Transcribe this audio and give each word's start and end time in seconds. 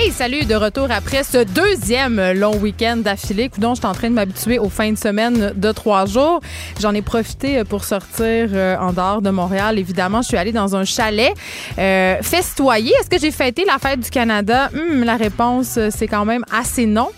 Hey, 0.00 0.12
salut, 0.12 0.44
de 0.44 0.54
retour 0.54 0.86
après 0.92 1.24
ce 1.24 1.42
deuxième 1.42 2.22
long 2.30 2.54
week-end 2.58 2.98
d'affilée. 2.98 3.48
Coudon, 3.48 3.74
je 3.74 3.80
suis 3.80 3.86
en 3.86 3.94
train 3.94 4.10
de 4.10 4.14
m'habituer 4.14 4.60
aux 4.60 4.68
fins 4.68 4.92
de 4.92 4.96
semaine 4.96 5.52
de 5.56 5.72
trois 5.72 6.06
jours. 6.06 6.40
J'en 6.78 6.94
ai 6.94 7.02
profité 7.02 7.64
pour 7.64 7.82
sortir 7.82 8.22
euh, 8.52 8.76
en 8.78 8.92
dehors 8.92 9.22
de 9.22 9.30
Montréal. 9.30 9.76
Évidemment, 9.76 10.22
je 10.22 10.28
suis 10.28 10.36
allée 10.36 10.52
dans 10.52 10.76
un 10.76 10.84
chalet 10.84 11.34
euh, 11.80 12.16
festoyer. 12.22 12.92
Est-ce 13.00 13.10
que 13.10 13.18
j'ai 13.18 13.32
fêté 13.32 13.64
la 13.66 13.80
fête 13.80 13.98
du 13.98 14.10
Canada? 14.10 14.70
Hum, 14.72 15.02
la 15.02 15.16
réponse, 15.16 15.74
euh, 15.78 15.88
c'est 15.90 16.06
quand 16.06 16.24
même 16.24 16.44
assez 16.56 16.86
non. 16.86 17.08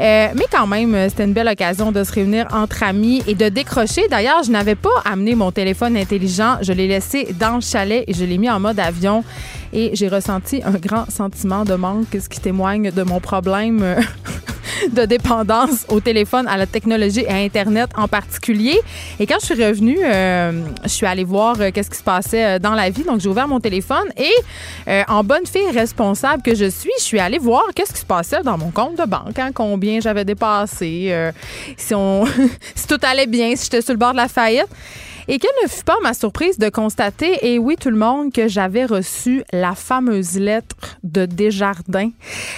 Euh, 0.00 0.28
mais 0.36 0.46
quand 0.52 0.68
même, 0.68 1.08
c'était 1.08 1.24
une 1.24 1.32
belle 1.32 1.48
occasion 1.48 1.90
de 1.90 2.04
se 2.04 2.12
réunir 2.12 2.46
entre 2.52 2.84
amis 2.84 3.24
et 3.26 3.34
de 3.34 3.48
décrocher. 3.48 4.06
D'ailleurs, 4.08 4.44
je 4.44 4.52
n'avais 4.52 4.76
pas 4.76 4.88
amené 5.04 5.34
mon 5.34 5.50
téléphone 5.50 5.96
intelligent. 5.96 6.58
Je 6.62 6.72
l'ai 6.72 6.86
laissé 6.86 7.34
dans 7.40 7.56
le 7.56 7.60
chalet 7.60 8.04
et 8.06 8.14
je 8.14 8.24
l'ai 8.24 8.38
mis 8.38 8.48
en 8.48 8.60
mode 8.60 8.78
avion. 8.78 9.24
Et 9.72 9.90
j'ai 9.94 10.08
ressenti 10.08 10.62
un 10.64 10.72
grand 10.72 11.08
sentiment 11.10 11.64
de 11.64 11.74
manque, 11.74 12.08
ce 12.12 12.28
qui 12.28 12.40
témoigne 12.40 12.90
de 12.90 13.02
mon 13.02 13.20
problème 13.20 13.80
euh, 13.82 14.00
de 14.92 15.04
dépendance 15.04 15.86
au 15.88 16.00
téléphone, 16.00 16.48
à 16.48 16.56
la 16.56 16.66
technologie 16.66 17.20
et 17.20 17.28
à 17.28 17.36
Internet 17.36 17.90
en 17.96 18.08
particulier. 18.08 18.80
Et 19.20 19.26
quand 19.26 19.36
je 19.40 19.46
suis 19.46 19.64
revenue, 19.64 19.98
euh, 20.02 20.64
je 20.82 20.88
suis 20.88 21.06
allée 21.06 21.22
voir 21.22 21.56
euh, 21.60 21.70
qu'est-ce 21.72 21.90
qui 21.90 21.98
se 21.98 22.02
passait 22.02 22.58
dans 22.58 22.74
la 22.74 22.90
vie. 22.90 23.04
Donc, 23.04 23.20
j'ai 23.20 23.28
ouvert 23.28 23.46
mon 23.46 23.60
téléphone 23.60 24.08
et, 24.16 24.34
en 25.08 25.22
bonne 25.22 25.46
fille 25.46 25.70
responsable 25.72 26.42
que 26.42 26.54
je 26.54 26.68
suis, 26.68 26.90
je 26.98 27.04
suis 27.04 27.20
allée 27.20 27.38
voir 27.38 27.64
qu'est-ce 27.74 27.92
qui 27.92 28.00
se 28.00 28.06
passait 28.06 28.42
dans 28.42 28.58
mon 28.58 28.70
compte 28.70 28.98
de 28.98 29.04
banque, 29.04 29.38
hein, 29.38 29.50
combien 29.54 30.00
j'avais 30.00 30.24
dépassé, 30.24 31.14
si 31.76 31.94
tout 32.88 32.98
allait 33.02 33.26
bien, 33.26 33.54
si 33.54 33.64
j'étais 33.64 33.82
sur 33.82 33.92
le 33.92 33.98
bord 33.98 34.12
de 34.12 34.16
la 34.16 34.28
faillite. 34.28 34.66
Et 35.32 35.38
quelle 35.38 35.52
ne 35.62 35.68
fut 35.68 35.84
pas 35.84 35.96
ma 36.02 36.12
surprise 36.12 36.58
de 36.58 36.68
constater, 36.70 37.38
et 37.46 37.60
oui 37.60 37.76
tout 37.76 37.90
le 37.90 37.96
monde, 37.96 38.32
que 38.32 38.48
j'avais 38.48 38.84
reçu 38.84 39.44
la 39.52 39.76
fameuse 39.76 40.36
lettre 40.36 40.98
de 41.04 41.24
Desjardins, 41.24 42.10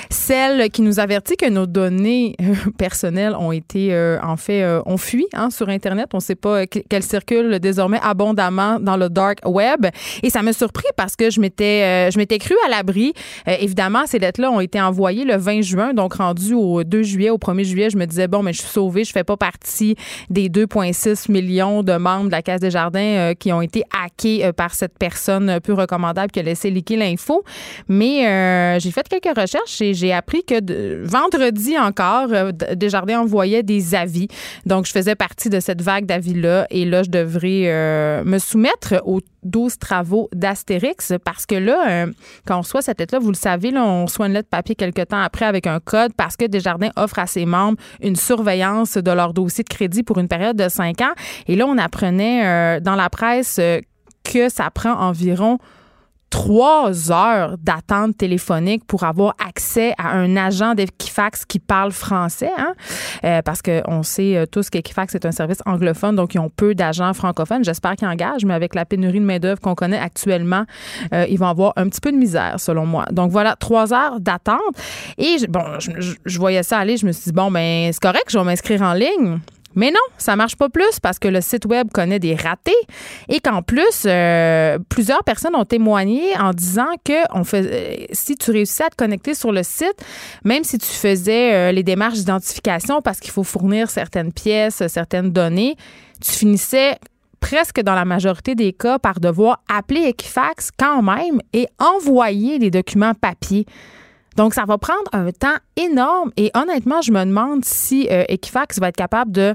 celle 0.09 0.71
qui 0.71 0.81
nous 0.81 0.99
avertit 0.99 1.37
que 1.37 1.51
nos 1.51 1.67
données 1.67 2.35
euh, 2.41 2.55
personnelles 2.79 3.37
ont 3.39 3.53
été, 3.53 3.93
euh, 3.93 4.19
en 4.23 4.39
fait, 4.39 4.63
euh, 4.63 4.81
ont 4.87 4.97
fui 4.97 5.27
hein, 5.35 5.51
sur 5.51 5.69
Internet. 5.69 6.09
On 6.15 6.17
ne 6.17 6.23
sait 6.23 6.35
pas 6.35 6.67
qu'elles 6.67 7.03
circulent 7.03 7.59
désormais 7.59 8.01
abondamment 8.03 8.81
dans 8.81 8.97
le 8.97 9.11
dark 9.11 9.41
web. 9.45 9.85
Et 10.23 10.31
ça 10.31 10.41
m'a 10.41 10.55
surpris 10.55 10.89
parce 10.97 11.15
que 11.15 11.29
je 11.29 11.41
m'étais, 11.41 11.83
euh, 11.83 12.11
je 12.11 12.17
m'étais 12.17 12.39
cru 12.39 12.55
à 12.65 12.71
l'abri. 12.71 13.13
Euh, 13.49 13.57
évidemment, 13.61 14.07
ces 14.07 14.19
lettres-là 14.19 14.51
ont 14.51 14.61
été 14.61 14.81
envoyées 14.81 15.27
le 15.27 15.37
20 15.37 15.61
juin, 15.61 15.93
donc 15.93 16.15
rendu 16.15 16.55
au 16.55 16.85
2 16.85 17.03
juillet, 17.03 17.29
au 17.29 17.37
1er 17.37 17.65
juillet, 17.65 17.91
je 17.91 17.99
me 17.99 18.07
disais, 18.07 18.29
bon, 18.29 18.43
mais 18.43 18.55
je 18.55 18.63
suis 18.63 18.71
sauvée, 18.71 19.05
je 19.05 19.13
fais 19.13 19.25
pas 19.25 19.37
partie 19.37 19.95
des 20.31 20.49
2,6 20.49 21.31
millions 21.31 21.83
de 21.83 21.93
membres 21.99 22.29
de 22.29 22.31
la 22.31 22.41
Caisse 22.41 22.62
des 22.63 22.71
Jardins 22.71 23.01
euh, 23.01 23.35
qui 23.35 23.53
ont 23.53 23.61
été 23.61 23.85
hackés 23.93 24.45
euh, 24.45 24.53
par 24.53 24.75
cette 24.75 24.97
personne 24.99 25.51
euh, 25.51 25.61
peu 25.61 25.75
recommandable 25.75 26.31
qui 26.31 26.41
a 26.41 26.43
laissé 26.43 26.71
liquer 26.71 26.97
l'info. 26.97 27.45
Mais 27.89 28.79
j'ai 28.81 28.91
fait 28.91 29.07
quelques 29.09 29.37
recherches 29.39 29.81
et 29.81 29.95
j'ai 29.95 30.13
appris 30.13 30.45
que 30.45 31.05
vendredi 31.05 31.79
encore, 31.79 32.29
Desjardins 32.75 33.21
envoyait 33.21 33.63
des 33.63 33.95
avis. 33.95 34.29
Donc, 34.67 34.87
je 34.87 34.93
faisais 34.93 35.15
partie 35.15 35.51
de 35.51 35.61
cette 35.61 35.83
vague 35.83 36.07
d'avis-là 36.07 36.67
et 36.71 36.85
là, 36.85 37.03
je 37.03 37.11
devrais 37.11 38.23
me 38.25 38.39
soumettre 38.39 39.03
aux 39.05 39.21
12 39.45 39.79
travaux 39.79 40.29
d'Astérix 40.35 41.13
parce 41.25 41.47
que 41.47 41.55
là, 41.55 41.89
euh, 41.89 42.13
quand 42.47 42.57
on 42.57 42.61
reçoit 42.61 42.83
cette 42.83 43.01
lettre-là, 43.01 43.21
vous 43.21 43.31
le 43.31 43.37
savez, 43.37 43.71
là, 43.71 43.85
on 43.85 44.05
reçoit 44.05 44.27
une 44.27 44.33
lettre 44.33 44.49
papier 44.49 44.75
quelques 44.75 45.09
temps 45.09 45.21
après 45.21 45.47
avec 45.47 45.67
un 45.67 45.81
code 45.81 46.13
parce 46.17 46.37
que 46.37 46.45
Desjardins 46.45 46.91
offre 46.97 47.19
à 47.19 47.27
ses 47.27 47.47
membres 47.47 47.79
une 48.03 48.17
surveillance 48.17 48.97
de 48.97 49.11
leur 49.11 49.35
dossier 49.35 49.65
de 49.65 49.69
crédit 49.69 50.03
pour 50.03 50.19
une 50.19 50.29
période 50.29 50.57
de 50.57 50.69
cinq 50.69 51.01
ans. 51.01 51.13
Et 51.47 51.57
là, 51.57 51.67
on 51.67 51.79
apprenait 51.79 52.47
euh, 52.47 52.81
dans 52.81 52.95
la 52.95 53.11
presse 53.11 53.59
euh, 53.59 53.81
que 54.25 54.49
ça 54.49 54.71
prend 54.71 54.93
environ 54.93 55.59
trois 56.33 57.13
heures 57.13 57.57
d'attente 57.59 58.17
téléphonique 58.17 58.85
pour 58.87 59.05
avoir 59.05 59.35
accès 59.47 59.93
à 59.99 60.13
un 60.13 60.35
agent 60.35 60.75
d'Equifax 60.75 61.45
qui 61.45 61.59
parle 61.59 61.93
français, 61.93 62.51
hein? 62.57 62.73
Euh, 63.23 63.43
parce 63.43 63.61
qu'on 63.61 64.03
sait 64.03 64.37
euh, 64.39 64.47
tous 64.47 64.71
qu'Equifax 64.71 65.15
est 65.15 65.27
un 65.27 65.31
service 65.31 65.59
anglophone, 65.67 66.17
donc 66.17 66.35
ils 66.35 66.39
ont 66.39 66.49
peu 66.49 66.75
d'agents 66.75 67.13
francophones. 67.13 67.65
J'espère 67.65 67.97
qu'ils 67.97 68.09
engagent, 68.09 68.47
mais 68.47 68.55
avec 68.55 68.75
la 68.75 68.87
pénurie 68.87 69.21
de 69.21 69.25
main-d'œuvre 69.27 69.61
qu'on 69.61 69.75
connaît 69.75 69.99
actuellement, 69.99 70.65
euh, 71.13 71.27
ils 71.29 71.39
vont 71.39 71.49
avoir 71.49 71.75
un 71.77 71.89
petit 71.91 72.01
peu 72.01 72.11
de 72.11 72.17
misère, 72.17 72.55
selon 72.59 72.87
moi. 72.87 73.05
Donc 73.13 73.31
voilà, 73.31 73.55
trois 73.57 73.93
heures 73.93 74.19
d'attente. 74.19 74.59
Et 75.19 75.37
bon, 75.49 75.63
je, 75.81 75.91
je- 75.99 76.15
je 76.25 76.39
voyais 76.39 76.63
ça 76.63 76.79
aller, 76.79 76.97
je 76.97 77.05
me 77.05 77.13
suis 77.13 77.25
dit, 77.25 77.33
bon, 77.33 77.51
ben, 77.51 77.91
c'est 77.93 78.01
correct, 78.01 78.25
je 78.31 78.39
vais 78.39 78.45
m'inscrire 78.45 78.81
en 78.81 78.95
ligne. 78.95 79.39
Mais 79.75 79.91
non, 79.91 80.01
ça 80.19 80.37
marche 80.37 80.57
pas 80.57 80.69
plus 80.69 81.01
parce 81.01 81.19
que 81.19 81.29
le 81.29 81.41
site 81.41 81.67
web 81.67 81.89
connaît 81.93 82.19
des 82.19 82.35
ratés 82.35 82.73
et 83.29 83.41
qu'en 83.41 83.63
plus, 83.63 84.05
euh, 84.07 84.79
plusieurs 84.89 85.25
personnes 85.25 85.57
ont 85.57 85.65
témoigné 85.65 86.37
en 86.39 86.53
disant 86.53 86.91
que 87.05 87.13
euh, 87.55 88.07
si 88.13 88.37
tu 88.37 88.51
réussissais 88.51 88.85
à 88.85 88.91
te 88.91 88.97
connecter 88.97 89.35
sur 89.35 89.53
le 89.53 89.63
site, 89.63 90.05
même 90.45 90.65
si 90.65 90.79
tu 90.79 90.89
faisais 90.89 91.55
euh, 91.55 91.73
les 91.73 91.83
démarches 91.83 92.19
d'identification 92.19 93.03
parce 93.03 93.21
qu'il 93.21 93.31
faut 93.31 93.45
fournir 93.45 93.91
certaines 93.91 94.33
pièces, 94.33 94.87
certaines 94.89 95.31
données, 95.31 95.77
tu 96.21 96.33
finissais 96.33 96.99
presque 97.41 97.81
dans 97.81 97.95
la 97.95 98.05
majorité 98.05 98.55
des 98.55 98.73
cas 98.73 98.99
par 98.99 99.21
devoir 99.21 99.63
appeler 99.69 100.03
Equifax 100.03 100.71
quand 100.79 101.03
même 101.03 101.41
et 101.53 101.67
envoyer 101.79 102.59
les 102.59 102.71
documents 102.71 103.15
papier. 103.15 103.67
Donc, 104.37 104.55
ça 104.55 104.65
va 104.65 104.79
prendre 104.79 105.09
un 105.13 105.31
temps 105.31 105.57
énorme 105.77 106.33
et 106.37 106.51
honnêtement, 106.55 107.03
je 107.03 107.13
me 107.13 107.25
demande 107.25 107.65
si 107.65 108.09
euh, 108.11 108.25
Equifax 108.29 108.79
va 108.79 108.89
être 108.89 108.97
capable 108.97 109.33
de 109.33 109.55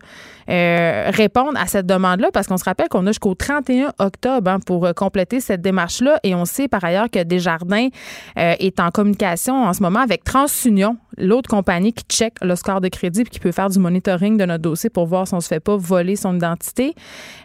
euh, 0.49 1.11
répondre 1.13 1.59
à 1.59 1.67
cette 1.67 1.85
demande-là 1.85 2.29
parce 2.33 2.47
qu'on 2.47 2.57
se 2.57 2.63
rappelle 2.63 2.87
qu'on 2.89 3.05
a 3.07 3.11
jusqu'au 3.11 3.35
31 3.35 3.93
octobre 3.99 4.51
hein, 4.51 4.59
pour 4.59 4.85
euh, 4.85 4.93
compléter 4.93 5.39
cette 5.39 5.61
démarche-là 5.61 6.19
et 6.23 6.35
on 6.35 6.45
sait 6.45 6.67
par 6.67 6.83
ailleurs 6.83 7.09
que 7.09 7.23
Desjardins 7.23 7.89
euh, 8.37 8.55
est 8.59 8.79
en 8.79 8.91
communication 8.91 9.63
en 9.63 9.73
ce 9.73 9.81
moment 9.81 9.99
avec 9.99 10.23
TransUnion, 10.23 10.97
l'autre 11.17 11.49
compagnie 11.49 11.93
qui 11.93 12.03
check 12.09 12.33
le 12.41 12.55
score 12.55 12.81
de 12.81 12.87
crédit 12.87 13.23
puis 13.23 13.31
qui 13.31 13.39
peut 13.39 13.51
faire 13.51 13.69
du 13.69 13.79
monitoring 13.79 14.37
de 14.37 14.45
notre 14.45 14.61
dossier 14.61 14.89
pour 14.89 15.05
voir 15.05 15.27
si 15.27 15.33
on 15.33 15.39
se 15.39 15.47
fait 15.47 15.59
pas 15.59 15.75
voler 15.75 16.15
son 16.15 16.35
identité 16.35 16.93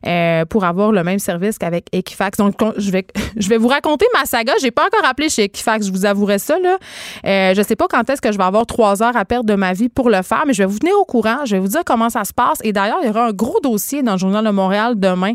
euh, 0.07 0.45
pour 0.45 0.65
avoir 0.65 0.93
le 0.93 1.03
même 1.03 1.19
service 1.19 1.59
qu'avec 1.59 1.87
Equifax. 1.93 2.39
Donc, 2.39 2.55
je 2.77 2.91
vais, 2.91 3.07
je 3.37 3.49
vais 3.49 3.59
vous 3.59 3.69
raconter 3.69 4.07
ma 4.15 4.25
saga. 4.25 4.53
J'ai 4.61 4.71
pas 4.71 4.87
encore 4.87 5.09
appelé 5.09 5.29
chez 5.29 5.45
Equifax, 5.45 5.87
je 5.87 5.93
vous 5.93 6.05
avouerai 6.05 6.39
ça. 6.39 6.59
Là. 6.59 6.79
Euh, 7.27 7.55
je 7.55 7.63
sais 7.63 7.77
pas 7.77 7.87
quand 7.89 8.09
est-ce 8.11 8.21
que 8.21 8.33
je 8.33 8.39
vais 8.39 8.45
avoir 8.45 8.67
trois 8.67 9.03
heures 9.03 9.17
à 9.17 9.25
perdre 9.25 9.47
de 9.47 9.55
ma 9.55 9.73
vie 9.73 9.89
pour 9.89 10.11
le 10.11 10.23
faire, 10.23 10.45
mais 10.47 10.53
je 10.53 10.63
vais 10.63 10.69
vous 10.69 10.79
tenir 10.79 10.95
au 10.99 11.05
courant. 11.05 11.45
Je 11.45 11.57
vais 11.57 11.61
vous 11.61 11.69
dire 11.69 11.83
comment 11.85 12.11
ça 12.11 12.25
se 12.25 12.33
passe. 12.33 12.59
Et 12.65 12.73
d'ailleurs, 12.73 12.92
il 13.03 13.07
y 13.07 13.11
aura 13.11 13.27
un 13.27 13.33
gros 13.33 13.61
dossier 13.61 14.03
dans 14.03 14.13
le 14.13 14.19
Journal 14.19 14.45
de 14.45 14.51
Montréal 14.51 14.95
demain 14.99 15.35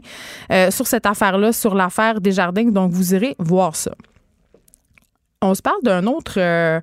euh, 0.51 0.71
sur 0.71 0.87
cette 0.87 1.05
affaire-là, 1.05 1.51
sur 1.51 1.75
l'affaire 1.75 2.21
des 2.21 2.31
jardins. 2.31 2.65
Donc, 2.65 2.91
vous 2.91 3.13
irez 3.13 3.35
voir 3.39 3.75
ça. 3.75 3.91
On 5.41 5.53
se 5.53 5.61
parle 5.61 5.81
d'un 5.83 6.05
autre. 6.07 6.33
euh, 6.37 6.79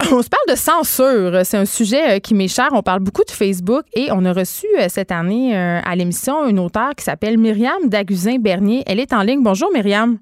on 0.12 0.22
se 0.22 0.28
parle 0.28 0.48
de 0.48 0.54
censure. 0.54 1.40
C'est 1.44 1.58
un 1.58 1.64
sujet 1.64 2.16
euh, 2.16 2.18
qui 2.18 2.34
m'est 2.34 2.48
cher. 2.48 2.68
On 2.72 2.82
parle 2.82 3.00
beaucoup 3.00 3.24
de 3.24 3.30
Facebook 3.30 3.84
et 3.94 4.08
on 4.12 4.24
a 4.24 4.32
reçu 4.32 4.66
cette 4.88 5.12
année 5.12 5.56
à 5.56 5.94
l'émission 5.96 6.46
une 6.46 6.58
auteure 6.58 6.94
qui 6.96 7.04
s'appelle 7.04 7.38
Myriam 7.38 7.88
Daguzin-Bernier. 7.88 8.84
Elle 8.86 9.00
est 9.00 9.12
en 9.12 9.22
ligne. 9.22 9.42
Bonjour, 9.42 9.70
Myriam. 9.72 10.18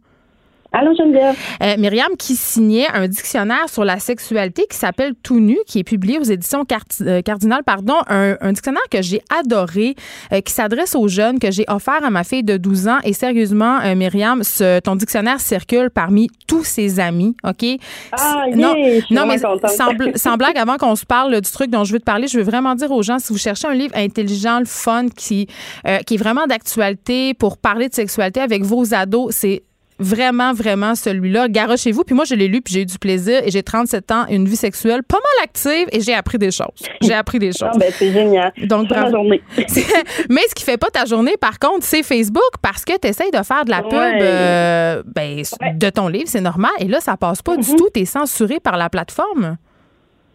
Allô, 0.73 0.95
Geneviève. 0.97 1.37
Euh, 1.63 1.77
Myriam 1.79 2.17
qui 2.17 2.37
signait 2.37 2.87
un 2.95 3.09
dictionnaire 3.09 3.69
sur 3.69 3.85
la 3.85 3.99
sexualité 3.99 4.67
qui 4.71 4.77
s'appelle 4.77 5.15
Tout 5.21 5.41
nu, 5.41 5.59
qui 5.67 5.81
est 5.81 5.85
publié 5.85 6.19
aux 6.21 6.25
éditions 6.25 6.65
euh, 7.01 7.23
Cardinal, 7.23 7.65
pardon, 7.65 7.97
un, 8.07 8.53
dictionnaire 8.53 8.89
que 8.89 9.03
j'ai 9.03 9.21
adoré, 9.37 9.97
euh, 10.33 10.41
qui 10.41 10.53
s'adresse 10.53 10.95
aux 10.95 11.09
jeunes, 11.09 11.41
que 11.41 11.51
j'ai 11.51 11.65
offert 11.67 12.05
à 12.05 12.11
ma 12.11 12.23
fille 12.23 12.45
de 12.45 12.57
12 12.57 12.87
ans. 12.87 12.99
Et 13.03 13.13
sérieusement, 13.13 13.81
Myriam, 13.97 14.45
ce, 14.45 14.79
ton 14.79 14.95
dictionnaire 14.95 15.41
circule 15.41 15.91
parmi 15.91 16.29
tous 16.47 16.63
ses 16.63 17.01
amis, 17.01 17.35
OK? 17.43 17.65
Ah, 18.13 18.45
non, 18.55 18.75
non 19.11 19.27
mais 19.27 19.39
sans, 20.17 20.37
blague, 20.37 20.57
avant 20.57 20.77
qu'on 20.77 20.95
se 20.95 21.05
parle 21.05 21.41
du 21.41 21.51
truc 21.51 21.71
dont 21.71 21.83
je 21.83 21.93
veux 21.93 21.99
te 21.99 22.05
parler, 22.05 22.29
je 22.29 22.39
veux 22.39 22.45
vraiment 22.45 22.77
dire 22.77 22.93
aux 22.93 23.03
gens, 23.03 23.19
si 23.19 23.33
vous 23.33 23.39
cherchez 23.39 23.67
un 23.67 23.75
livre 23.75 23.97
intelligent, 23.97 24.61
le 24.61 24.67
fun, 24.67 25.07
qui, 25.09 25.49
qui 26.07 26.15
est 26.15 26.19
vraiment 26.19 26.47
d'actualité 26.47 27.35
pour 27.35 27.59
parler 27.59 27.89
de 27.89 27.95
sexualité 27.95 28.41
avec 28.41 28.63
vos 28.63 28.95
ados, 28.95 29.35
c'est 29.35 29.63
vraiment, 30.01 30.53
vraiment 30.53 30.95
celui-là. 30.95 31.47
chez 31.77 31.93
vous 31.93 32.03
Puis 32.03 32.15
moi, 32.15 32.25
je 32.25 32.35
l'ai 32.35 32.49
lu, 32.49 32.61
puis 32.63 32.75
j'ai 32.75 32.83
eu 32.83 32.87
du 32.87 32.99
plaisir. 32.99 33.43
Et 33.45 33.51
j'ai 33.51 33.63
37 33.63 34.11
ans, 34.11 34.27
une 34.29 34.47
vie 34.47 34.57
sexuelle 34.57 35.03
pas 35.03 35.17
mal 35.17 35.45
active, 35.45 35.87
et 35.93 36.01
j'ai 36.01 36.15
appris 36.15 36.39
des 36.39 36.51
choses. 36.51 36.67
J'ai 37.01 37.15
appris 37.15 37.39
des 37.39 37.53
choses. 37.53 37.77
ben, 37.79 37.93
c'est 37.97 38.13
génial. 38.13 38.53
Donc, 38.65 38.89
journée. 39.11 39.43
Mais 40.29 40.41
ce 40.49 40.55
qui 40.55 40.65
fait 40.65 40.79
pas 40.79 40.91
ta 40.91 41.05
journée, 41.05 41.37
par 41.41 41.59
contre, 41.59 41.85
c'est 41.85 42.03
Facebook, 42.03 42.51
parce 42.63 42.85
que 42.85 42.99
tu 42.99 43.09
essayes 43.09 43.31
de 43.31 43.43
faire 43.43 43.65
de 43.65 43.71
la 43.71 43.83
pub 43.83 43.93
euh, 43.93 45.03
ben, 45.07 45.43
de 45.75 45.91
ton 45.91 46.09
livre, 46.09 46.27
c'est 46.27 46.41
normal. 46.41 46.71
Et 46.81 46.87
là, 46.87 47.01
ça 47.01 47.17
passe 47.17 47.43
pas 47.43 47.57
du 47.57 47.63
mm-hmm. 47.63 47.77
tout. 47.77 47.89
Tu 47.95 48.01
es 48.01 48.05
censuré 48.05 48.59
par 48.61 48.77
la 48.77 48.89
plateforme. 48.89 49.57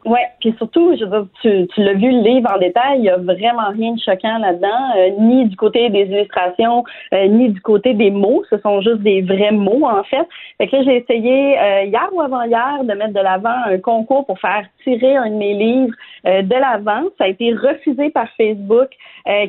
Oui, 0.05 0.19
puis 0.39 0.53
surtout, 0.59 0.95
je 0.99 1.03
veux 1.03 1.21
dire, 1.21 1.27
tu, 1.41 1.67
tu 1.73 1.83
l'as 1.83 1.93
vu 1.93 2.11
le 2.11 2.21
livre 2.21 2.47
en 2.53 2.59
détail, 2.59 2.99
il 2.99 3.01
n'y 3.01 3.09
a 3.09 3.17
vraiment 3.17 3.69
rien 3.71 3.93
de 3.93 3.99
choquant 3.99 4.37
là-dedans, 4.37 4.91
euh, 4.97 5.09
ni 5.19 5.45
du 5.47 5.55
côté 5.55 5.89
des 5.89 6.03
illustrations, 6.03 6.83
euh, 7.11 7.25
ni 7.27 7.49
du 7.49 7.59
côté 7.61 7.95
des 7.95 8.11
mots. 8.11 8.43
Ce 8.51 8.59
sont 8.59 8.81
juste 8.81 9.01
des 9.01 9.23
vrais 9.23 9.51
mots, 9.51 9.83
en 9.83 10.03
fait. 10.03 10.27
Fait 10.59 10.67
que 10.67 10.75
là, 10.75 10.83
j'ai 10.83 10.97
essayé 10.97 11.59
euh, 11.59 11.83
hier 11.85 12.07
ou 12.13 12.21
avant-hier 12.21 12.83
de 12.83 12.93
mettre 12.93 13.13
de 13.13 13.19
l'avant 13.19 13.57
un 13.65 13.79
concours 13.79 14.27
pour 14.27 14.39
faire 14.39 14.65
tirer 14.83 15.15
un 15.15 15.31
de 15.31 15.35
mes 15.35 15.53
livres 15.55 15.95
de 16.23 16.55
l'avant. 16.55 17.03
Ça 17.17 17.25
a 17.25 17.27
été 17.27 17.53
refusé 17.53 18.09
par 18.09 18.27
Facebook 18.37 18.89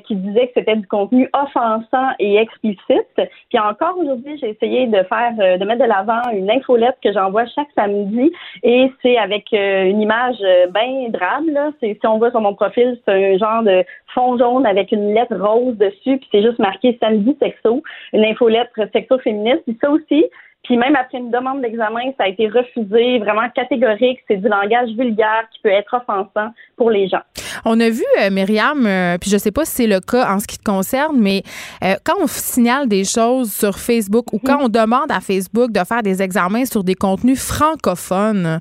qui 0.06 0.16
disait 0.16 0.46
que 0.48 0.52
c'était 0.54 0.76
du 0.76 0.86
contenu 0.86 1.28
offensant 1.34 2.08
et 2.18 2.36
explicite. 2.36 3.20
Puis 3.48 3.58
encore 3.58 3.98
aujourd'hui, 3.98 4.38
j'ai 4.38 4.50
essayé 4.50 4.86
de 4.86 5.02
faire, 5.04 5.32
de 5.34 5.64
mettre 5.64 5.82
de 5.82 5.88
l'avant 5.88 6.22
une 6.32 6.50
infolette 6.50 6.96
que 7.02 7.12
j'envoie 7.12 7.44
chaque 7.54 7.68
samedi 7.74 8.32
et 8.62 8.90
c'est 9.02 9.16
avec 9.18 9.52
une 9.52 10.00
image 10.00 10.36
euh, 10.42 10.66
bien 10.68 11.08
drame. 11.08 11.50
Là. 11.50 11.70
si 11.80 11.98
on 12.04 12.18
voit 12.18 12.30
sur 12.30 12.40
mon 12.40 12.54
profil, 12.54 12.98
c'est 13.04 13.12
un 13.12 13.38
genre 13.38 13.62
de 13.62 13.84
fond 14.14 14.38
jaune 14.38 14.66
avec 14.66 14.92
une 14.92 15.14
lettre 15.14 15.36
rose 15.36 15.76
dessus, 15.76 16.18
puis 16.18 16.28
c'est 16.32 16.42
juste 16.42 16.58
marqué 16.58 16.96
samedi 17.00 17.36
sexo, 17.40 17.82
une 18.12 18.24
infolettre 18.24 18.80
sexo 18.92 19.18
féministe. 19.18 19.62
Puis 19.66 19.78
ça 19.80 19.90
aussi, 19.90 20.24
puis 20.66 20.76
même 20.76 20.96
après 20.96 21.18
une 21.18 21.30
demande 21.30 21.62
d'examen, 21.62 22.10
ça 22.18 22.24
a 22.24 22.28
été 22.28 22.48
refusé, 22.48 23.20
vraiment 23.20 23.48
catégorique. 23.54 24.18
C'est 24.26 24.38
du 24.38 24.48
langage 24.48 24.88
vulgaire 24.98 25.44
qui 25.52 25.60
peut 25.62 25.68
être 25.68 25.94
offensant 25.94 26.52
pour 26.76 26.90
les 26.90 27.08
gens. 27.08 27.20
On 27.64 27.78
a 27.78 27.88
vu, 27.88 28.02
euh, 28.20 28.30
Myriam, 28.30 28.84
euh, 28.84 29.16
puis 29.16 29.30
je 29.30 29.36
sais 29.36 29.52
pas 29.52 29.64
si 29.64 29.72
c'est 29.72 29.86
le 29.86 30.00
cas 30.00 30.28
en 30.28 30.40
ce 30.40 30.46
qui 30.48 30.58
te 30.58 30.64
concerne, 30.64 31.18
mais 31.20 31.44
euh, 31.84 31.94
quand 32.02 32.14
on 32.20 32.26
signale 32.26 32.88
des 32.88 33.04
choses 33.04 33.52
sur 33.52 33.78
Facebook 33.78 34.32
ou 34.32 34.40
quand 34.44 34.58
on 34.60 34.68
demande 34.68 35.10
à 35.10 35.20
Facebook 35.20 35.70
de 35.70 35.80
faire 35.84 36.02
des 36.02 36.20
examens 36.20 36.64
sur 36.64 36.82
des 36.82 36.96
contenus 36.96 37.40
francophones, 37.40 38.58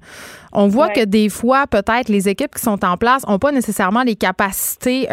on 0.54 0.68
voit 0.68 0.90
que 0.90 1.06
des 1.06 1.30
fois, 1.30 1.66
peut-être, 1.66 2.08
les 2.10 2.30
équipes 2.30 2.54
qui 2.54 2.62
sont 2.62 2.86
en 2.86 2.98
place 2.98 3.28
n'ont 3.28 3.40
pas 3.40 3.52
nécessairement 3.52 4.04
les 4.04 4.16
capacités 4.16 5.08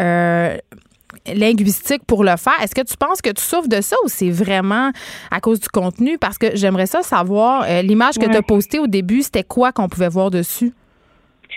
linguistique 1.25 2.03
pour 2.05 2.23
le 2.23 2.35
faire. 2.37 2.53
Est-ce 2.61 2.75
que 2.75 2.81
tu 2.81 2.95
penses 2.97 3.21
que 3.21 3.29
tu 3.29 3.43
souffres 3.43 3.67
de 3.67 3.81
ça 3.81 3.95
ou 4.03 4.07
c'est 4.07 4.29
vraiment 4.29 4.91
à 5.31 5.39
cause 5.39 5.59
du 5.59 5.69
contenu? 5.69 6.17
Parce 6.17 6.37
que 6.37 6.55
j'aimerais 6.55 6.87
ça 6.87 7.01
savoir, 7.01 7.65
euh, 7.67 7.81
l'image 7.81 8.15
que 8.15 8.25
tu 8.25 8.35
as 8.35 8.41
postée 8.41 8.79
au 8.79 8.87
début, 8.87 9.21
c'était 9.21 9.43
quoi 9.43 9.71
qu'on 9.71 9.89
pouvait 9.89 10.09
voir 10.09 10.31
dessus? 10.31 10.73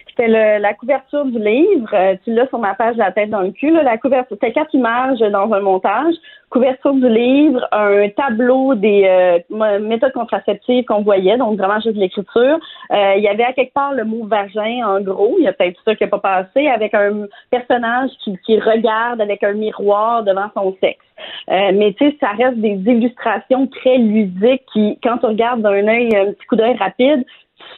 C'était 0.08 0.28
la 0.58 0.74
couverture 0.74 1.24
du 1.24 1.38
livre. 1.38 1.88
Euh, 1.92 2.16
tu 2.24 2.32
l'as 2.32 2.46
sur 2.48 2.58
ma 2.58 2.74
page 2.74 2.96
La 2.96 3.12
tête 3.12 3.30
dans 3.30 3.42
le 3.42 3.50
cul. 3.50 3.70
la 3.70 3.98
couverture, 3.98 4.36
c'était 4.40 4.52
quatre 4.52 4.74
images 4.74 5.18
dans 5.18 5.52
un 5.52 5.60
montage 5.60 6.14
couverture 6.50 6.94
du 6.94 7.08
livre, 7.08 7.66
un 7.72 8.08
tableau 8.10 8.74
des 8.74 9.04
euh, 9.04 9.78
méthodes 9.80 10.12
contraceptives 10.12 10.84
qu'on 10.84 11.02
voyait, 11.02 11.36
donc 11.36 11.58
vraiment 11.58 11.80
juste 11.80 11.96
l'écriture. 11.96 12.58
Euh, 12.92 13.14
il 13.16 13.22
y 13.22 13.28
avait 13.28 13.44
à 13.44 13.52
quelque 13.52 13.72
part 13.72 13.92
le 13.92 14.04
mot 14.04 14.24
vagin, 14.26 14.86
en 14.86 15.00
gros. 15.00 15.34
Il 15.38 15.44
y 15.44 15.48
a 15.48 15.52
peut-être 15.52 15.80
ça 15.84 15.94
qui 15.94 16.04
n'a 16.04 16.08
pas 16.10 16.18
passé, 16.18 16.68
avec 16.68 16.94
un 16.94 17.26
personnage 17.50 18.10
qui, 18.22 18.38
qui 18.46 18.60
regarde 18.60 19.20
avec 19.20 19.42
un 19.42 19.52
miroir 19.52 20.22
devant 20.22 20.48
son 20.54 20.76
sexe. 20.80 21.04
Euh, 21.50 21.72
mais 21.74 21.94
tu 21.94 22.10
sais, 22.10 22.16
ça 22.20 22.30
reste 22.30 22.58
des 22.58 22.78
illustrations 22.86 23.66
très 23.66 23.98
ludiques 23.98 24.64
qui, 24.72 24.98
quand 25.02 25.18
tu 25.18 25.26
regardes 25.26 25.62
d'un 25.62 25.88
œil, 25.88 26.14
un 26.14 26.32
petit 26.32 26.46
coup 26.46 26.56
d'œil 26.56 26.76
rapide, 26.76 27.24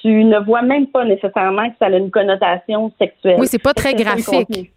tu 0.01 0.25
ne 0.25 0.39
vois 0.39 0.63
même 0.63 0.87
pas 0.87 1.05
nécessairement 1.05 1.69
que 1.71 1.77
ça 1.79 1.87
a 1.87 1.91
une 1.91 2.11
connotation 2.11 2.93
sexuelle. 2.99 3.37
Oui, 3.39 3.47
c'est 3.49 3.63
pas 3.63 3.75
très 3.75 3.95
graphique. 3.95 4.73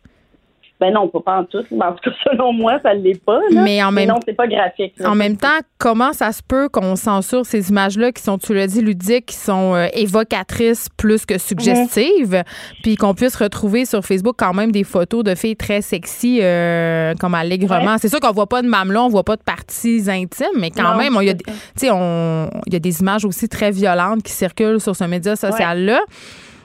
Ben 0.82 0.92
non, 0.92 1.08
pas 1.10 1.38
en 1.38 1.44
tout. 1.44 1.60
En 1.60 1.92
tout 1.92 2.10
cas, 2.10 2.16
selon 2.32 2.54
moi, 2.54 2.80
ça 2.82 2.96
ne 2.96 3.02
l'est 3.02 3.24
pas. 3.24 3.40
Mais 3.52 3.84
en 3.84 3.92
même 3.92 4.10
non, 4.10 4.20
c'est 4.26 4.34
pas 4.34 4.48
graphique. 4.48 4.96
En 5.06 5.14
même 5.14 5.38
temps, 5.38 5.60
comment 5.78 6.12
ça 6.12 6.32
se 6.32 6.42
peut 6.42 6.70
qu'on 6.70 6.96
censure 6.96 7.46
ces 7.46 7.70
images-là 7.70 8.12
qui 8.12 8.24
sont, 8.24 8.40
tu 8.40 8.56
l'as 8.56 8.66
dit, 8.66 8.82
ludiques, 8.82 9.28
qui 9.28 9.36
sont 9.36 9.76
euh, 9.76 9.86
évocatrices 9.94 10.90
plus 10.98 11.28
que 11.28 11.38
suggestives, 11.38 12.34
mhm. 12.34 12.44
puis 12.82 12.96
qu'on 12.96 13.14
puisse 13.14 13.36
retrouver 13.36 13.86
sur 13.86 14.04
Facebook 14.04 14.36
quand 14.40 14.56
même 14.56 14.72
des 14.72 14.84
photos 14.84 15.24
de 15.24 15.36
filles 15.36 15.56
très 15.56 15.82
sexy, 15.82 16.40
euh, 16.42 17.14
comme 17.20 17.36
allègrement? 17.36 18.00
C'est 18.00 18.10
sûr 18.10 18.20
qu'on 18.20 18.32
voit 18.32 18.48
pas 18.48 18.64
de 18.64 18.68
mamelon, 18.68 19.02
on 19.02 19.10
voit 19.10 19.24
pas 19.24 19.36
de 19.36 19.44
parties 19.44 20.04
intimes, 20.08 20.58
mais 20.58 20.72
quand 20.72 20.96
même, 20.96 21.16
il 21.22 21.28
y, 21.28 22.76
a, 22.76 22.80
des 22.80 23.02
images 23.02 23.24
aussi 23.24 23.48
très 23.48 23.70
violentes 23.70 24.24
qui 24.24 24.32
circulent 24.32 24.82
sur 24.82 24.96
ce 24.96 25.04
média 25.04 25.36
social-là. 25.36 26.00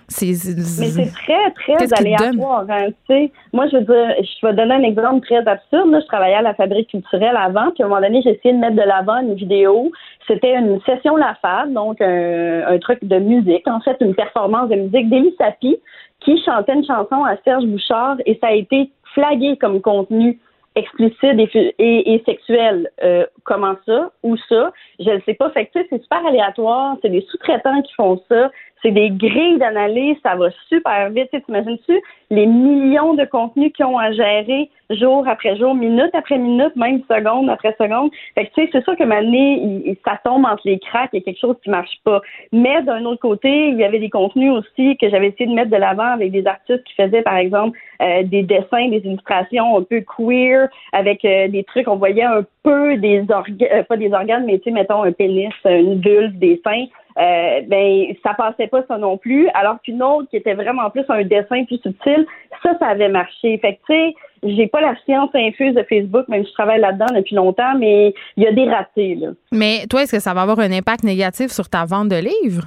Mais 0.08 0.34
c'est 0.34 1.12
très, 1.12 1.50
très 1.50 1.92
aléatoire. 1.92 2.64
Hein, 2.68 2.88
Moi, 3.52 3.66
je 3.68 3.76
veux 3.76 3.84
dire, 3.84 4.14
je 4.20 4.46
vais 4.46 4.54
donner 4.54 4.74
un 4.74 4.82
exemple 4.82 5.26
très 5.26 5.46
absurde. 5.46 5.90
je 5.92 6.06
travaillais 6.06 6.36
à 6.36 6.42
la 6.42 6.54
fabrique 6.54 6.90
culturelle 6.90 7.36
avant, 7.36 7.70
puis 7.72 7.82
à 7.82 7.86
un 7.86 7.88
moment 7.88 8.00
donné, 8.00 8.22
j'ai 8.22 8.30
essayé 8.30 8.54
de 8.54 8.58
mettre 8.60 8.76
de 8.76 8.82
l'avant 8.82 9.18
une 9.20 9.34
vidéo. 9.34 9.90
C'était 10.26 10.54
une 10.54 10.80
session 10.82 11.16
La 11.16 11.36
Fab, 11.42 11.72
donc 11.72 12.00
un, 12.00 12.78
truc 12.78 13.02
de 13.02 13.18
musique, 13.18 13.66
en 13.66 13.80
fait, 13.80 13.96
une 14.00 14.14
performance 14.14 14.68
de 14.68 14.76
musique 14.76 15.08
d'Élie 15.08 15.34
Sapi, 15.38 15.76
qui 16.20 16.40
chantait 16.44 16.74
une 16.74 16.86
chanson 16.86 17.24
à 17.24 17.36
Serge 17.44 17.64
Bouchard, 17.64 18.16
et 18.26 18.38
ça 18.40 18.48
a 18.48 18.52
été 18.52 18.90
flagué 19.14 19.56
comme 19.56 19.80
contenu 19.80 20.38
explicite 20.76 21.38
et, 21.78 22.14
et, 22.14 22.22
sexuel. 22.24 22.90
Euh, 23.02 23.26
comment 23.44 23.74
ça? 23.86 24.10
Ou 24.22 24.36
ça? 24.48 24.72
Je 25.00 25.10
ne 25.10 25.20
sais 25.22 25.34
pas. 25.34 25.50
Fait 25.50 25.66
que, 25.66 25.80
c'est 25.90 26.02
super 26.02 26.24
aléatoire. 26.24 26.96
C'est 27.02 27.08
des 27.08 27.26
sous-traitants 27.30 27.82
qui 27.82 27.94
font 27.94 28.22
ça 28.28 28.50
c'est 28.86 28.92
des 28.92 29.10
grilles 29.10 29.58
d'analyse, 29.58 30.16
ça 30.22 30.36
va 30.36 30.48
super 30.68 31.10
vite. 31.10 31.28
Tu 31.32 31.42
T'imagines-tu 31.42 32.00
les 32.30 32.46
millions 32.46 33.14
de 33.14 33.24
contenus 33.24 33.72
qu'ils 33.72 33.86
ont 33.86 33.98
à 33.98 34.12
gérer 34.12 34.70
jour 34.90 35.26
après 35.26 35.56
jour, 35.56 35.74
minute 35.74 36.10
après 36.12 36.38
minute, 36.38 36.74
même 36.76 37.02
seconde 37.10 37.50
après 37.50 37.74
seconde. 37.78 38.10
Fait 38.34 38.46
que, 38.46 38.54
tu 38.54 38.62
sais, 38.62 38.68
c'est 38.72 38.84
sûr 38.84 38.96
que 38.96 39.04
maintenant, 39.04 39.94
ça 40.04 40.18
tombe 40.24 40.44
entre 40.44 40.62
les 40.64 40.78
cracks, 40.78 41.10
il 41.12 41.18
y 41.18 41.22
a 41.22 41.24
quelque 41.24 41.40
chose 41.40 41.56
qui 41.62 41.70
marche 41.70 41.96
pas. 42.04 42.20
Mais 42.52 42.82
d'un 42.82 43.04
autre 43.04 43.20
côté, 43.20 43.68
il 43.68 43.76
y 43.76 43.84
avait 43.84 43.98
des 43.98 44.10
contenus 44.10 44.52
aussi 44.52 44.96
que 44.96 45.08
j'avais 45.08 45.28
essayé 45.28 45.46
de 45.46 45.54
mettre 45.54 45.70
de 45.70 45.76
l'avant 45.76 46.12
avec 46.12 46.30
des 46.30 46.46
artistes 46.46 46.84
qui 46.84 46.94
faisaient, 46.94 47.22
par 47.22 47.36
exemple, 47.36 47.78
euh, 48.02 48.22
des 48.22 48.42
dessins, 48.42 48.88
des 48.88 49.02
illustrations 49.04 49.78
un 49.78 49.82
peu 49.82 50.02
queer, 50.02 50.68
avec 50.92 51.24
euh, 51.24 51.48
des 51.48 51.64
trucs, 51.64 51.88
on 51.88 51.96
voyait 51.96 52.22
un 52.22 52.44
peu 52.62 52.96
des 52.96 53.24
organes, 53.28 53.68
euh, 53.72 53.82
pas 53.82 53.96
des 53.96 54.12
organes, 54.12 54.44
mais 54.46 54.58
tu 54.58 54.64
sais, 54.64 54.70
mettons 54.70 55.02
un 55.02 55.12
pénis, 55.12 55.52
une 55.64 56.00
vulve, 56.00 56.38
des 56.38 56.60
seins. 56.64 56.86
Euh, 57.18 57.62
ben 57.66 58.14
ça 58.22 58.34
passait 58.34 58.66
pas 58.66 58.84
ça 58.88 58.98
non 58.98 59.16
plus. 59.16 59.48
Alors 59.54 59.80
qu'une 59.82 60.02
autre 60.02 60.28
qui 60.28 60.36
était 60.36 60.52
vraiment 60.52 60.90
plus 60.90 61.04
un 61.08 61.24
dessin 61.24 61.64
plus 61.64 61.78
subtil, 61.78 62.15
ça, 62.62 62.70
ça 62.78 62.86
avait 62.86 63.08
marché. 63.08 63.58
Fait 63.58 63.78
tu 63.86 63.94
sais, 63.94 64.14
j'ai 64.42 64.66
pas 64.66 64.80
la 64.80 64.94
science 65.04 65.30
infuse 65.34 65.74
de 65.74 65.82
Facebook, 65.88 66.28
même 66.28 66.44
si 66.44 66.50
je 66.50 66.54
travaille 66.54 66.80
là-dedans 66.80 67.06
depuis 67.14 67.34
longtemps, 67.34 67.74
mais 67.78 68.14
il 68.36 68.42
y 68.42 68.46
a 68.46 68.52
des 68.52 68.68
ratés 68.68 69.14
là. 69.16 69.28
Mais 69.52 69.86
toi, 69.88 70.02
est-ce 70.02 70.12
que 70.12 70.20
ça 70.20 70.34
va 70.34 70.42
avoir 70.42 70.58
un 70.60 70.72
impact 70.72 71.04
négatif 71.04 71.50
sur 71.50 71.68
ta 71.68 71.84
vente 71.84 72.08
de 72.08 72.16
livres? 72.16 72.64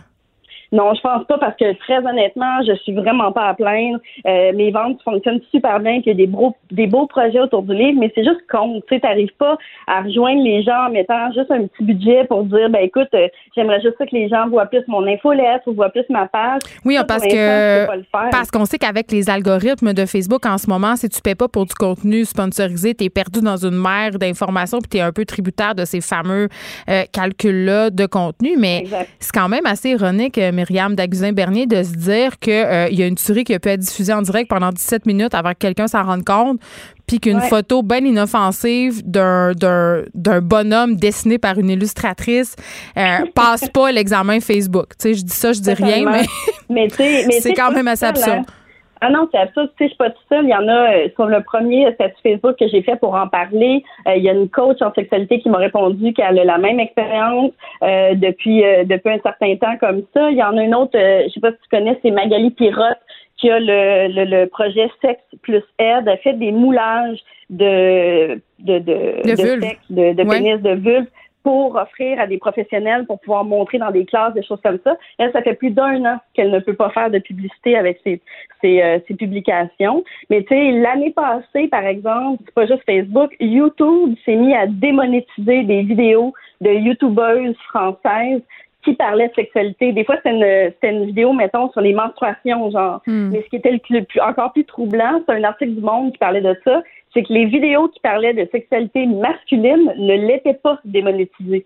Non, 0.71 0.93
je 0.93 1.01
pense 1.01 1.25
pas 1.25 1.37
parce 1.39 1.55
que 1.55 1.73
très 1.79 1.97
honnêtement, 1.97 2.61
je 2.65 2.73
suis 2.83 2.93
vraiment 2.93 3.31
pas 3.31 3.47
à 3.49 3.53
plaindre. 3.55 3.99
Euh, 4.27 4.51
mes 4.53 4.71
ventes 4.71 5.01
fonctionnent 5.03 5.41
super 5.51 5.79
bien, 5.79 6.01
qu'il 6.01 6.07
y 6.07 6.11
a 6.11 6.13
des 6.15 6.27
beaux, 6.27 6.55
des 6.71 6.85
beaux 6.85 7.07
projets 7.07 7.39
autour 7.39 7.63
du 7.63 7.73
livre, 7.73 7.99
mais 7.99 8.11
c'est 8.13 8.23
juste 8.23 8.41
con. 8.51 8.81
Tu 8.87 8.95
sais, 8.95 9.01
t'arrives 9.01 9.33
pas 9.39 9.57
à 9.87 10.01
rejoindre 10.01 10.43
les 10.43 10.61
gens 10.61 10.87
en 10.87 10.91
mettant 10.91 11.31
juste 11.31 11.49
un 11.49 11.65
petit 11.65 11.83
budget 11.83 12.25
pour 12.25 12.43
dire, 12.43 12.69
ben 12.69 12.83
écoute, 12.83 13.07
euh, 13.15 13.27
j'aimerais 13.55 13.81
juste 13.81 13.97
que 13.97 14.05
les 14.11 14.29
gens 14.29 14.47
voient 14.47 14.67
plus 14.67 14.83
mon 14.87 15.05
infolettre 15.07 15.67
ou 15.67 15.73
voient 15.73 15.89
plus 15.89 16.05
ma 16.09 16.27
page. 16.27 16.61
Oui, 16.85 16.97
parce 17.07 17.25
que 17.25 17.87
parce 18.31 18.51
qu'on 18.51 18.65
sait 18.65 18.77
qu'avec 18.77 19.11
les 19.11 19.29
algorithmes 19.29 19.93
de 19.93 20.05
Facebook 20.05 20.45
en 20.45 20.57
ce 20.57 20.69
moment, 20.69 20.95
si 20.95 21.09
tu 21.09 21.21
paies 21.21 21.35
pas 21.35 21.47
pour 21.47 21.65
du 21.65 21.73
contenu 21.73 22.25
sponsorisé, 22.25 22.93
t'es 22.93 23.09
perdu 23.09 23.41
dans 23.41 23.57
une 23.57 23.75
mer 23.75 24.11
d'informations 24.19 24.79
puis 24.79 24.89
t'es 24.89 25.01
un 25.01 25.11
peu 25.11 25.25
tributaire 25.25 25.73
de 25.73 25.85
ces 25.85 26.01
fameux 26.01 26.47
euh, 26.89 27.03
calculs-là 27.11 27.89
de 27.89 28.05
contenu. 28.05 28.55
Mais 28.57 28.83
c'est 29.19 29.33
quand 29.33 29.49
même 29.49 29.65
assez 29.65 29.89
ironique 29.89 30.37
Myriam 30.59 30.95
Daguzin-Bernier 30.95 31.67
de 31.67 31.83
se 31.83 31.93
dire 31.93 32.37
qu'il 32.39 32.87
il 32.91 32.99
y 32.99 33.03
a 33.03 33.07
une 33.07 33.15
tuerie 33.15 33.45
qui 33.45 33.53
a 33.53 33.59
pu 33.59 33.69
être 33.69 33.79
diffusée 33.79 34.13
en 34.13 34.21
direct 34.21 34.49
pendant 34.49 34.71
17 34.71 35.05
minutes 35.05 35.33
avant 35.33 35.51
que 35.51 35.57
quelqu'un 35.59 35.87
s'en 35.87 36.03
rende 36.03 36.25
compte, 36.25 36.59
puis 37.07 37.19
qu'une 37.19 37.41
photo 37.41 37.81
bien 37.81 37.99
inoffensive 37.99 39.01
d'un, 39.05 39.53
d'un, 39.53 40.41
bonhomme 40.41 40.95
dessiné 40.95 41.37
par 41.37 41.57
une 41.57 41.69
illustratrice 41.69 42.55
passe 43.35 43.69
pas 43.69 43.91
l'examen 43.91 44.39
Facebook. 44.39 44.89
Tu 44.99 45.09
sais, 45.09 45.13
je 45.13 45.23
dis 45.23 45.33
ça, 45.33 45.53
je 45.53 45.61
dis 45.61 45.73
rien, 45.73 46.03
mais, 46.09 46.25
mais, 46.69 46.87
c'est 47.39 47.53
quand 47.53 47.71
même 47.71 47.87
assez 47.87 48.05
absurde. 48.05 48.43
Hein. 48.47 48.58
Ah 49.01 49.09
non, 49.09 49.29
c'est 49.31 49.37
absurde. 49.37 49.69
Tu 49.77 49.77
sais, 49.77 49.83
je 49.85 49.89
suis 49.89 49.97
pas 49.97 50.09
tout 50.09 50.21
seul. 50.29 50.43
Il 50.43 50.49
y 50.49 50.55
en 50.55 50.67
a 50.67 50.93
euh, 50.93 51.09
sur 51.15 51.25
le 51.25 51.41
premier 51.41 51.91
statut 51.93 52.21
Facebook 52.21 52.57
que 52.57 52.67
j'ai 52.67 52.81
fait 52.81 52.97
pour 52.97 53.15
en 53.15 53.27
parler. 53.27 53.83
Euh, 54.07 54.15
il 54.15 54.23
y 54.23 54.29
a 54.29 54.33
une 54.33 54.49
coach 54.49 54.81
en 54.81 54.93
sexualité 54.93 55.39
qui 55.39 55.49
m'a 55.49 55.57
répondu 55.57 56.13
qu'elle 56.13 56.37
a 56.37 56.43
la 56.43 56.57
même 56.57 56.79
expérience 56.79 57.51
euh, 57.81 58.13
depuis 58.15 58.63
depuis 58.85 59.11
un 59.11 59.19
certain 59.19 59.55
temps 59.55 59.77
comme 59.79 60.03
ça. 60.13 60.29
Il 60.31 60.37
y 60.37 60.43
en 60.43 60.57
a 60.57 60.63
une 60.63 60.75
autre, 60.75 60.91
je 60.95 61.29
sais 61.33 61.39
pas 61.39 61.51
si 61.51 61.57
tu 61.63 61.69
connais, 61.69 61.97
c'est 62.01 62.11
Magali 62.11 62.51
Pirotte 62.51 62.99
qui 63.37 63.49
a 63.49 63.59
le, 63.59 64.25
le, 64.25 64.45
projet 64.47 64.91
Sexe 65.01 65.23
plus 65.41 65.63
aide. 65.77 66.07
Elle 66.07 66.17
fait 66.17 66.33
des 66.33 66.51
moulages 66.51 67.19
de 67.49 68.41
de 68.59 68.79
de, 68.79 69.21
de, 69.23 69.35
sexe, 69.35 69.79
de, 69.89 70.13
de 70.13 70.23
pénis, 70.23 70.61
de 70.61 70.71
vulve 70.71 71.07
pour 71.43 71.75
offrir 71.75 72.19
à 72.19 72.27
des 72.27 72.37
professionnels 72.37 73.05
pour 73.05 73.19
pouvoir 73.19 73.43
montrer 73.43 73.77
dans 73.77 73.91
des 73.91 74.05
classes 74.05 74.33
des 74.33 74.43
choses 74.43 74.59
comme 74.63 74.79
ça. 74.83 74.97
Elle, 75.17 75.31
ça 75.31 75.41
fait 75.41 75.53
plus 75.53 75.71
d'un 75.71 76.03
an 76.05 76.17
qu'elle 76.33 76.51
ne 76.51 76.59
peut 76.59 76.75
pas 76.75 76.89
faire 76.89 77.09
de 77.09 77.19
publicité 77.19 77.77
avec 77.77 77.99
ses, 78.03 78.21
ses, 78.61 78.81
euh, 78.81 78.99
ses 79.07 79.15
publications. 79.15 80.03
Mais 80.29 80.43
tu 80.43 80.49
sais, 80.49 80.71
l'année 80.71 81.11
passée, 81.11 81.67
par 81.67 81.85
exemple, 81.85 82.43
c'est 82.45 82.53
pas 82.53 82.65
juste 82.65 82.83
Facebook, 82.85 83.35
YouTube 83.39 84.15
s'est 84.25 84.35
mis 84.35 84.53
à 84.53 84.67
démonétiser 84.67 85.63
des 85.63 85.81
vidéos 85.83 86.33
de 86.61 86.71
YouTubeuses 86.71 87.57
françaises 87.69 88.41
qui 88.83 88.93
parlaient 88.93 89.27
de 89.27 89.33
sexualité. 89.33 89.91
Des 89.91 90.03
fois, 90.05 90.15
c'était 90.17 90.73
une, 90.83 90.99
une 90.99 91.05
vidéo, 91.05 91.33
mettons, 91.33 91.69
sur 91.71 91.81
les 91.81 91.93
menstruations, 91.93 92.71
genre. 92.71 93.01
Hmm. 93.07 93.29
Mais 93.31 93.41
ce 93.43 93.49
qui 93.49 93.57
était 93.57 93.71
le 93.71 93.79
plus, 93.79 94.21
encore 94.21 94.53
plus 94.53 94.65
troublant, 94.65 95.21
c'est 95.25 95.35
un 95.35 95.43
article 95.43 95.75
du 95.75 95.81
Monde 95.81 96.13
qui 96.13 96.17
parlait 96.17 96.41
de 96.41 96.55
ça 96.63 96.81
c'est 97.13 97.23
que 97.23 97.33
les 97.33 97.45
vidéos 97.45 97.87
qui 97.89 97.99
parlaient 97.99 98.33
de 98.33 98.47
sexualité 98.51 99.05
masculine 99.05 99.93
ne 99.97 100.27
l'étaient 100.27 100.53
pas 100.53 100.79
démonétisées. 100.85 101.65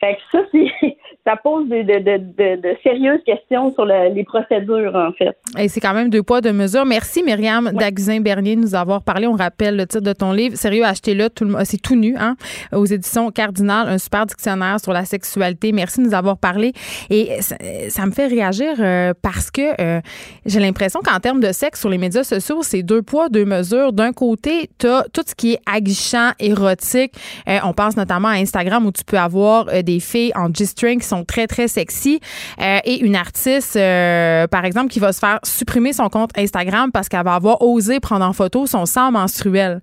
Fait 0.00 0.16
que 0.16 0.20
ça, 0.32 0.38
ça 1.26 1.36
pose 1.36 1.68
de, 1.68 1.82
de, 1.82 2.76
sérieuses 2.82 3.22
questions 3.24 3.72
sur 3.72 3.84
les 3.84 4.24
procédures, 4.24 4.94
en 4.94 5.12
fait. 5.12 5.36
Et 5.58 5.68
c'est 5.68 5.80
quand 5.80 5.94
même 5.94 6.08
deux 6.08 6.22
poids, 6.22 6.40
deux 6.40 6.52
mesures. 6.52 6.86
Merci, 6.86 7.22
Myriam 7.22 7.66
ouais. 7.66 8.20
bernier 8.20 8.56
de 8.56 8.60
nous 8.60 8.74
avoir 8.74 9.02
parlé. 9.02 9.26
On 9.26 9.34
rappelle 9.34 9.76
le 9.76 9.86
titre 9.86 10.02
de 10.02 10.12
ton 10.12 10.32
livre. 10.32 10.56
Sérieux, 10.56 10.84
achetez-le. 10.84 11.28
C'est 11.64 11.82
tout 11.82 11.96
nu, 11.96 12.16
hein, 12.16 12.36
aux 12.72 12.86
éditions 12.86 13.30
Cardinal, 13.30 13.88
un 13.88 13.98
super 13.98 14.26
dictionnaire 14.26 14.80
sur 14.80 14.92
la 14.92 15.04
sexualité. 15.04 15.72
Merci 15.72 16.00
de 16.00 16.06
nous 16.06 16.14
avoir 16.14 16.38
parlé. 16.38 16.72
Et 17.10 17.40
ça, 17.40 18.06
me 18.06 18.12
fait 18.12 18.26
réagir 18.26 18.74
euh, 18.78 19.12
parce 19.20 19.50
que 19.50 19.80
euh, 19.80 20.00
j'ai 20.46 20.60
l'impression 20.60 21.00
qu'en 21.00 21.20
termes 21.20 21.40
de 21.40 21.52
sexe 21.52 21.80
sur 21.80 21.90
les 21.90 21.98
médias 21.98 22.24
sociaux, 22.24 22.62
c'est 22.62 22.82
deux 22.82 23.02
poids, 23.02 23.28
deux 23.28 23.44
mesures. 23.44 23.92
D'un 23.92 24.12
côté, 24.12 24.70
tu 24.78 24.86
as 24.86 25.04
tout 25.12 25.22
ce 25.26 25.34
qui 25.34 25.52
est 25.52 25.60
aguichant, 25.66 26.30
érotique. 26.38 27.12
Euh, 27.48 27.58
on 27.64 27.72
pense 27.72 27.96
notamment 27.96 28.28
à 28.28 28.34
Instagram 28.34 28.86
où 28.86 28.92
tu 28.92 29.04
peux 29.04 29.18
avoir 29.18 29.66
des 29.82 29.89
des 29.90 30.00
filles 30.00 30.32
en 30.34 30.52
G-string 30.52 31.00
qui 31.00 31.06
sont 31.06 31.24
très, 31.24 31.46
très 31.46 31.68
sexy. 31.68 32.20
Euh, 32.60 32.78
et 32.84 33.00
une 33.00 33.16
artiste, 33.16 33.76
euh, 33.76 34.46
par 34.46 34.64
exemple, 34.64 34.88
qui 34.88 35.00
va 35.00 35.12
se 35.12 35.18
faire 35.18 35.40
supprimer 35.42 35.92
son 35.92 36.08
compte 36.08 36.30
Instagram 36.36 36.92
parce 36.92 37.08
qu'elle 37.08 37.24
va 37.24 37.34
avoir 37.34 37.62
osé 37.62 38.00
prendre 38.00 38.24
en 38.24 38.32
photo 38.32 38.66
son 38.66 38.86
sang 38.86 39.10
menstruel. 39.10 39.80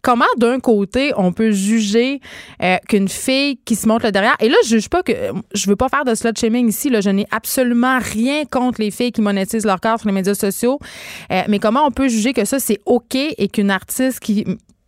Comment 0.00 0.24
d'un 0.36 0.58
côté 0.58 1.12
on 1.16 1.32
peut 1.32 1.52
juger 1.52 2.20
euh, 2.60 2.76
qu'une 2.88 3.06
fille 3.06 3.58
qui 3.64 3.76
se 3.76 3.86
montre 3.86 4.06
le 4.06 4.10
derrière? 4.10 4.34
Et 4.40 4.48
là 4.48 4.56
je 4.64 4.70
juge 4.70 4.88
pas 4.88 5.04
que 5.04 5.12
je 5.54 5.68
veux 5.68 5.76
pas 5.76 5.88
faire 5.88 6.04
de 6.04 6.16
slut 6.16 6.36
shaming 6.36 6.68
ici 6.68 6.90
là. 6.90 7.00
Je 7.00 7.10
n'ai 7.10 7.26
absolument 7.30 8.00
rien 8.00 8.44
contre 8.44 8.80
les 8.80 8.90
filles 8.90 9.12
qui 9.12 9.20
monétisent 9.20 9.64
leur 9.64 9.80
corps 9.80 10.00
sur 10.00 10.08
les 10.08 10.14
médias 10.14 10.34
sociaux. 10.34 10.80
Mais 11.30 11.60
comment 11.60 11.86
on 11.86 11.92
peut 11.92 12.08
juger 12.08 12.32
que 12.32 12.44
ça 12.44 12.58
c'est 12.58 12.80
ok 12.84 13.14
et 13.14 13.46
qu'une 13.46 13.70
artiste 13.70 14.18
qui 14.18 14.44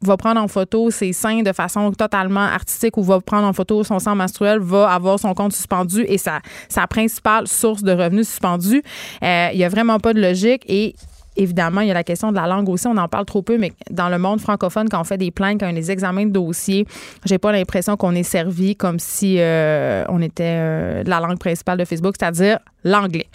va 0.07 0.17
prendre 0.17 0.41
en 0.41 0.49
photo 0.49 0.91
ses 0.91 1.13
seins 1.13 1.43
de 1.43 1.53
façon 1.53 1.93
totalement 1.93 2.41
artistique 2.41 2.97
ou 2.97 3.03
va 3.03 3.21
prendre 3.21 3.47
en 3.47 3.53
photo 3.53 3.83
son 3.85 3.99
sang 3.99 4.15
menstruel 4.15 4.59
va 4.59 4.91
avoir 4.91 5.19
son 5.19 5.35
compte 5.35 5.53
suspendu 5.53 6.05
et 6.09 6.19
sa, 6.19 6.41
sa 6.69 6.87
principale 6.87 7.49
source 7.49 7.83
de 7.83 7.93
revenus 7.93 8.29
suspendue. 8.29 8.83
Euh, 9.23 9.49
il 9.53 9.59
n'y 9.59 9.65
a 9.65 9.69
vraiment 9.69 9.99
pas 9.99 10.13
de 10.13 10.21
logique 10.21 10.65
et 10.69 10.95
Évidemment, 11.37 11.81
il 11.81 11.89
y 11.89 11.91
a 11.91 11.95
la 11.95 12.05
question 12.05 12.31
de 12.31 12.37
la 12.37 12.47
langue 12.47 12.69
aussi. 12.69 12.87
On 12.87 12.97
en 12.97 13.09
parle 13.09 13.25
trop 13.25 13.43
peu, 13.43 13.59
mais 13.59 13.73
dans 13.91 14.09
le 14.09 14.19
monde 14.19 14.41
francophone, 14.41 14.89
quand 14.89 15.01
on 15.01 15.05
fait 15.05 15.19
des 15.19 15.33
plaintes, 15.33 15.61
quand 15.61 15.67
on 15.67 15.71
a 15.71 15.73
des 15.73 15.91
examens 15.91 16.27
de 16.27 16.31
dossiers, 16.31 16.87
j'ai 17.25 17.39
pas 17.39 17.51
l'impression 17.51 17.97
qu'on 17.97 18.15
est 18.15 18.23
servi 18.23 18.77
comme 18.77 19.01
si 19.01 19.37
euh, 19.39 20.05
on 20.09 20.23
était 20.23 20.45
euh, 20.45 21.03
la 21.05 21.19
langue 21.19 21.39
principale 21.39 21.79
de 21.79 21.85
Facebook, 21.85 22.15
c'est-à-dire 22.19 22.61
l'anglais. 22.85 23.27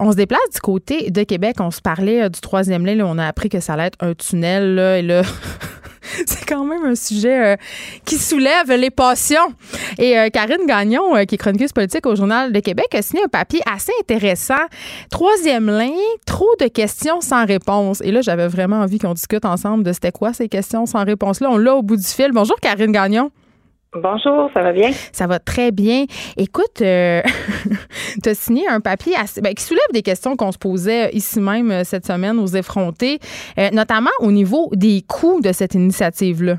On 0.00 0.12
se 0.12 0.16
déplace 0.16 0.48
du 0.54 0.60
côté 0.60 1.10
de 1.10 1.24
Québec. 1.24 1.56
On 1.58 1.72
se 1.72 1.80
parlait 1.80 2.22
euh, 2.22 2.28
du 2.28 2.40
troisième 2.40 2.86
lien. 2.86 3.04
on 3.04 3.18
a 3.18 3.26
appris 3.26 3.48
que 3.48 3.58
ça 3.58 3.72
allait 3.72 3.86
être 3.86 3.98
un 3.98 4.14
tunnel. 4.14 4.76
Là, 4.76 4.98
et 4.98 5.02
là, 5.02 5.22
c'est 6.24 6.44
quand 6.46 6.64
même 6.64 6.84
un 6.84 6.94
sujet 6.94 7.54
euh, 7.54 7.56
qui 8.04 8.14
soulève 8.14 8.70
les 8.70 8.90
passions. 8.90 9.52
Et 9.98 10.16
euh, 10.16 10.28
Karine 10.28 10.66
Gagnon, 10.68 11.16
qui 11.26 11.34
est 11.34 11.38
chroniqueuse 11.38 11.72
politique 11.72 12.06
au 12.06 12.14
Journal 12.14 12.52
de 12.52 12.60
Québec, 12.60 12.86
a 12.94 13.02
signé 13.02 13.24
un 13.24 13.28
papier 13.28 13.60
assez 13.68 13.90
intéressant. 13.98 14.54
Troisième 15.10 15.66
lien, 15.66 15.90
trop 16.26 16.54
de 16.60 16.68
questions 16.68 17.20
sans 17.20 17.44
réponse. 17.44 18.00
Et 18.02 18.12
là, 18.12 18.20
j'avais 18.20 18.46
vraiment 18.46 18.82
envie 18.82 19.00
qu'on 19.00 19.14
discute 19.14 19.44
ensemble 19.44 19.82
de 19.82 19.92
c'était 19.92 20.12
quoi 20.12 20.32
ces 20.32 20.48
questions 20.48 20.86
sans 20.86 21.04
réponse-là. 21.04 21.50
On 21.50 21.56
l'a 21.56 21.74
au 21.74 21.82
bout 21.82 21.96
du 21.96 22.06
fil. 22.06 22.30
Bonjour, 22.30 22.60
Karine 22.60 22.92
Gagnon. 22.92 23.32
Bonjour, 23.94 24.50
ça 24.52 24.60
va 24.60 24.72
bien? 24.72 24.90
Ça 25.12 25.26
va 25.26 25.38
très 25.38 25.72
bien. 25.72 26.04
Écoute, 26.36 26.82
euh, 26.82 27.22
tu 28.22 28.30
signé 28.34 28.68
un 28.68 28.80
papier 28.80 29.14
ben, 29.42 29.54
qui 29.54 29.64
soulève 29.64 29.80
des 29.94 30.02
questions 30.02 30.36
qu'on 30.36 30.52
se 30.52 30.58
posait 30.58 31.10
ici 31.14 31.40
même 31.40 31.70
euh, 31.70 31.84
cette 31.84 32.06
semaine 32.06 32.38
aux 32.38 32.48
effrontés, 32.48 33.18
euh, 33.58 33.70
notamment 33.72 34.10
au 34.20 34.30
niveau 34.30 34.68
des 34.74 35.02
coûts 35.08 35.40
de 35.40 35.52
cette 35.52 35.74
initiative-là. 35.74 36.58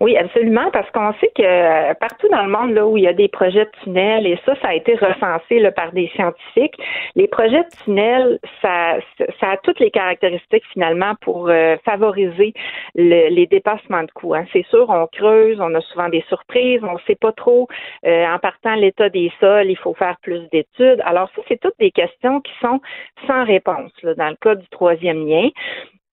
Oui, 0.00 0.16
absolument, 0.16 0.70
parce 0.70 0.88
qu'on 0.92 1.12
sait 1.14 1.32
que 1.34 1.42
euh, 1.42 1.92
partout 1.94 2.28
dans 2.28 2.44
le 2.44 2.50
monde 2.50 2.72
là 2.72 2.86
où 2.86 2.96
il 2.96 3.02
y 3.02 3.08
a 3.08 3.12
des 3.12 3.26
projets 3.26 3.64
de 3.64 3.70
tunnels, 3.82 4.28
et 4.28 4.38
ça, 4.46 4.54
ça 4.62 4.68
a 4.68 4.74
été 4.74 4.94
recensé 4.94 5.58
là, 5.58 5.72
par 5.72 5.90
des 5.90 6.08
scientifiques, 6.14 6.76
les 7.16 7.26
projets 7.26 7.64
de 7.64 7.84
tunnels, 7.84 8.38
ça, 8.62 8.98
ça 9.40 9.50
a 9.50 9.56
toutes 9.56 9.80
les 9.80 9.90
caractéristiques 9.90 10.62
finalement 10.72 11.14
pour 11.20 11.48
euh, 11.48 11.76
favoriser 11.84 12.54
les 12.94 13.46
dépassements 13.46 14.04
de 14.04 14.10
coûts. 14.12 14.34
Hein. 14.34 14.44
C'est 14.52 14.64
sûr, 14.66 14.88
on 14.88 15.08
creuse, 15.08 15.58
on 15.60 15.74
a 15.74 15.80
souvent 15.80 16.08
des 16.08 16.24
surprises, 16.28 16.80
on 16.84 16.92
ne 16.92 17.00
sait 17.06 17.16
pas 17.16 17.32
trop 17.32 17.66
euh, 18.06 18.26
en 18.26 18.38
partant 18.38 18.76
l'état 18.76 19.08
des 19.08 19.32
sols, 19.40 19.68
il 19.68 19.76
faut 19.76 19.94
faire 19.94 20.16
plus 20.22 20.48
d'études. 20.50 21.02
Alors 21.04 21.28
ça, 21.34 21.42
c'est 21.48 21.60
toutes 21.60 21.78
des 21.80 21.90
questions 21.90 22.40
qui 22.40 22.52
sont 22.60 22.80
sans 23.26 23.44
réponse 23.44 23.90
là, 24.04 24.14
dans 24.14 24.28
le 24.28 24.36
cas 24.36 24.54
du 24.54 24.68
troisième 24.68 25.26
lien. 25.26 25.48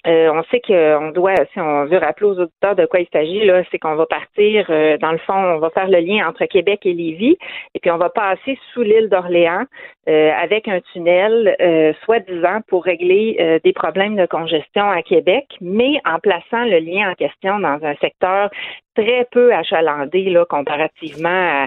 Euh, 0.08 0.32
on 0.34 0.44
sait 0.52 0.62
qu'on 0.62 1.12
doit, 1.12 1.36
si 1.54 1.60
on 1.60 1.86
veut 1.86 1.98
rappeler 1.98 2.28
aux 2.28 2.40
auditeurs 2.40 2.76
de 2.76 2.86
quoi 2.86 3.00
il 3.00 3.08
s'agit, 3.12 3.46
là, 3.46 3.64
c'est 3.72 3.80
qu'on 3.80 3.96
va 3.96 4.06
partir, 4.06 4.66
euh, 4.70 4.98
dans 4.98 5.12
le 5.12 5.18
fond, 5.20 5.34
on 5.34 5.60
va 5.60 5.70
faire 5.72 5.88
le 5.88 6.00
lien 6.00 6.28
entre 6.28 6.46
Québec 6.46 6.82
et 6.86 6.94
Lévis, 6.94 7.38
et 7.74 7.80
puis 7.80 7.92
on 7.92 7.98
va 7.98 8.10
passer 8.10 8.58
sous 8.74 8.82
l'île 8.82 9.10
d'Orléans 9.10 9.66
euh, 10.08 10.32
avec 10.40 10.68
un 10.68 10.80
tunnel, 10.94 11.56
soi-disant, 12.04 12.60
pour 12.68 12.84
régler 12.84 13.60
des 13.64 13.74
problèmes 13.74 14.16
de 14.16 14.26
congestion 14.26 14.90
à 14.90 15.02
Québec, 15.02 15.46
mais 15.62 16.00
en 16.06 16.20
plaçant 16.20 16.64
le 16.66 16.80
lien 16.80 17.10
en 17.10 17.16
question 17.16 17.60
dans 17.60 17.80
un 17.84 17.96
secteur 17.96 18.50
très 18.96 19.28
peu 19.32 19.54
achalandé 19.54 20.30
là, 20.30 20.46
comparativement 20.46 21.66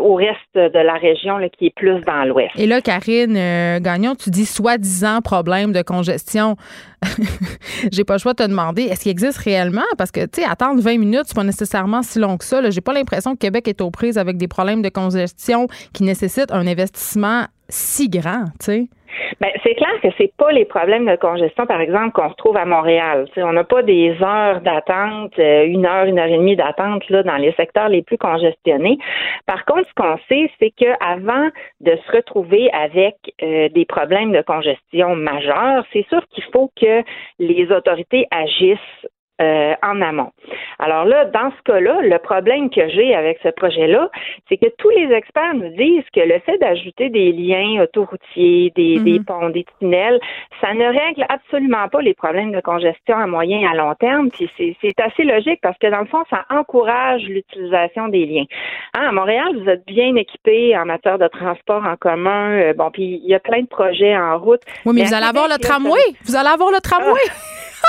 au 0.00 0.14
reste 0.14 0.54
de 0.54 0.78
la 0.78 0.94
région 0.94 1.38
là, 1.38 1.48
qui 1.48 1.66
est 1.66 1.74
plus 1.74 2.00
dans 2.02 2.24
l'ouest. 2.24 2.50
Et 2.58 2.66
là, 2.66 2.80
Karine 2.80 3.36
euh, 3.36 3.80
Gagnon, 3.80 4.14
tu 4.14 4.30
dis 4.30 4.46
soi-disant 4.46 5.20
problème 5.20 5.72
de 5.72 5.82
congestion. 5.82 6.56
J'ai 7.92 8.04
pas 8.04 8.14
le 8.14 8.18
choix 8.18 8.32
de 8.32 8.44
te 8.44 8.48
demander, 8.48 8.82
est-ce 8.84 9.02
qu'il 9.02 9.10
existe 9.10 9.38
réellement? 9.38 9.84
Parce 9.98 10.10
que, 10.10 10.24
tu 10.26 10.40
sais, 10.40 10.44
attendre 10.44 10.80
20 10.80 10.98
minutes, 10.98 11.24
c'est 11.26 11.36
pas 11.36 11.44
nécessairement 11.44 12.02
si 12.02 12.18
long 12.18 12.36
que 12.36 12.44
ça. 12.44 12.68
J'ai 12.70 12.80
pas 12.80 12.92
l'impression 12.92 13.34
que 13.34 13.38
Québec 13.38 13.68
est 13.68 13.80
aux 13.80 13.90
prises 13.90 14.18
avec 14.18 14.36
des 14.36 14.48
problèmes 14.48 14.82
de 14.82 14.88
congestion 14.88 15.68
qui 15.92 16.02
nécessitent 16.02 16.52
un 16.52 16.66
investissement 16.66 17.46
si 17.68 18.08
grand, 18.08 18.44
tu 18.60 18.66
sais. 18.66 18.88
Ben, 19.40 19.50
c'est 19.62 19.74
clair 19.74 20.00
que 20.02 20.08
c'est 20.18 20.32
pas 20.36 20.52
les 20.52 20.64
problèmes 20.64 21.06
de 21.06 21.16
congestion, 21.16 21.66
par 21.66 21.80
exemple, 21.80 22.12
qu'on 22.12 22.28
retrouve 22.28 22.56
à 22.56 22.64
Montréal. 22.64 23.26
on 23.36 23.52
n'a 23.52 23.64
pas 23.64 23.82
des 23.82 24.16
heures 24.22 24.60
d'attente, 24.60 25.38
euh, 25.38 25.64
une 25.66 25.86
heure, 25.86 26.04
une 26.04 26.18
heure 26.18 26.26
et 26.26 26.36
demie 26.36 26.56
d'attente 26.56 27.08
là 27.10 27.22
dans 27.22 27.36
les 27.36 27.52
secteurs 27.52 27.88
les 27.88 28.02
plus 28.02 28.18
congestionnés. 28.18 28.98
Par 29.46 29.64
contre, 29.64 29.88
ce 29.88 29.94
qu'on 29.94 30.18
sait, 30.28 30.50
c'est 30.58 30.70
que 30.70 30.90
avant 31.04 31.48
de 31.80 31.96
se 31.96 32.12
retrouver 32.12 32.70
avec 32.72 33.16
euh, 33.42 33.68
des 33.68 33.84
problèmes 33.84 34.32
de 34.32 34.42
congestion 34.42 35.16
majeurs, 35.16 35.84
c'est 35.92 36.06
sûr 36.08 36.26
qu'il 36.28 36.44
faut 36.52 36.70
que 36.80 37.02
les 37.38 37.70
autorités 37.70 38.26
agissent 38.30 39.06
euh, 39.40 39.74
en 39.82 40.00
amont. 40.00 40.32
Alors 40.78 41.04
là, 41.04 41.26
dans 41.26 41.50
ce 41.50 41.62
cas-là, 41.70 42.00
le 42.02 42.18
problème 42.18 42.70
que 42.70 42.88
j'ai 42.88 43.14
avec 43.14 43.38
ce 43.42 43.48
projet-là, 43.48 44.10
c'est 44.48 44.56
que 44.56 44.66
tous 44.78 44.90
les 44.90 45.12
experts 45.12 45.54
nous 45.54 45.68
disent 45.76 46.04
que 46.14 46.20
le 46.20 46.38
fait 46.40 46.58
d'ajouter 46.58 47.10
des 47.10 47.32
liens 47.32 47.82
autoroutiers, 47.82 48.72
des, 48.74 48.98
des, 48.98 49.18
mhm. 49.18 49.24
ponts, 49.24 49.50
des 49.50 49.66
tunnels, 49.78 50.20
ça 50.60 50.72
ne 50.74 50.86
règle 50.86 51.26
absolument 51.28 51.88
pas 51.88 52.00
les 52.00 52.14
problèmes 52.14 52.52
de 52.52 52.60
congestion 52.60 53.16
à 53.16 53.26
moyen 53.26 53.60
et 53.60 53.66
à 53.66 53.74
long 53.74 53.94
terme. 53.94 54.30
Puis 54.30 54.50
c'est 54.58 55.00
assez 55.00 55.24
logique 55.24 55.60
parce 55.62 55.78
que 55.78 55.90
dans 55.90 56.00
le 56.00 56.06
fond, 56.06 56.24
ça 56.30 56.44
encourage 56.50 57.22
l'utilisation 57.24 58.08
des 58.08 58.26
liens. 58.26 58.46
Hein, 58.94 59.08
à 59.08 59.12
Montréal, 59.12 59.48
vous 59.60 59.68
êtes 59.68 59.86
bien 59.86 60.14
équipés 60.16 60.76
en 60.76 60.86
matière 60.86 61.18
de 61.18 61.28
transport 61.28 61.84
en 61.84 61.96
commun. 61.96 62.52
Euh, 62.52 62.72
bon, 62.74 62.90
puis 62.90 63.20
il 63.22 63.28
y 63.28 63.34
a 63.34 63.40
plein 63.40 63.60
de 63.60 63.66
projets 63.66 64.16
en 64.16 64.38
route. 64.38 64.62
Oui, 64.84 64.94
mais, 64.94 65.04
vous 65.04 65.14
allez 65.14 65.26
avoir 65.26 65.48
le 65.48 65.58
tramway. 65.58 66.00
Vous 66.24 66.36
allez 66.36 66.48
avoir 66.48 66.70
le 66.70 66.80
tramway. 66.80 67.20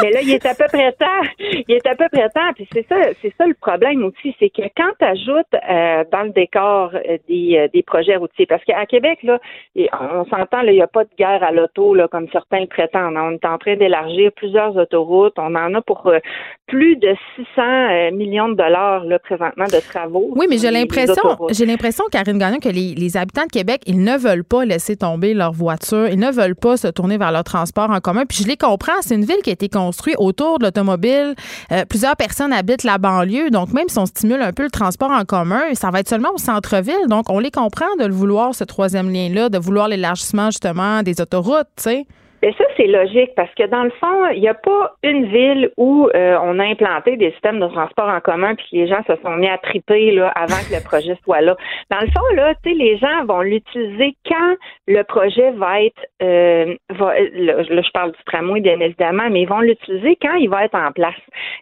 Mais 0.01 0.11
là, 0.11 0.21
il 0.21 0.31
est 0.31 0.45
à 0.45 0.53
peu 0.53 0.65
près 0.71 0.91
temps. 0.93 1.05
Il 1.39 1.73
est 1.73 1.87
à 1.87 1.95
peu 1.95 2.05
près 2.11 2.29
temps. 2.29 2.53
Puis 2.55 2.67
c'est 2.73 2.85
ça, 2.87 2.95
c'est 3.21 3.33
ça 3.37 3.45
le 3.45 3.53
problème 3.53 4.03
aussi, 4.03 4.35
c'est 4.39 4.49
que 4.49 4.63
quand 4.75 4.91
tu 4.99 5.05
ajoutes 5.05 5.53
euh, 5.53 6.03
dans 6.11 6.23
le 6.23 6.29
décor 6.29 6.91
euh, 6.93 7.17
des, 7.27 7.57
euh, 7.57 7.67
des 7.73 7.83
projets 7.83 8.15
routiers, 8.15 8.45
parce 8.45 8.63
qu'à 8.63 8.85
Québec, 8.85 9.19
là, 9.23 9.39
on 9.75 10.25
s'entend, 10.25 10.61
il 10.61 10.73
n'y 10.73 10.81
a 10.81 10.87
pas 10.87 11.03
de 11.03 11.09
guerre 11.17 11.43
à 11.43 11.51
l'auto, 11.51 11.93
là, 11.93 12.07
comme 12.07 12.27
certains 12.31 12.61
le 12.61 12.67
prétendent. 12.67 13.15
On 13.17 13.31
est 13.31 13.45
en 13.45 13.57
train 13.57 13.75
d'élargir 13.75 14.31
plusieurs 14.35 14.75
autoroutes. 14.75 15.33
On 15.37 15.55
en 15.55 15.73
a 15.73 15.81
pour 15.81 16.11
plus 16.67 16.95
de 16.97 17.15
600 17.35 18.11
millions 18.11 18.49
de 18.49 18.55
dollars 18.55 19.03
là, 19.05 19.19
présentement 19.19 19.65
de 19.65 19.79
travaux. 19.79 20.31
Oui, 20.35 20.47
mais 20.49 20.57
j'ai 20.57 20.71
l'impression, 20.71 21.37
j'ai 21.51 21.65
l'impression, 21.65 22.03
Karine 22.11 22.37
Gagnon, 22.37 22.59
que 22.59 22.69
les, 22.69 22.93
les 22.95 23.17
habitants 23.17 23.45
de 23.45 23.51
Québec, 23.51 23.81
ils 23.85 24.03
ne 24.03 24.17
veulent 24.17 24.43
pas 24.43 24.65
laisser 24.65 24.95
tomber 24.95 25.33
leur 25.33 25.53
voiture. 25.53 26.07
Ils 26.07 26.19
ne 26.19 26.31
veulent 26.31 26.55
pas 26.55 26.77
se 26.77 26.87
tourner 26.87 27.17
vers 27.17 27.31
leur 27.31 27.43
transport 27.43 27.89
en 27.89 27.99
commun. 27.99 28.25
Puis 28.25 28.39
je 28.43 28.47
les 28.47 28.57
comprends. 28.57 29.01
C'est 29.01 29.15
une 29.15 29.25
ville 29.25 29.41
qui 29.43 29.49
a 29.49 29.53
été 29.53 29.69
construit 29.77 30.15
autour 30.17 30.59
de 30.59 30.65
l'automobile. 30.65 31.35
Euh, 31.71 31.85
plusieurs 31.85 32.15
personnes 32.15 32.53
habitent 32.53 32.83
la 32.83 32.97
banlieue, 32.97 33.49
donc 33.49 33.73
même 33.73 33.89
si 33.89 33.97
on 33.97 34.05
stimule 34.05 34.41
un 34.41 34.53
peu 34.53 34.63
le 34.63 34.71
transport 34.71 35.11
en 35.11 35.23
commun, 35.23 35.61
ça 35.73 35.91
va 35.91 35.99
être 35.99 36.09
seulement 36.09 36.33
au 36.33 36.37
centre-ville. 36.37 37.07
Donc, 37.07 37.29
on 37.29 37.39
les 37.39 37.51
comprend 37.51 37.85
de 37.99 38.05
le 38.05 38.13
vouloir, 38.13 38.55
ce 38.55 38.63
troisième 38.63 39.11
lien-là, 39.11 39.49
de 39.49 39.57
vouloir 39.57 39.87
l'élargissement 39.87 40.51
justement 40.51 41.03
des 41.03 41.21
autoroutes, 41.21 41.67
tu. 41.81 42.05
Et 42.43 42.53
ça, 42.53 42.63
c'est 42.75 42.87
logique 42.87 43.31
parce 43.35 43.53
que 43.55 43.65
dans 43.65 43.83
le 43.83 43.89
fond, 43.89 44.27
il 44.33 44.41
n'y 44.41 44.47
a 44.47 44.53
pas 44.53 44.93
une 45.03 45.25
ville 45.25 45.71
où 45.77 46.07
euh, 46.13 46.37
on 46.43 46.59
a 46.59 46.65
implanté 46.65 47.17
des 47.17 47.31
systèmes 47.31 47.59
de 47.59 47.67
transport 47.67 48.09
en 48.09 48.19
commun 48.19 48.53
puis 48.55 48.67
les 48.73 48.87
gens 48.87 49.01
se 49.07 49.15
sont 49.23 49.35
mis 49.37 49.47
à 49.47 49.57
triper 49.57 50.11
là, 50.11 50.29
avant 50.29 50.57
que 50.69 50.75
le 50.75 50.83
projet 50.83 51.17
soit 51.23 51.41
là. 51.41 51.55
Dans 51.89 51.99
le 51.99 52.07
fond, 52.07 52.35
là, 52.35 52.53
les 52.65 52.97
gens 52.97 53.25
vont 53.25 53.41
l'utiliser 53.41 54.15
quand 54.27 54.55
le 54.87 55.03
projet 55.03 55.51
va 55.51 55.81
être 55.81 56.05
euh, 56.21 56.75
va, 56.89 57.13
là, 57.19 57.63
je 57.63 57.91
parle 57.91 58.11
du 58.11 58.23
tramway, 58.25 58.61
bien 58.61 58.79
évidemment, 58.79 59.29
mais 59.29 59.41
ils 59.41 59.47
vont 59.47 59.61
l'utiliser 59.61 60.17
quand 60.21 60.35
il 60.35 60.49
va 60.49 60.65
être 60.65 60.75
en 60.75 60.91
place. 60.91 61.15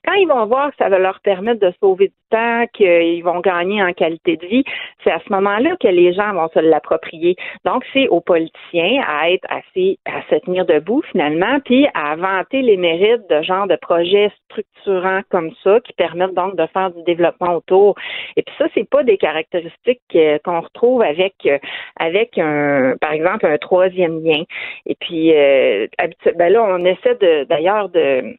Quand 0.05 0.13
ils 0.13 0.27
vont 0.27 0.45
voir 0.45 0.71
que 0.71 0.77
ça 0.77 0.89
va 0.89 0.99
leur 0.99 1.19
permettre 1.21 1.59
de 1.59 1.73
sauver 1.79 2.07
du 2.07 2.13
temps, 2.29 2.65
qu'ils 2.73 3.23
vont 3.23 3.39
gagner 3.39 3.81
en 3.83 3.93
qualité 3.93 4.37
de 4.37 4.45
vie, 4.45 4.63
c'est 5.03 5.11
à 5.11 5.19
ce 5.25 5.31
moment-là 5.31 5.75
que 5.79 5.87
les 5.87 6.13
gens 6.13 6.33
vont 6.33 6.49
se 6.53 6.59
l'approprier. 6.59 7.35
Donc, 7.63 7.83
c'est 7.93 8.07
aux 8.09 8.21
politiciens 8.21 9.03
à 9.07 9.29
être 9.29 9.47
assez 9.49 9.97
à 10.05 10.21
se 10.29 10.35
tenir 10.41 10.64
debout 10.65 11.01
finalement, 11.11 11.59
puis 11.63 11.87
à 11.93 12.15
vanter 12.15 12.61
les 12.61 12.77
mérites 12.77 13.29
de 13.29 13.41
genre 13.41 13.67
de 13.67 13.75
projets 13.75 14.31
structurants 14.45 15.21
comme 15.29 15.51
ça 15.63 15.79
qui 15.81 15.93
permettent 15.93 16.33
donc 16.33 16.55
de 16.55 16.65
faire 16.67 16.91
du 16.91 17.01
développement 17.03 17.55
autour. 17.55 17.95
Et 18.35 18.43
puis 18.43 18.53
ça, 18.57 18.65
c'est 18.73 18.89
pas 18.89 19.03
des 19.03 19.17
caractéristiques 19.17 20.01
euh, 20.15 20.37
qu'on 20.43 20.61
retrouve 20.61 21.01
avec 21.01 21.33
euh, 21.45 21.57
avec 21.97 22.37
un, 22.37 22.95
par 22.99 23.11
exemple, 23.11 23.45
un 23.45 23.57
troisième 23.57 24.23
lien. 24.23 24.43
Et 24.85 24.95
puis, 24.95 25.33
euh, 25.35 25.87
ben 26.35 26.51
là, 26.51 26.63
on 26.63 26.83
essaie 26.85 27.17
d'ailleurs 27.49 27.89
de 27.89 28.35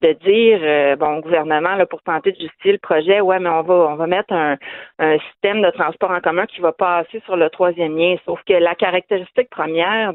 de 0.00 0.12
dire 0.12 0.60
euh, 0.62 0.96
bon 0.96 1.18
au 1.18 1.20
gouvernement 1.20 1.74
là 1.74 1.84
pour 1.84 2.00
tenter 2.02 2.30
de 2.30 2.36
justifier 2.36 2.72
le 2.72 2.78
projet 2.78 3.20
ouais 3.20 3.40
mais 3.40 3.48
on 3.48 3.62
va 3.62 3.74
on 3.74 3.96
va 3.96 4.06
mettre 4.06 4.32
un, 4.32 4.56
un 5.00 5.18
système 5.30 5.60
de 5.60 5.70
transport 5.70 6.12
en 6.12 6.20
commun 6.20 6.46
qui 6.46 6.60
va 6.60 6.72
passer 6.72 7.20
sur 7.24 7.36
le 7.36 7.50
troisième 7.50 7.96
lien. 7.96 8.14
Sauf 8.24 8.40
que 8.46 8.52
la 8.52 8.76
caractéristique 8.76 9.50
première 9.50 10.12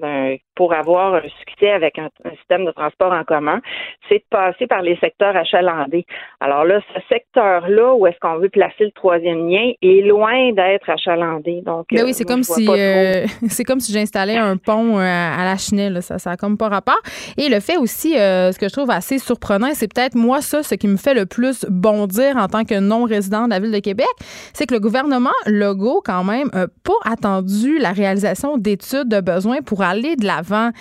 pour 0.55 0.73
avoir 0.73 1.15
un 1.15 1.21
succès 1.39 1.71
avec 1.71 1.97
un, 1.99 2.09
système 2.37 2.65
de 2.65 2.71
transport 2.71 3.11
en 3.11 3.23
commun 3.23 3.59
c'est 4.07 4.19
de 4.19 4.25
passer 4.29 4.67
par 4.67 4.81
les 4.81 4.95
secteurs 4.97 5.35
achalandés. 5.35 6.05
Alors 6.39 6.63
là 6.63 6.79
ce 6.95 7.01
secteur 7.09 7.67
là 7.67 7.93
où 7.93 8.07
est-ce 8.07 8.19
qu'on 8.19 8.37
veut 8.37 8.49
placer 8.49 8.85
le 8.85 8.91
troisième 8.91 9.49
lien 9.49 9.71
est 9.81 10.01
loin 10.07 10.53
d'être 10.53 10.89
achalandé. 10.89 11.61
Donc 11.61 11.87
ben 11.91 12.03
oui 12.03 12.11
euh, 12.11 12.13
c'est 12.13 12.23
comme, 12.23 12.43
si, 12.43 12.67
euh, 12.69 13.25
c'est 13.49 13.65
comme 13.65 13.81
si 13.81 13.91
j'installais 13.91 14.37
un 14.37 14.55
pont 14.55 14.97
à 14.97 15.43
la 15.43 15.57
chenille 15.57 16.01
ça 16.01 16.19
ça 16.19 16.31
a 16.31 16.37
comme 16.37 16.57
pas 16.57 16.69
rapport. 16.69 17.01
Et 17.37 17.49
le 17.49 17.59
fait 17.59 17.75
aussi 17.75 18.13
ce 18.13 18.57
que 18.57 18.69
je 18.69 18.73
trouve 18.73 18.89
assez 18.89 19.19
surprenant 19.19 19.73
c'est 19.74 19.94
peut-être 19.94 20.15
moi 20.15 20.42
ça, 20.42 20.63
ce 20.63 20.75
qui 20.75 20.88
me 20.88 20.98
fait 20.98 21.13
le 21.13 21.25
plus 21.25 21.65
bondir 21.70 22.38
en 22.38 22.48
tant 22.48 22.63
que 22.63 22.80
non-résident 22.80 23.46
de 23.46 23.50
la 23.51 23.60
ville 23.60 23.72
de 23.72 23.80
Québec, 23.80 24.08
c'est 24.53 24.65
que 24.65 24.74
le 24.74 24.80
gouvernement 24.80 25.32
Legault, 25.46 26.01
quand 26.03 26.24
même, 26.24 26.50
n'a 26.53 26.68
pas 26.68 26.94
attendu 27.06 27.80
la 27.80 27.92
réalisation 27.92 28.58
d'études 28.58 29.10
de 29.10 29.22
besoins 29.22 29.62
pour 29.62 29.82
aller 29.82 30.15
de 30.15 30.25
l'avant 30.25 30.72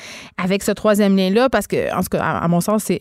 avec 0.42 0.62
ce 0.62 0.72
troisième 0.72 1.16
lien-là, 1.16 1.48
parce 1.48 1.66
que, 1.66 1.94
en 1.94 2.02
tout 2.02 2.16
cas, 2.16 2.22
à 2.22 2.48
mon 2.48 2.60
sens, 2.60 2.84
c'est 2.84 3.00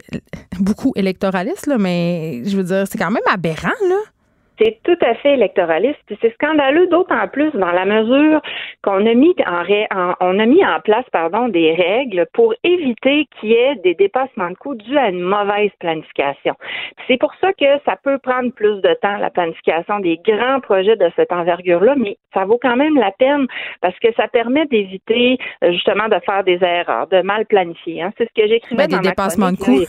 beaucoup 0.60 0.94
électoraliste, 0.96 1.70
mais 1.80 2.44
je 2.46 2.58
veux 2.58 2.64
dire, 2.64 2.86
c'est 2.90 2.98
quand 2.98 3.12
même 3.12 3.24
aberrant, 3.32 3.70
là. 3.90 3.98
C'est 4.60 4.79
tout 4.84 4.98
à 5.01 5.15
fait 5.15 5.34
électoraliste. 5.34 6.00
C'est 6.22 6.34
scandaleux 6.34 6.88
d'autant 6.88 7.27
plus 7.27 7.51
dans 7.51 7.72
la 7.72 7.86
mesure 7.86 8.41
qu'on 8.84 9.05
a 9.05 9.13
mis 9.13 9.36
en, 9.46 10.13
on 10.20 10.39
a 10.39 10.46
mis 10.46 10.63
en 10.65 10.79
place 10.81 11.05
pardon 11.12 11.48
des 11.48 11.74
règles 11.74 12.27
pour 12.34 12.53
éviter 12.63 13.27
qu'il 13.39 13.50
y 13.50 13.53
ait 13.53 13.75
des 13.77 13.96
dépassements 13.96 14.50
de 14.50 14.55
coûts 14.55 14.75
dus 14.75 14.98
à 14.98 15.10
une 15.10 15.22
mauvaise 15.22 15.72
planification. 15.79 16.55
C'est 17.08 17.17
pour 17.17 17.34
ça 17.41 17.53
que 17.53 17.65
ça 17.86 17.96
peut 18.03 18.17
prendre 18.20 18.51
plus 18.51 18.81
de 18.81 18.93
temps 19.01 19.17
la 19.17 19.29
planification 19.29 20.00
des 20.00 20.20
grands 20.24 20.59
projets 20.59 20.96
de 20.96 21.09
cette 21.16 21.31
envergure-là, 21.31 21.96
mais 21.98 22.18
ça 22.33 22.46
vaut 22.46 22.59
quand 22.61 22.75
même 22.75 22.96
la 22.96 23.11
peine 23.11 23.48
parce 23.81 23.98
que 24.00 24.14
ça 24.16 24.27
permet 24.27 24.66
d'éviter 24.68 25.37
euh, 25.64 25.72
justement 25.72 26.07
de 26.07 26.20
faire 26.25 26.44
des 26.44 26.59
erreurs, 26.61 27.07
de 27.07 27.22
mal 27.22 27.46
planifier. 27.46 28.01
Hein. 28.01 28.11
C'est 28.18 28.25
ce 28.25 28.42
que 28.42 28.48
j'écrivais 28.48 28.87
ben, 28.87 28.98
dans 28.98 29.01
des 29.01 29.09
dépassements 29.09 29.51
de 29.51 29.57
coûts. 29.57 29.85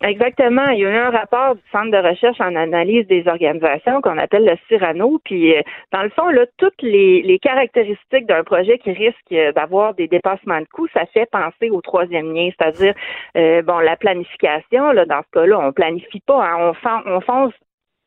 Exactement. 0.00 0.66
Il 0.68 0.78
y 0.78 0.86
a 0.86 0.90
eu 0.90 0.96
un 0.96 1.10
rapport 1.10 1.56
du 1.56 1.62
Centre 1.72 1.90
de 1.90 2.08
recherche 2.08 2.40
en 2.40 2.54
analyse 2.54 3.06
des 3.08 3.26
organisations 3.26 4.00
qu'on 4.00 4.16
appelle 4.16 4.44
le 4.44 4.56
Cyrano. 4.68 5.20
Puis, 5.24 5.56
euh, 5.56 5.62
dans 5.92 6.02
le 6.02 6.10
fond, 6.10 6.28
là, 6.28 6.46
toutes 6.56 6.80
les, 6.82 7.22
les 7.22 7.38
caractéristiques 7.40 8.26
d'un 8.26 8.44
projet 8.44 8.78
qui 8.78 8.92
risque 8.92 9.54
d'avoir 9.54 9.94
des 9.94 10.06
dépassements 10.06 10.60
de 10.60 10.66
coûts, 10.72 10.86
ça 10.94 11.04
fait 11.06 11.28
penser 11.30 11.70
au 11.70 11.80
troisième 11.80 12.32
lien, 12.32 12.48
c'est-à-dire, 12.56 12.94
euh, 13.36 13.62
bon, 13.62 13.78
la 13.80 13.96
planification. 13.96 14.92
Là, 14.92 15.04
dans 15.04 15.22
ce 15.22 15.40
cas-là, 15.40 15.58
on 15.58 15.72
planifie 15.72 16.20
pas, 16.20 16.44
hein, 16.44 16.72
on, 16.84 17.12
on 17.12 17.20
fonce 17.20 17.54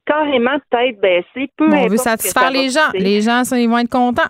carrément 0.05 0.57
tête 0.69 0.99
baissée. 0.99 1.49
Peu 1.57 1.67
on 1.73 1.87
veut 1.87 1.97
satisfaire 1.97 2.51
les 2.51 2.69
gens. 2.69 2.89
Les 2.93 3.21
gens, 3.21 3.43
ils 3.51 3.69
vont 3.69 3.79
être 3.79 3.89
contents. 3.89 4.29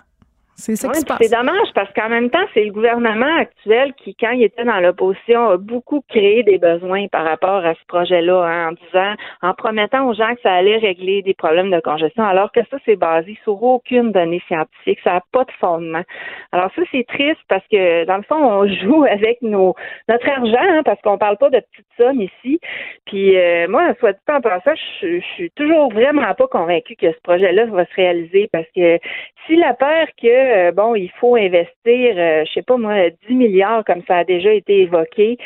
C'est 0.54 0.76
ça 0.76 0.92
C'est 0.92 1.34
dommage 1.34 1.68
parce 1.74 1.92
qu'en 1.94 2.08
même 2.08 2.30
temps, 2.30 2.44
c'est 2.52 2.64
le 2.64 2.72
gouvernement 2.72 3.36
actuel 3.38 3.94
qui, 3.94 4.14
quand 4.14 4.30
il 4.30 4.42
était 4.42 4.64
dans 4.64 4.80
l'opposition, 4.80 5.48
a 5.48 5.56
beaucoup 5.56 6.02
créé 6.08 6.42
des 6.42 6.58
besoins 6.58 7.08
par 7.08 7.24
rapport 7.24 7.64
à 7.64 7.74
ce 7.74 7.84
projet-là, 7.88 8.44
hein, 8.44 8.68
en 8.68 8.72
disant, 8.72 9.14
en 9.42 9.54
promettant 9.54 10.06
aux 10.08 10.14
gens 10.14 10.34
que 10.34 10.40
ça 10.42 10.52
allait 10.52 10.76
régler 10.76 11.22
des 11.22 11.34
problèmes 11.34 11.70
de 11.70 11.80
congestion, 11.80 12.24
alors 12.24 12.52
que 12.52 12.60
ça, 12.70 12.76
c'est 12.84 12.96
basé 12.96 13.36
sur 13.44 13.62
aucune 13.62 14.12
donnée 14.12 14.42
scientifique, 14.46 15.00
ça 15.02 15.14
n'a 15.14 15.22
pas 15.32 15.44
de 15.44 15.52
fondement. 15.58 16.02
Alors 16.52 16.70
ça, 16.76 16.82
c'est 16.92 17.06
triste 17.06 17.40
parce 17.48 17.66
que, 17.70 18.04
dans 18.04 18.18
le 18.18 18.22
fond, 18.22 18.36
on 18.36 18.66
joue 18.82 19.04
avec 19.04 19.40
nos 19.42 19.74
notre 20.08 20.28
argent, 20.28 20.56
hein, 20.60 20.82
parce 20.84 21.00
qu'on 21.00 21.18
parle 21.18 21.38
pas 21.38 21.50
de 21.50 21.60
petites 21.60 21.86
sommes 21.96 22.20
ici. 22.20 22.60
Puis 23.06 23.38
euh, 23.38 23.68
moi, 23.68 23.94
soit 24.00 24.12
dit 24.12 24.18
en 24.28 24.40
passant, 24.40 24.74
je, 25.00 25.18
je 25.18 25.24
suis 25.34 25.50
toujours 25.52 25.92
vraiment 25.92 26.32
pas 26.34 26.46
convaincue 26.46 26.96
que 26.96 27.10
ce 27.10 27.20
projet-là 27.22 27.66
va 27.66 27.84
se 27.86 27.94
réaliser 27.94 28.48
parce 28.52 28.66
que 28.74 28.98
si 29.46 29.56
la 29.56 29.74
peur 29.74 30.06
que 30.20 30.41
euh, 30.42 30.72
bon, 30.72 30.94
il 30.94 31.10
faut 31.20 31.36
investir, 31.36 32.14
euh, 32.16 32.44
je 32.46 32.52
sais 32.52 32.62
pas 32.62 32.76
moi, 32.76 33.10
10 33.28 33.34
milliards 33.34 33.84
comme 33.84 34.02
ça 34.06 34.18
a 34.18 34.24
déjà 34.24 34.52
été 34.52 34.82
évoqué. 34.82 35.38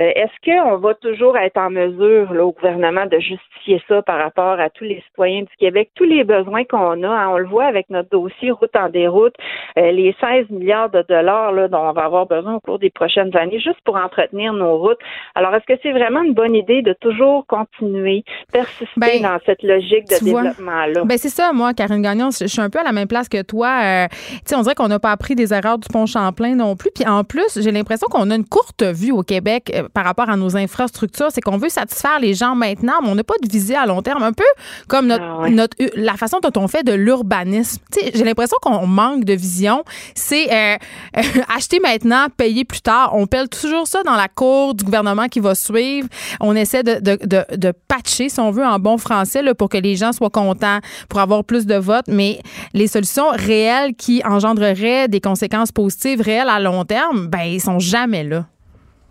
Euh, 0.00 0.10
est-ce 0.14 0.32
qu'on 0.44 0.76
va 0.78 0.94
toujours 0.94 1.36
être 1.36 1.56
en 1.56 1.70
mesure, 1.70 2.32
là, 2.32 2.44
au 2.44 2.52
gouvernement, 2.52 3.06
de 3.06 3.18
justifier 3.18 3.82
ça 3.88 4.02
par 4.02 4.18
rapport 4.18 4.60
à 4.60 4.70
tous 4.70 4.84
les 4.84 5.02
citoyens 5.08 5.42
du 5.42 5.56
Québec, 5.58 5.90
tous 5.94 6.04
les 6.04 6.24
besoins 6.24 6.64
qu'on 6.64 7.02
a, 7.02 7.08
hein? 7.08 7.28
on 7.30 7.38
le 7.38 7.46
voit 7.46 7.64
avec 7.64 7.90
notre 7.90 8.10
dossier 8.10 8.50
route 8.50 8.74
en 8.76 8.88
déroute, 8.88 9.34
les 9.76 10.14
16 10.20 10.50
milliards 10.50 10.90
de 10.90 11.04
dollars 11.08 11.52
là, 11.52 11.68
dont 11.68 11.88
on 11.88 11.92
va 11.92 12.04
avoir 12.04 12.26
besoin 12.26 12.54
au 12.54 12.60
cours 12.60 12.78
des 12.78 12.90
prochaines 12.90 13.36
années, 13.36 13.60
juste 13.60 13.80
pour 13.84 13.96
entretenir 13.96 14.52
nos 14.52 14.78
routes. 14.78 14.98
Alors, 15.34 15.54
est-ce 15.54 15.66
que 15.66 15.78
c'est 15.82 15.92
vraiment 15.92 16.22
une 16.22 16.34
bonne 16.34 16.54
idée 16.54 16.82
de 16.82 16.92
toujours 16.94 17.46
continuer, 17.46 18.24
persister 18.52 18.86
ben, 18.96 19.22
dans 19.22 19.38
cette 19.46 19.62
logique 19.62 20.08
de 20.08 20.24
développement-là? 20.24 21.04
Ben 21.04 21.18
c'est 21.18 21.28
ça, 21.28 21.52
moi, 21.52 21.74
Karine 21.74 22.02
Gagnon, 22.02 22.30
je 22.30 22.46
suis 22.46 22.60
un 22.60 22.70
peu 22.70 22.78
à 22.78 22.84
la 22.84 22.92
même 22.92 23.08
place 23.08 23.28
que 23.28 23.42
toi. 23.42 24.08
Sais, 24.46 24.54
on 24.54 24.62
dirait 24.62 24.74
qu'on 24.74 24.88
n'a 24.88 24.98
pas 24.98 25.12
appris 25.12 25.34
des 25.34 25.52
erreurs 25.52 25.78
du 25.78 25.88
pont 25.88 26.06
Champlain 26.06 26.54
non 26.54 26.76
plus. 26.76 26.90
Puis 26.94 27.06
en 27.06 27.24
plus, 27.24 27.46
j'ai 27.56 27.70
l'impression 27.70 28.06
qu'on 28.10 28.30
a 28.30 28.34
une 28.34 28.44
courte 28.44 28.82
vue 28.82 29.12
au 29.12 29.22
Québec 29.22 29.70
euh, 29.74 29.88
par 29.92 30.04
rapport 30.04 30.28
à 30.28 30.36
nos 30.36 30.56
infrastructures. 30.56 31.28
C'est 31.30 31.40
qu'on 31.40 31.58
veut 31.58 31.68
satisfaire 31.68 32.18
les 32.20 32.34
gens 32.34 32.54
maintenant, 32.54 32.94
mais 33.02 33.08
on 33.08 33.14
n'a 33.14 33.24
pas 33.24 33.34
de 33.42 33.48
visée 33.48 33.76
à 33.76 33.86
long 33.86 34.02
terme. 34.02 34.22
Un 34.22 34.32
peu 34.32 34.44
comme 34.88 35.06
notre, 35.06 35.24
ah 35.24 35.50
notre 35.50 35.76
la 35.94 36.16
façon 36.16 36.38
dont 36.40 36.60
on 36.60 36.68
fait 36.68 36.82
de 36.82 36.92
l'urbanisme. 36.92 37.80
Tu 37.92 38.00
sais, 38.00 38.12
j'ai 38.14 38.24
l'impression 38.24 38.56
qu'on 38.62 38.86
manque 38.86 39.24
de 39.24 39.34
vision. 39.34 39.84
C'est 40.14 40.52
euh, 40.52 40.76
acheter 41.54 41.80
maintenant, 41.80 42.26
payer 42.36 42.64
plus 42.64 42.82
tard. 42.82 43.12
On 43.14 43.26
pèle 43.26 43.48
toujours 43.48 43.86
ça 43.86 44.02
dans 44.02 44.16
la 44.16 44.28
cour 44.28 44.74
du 44.74 44.84
gouvernement 44.84 45.28
qui 45.28 45.40
va 45.40 45.54
suivre. 45.54 46.08
On 46.40 46.54
essaie 46.56 46.82
de, 46.82 46.94
de, 46.94 47.18
de, 47.24 47.44
de 47.56 47.72
patcher, 47.88 48.28
si 48.28 48.40
on 48.40 48.50
veut, 48.50 48.64
en 48.64 48.78
bon 48.78 48.98
français, 48.98 49.42
là, 49.42 49.54
pour 49.54 49.68
que 49.68 49.78
les 49.78 49.96
gens 49.96 50.12
soient 50.12 50.30
contents, 50.30 50.78
pour 51.08 51.20
avoir 51.20 51.44
plus 51.44 51.66
de 51.66 51.76
votes. 51.76 52.08
Mais 52.08 52.40
les 52.74 52.86
solutions 52.86 53.28
réelles 53.30 53.94
qui 53.94 54.22
engendreraient 54.32 55.08
des 55.08 55.20
conséquences 55.20 55.72
positives 55.72 56.20
réelles 56.20 56.48
à 56.48 56.60
long 56.60 56.84
terme, 56.84 57.28
ben, 57.28 57.42
ils 57.42 57.60
sont 57.60 57.78
jamais 57.78 58.24
là. 58.24 58.44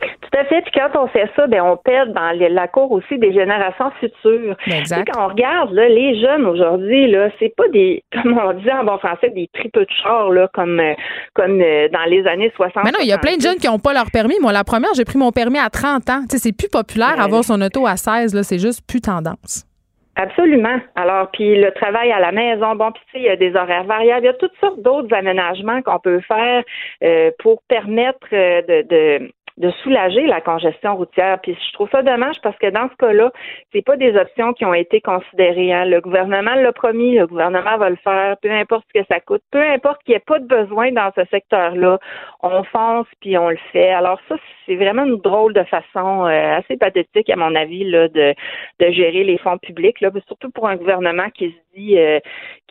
Tout 0.02 0.38
à 0.38 0.46
fait. 0.46 0.62
Puis 0.62 0.72
quand 0.74 0.90
on 1.00 1.08
fait 1.08 1.30
ça, 1.36 1.46
ben 1.48 1.62
on 1.62 1.78
pète 1.78 2.12
dans 2.14 2.32
la 2.38 2.68
cour 2.68 2.92
aussi 2.92 3.18
des 3.18 3.34
générations 3.34 3.92
futures. 4.00 4.56
Ben, 4.68 4.80
exact. 4.80 5.10
quand 5.12 5.26
on 5.26 5.28
regarde 5.30 5.72
là, 5.74 5.88
les 5.90 6.20
jeunes 6.20 6.46
aujourd'hui, 6.46 7.12
là, 7.12 7.30
c'est 7.40 7.54
pas 7.56 7.68
des, 7.70 8.04
comme 8.14 8.40
on 8.40 8.54
dit 8.54 8.72
en 8.72 8.84
bon 8.84 8.98
français, 8.98 9.30
des 9.30 9.48
tripes 9.54 9.74
de 9.74 9.86
char 10.02 10.32
là, 10.32 10.50
comme 10.54 10.80
euh, 10.80 10.94
comme 11.34 11.62
euh, 11.62 11.88
dans 11.90 12.06
les 12.10 12.26
années 12.28 12.52
60. 12.56 12.84
Mais 12.84 12.92
non, 12.92 13.00
il 13.02 13.08
y 13.08 13.14
a 13.14 13.18
plein 13.18 13.36
de 13.36 13.42
jeunes 13.42 13.58
qui 13.58 13.68
n'ont 13.68 13.80
pas 13.80 13.94
leur 13.94 14.10
permis. 14.12 14.40
Moi, 14.42 14.52
la 14.52 14.64
première, 14.64 14.94
j'ai 14.96 15.06
pris 15.06 15.18
mon 15.18 15.32
permis 15.32 15.60
à 15.60 15.70
30 15.70 16.10
ans. 16.10 16.22
Tu 16.22 16.38
sais, 16.38 16.38
c'est 16.38 16.58
plus 16.58 16.70
populaire 16.70 17.16
ben 17.18 17.24
avoir 17.24 17.44
son 17.44 17.62
auto 17.62 17.86
à 17.86 17.98
16. 17.98 18.34
Là, 18.34 18.44
c'est 18.44 18.60
juste 18.60 18.82
plus 18.88 19.02
tendance. 19.02 19.66
Absolument. 20.16 20.80
Alors, 20.96 21.32
puis 21.32 21.56
le 21.56 21.72
travail 21.72 22.12
à 22.12 22.20
la 22.20 22.32
maison, 22.32 22.76
bon, 22.76 22.92
puis 22.92 23.04
il 23.16 23.24
y 23.24 23.30
a 23.30 23.38
des 23.38 23.56
horaires 23.56 23.86
variables, 23.86 24.24
il 24.24 24.26
y 24.26 24.30
a 24.30 24.34
toutes 24.34 24.56
sortes 24.60 24.82
d'autres 24.82 25.14
aménagements 25.16 25.82
qu'on 25.82 26.00
peut 26.00 26.20
faire 26.22 26.64
euh, 27.04 27.32
pour 27.40 27.62
permettre 27.70 28.28
de, 28.32 28.82
de 28.82 29.32
de 29.58 29.70
soulager 29.84 30.26
la 30.28 30.42
congestion 30.42 30.96
routière. 30.96 31.40
Puis 31.42 31.58
je 31.68 31.74
trouve 31.74 31.90
ça 31.92 32.02
dommage 32.02 32.38
parce 32.42 32.58
que 32.58 32.70
dans 32.70 32.90
ce 32.90 32.96
cas-là, 32.96 33.32
c'est 33.72 33.84
pas 33.84 33.98
des 33.98 34.16
options 34.16 34.54
qui 34.54 34.66
ont 34.66 34.74
été 34.74 35.02
considérées. 35.02 35.74
Hein. 35.74 35.86
Le 35.86 36.02
gouvernement 36.02 36.56
l'a 36.56 36.72
promis, 36.72 37.18
le 37.18 37.28
gouvernement 37.28 37.78
va 37.78 37.90
le 37.90 37.98
faire, 37.98 38.38
peu 38.42 38.52
importe 38.52 38.86
ce 38.94 39.00
que 39.00 39.06
ça 39.08 39.20
coûte, 39.20 39.44
peu 39.52 39.62
importe 39.62 40.04
qu'il 40.04 40.14
n'y 40.14 40.18
ait 40.18 40.24
pas 40.26 40.40
de 40.40 40.48
besoin 40.48 40.92
dans 40.92 41.12
ce 41.16 41.24
secteur-là, 41.26 42.00
on 42.42 42.64
fonce 42.64 43.08
puis 43.20 43.38
on 43.38 43.50
le 43.50 43.60
fait. 43.72 43.90
Alors 43.90 44.20
ça, 44.28 44.36
c'est 44.66 44.76
vraiment 44.76 45.04
une 45.04 45.18
drôle 45.18 45.54
de 45.54 45.64
façon 45.64 46.26
euh, 46.26 46.58
assez 46.58 46.78
pathétique 46.78 47.30
à 47.30 47.36
mon 47.36 47.56
avis 47.56 47.84
là, 47.84 48.08
de, 48.08 48.34
de 48.80 48.92
gérer 48.92 49.24
les 49.24 49.38
fonds 49.38 49.58
publics, 49.58 50.02
là, 50.02 50.10
surtout 50.28 50.50
pour 50.52 50.68
un 50.68 50.76
gouvernement 50.76 51.30
qui 51.34 51.56
dit 51.76 51.98
euh, 51.98 52.20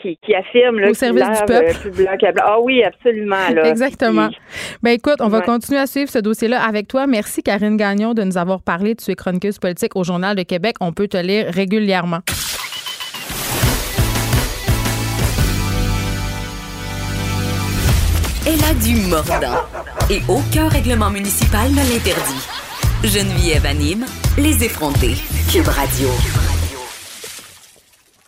qui, 0.01 0.19
qui, 0.25 0.35
affirme 0.35 0.79
là, 0.79 0.91
Au 0.91 0.95
service 0.95 1.23
du 1.23 1.45
peuple. 1.47 1.77
Euh, 2.01 2.33
ah 2.43 2.61
oui, 2.61 2.83
absolument. 2.83 3.49
Là. 3.55 3.69
Exactement. 3.69 4.29
ben 4.83 4.91
écoute, 4.91 5.17
on 5.21 5.29
va 5.29 5.41
continuer 5.41 5.81
à 5.81 5.87
suivre 5.87 6.11
ce 6.11 6.19
dossier-là 6.19 6.63
avec 6.63 6.89
toi. 6.89 7.07
Merci, 7.07 7.43
Karine 7.43 7.77
Gagnon, 7.77 8.15
de 8.15 8.23
nous 8.23 8.39
avoir 8.39 8.63
parlé. 8.63 8.95
de 8.95 9.11
es 9.11 9.15
chroniqueuse 9.15 9.59
politique 9.59 9.97
au 9.97 10.05
Journal 10.05 10.37
de 10.37 10.43
Québec. 10.43 10.77
On 10.81 10.93
peut 10.93 11.09
te 11.09 11.17
lire 11.17 11.47
régulièrement. 11.53 12.21
Elle 18.47 18.65
a 18.65 18.75
du 18.83 19.09
mordant. 19.09 19.61
Et 20.11 20.21
aucun 20.29 20.69
règlement 20.69 21.11
municipal 21.11 21.71
ne 21.71 21.77
l'interdit. 21.77 22.47
Geneviève 23.05 23.67
anime 23.67 24.07
les 24.39 24.65
effrontés. 24.65 25.15
Cube 25.53 25.69
Radio. 25.69 26.09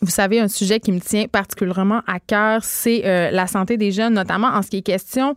Vous 0.03 0.11
savez, 0.11 0.41
un 0.41 0.49
sujet 0.49 0.81
qui 0.81 0.91
me 0.91 0.99
tient 0.99 1.27
particulièrement 1.29 2.03
à 2.09 2.19
cœur, 2.19 2.65
c'est 2.65 3.03
euh, 3.05 3.31
la 3.31 3.47
santé 3.47 3.77
des 3.77 3.93
jeunes, 3.93 4.15
notamment 4.15 4.49
en 4.49 4.61
ce 4.61 4.69
qui 4.69 4.79
est 4.79 4.83
question 4.83 5.37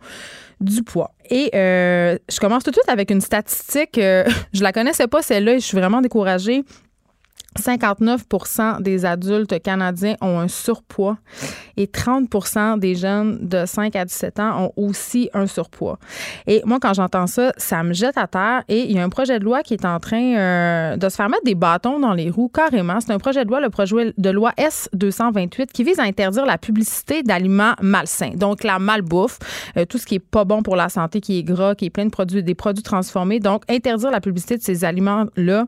du 0.60 0.82
poids. 0.82 1.12
Et 1.30 1.50
euh, 1.54 2.18
je 2.28 2.40
commence 2.40 2.64
tout 2.64 2.70
de 2.70 2.76
suite 2.76 2.88
avec 2.88 3.12
une 3.12 3.20
statistique. 3.20 3.96
Euh, 3.98 4.24
je 4.52 4.64
la 4.64 4.72
connaissais 4.72 5.06
pas 5.06 5.22
celle-là 5.22 5.54
et 5.54 5.60
je 5.60 5.64
suis 5.64 5.78
vraiment 5.78 6.00
découragée. 6.00 6.64
59% 7.56 8.82
des 8.82 9.04
adultes 9.04 9.60
canadiens 9.62 10.16
ont 10.20 10.38
un 10.38 10.48
surpoids 10.48 11.18
et 11.76 11.86
30% 11.86 12.78
des 12.78 12.94
jeunes 12.94 13.38
de 13.42 13.66
5 13.66 13.94
à 13.96 14.04
17 14.04 14.40
ans 14.40 14.64
ont 14.64 14.72
aussi 14.76 15.30
un 15.34 15.46
surpoids. 15.46 15.98
Et 16.46 16.62
moi, 16.64 16.78
quand 16.80 16.94
j'entends 16.94 17.26
ça, 17.26 17.52
ça 17.56 17.82
me 17.82 17.92
jette 17.92 18.16
à 18.16 18.26
terre 18.26 18.62
et 18.68 18.84
il 18.84 18.92
y 18.92 18.98
a 18.98 19.04
un 19.04 19.08
projet 19.08 19.38
de 19.38 19.44
loi 19.44 19.62
qui 19.62 19.74
est 19.74 19.84
en 19.84 20.00
train 20.00 20.36
euh, 20.36 20.96
de 20.96 21.08
se 21.08 21.16
faire 21.16 21.28
mettre 21.28 21.44
des 21.44 21.54
bâtons 21.54 21.98
dans 21.98 22.14
les 22.14 22.30
roues 22.30 22.50
carrément. 22.52 23.00
C'est 23.00 23.12
un 23.12 23.18
projet 23.18 23.44
de 23.44 23.50
loi, 23.50 23.60
le 23.60 23.70
projet 23.70 24.14
de 24.16 24.30
loi 24.30 24.52
S-228, 24.56 25.66
qui 25.66 25.84
vise 25.84 25.98
à 25.98 26.04
interdire 26.04 26.46
la 26.46 26.58
publicité 26.58 27.22
d'aliments 27.22 27.74
malsains. 27.80 28.32
Donc, 28.34 28.64
la 28.64 28.78
malbouffe, 28.78 29.38
euh, 29.76 29.84
tout 29.84 29.98
ce 29.98 30.06
qui 30.06 30.16
est 30.16 30.18
pas 30.18 30.44
bon 30.44 30.62
pour 30.62 30.76
la 30.76 30.88
santé, 30.88 31.20
qui 31.20 31.38
est 31.38 31.42
gras, 31.42 31.74
qui 31.74 31.86
est 31.86 31.90
plein 31.90 32.06
de 32.06 32.10
produits, 32.10 32.42
des 32.42 32.54
produits 32.54 32.82
transformés. 32.82 33.40
Donc, 33.40 33.62
interdire 33.68 34.10
la 34.10 34.20
publicité 34.20 34.56
de 34.56 34.62
ces 34.62 34.84
aliments-là 34.84 35.66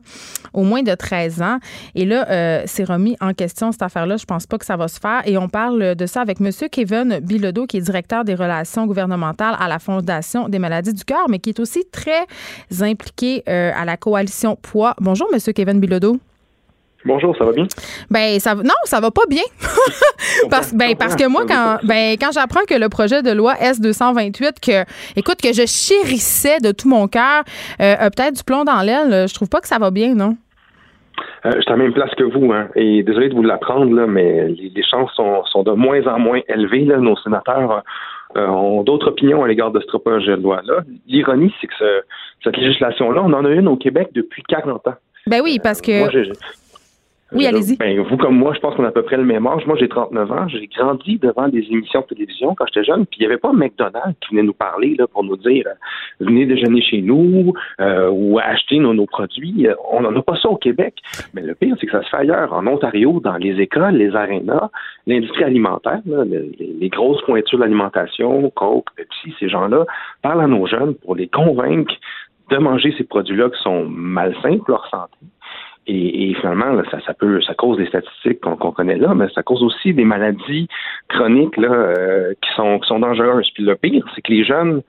au 0.53 0.63
moins 0.63 0.83
de 0.83 0.93
13 0.93 1.41
ans. 1.41 1.59
Et 1.95 2.05
là, 2.05 2.27
euh, 2.29 2.63
c'est 2.65 2.83
remis 2.83 3.15
en 3.21 3.33
question 3.33 3.71
cette 3.71 3.81
affaire-là. 3.81 4.17
Je 4.17 4.25
pense 4.25 4.47
pas 4.47 4.57
que 4.57 4.65
ça 4.65 4.77
va 4.77 4.87
se 4.87 4.99
faire. 4.99 5.21
Et 5.25 5.37
on 5.37 5.49
parle 5.49 5.95
de 5.95 6.05
ça 6.05 6.21
avec 6.21 6.39
M. 6.41 6.49
Kevin 6.71 7.19
Bilodeau, 7.21 7.65
qui 7.65 7.77
est 7.77 7.81
directeur 7.81 8.23
des 8.23 8.35
relations 8.35 8.85
gouvernementales 8.85 9.55
à 9.59 9.67
la 9.67 9.79
Fondation 9.79 10.49
des 10.49 10.59
maladies 10.59 10.93
du 10.93 11.03
cœur, 11.03 11.29
mais 11.29 11.39
qui 11.39 11.49
est 11.49 11.59
aussi 11.59 11.83
très 11.91 12.25
impliqué 12.81 13.43
euh, 13.47 13.71
à 13.75 13.85
la 13.85 13.97
coalition 13.97 14.55
Poids. 14.55 14.95
Bonjour, 14.99 15.27
M. 15.33 15.39
Kevin 15.53 15.79
Bilodeau. 15.79 16.19
Bonjour, 17.05 17.35
ça 17.37 17.45
va 17.45 17.53
bien? 17.53 17.65
Ben 18.09 18.39
ça 18.41 18.55
non, 18.55 18.73
ça 18.83 18.99
va 18.99 19.09
pas 19.09 19.25
bien. 19.29 19.43
parce 20.49 20.73
ben, 20.73 20.97
parce 20.97 21.15
que 21.15 21.25
moi 21.27 21.45
quand 21.47 21.77
ben 21.83 22.17
quand 22.19 22.31
j'apprends 22.33 22.65
que 22.67 22.73
le 22.73 22.89
projet 22.89 23.21
de 23.23 23.31
loi 23.31 23.55
S228 23.55 24.55
que 24.61 24.83
écoute 25.15 25.41
que 25.41 25.53
je 25.53 25.65
chérissais 25.65 26.59
de 26.59 26.73
tout 26.73 26.89
mon 26.89 27.07
cœur 27.07 27.43
euh, 27.79 27.95
a 27.97 28.09
peut-être 28.09 28.35
du 28.35 28.43
plomb 28.43 28.65
dans 28.65 28.81
l'aile, 28.81 29.29
je 29.29 29.33
trouve 29.33 29.47
pas 29.47 29.61
que 29.61 29.67
ça 29.69 29.79
va 29.79 29.91
bien, 29.91 30.13
non? 30.13 30.35
Euh, 31.45 31.51
je 31.55 31.61
suis 31.61 31.69
à 31.71 31.77
la 31.77 31.83
même 31.83 31.93
place 31.93 32.13
que 32.15 32.23
vous, 32.23 32.51
hein, 32.51 32.67
et 32.75 33.03
désolé 33.03 33.29
de 33.29 33.35
vous 33.35 33.43
l'apprendre, 33.43 33.93
là, 33.93 34.07
mais 34.07 34.47
les, 34.47 34.83
chances 34.83 35.11
sont, 35.13 35.43
sont, 35.45 35.63
de 35.63 35.71
moins 35.71 36.05
en 36.07 36.19
moins 36.19 36.41
élevées. 36.47 36.85
Là. 36.85 36.97
Nos 36.97 37.15
sénateurs 37.17 37.83
euh, 38.35 38.47
ont 38.47 38.83
d'autres 38.83 39.07
opinions 39.07 39.43
à 39.43 39.47
l'égard 39.47 39.71
de 39.71 39.79
ce 39.79 39.97
projet 39.97 40.37
de 40.37 40.41
loi-là. 40.41 40.81
L'ironie, 41.07 41.53
c'est 41.61 41.67
que 41.67 42.03
cette 42.43 42.57
législation-là, 42.57 43.21
on 43.23 43.33
en 43.33 43.45
a 43.45 43.49
une 43.49 43.67
au 43.67 43.77
Québec 43.77 44.09
depuis 44.13 44.43
40 44.43 44.87
ans. 44.87 44.95
Ben 45.27 45.41
oui, 45.43 45.59
parce 45.61 45.81
que. 45.81 45.99
moi, 45.99 46.09
oui, 47.31 47.45
allez-y. 47.45 47.77
Ben, 47.77 48.01
vous 48.01 48.17
comme 48.17 48.37
moi, 48.37 48.53
je 48.55 48.59
pense 48.59 48.75
qu'on 48.75 48.83
a 48.83 48.87
à 48.87 48.91
peu 48.91 49.03
près 49.03 49.17
le 49.17 49.23
même 49.23 49.45
âge. 49.45 49.65
Moi, 49.67 49.75
j'ai 49.79 49.87
39 49.87 50.31
ans. 50.31 50.47
J'ai 50.47 50.67
grandi 50.67 51.19
devant 51.19 51.47
des 51.47 51.63
émissions 51.69 52.01
de 52.01 52.15
télévision 52.15 52.55
quand 52.55 52.65
j'étais 52.73 52.85
jeune, 52.85 53.05
puis 53.05 53.19
il 53.19 53.21
n'y 53.21 53.25
avait 53.27 53.37
pas 53.37 53.53
McDonald's 53.53 54.15
qui 54.21 54.31
venait 54.31 54.43
nous 54.43 54.53
parler 54.53 54.95
là, 54.97 55.05
pour 55.07 55.23
nous 55.23 55.37
dire 55.37 55.65
euh, 55.67 56.25
venez 56.25 56.45
déjeuner 56.47 56.81
chez 56.81 57.01
nous 57.01 57.53
euh, 57.79 58.09
ou 58.09 58.39
acheter 58.39 58.79
nos, 58.79 58.93
nos 58.93 59.05
produits. 59.05 59.67
Euh, 59.67 59.75
on 59.91 60.01
n'en 60.01 60.15
a 60.15 60.21
pas 60.23 60.37
ça 60.37 60.49
au 60.49 60.55
Québec. 60.55 60.95
Mais 61.33 61.41
le 61.41 61.53
pire, 61.53 61.75
c'est 61.79 61.85
que 61.85 61.91
ça 61.91 62.03
se 62.03 62.09
fait 62.09 62.17
ailleurs. 62.17 62.51
En 62.53 62.65
Ontario, 62.65 63.19
dans 63.19 63.37
les 63.37 63.61
écoles, 63.61 63.95
les 63.95 64.15
arénas, 64.15 64.69
l'industrie 65.05 65.43
alimentaire, 65.43 66.01
les, 66.05 66.89
grosses 66.89 67.21
pointures 67.23 67.59
de 67.59 67.63
l'alimentation, 67.63 68.49
Coke, 68.55 68.87
Pepsi, 68.95 69.35
ces 69.39 69.49
gens-là, 69.49 69.85
parlent 70.23 70.41
à 70.41 70.47
nos 70.47 70.65
jeunes 70.65 70.95
pour 70.95 71.15
les 71.15 71.27
convaincre 71.27 71.93
de 72.49 72.57
manger 72.57 72.93
ces 72.97 73.03
produits-là 73.03 73.49
qui 73.51 73.61
sont 73.61 73.85
malsains 73.85 74.57
pour 74.57 74.71
leur 74.71 74.87
santé 74.89 75.17
et, 75.91 76.33
finalement, 76.35 76.81
ça, 76.91 76.99
ça, 77.05 77.13
peut, 77.13 77.41
ça 77.41 77.53
cause 77.53 77.77
des 77.77 77.87
statistiques 77.87 78.39
qu'on 78.41 78.71
connaît 78.71 78.97
là, 78.97 79.13
mais 79.15 79.27
ça 79.33 79.43
cause 79.43 79.63
aussi 79.63 79.93
des 79.93 80.03
maladies 80.03 80.67
chroniques 81.07 81.57
là, 81.57 81.71
euh, 81.71 82.33
qui, 82.41 82.49
sont, 82.55 82.79
qui 82.79 82.87
sont 82.87 82.99
dangereuses. 82.99 83.49
Puis 83.53 83.63
le 83.63 83.75
pire, 83.75 84.05
c'est 84.13 84.21
que 84.21 84.31
les 84.31 84.43
jeunes, 84.43 84.81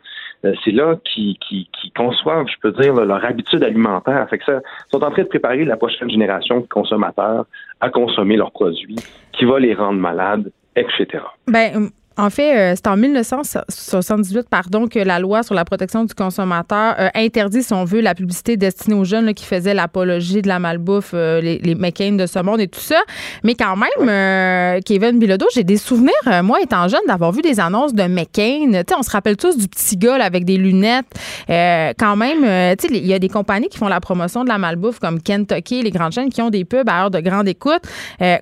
euh, 0.45 0.53
c'est 0.65 0.73
là 0.73 0.97
qui, 1.05 1.39
qui, 1.41 1.69
qui, 1.81 1.91
conçoivent, 1.93 2.47
je 2.49 2.59
peux 2.61 2.73
dire, 2.73 2.95
leur 2.95 3.25
habitude 3.25 3.63
alimentaire. 3.63 4.27
Fait 4.29 4.39
que 4.39 4.45
ça, 4.45 4.61
sont 4.91 5.03
en 5.03 5.11
train 5.11 5.23
de 5.23 5.29
préparer 5.29 5.65
la 5.65 5.77
prochaine 5.77 6.11
génération 6.11 6.61
de 6.61 6.67
consommateurs 6.67 7.47
à 7.81 7.89
consommer 7.89 8.37
leurs 8.37 8.53
produits, 8.53 8.97
qui 9.33 9.45
va 9.47 9.59
les 9.59 9.75
rendre 9.75 9.99
malades, 9.99 10.53
etc. 10.77 11.25
Ben, 11.47 11.89
en 12.17 12.29
fait, 12.29 12.57
euh, 12.57 12.75
c'est 12.75 12.89
en 12.89 12.97
1978, 12.97 14.49
pardon, 14.51 14.89
que 14.89 14.99
la 14.99 15.19
loi 15.19 15.43
sur 15.43 15.55
la 15.55 15.65
protection 15.65 16.05
du 16.05 16.13
consommateur 16.13 16.97
euh, 16.99 17.09
interdit, 17.15 17.63
si 17.63 17.73
on 17.73 17.85
veut, 17.85 18.01
la 18.01 18.15
publicité 18.15 18.57
destinée 18.57 18.97
aux 18.97 19.05
jeunes 19.05 19.33
qui 19.33 19.45
faisaient 19.45 19.75
l'apologie 19.75 20.43
de 20.43 20.49
la 20.49 20.59
malbouffe, 20.59 21.13
euh, 21.15 21.41
les, 21.41 21.59
les 21.59 21.75
McCain 21.75 22.13
de 22.13 22.27
ce 22.27 22.41
monde 22.41 22.61
et 22.61 22.69
tout 22.69 22.81
ça. 22.81 23.01
Mais 23.45 23.55
quand 23.55 23.77
même, 23.77 24.83
Kevin 24.83 25.19
Bilodeau, 25.19 25.47
j'ai 25.55 25.65
des 25.65 25.77
souvenirs, 25.77 26.43
moi, 26.43 26.61
étant 26.61 26.89
jeune, 26.89 27.01
d'avoir 27.07 27.33
vu 27.33 27.43
des 27.43 27.61
annonces 27.61 27.95
de 27.95 28.03
McCain. 28.03 28.67
Tu 28.67 28.73
sais, 28.73 28.95
on 28.99 29.03
se 29.03 29.11
rappelle 29.11 29.37
tous 29.37 29.57
du 29.57 29.69
petit 29.69 29.97
gars 29.97 30.17
avec 30.23 30.45
des 30.45 30.57
lunettes. 30.57 31.07
quand 31.49 32.17
même, 32.17 32.77
tu 32.77 32.89
sais, 32.89 32.95
il 32.95 33.07
y 33.07 33.15
a 33.15 33.19
des 33.19 33.29
compagnies 33.29 33.69
qui 33.69 33.79
font 33.79 33.89
la 33.89 34.01
promotion 34.01 34.43
de 34.45 34.49
la 34.49 34.59
malbouffe, 34.59 34.99
comme 34.99 35.23
Kentucky, 35.23 35.83
les 35.83 35.91
grandes 35.91 36.13
chaînes 36.13 36.31
qui 36.31 36.43
ont 36.43 36.51
des 36.51 36.65
pubs 36.65 36.89
à 36.89 37.03
heure 37.05 37.11
de 37.11 37.21
grande 37.21 37.49
écoute. 37.49 37.83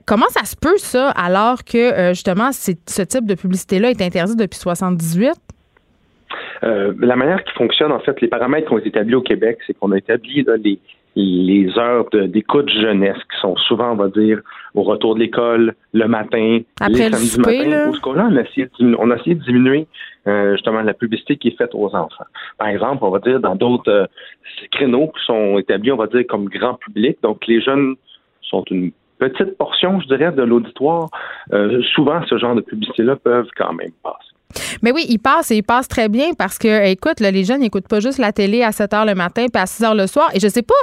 comment 0.07 0.29
ça 0.31 0.45
se 0.45 0.57
peut, 0.57 0.79
ça, 0.79 1.11
alors 1.11 1.65
que, 1.65 2.13
justement, 2.13 2.51
c'est 2.53 2.79
ce 2.89 3.03
type 3.03 3.27
de 3.27 3.35
publicité 3.35 3.58
là 3.79 3.91
est 3.91 4.03
interdit 4.03 4.37
depuis 4.37 4.59
78? 4.59 5.33
Euh, 6.65 6.93
la 6.99 7.17
manière 7.17 7.43
qui 7.45 7.53
fonctionne, 7.55 7.93
en 7.93 8.01
fait, 8.01 8.21
les 8.21 8.29
paramètres 8.29 8.69
qui 8.69 8.75
ont 8.75 8.79
été 8.79 8.89
établis 8.89 9.15
au 9.15 9.23
Québec, 9.23 9.59
c'est 9.67 9.75
qu'on 9.75 9.93
a 9.93 9.99
établi 9.99 10.45
les, 10.63 10.79
les 11.15 11.79
heures 11.79 12.07
d'écoute 12.13 12.69
jeunesse 12.69 13.17
qui 13.17 13.41
sont 13.41 13.57
souvent, 13.57 13.93
on 13.93 13.97
va 13.97 14.09
dire, 14.09 14.41
au 14.75 14.83
retour 14.83 15.15
de 15.15 15.21
l'école, 15.21 15.75
le 15.93 16.07
matin, 16.07 16.61
Après 16.81 17.11
les 17.11 17.17
samedis 17.17 17.39
matin. 17.39 17.93
on, 18.05 18.37
a 18.37 18.41
essayé 18.43 18.67
de, 18.67 18.97
on 18.99 19.11
a 19.11 19.17
essayé 19.17 19.35
de 19.35 19.43
diminuer 19.43 19.87
euh, 20.27 20.53
justement 20.53 20.83
la 20.83 20.95
publicité 20.95 21.37
qui 21.37 21.49
est 21.49 21.57
faite 21.57 21.75
aux 21.75 21.95
enfants. 21.95 22.27
Par 22.59 22.69
exemple, 22.69 23.05
on 23.05 23.11
va 23.11 23.19
dire 23.21 23.41
dans 23.41 23.57
d'autres 23.57 23.91
euh, 23.91 24.07
créneaux 24.71 25.09
qui 25.09 25.25
sont 25.25 25.59
établis, 25.59 25.93
on 25.93 25.97
va 25.97 26.07
dire, 26.07 26.25
comme 26.29 26.49
grand 26.49 26.75
public. 26.75 27.19
Donc, 27.23 27.47
les 27.47 27.61
jeunes 27.61 27.95
sont 28.43 28.65
une 28.71 28.93
petite 29.19 29.57
portion, 29.57 30.01
je 30.01 30.07
dirais, 30.07 30.33
de 30.33 30.43
l'auditoire. 30.43 31.09
Euh, 31.53 31.83
souvent, 31.95 32.21
ce 32.29 32.39
genre 32.39 32.55
de 32.55 32.61
publicité-là 32.61 33.17
peuvent 33.17 33.49
quand 33.57 33.73
même 33.73 33.93
passer. 34.03 34.29
Mais 34.83 34.93
oui, 34.93 35.05
il 35.09 35.19
passe 35.19 35.51
et 35.51 35.57
il 35.57 35.63
passe 35.63 35.89
très 35.89 36.09
bien 36.09 36.33
parce 36.37 36.59
que, 36.59 36.87
écoute, 36.87 37.21
les 37.21 37.45
jeunes 37.45 37.61
n'écoutent 37.61 37.89
pas 37.89 38.01
juste 38.01 38.19
la 38.19 38.33
télé 38.33 38.63
à 38.63 38.73
7 38.73 38.93
h 38.93 39.07
le 39.07 39.15
matin 39.15 39.47
puis 39.53 39.63
à 39.63 39.67
6 39.67 39.83
h 39.83 39.97
le 39.97 40.07
soir. 40.07 40.31
Et 40.35 40.41
je 40.41 40.49
sais 40.49 40.63
pas 40.63 40.75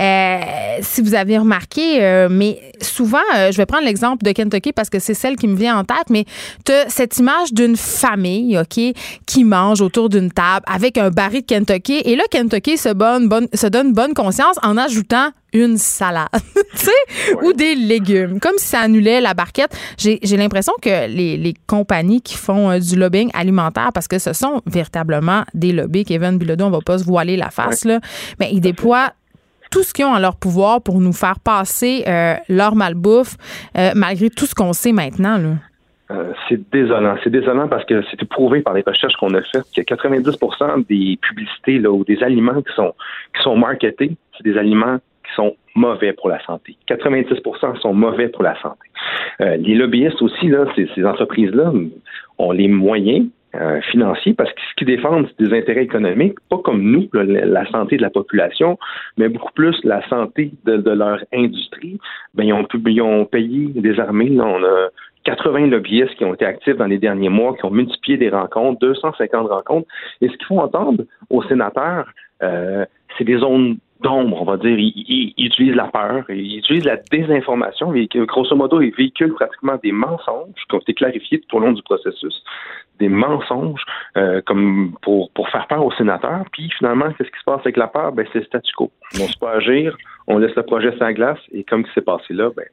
euh, 0.00 0.40
si 0.80 1.00
vous 1.02 1.14
avez 1.14 1.38
remarqué, 1.38 2.02
euh, 2.02 2.28
mais 2.30 2.60
souvent, 2.80 3.18
euh, 3.36 3.50
je 3.50 3.56
vais 3.56 3.66
prendre 3.66 3.84
l'exemple 3.84 4.24
de 4.24 4.32
Kentucky 4.32 4.72
parce 4.72 4.90
que 4.90 4.98
c'est 4.98 5.14
celle 5.14 5.36
qui 5.36 5.48
me 5.48 5.56
vient 5.56 5.78
en 5.78 5.84
tête, 5.84 6.10
mais 6.10 6.24
tu 6.64 6.72
cette 6.88 7.18
image 7.18 7.52
d'une 7.52 7.76
famille, 7.76 8.58
OK, 8.58 8.80
qui 9.26 9.44
mange 9.44 9.80
autour 9.80 10.08
d'une 10.08 10.30
table 10.30 10.64
avec 10.66 10.98
un 10.98 11.10
baril 11.10 11.40
de 11.40 11.46
Kentucky. 11.46 12.02
Et 12.04 12.16
là, 12.16 12.24
Kentucky 12.30 12.76
se, 12.76 12.88
se 12.88 13.66
donne 13.66 13.92
bonne 13.92 14.14
conscience 14.14 14.56
en 14.62 14.76
ajoutant 14.76 15.30
une 15.54 15.76
salade, 15.76 16.28
tu 16.72 16.76
sais, 16.76 17.36
ou 17.42 17.52
des 17.52 17.74
légumes, 17.76 18.40
comme 18.40 18.58
si 18.58 18.66
ça 18.66 18.80
annulait 18.80 19.20
la 19.20 19.34
barquette. 19.34 19.74
J'ai 19.96 20.36
l'impression 20.36 20.74
que 20.82 21.08
les, 21.08 21.36
les, 21.36 21.54
compagnies 21.66 22.20
qui 22.20 22.36
font 22.36 22.70
euh, 22.70 22.78
du 22.78 22.96
lobbying 22.96 23.30
alimentaire, 23.32 23.90
parce 23.94 24.08
que 24.08 24.18
ce 24.18 24.32
sont 24.32 24.60
véritablement 24.66 25.44
des 25.54 25.72
lobbies, 25.72 26.04
Kevin 26.04 26.36
Bilodeau, 26.36 26.64
on 26.64 26.70
va 26.70 26.80
pas 26.84 26.98
se 26.98 27.04
voiler 27.04 27.36
la 27.36 27.50
face, 27.50 27.84
là, 27.84 28.00
mais 28.40 28.50
ils 28.52 28.60
déploient 28.60 29.12
tout 29.70 29.82
ce 29.82 29.94
qu'ils 29.94 30.04
ont 30.04 30.14
en 30.14 30.18
leur 30.18 30.36
pouvoir 30.36 30.82
pour 30.82 31.00
nous 31.00 31.12
faire 31.12 31.38
passer 31.40 32.04
euh, 32.06 32.34
leur 32.48 32.74
malbouffe, 32.74 33.36
euh, 33.78 33.92
malgré 33.94 34.30
tout 34.30 34.46
ce 34.46 34.54
qu'on 34.54 34.72
sait 34.72 34.92
maintenant, 34.92 35.38
là. 35.38 36.24
c'est 36.48 36.60
désolant. 36.70 37.16
C'est 37.22 37.30
désolant 37.30 37.68
parce 37.68 37.84
que 37.84 38.02
c'est 38.10 38.28
prouvé 38.28 38.60
par 38.60 38.74
les 38.74 38.82
recherches 38.86 39.14
qu'on 39.14 39.34
a 39.34 39.42
faites 39.42 39.64
que 39.74 39.82
90% 39.82 40.86
des 40.88 41.18
publicités 41.22 41.78
là, 41.78 41.90
ou 41.90 42.04
des 42.04 42.22
aliments 42.22 42.60
qui 42.60 42.74
sont, 42.74 42.94
qui 43.36 43.42
sont 43.42 43.56
marketés, 43.56 44.16
c'est 44.36 44.44
des 44.44 44.58
aliments 44.58 44.98
sont 45.34 45.56
mauvais 45.74 46.12
pour 46.12 46.28
la 46.28 46.42
santé. 46.44 46.76
90% 46.88 47.80
sont 47.80 47.94
mauvais 47.94 48.28
pour 48.28 48.42
la 48.42 48.60
santé. 48.60 48.88
Euh, 49.40 49.56
les 49.56 49.74
lobbyistes 49.74 50.22
aussi, 50.22 50.50
ces, 50.76 51.04
entreprises-là, 51.04 51.72
ont 52.38 52.52
les 52.52 52.68
moyens 52.68 53.26
euh, 53.54 53.80
financiers 53.82 54.34
parce 54.34 54.52
que 54.52 54.60
ce 54.70 54.74
qu'ils 54.76 54.86
défendent, 54.86 55.28
c'est 55.28 55.46
des 55.46 55.56
intérêts 55.56 55.84
économiques, 55.84 56.38
pas 56.48 56.58
comme 56.58 56.82
nous, 56.82 57.08
la 57.12 57.66
santé 57.70 57.96
de 57.96 58.02
la 58.02 58.10
population, 58.10 58.78
mais 59.16 59.28
beaucoup 59.28 59.52
plus 59.52 59.76
la 59.84 60.06
santé 60.08 60.52
de, 60.64 60.90
leur 60.90 61.20
industrie. 61.32 61.98
Ben, 62.34 62.44
ils, 62.44 63.02
ont, 63.02 63.24
payé 63.24 63.68
des 63.74 64.00
armées. 64.00 64.36
On 64.40 64.62
a 64.64 64.88
80 65.24 65.68
lobbyistes 65.68 66.14
qui 66.16 66.24
ont 66.24 66.34
été 66.34 66.44
actifs 66.44 66.76
dans 66.76 66.86
les 66.86 66.98
derniers 66.98 67.28
mois, 67.28 67.54
qui 67.54 67.64
ont 67.64 67.70
multiplié 67.70 68.18
des 68.18 68.28
rencontres, 68.28 68.80
250 68.80 69.48
rencontres. 69.48 69.88
Et 70.20 70.28
ce 70.28 70.36
qu'il 70.36 70.46
faut 70.46 70.60
entendre 70.60 71.04
aux 71.30 71.42
sénateurs, 71.44 72.06
euh, 72.42 72.84
c'est 73.16 73.24
des 73.24 73.38
zones 73.38 73.78
d'ombre, 74.00 74.40
on 74.40 74.44
va 74.44 74.56
dire. 74.56 74.78
Ils, 74.78 75.34
utilisent 75.38 75.74
la 75.74 75.88
peur, 75.88 76.24
ils 76.28 76.58
utilisent 76.58 76.84
la 76.84 76.96
désinformation. 76.96 77.92
grosso 78.26 78.54
modo, 78.56 78.80
ils 78.80 78.94
véhiculent 78.94 79.34
pratiquement 79.34 79.76
des 79.82 79.92
mensonges 79.92 80.54
qui 80.68 80.74
ont 80.74 80.80
été 80.80 80.94
clarifiés 80.94 81.40
tout 81.40 81.56
au 81.56 81.60
long 81.60 81.72
du 81.72 81.82
processus, 81.82 82.42
des 82.98 83.08
mensonges 83.08 83.84
euh, 84.16 84.40
comme 84.46 84.94
pour, 85.02 85.30
pour 85.30 85.48
faire 85.48 85.66
peur 85.66 85.84
aux 85.84 85.92
sénateurs. 85.92 86.44
Puis 86.52 86.70
finalement, 86.78 87.10
qu'est-ce 87.12 87.30
qui 87.30 87.38
se 87.38 87.44
passe 87.44 87.60
avec 87.60 87.76
la 87.76 87.88
peur? 87.88 88.12
Ben, 88.12 88.26
c'est 88.32 88.40
le 88.40 88.44
statu 88.44 88.72
quo. 88.74 88.90
Vont 89.14 89.28
pas 89.40 89.52
agir, 89.56 89.96
on 90.26 90.38
laisse 90.38 90.54
le 90.56 90.62
projet 90.62 90.96
sans 90.98 91.12
glace, 91.12 91.38
et 91.52 91.64
comme 91.64 91.84
ce 91.86 91.92
s'est 91.94 92.00
passé 92.00 92.32
là, 92.32 92.50
ben, 92.56 92.64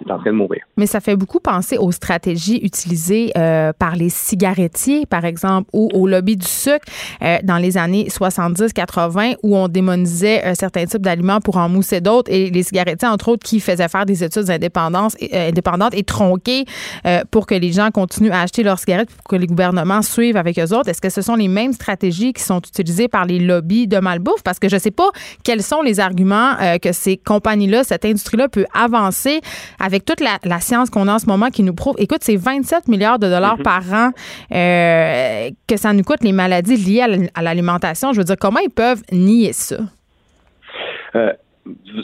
il 0.00 0.08
est 0.08 0.12
en 0.12 0.18
train 0.18 0.30
de 0.30 0.36
mourir. 0.36 0.62
Mais 0.76 0.86
ça 0.86 1.00
fait 1.00 1.16
beaucoup 1.16 1.38
penser 1.38 1.76
aux 1.76 1.92
stratégies 1.92 2.58
utilisées 2.62 3.30
euh, 3.36 3.72
par 3.78 3.94
les 3.94 4.08
cigarettiers, 4.08 5.06
par 5.06 5.24
exemple, 5.24 5.68
ou 5.72 5.90
au 5.92 6.06
lobby 6.06 6.36
du 6.36 6.46
sucre 6.46 6.86
euh, 7.22 7.38
dans 7.42 7.58
les 7.58 7.76
années 7.76 8.06
70-80, 8.08 9.36
où 9.42 9.56
on 9.56 9.68
démonisait 9.68 10.44
euh, 10.44 10.54
certains 10.54 10.86
types 10.86 11.02
d'aliments 11.02 11.40
pour 11.40 11.58
en 11.58 11.68
mousser 11.68 12.00
d'autres, 12.00 12.32
et 12.32 12.50
les 12.50 12.62
cigarettiers, 12.62 13.08
entre 13.08 13.28
autres, 13.28 13.44
qui 13.44 13.60
faisaient 13.60 13.88
faire 13.88 14.06
des 14.06 14.24
études 14.24 14.48
et, 14.48 14.54
indépendantes 14.54 15.94
et 15.94 16.02
tronquées 16.02 16.64
pour 17.30 17.46
que 17.46 17.54
les 17.54 17.72
gens 17.72 17.90
continuent 17.90 18.32
à 18.32 18.40
acheter 18.42 18.62
leurs 18.62 18.78
cigarettes, 18.78 19.10
pour 19.10 19.24
que 19.24 19.36
les 19.36 19.46
gouvernements 19.46 20.02
suivent 20.02 20.36
avec 20.36 20.58
eux 20.58 20.74
autres. 20.74 20.88
Est-ce 20.88 21.00
que 21.00 21.10
ce 21.10 21.22
sont 21.22 21.34
les 21.34 21.48
mêmes 21.48 21.72
stratégies 21.72 22.32
qui 22.32 22.42
sont 22.42 22.60
utilisées 22.60 23.08
par 23.08 23.26
les 23.26 23.38
lobbies 23.38 23.86
de 23.86 23.98
malbouffe? 23.98 24.42
Parce 24.42 24.58
que 24.58 24.68
je 24.68 24.76
ne 24.76 24.80
sais 24.80 24.90
pas 24.90 25.10
quels 25.42 25.62
sont 25.62 25.82
les 25.84 26.00
arguments 26.00 26.54
que 26.82 26.92
ces 26.92 27.16
compagnies-là, 27.16 27.84
cette 27.84 28.04
industrie-là 28.04 28.48
peut 28.48 28.66
avancer 28.74 29.40
avec 29.78 30.04
toute 30.04 30.20
la, 30.20 30.60
science 30.60 30.90
qu'on 30.90 31.08
a 31.08 31.14
en 31.14 31.18
ce 31.18 31.26
moment 31.26 31.50
qui 31.50 31.62
nous 31.62 31.74
prouve, 31.74 31.94
écoute, 31.98 32.20
c'est 32.22 32.36
27 32.36 32.88
milliards 32.88 33.18
de 33.18 33.28
dollars 33.28 33.58
mhm. 33.58 33.62
par 33.62 33.92
an 33.92 34.10
euh, 34.52 35.50
que 35.66 35.76
ça 35.76 35.92
nous 35.92 36.02
coûte 36.02 36.22
les 36.22 36.32
maladies 36.32 36.76
liées 36.76 37.28
à 37.34 37.42
l'alimentation. 37.42 38.12
Je 38.12 38.18
veux 38.18 38.24
dire, 38.24 38.36
comment 38.38 38.60
ils 38.60 38.70
peuvent 38.70 39.02
nier 39.12 39.52
ça? 39.52 39.76
Euh, 41.14 41.32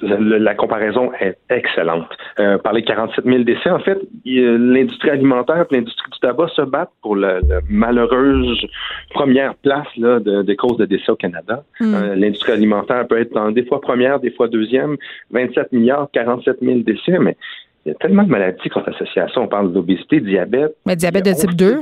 la 0.03 0.55
comparaison 0.55 1.11
est 1.21 1.37
excellente. 1.51 2.09
Euh, 2.39 2.59
par 2.59 2.73
les 2.73 2.83
47 2.83 3.25
000 3.25 3.45
décès, 3.45 3.71
en 3.71 3.79
fait, 3.79 3.99
l'industrie 4.25 5.11
alimentaire 5.11 5.67
et 5.71 5.75
l'industrie 5.75 6.11
du 6.11 6.19
tabac 6.21 6.49
se 6.49 6.63
battent 6.63 6.93
pour 7.03 7.17
la, 7.17 7.41
malheureuse 7.69 8.67
première 9.11 9.55
place 9.57 9.87
là, 9.97 10.19
de, 10.21 10.43
des 10.43 10.57
causes 10.57 10.79
de 10.79 10.87
décès 10.87 11.11
au 11.11 11.17
Canada. 11.17 11.65
Hmm. 11.79 11.95
Euh, 11.95 12.15
l'industrie 12.17 12.53
alimentaire 12.53 13.07
peut 13.07 13.21
être 13.21 13.51
des 13.53 13.65
fois 13.65 13.81
première, 13.81 14.21
des 14.21 14.31
fois 14.31 14.49
deuxième, 14.49 14.97
27 15.31 15.73
milliards, 15.73 16.09
47 16.13 16.59
000 16.63 16.79
décès, 16.81 17.19
mais 17.19 17.37
il 17.85 17.91
y 17.91 17.93
a 17.93 17.95
tellement 17.97 18.23
de 18.25 18.31
maladies 18.31 18.61
qui 18.63 18.69
sont 18.71 18.83
associées 18.83 19.23
à 19.23 19.29
ça. 19.29 19.41
On 19.41 19.49
parle 19.49 19.73
d'obésité, 19.73 20.21
diabète. 20.21 20.77
Mais 20.87 20.97
diabète 20.97 21.25
de 21.25 21.33
type 21.33 21.55
2? 21.55 21.81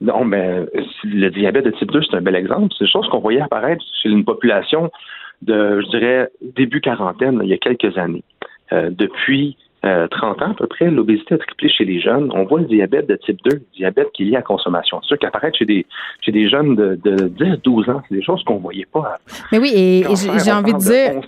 Non, 0.00 0.24
mais 0.24 0.66
le 1.04 1.28
diabète 1.30 1.64
de 1.64 1.70
type 1.70 1.90
2, 1.90 2.02
c'est 2.02 2.16
un 2.16 2.20
bel 2.20 2.34
exemple. 2.34 2.74
C'est 2.76 2.84
des 2.84 2.90
choses 2.90 3.08
qu'on 3.08 3.20
voyait 3.20 3.40
apparaître 3.40 3.82
chez 4.02 4.08
une 4.08 4.24
population 4.24 4.90
de, 5.44 5.80
je 5.80 5.88
dirais, 5.88 6.28
début 6.40 6.80
quarantaine, 6.80 7.40
il 7.42 7.48
y 7.48 7.52
a 7.52 7.58
quelques 7.58 7.96
années. 7.98 8.24
Euh, 8.72 8.90
depuis 8.90 9.56
30 9.82 9.84
euh, 9.84 10.44
ans 10.44 10.50
à 10.50 10.54
peu 10.54 10.66
près, 10.66 10.90
l'obésité 10.90 11.34
a 11.34 11.38
triplé 11.38 11.68
chez 11.68 11.84
les 11.84 12.00
jeunes. 12.00 12.30
On 12.34 12.44
voit 12.44 12.60
le 12.60 12.66
diabète 12.66 13.06
de 13.06 13.16
type 13.16 13.38
2, 13.44 13.56
le 13.56 13.62
diabète 13.76 14.10
qui 14.12 14.22
est 14.22 14.26
lié 14.26 14.36
à 14.36 14.38
la 14.38 14.42
consommation 14.42 14.98
de 15.00 15.04
sucre, 15.04 15.26
apparaît 15.26 15.52
chez 15.52 15.66
des, 15.66 15.84
chez 16.22 16.32
des 16.32 16.48
jeunes 16.48 16.74
de, 16.74 16.98
de 17.04 17.28
10-12 17.28 17.90
ans. 17.90 18.02
C'est 18.08 18.14
des 18.14 18.22
choses 18.22 18.42
qu'on 18.44 18.54
ne 18.54 18.60
voyait 18.60 18.88
pas. 18.90 19.18
Mais 19.52 19.58
oui, 19.58 19.72
et 19.74 20.04
j'ai 20.42 20.52
envie 20.52 20.72
de 20.72 20.78
dire... 20.78 21.20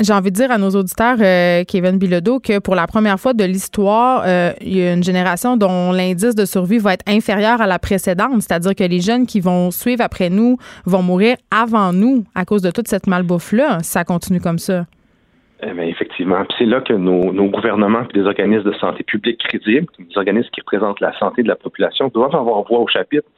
J'ai 0.00 0.12
envie 0.12 0.30
de 0.30 0.36
dire 0.36 0.50
à 0.50 0.58
nos 0.58 0.70
auditeurs, 0.70 1.16
euh, 1.20 1.62
Kevin 1.66 1.96
Bilodeau, 1.96 2.40
que 2.40 2.58
pour 2.58 2.74
la 2.74 2.86
première 2.88 3.20
fois 3.20 3.34
de 3.34 3.44
l'histoire, 3.44 4.24
euh, 4.26 4.52
il 4.60 4.76
y 4.76 4.82
a 4.84 4.94
une 4.94 5.04
génération 5.04 5.56
dont 5.56 5.92
l'indice 5.92 6.34
de 6.34 6.44
survie 6.44 6.78
va 6.78 6.94
être 6.94 7.04
inférieur 7.06 7.60
à 7.60 7.66
la 7.68 7.78
précédente. 7.78 8.42
C'est-à-dire 8.42 8.74
que 8.74 8.82
les 8.82 9.00
jeunes 9.00 9.26
qui 9.26 9.40
vont 9.40 9.70
suivre 9.70 10.02
après 10.02 10.28
nous 10.28 10.58
vont 10.86 11.02
mourir 11.02 11.36
avant 11.52 11.92
nous 11.92 12.24
à 12.34 12.44
cause 12.44 12.62
de 12.62 12.72
toute 12.72 12.88
cette 12.88 13.06
malbouffe-là, 13.06 13.78
ça 13.82 14.04
continue 14.04 14.40
comme 14.40 14.58
ça. 14.58 14.86
Eh 15.64 15.72
bien, 15.72 15.84
effectivement. 15.84 16.44
c'est 16.58 16.64
là 16.64 16.80
que 16.80 16.92
nos, 16.92 17.32
gouvernements 17.48 18.02
et 18.02 18.18
des 18.18 18.26
organismes 18.26 18.64
de 18.64 18.76
santé 18.78 19.04
publique 19.04 19.38
crédibles, 19.38 19.86
des 19.96 20.18
organismes 20.18 20.50
qui 20.50 20.60
représentent 20.60 20.98
la 20.98 21.16
santé 21.18 21.44
de 21.44 21.48
la 21.48 21.54
population, 21.54 22.10
doivent 22.12 22.34
avoir 22.34 22.64
voix 22.64 22.80
au 22.80 22.88
chapitre 22.88 23.28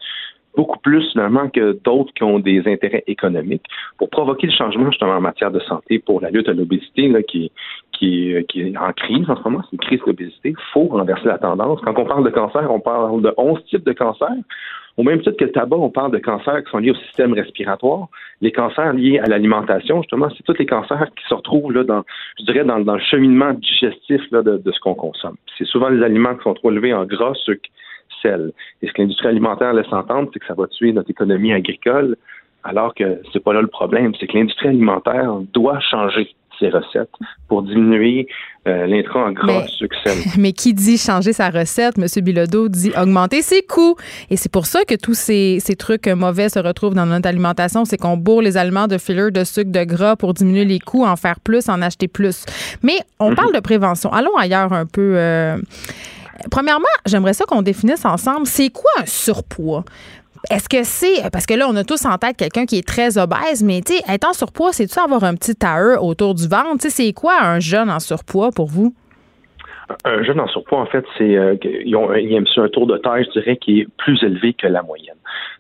beaucoup 0.56 0.78
plus 0.78 1.10
finalement 1.12 1.48
que 1.48 1.78
d'autres 1.84 2.12
qui 2.14 2.22
ont 2.22 2.38
des 2.38 2.62
intérêts 2.66 3.04
économiques 3.06 3.64
pour 3.98 4.10
provoquer 4.10 4.46
le 4.46 4.52
changement 4.52 4.90
justement 4.90 5.14
en 5.14 5.20
matière 5.20 5.50
de 5.50 5.60
santé 5.60 5.98
pour 5.98 6.20
la 6.20 6.30
lutte 6.30 6.48
à 6.48 6.52
l'obésité 6.52 7.12
qui, 7.28 7.50
qui, 7.92 8.34
qui 8.48 8.60
est 8.62 8.76
en 8.76 8.92
crise 8.92 9.28
en 9.28 9.36
ce 9.36 9.42
moment, 9.44 9.62
c'est 9.64 9.72
une 9.72 9.78
crise 9.78 10.00
d'obésité. 10.06 10.50
Il 10.50 10.72
faut 10.72 10.86
renverser 10.86 11.26
la 11.26 11.38
tendance. 11.38 11.80
Quand 11.84 11.98
on 11.98 12.04
parle 12.04 12.24
de 12.24 12.30
cancer, 12.30 12.70
on 12.70 12.80
parle 12.80 13.22
de 13.22 13.32
11 13.36 13.64
types 13.66 13.84
de 13.84 13.92
cancers. 13.92 14.28
Au 14.96 15.02
même 15.02 15.18
titre 15.18 15.36
que 15.36 15.44
le 15.44 15.50
tabac, 15.50 15.76
on 15.76 15.90
parle 15.90 16.12
de 16.12 16.18
cancers 16.18 16.62
qui 16.62 16.70
sont 16.70 16.78
liés 16.78 16.92
au 16.92 16.94
système 16.94 17.32
respiratoire. 17.32 18.08
Les 18.40 18.52
cancers 18.52 18.92
liés 18.92 19.18
à 19.18 19.26
l'alimentation, 19.26 20.02
justement, 20.02 20.28
c'est 20.36 20.44
tous 20.44 20.56
les 20.56 20.66
cancers 20.66 21.08
qui 21.16 21.24
se 21.28 21.34
retrouvent 21.34 21.72
là 21.72 21.82
dans, 21.82 22.04
je 22.38 22.44
dirais, 22.44 22.64
dans, 22.64 22.78
le 22.78 23.00
cheminement 23.00 23.54
digestif 23.54 24.22
là, 24.30 24.42
de, 24.42 24.58
de 24.58 24.72
ce 24.72 24.78
qu'on 24.78 24.94
consomme. 24.94 25.36
C'est 25.58 25.66
souvent 25.66 25.88
les 25.88 26.02
aliments 26.04 26.36
qui 26.36 26.44
sont 26.44 26.54
trop 26.54 26.70
élevés 26.70 26.94
en 26.94 27.06
gras, 27.06 27.34
sucre, 27.34 27.68
et 28.24 28.86
ce 28.86 28.92
que 28.92 29.02
l'industrie 29.02 29.28
alimentaire 29.28 29.72
laisse 29.72 29.92
entendre, 29.92 30.30
c'est 30.32 30.40
que 30.40 30.46
ça 30.46 30.54
va 30.54 30.66
tuer 30.66 30.92
notre 30.92 31.10
économie 31.10 31.52
agricole, 31.52 32.16
alors 32.62 32.94
que 32.94 33.20
c'est 33.32 33.42
pas 33.42 33.52
là 33.52 33.60
le 33.60 33.68
problème. 33.68 34.12
C'est 34.18 34.26
que 34.26 34.36
l'industrie 34.36 34.68
alimentaire 34.68 35.34
doit 35.52 35.80
changer 35.80 36.34
ses 36.58 36.68
recettes 36.68 37.10
pour 37.48 37.62
diminuer 37.62 38.28
euh, 38.66 38.86
l'intrant 38.86 39.26
en 39.26 39.32
gras 39.32 39.66
succès. 39.66 40.14
Mais 40.38 40.52
qui 40.52 40.72
dit 40.72 40.96
changer 40.96 41.32
sa 41.32 41.50
recette, 41.50 41.98
M. 41.98 42.06
Bilodeau 42.24 42.68
dit 42.68 42.92
augmenter 42.96 43.42
ses 43.42 43.62
coûts. 43.62 43.96
Et 44.30 44.36
c'est 44.36 44.50
pour 44.50 44.66
ça 44.66 44.84
que 44.84 44.94
tous 44.94 45.14
ces, 45.14 45.58
trucs 45.78 46.06
mauvais 46.06 46.48
se 46.48 46.58
retrouvent 46.58 46.94
dans 46.94 47.06
notre 47.06 47.28
alimentation. 47.28 47.84
C'est 47.84 47.98
qu'on 47.98 48.16
bourre 48.16 48.42
les 48.42 48.56
aliments 48.56 48.86
de 48.86 48.98
filler, 48.98 49.30
de 49.30 49.44
sucre, 49.44 49.70
de 49.70 49.84
gras 49.84 50.16
pour 50.16 50.32
diminuer 50.32 50.64
les 50.64 50.78
coûts, 50.78 51.04
en 51.04 51.16
faire 51.16 51.40
plus, 51.40 51.68
en 51.68 51.82
acheter 51.82 52.08
plus. 52.08 52.44
Mais 52.82 52.98
on 53.18 53.30
mhm. 53.30 53.36
parle 53.36 53.54
de 53.54 53.60
prévention. 53.60 54.12
Allons 54.12 54.36
ailleurs 54.36 54.72
un 54.72 54.86
peu. 54.86 55.14
Euh, 55.16 55.56
Premièrement, 56.50 56.86
j'aimerais 57.06 57.32
ça 57.34 57.44
qu'on 57.44 57.62
définisse 57.62 58.04
ensemble, 58.04 58.46
c'est 58.46 58.70
quoi 58.70 58.90
un 59.00 59.06
surpoids? 59.06 59.84
Est-ce 60.50 60.68
que 60.68 60.82
c'est 60.82 61.30
parce 61.32 61.46
que 61.46 61.54
là 61.54 61.66
on 61.70 61.76
a 61.76 61.84
tous 61.84 62.04
en 62.04 62.18
tête 62.18 62.36
quelqu'un 62.36 62.66
qui 62.66 62.76
est 62.76 62.86
très 62.86 63.16
obèse, 63.16 63.62
mais 63.64 63.80
tu 63.80 63.94
être 63.94 64.28
en 64.28 64.34
surpoids, 64.34 64.72
c'est 64.72 64.86
tu 64.86 64.98
avoir 64.98 65.24
un 65.24 65.34
petit 65.34 65.54
tailleur 65.54 66.04
autour 66.04 66.34
du 66.34 66.46
ventre? 66.46 66.86
C'est 66.88 67.12
quoi 67.14 67.42
un 67.42 67.60
jeune 67.60 67.90
en 67.90 67.98
surpoids 67.98 68.50
pour 68.50 68.66
vous? 68.66 68.94
Un 70.04 70.22
jeune 70.22 70.40
en 70.40 70.46
surpoids, 70.48 70.80
en 70.80 70.86
fait, 70.86 71.04
c'est 71.18 71.36
euh, 71.36 71.56
ils 71.62 71.94
ont 71.96 72.10
un 72.10 72.68
tour 72.68 72.86
de 72.86 72.96
taille, 72.98 73.24
je 73.24 73.40
dirais, 73.40 73.56
qui 73.56 73.80
est 73.80 73.88
plus 73.98 74.22
élevé 74.22 74.54
que 74.54 74.66
la 74.66 74.82
moyenne. 74.82 75.16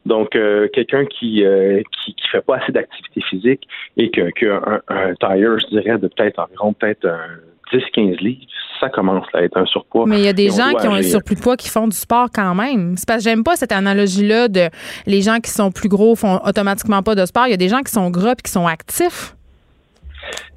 Donc, 0.06 0.34
euh, 0.34 0.68
quelqu'un 0.72 1.04
qui, 1.04 1.44
euh, 1.44 1.82
qui, 1.92 2.14
qui 2.14 2.28
fait 2.28 2.40
pas 2.40 2.56
assez 2.56 2.72
d'activité 2.72 3.20
physique 3.22 3.68
et 3.96 4.10
que, 4.10 4.30
un, 4.46 4.80
un 4.88 5.14
tailleur, 5.14 5.58
je 5.58 5.66
dirais, 5.66 5.98
de 5.98 6.08
peut-être 6.08 6.38
environ 6.38 6.72
peut-être 6.72 7.06
10-15 7.72 8.18
livres, 8.18 8.46
ça 8.84 8.90
commence 8.90 9.26
à 9.32 9.42
être 9.42 9.56
un 9.56 9.66
surpoids. 9.66 10.04
Mais 10.06 10.18
il 10.18 10.24
y 10.24 10.28
a 10.28 10.32
des 10.32 10.50
gens 10.50 10.74
qui 10.78 10.86
ont 10.86 10.94
un 10.94 11.02
surplus 11.02 11.36
de 11.36 11.40
poids 11.40 11.56
qui 11.56 11.68
font 11.68 11.88
du 11.88 11.96
sport 11.96 12.28
quand 12.32 12.54
même. 12.54 12.96
C'est 12.96 13.06
parce 13.06 13.24
que 13.24 13.30
j'aime 13.30 13.42
pas 13.42 13.56
cette 13.56 13.72
analogie-là 13.72 14.48
de 14.48 14.68
les 15.06 15.22
gens 15.22 15.38
qui 15.38 15.50
sont 15.50 15.70
plus 15.70 15.88
gros 15.88 16.14
font 16.14 16.38
automatiquement 16.44 17.02
pas 17.02 17.14
de 17.14 17.24
sport. 17.24 17.46
Il 17.46 17.50
y 17.50 17.54
a 17.54 17.58
des 17.58 17.68
gens 17.68 17.80
qui 17.80 17.92
sont 17.92 18.10
gras 18.10 18.32
et 18.32 18.42
qui 18.42 18.50
sont 18.50 18.66
actifs. 18.66 19.34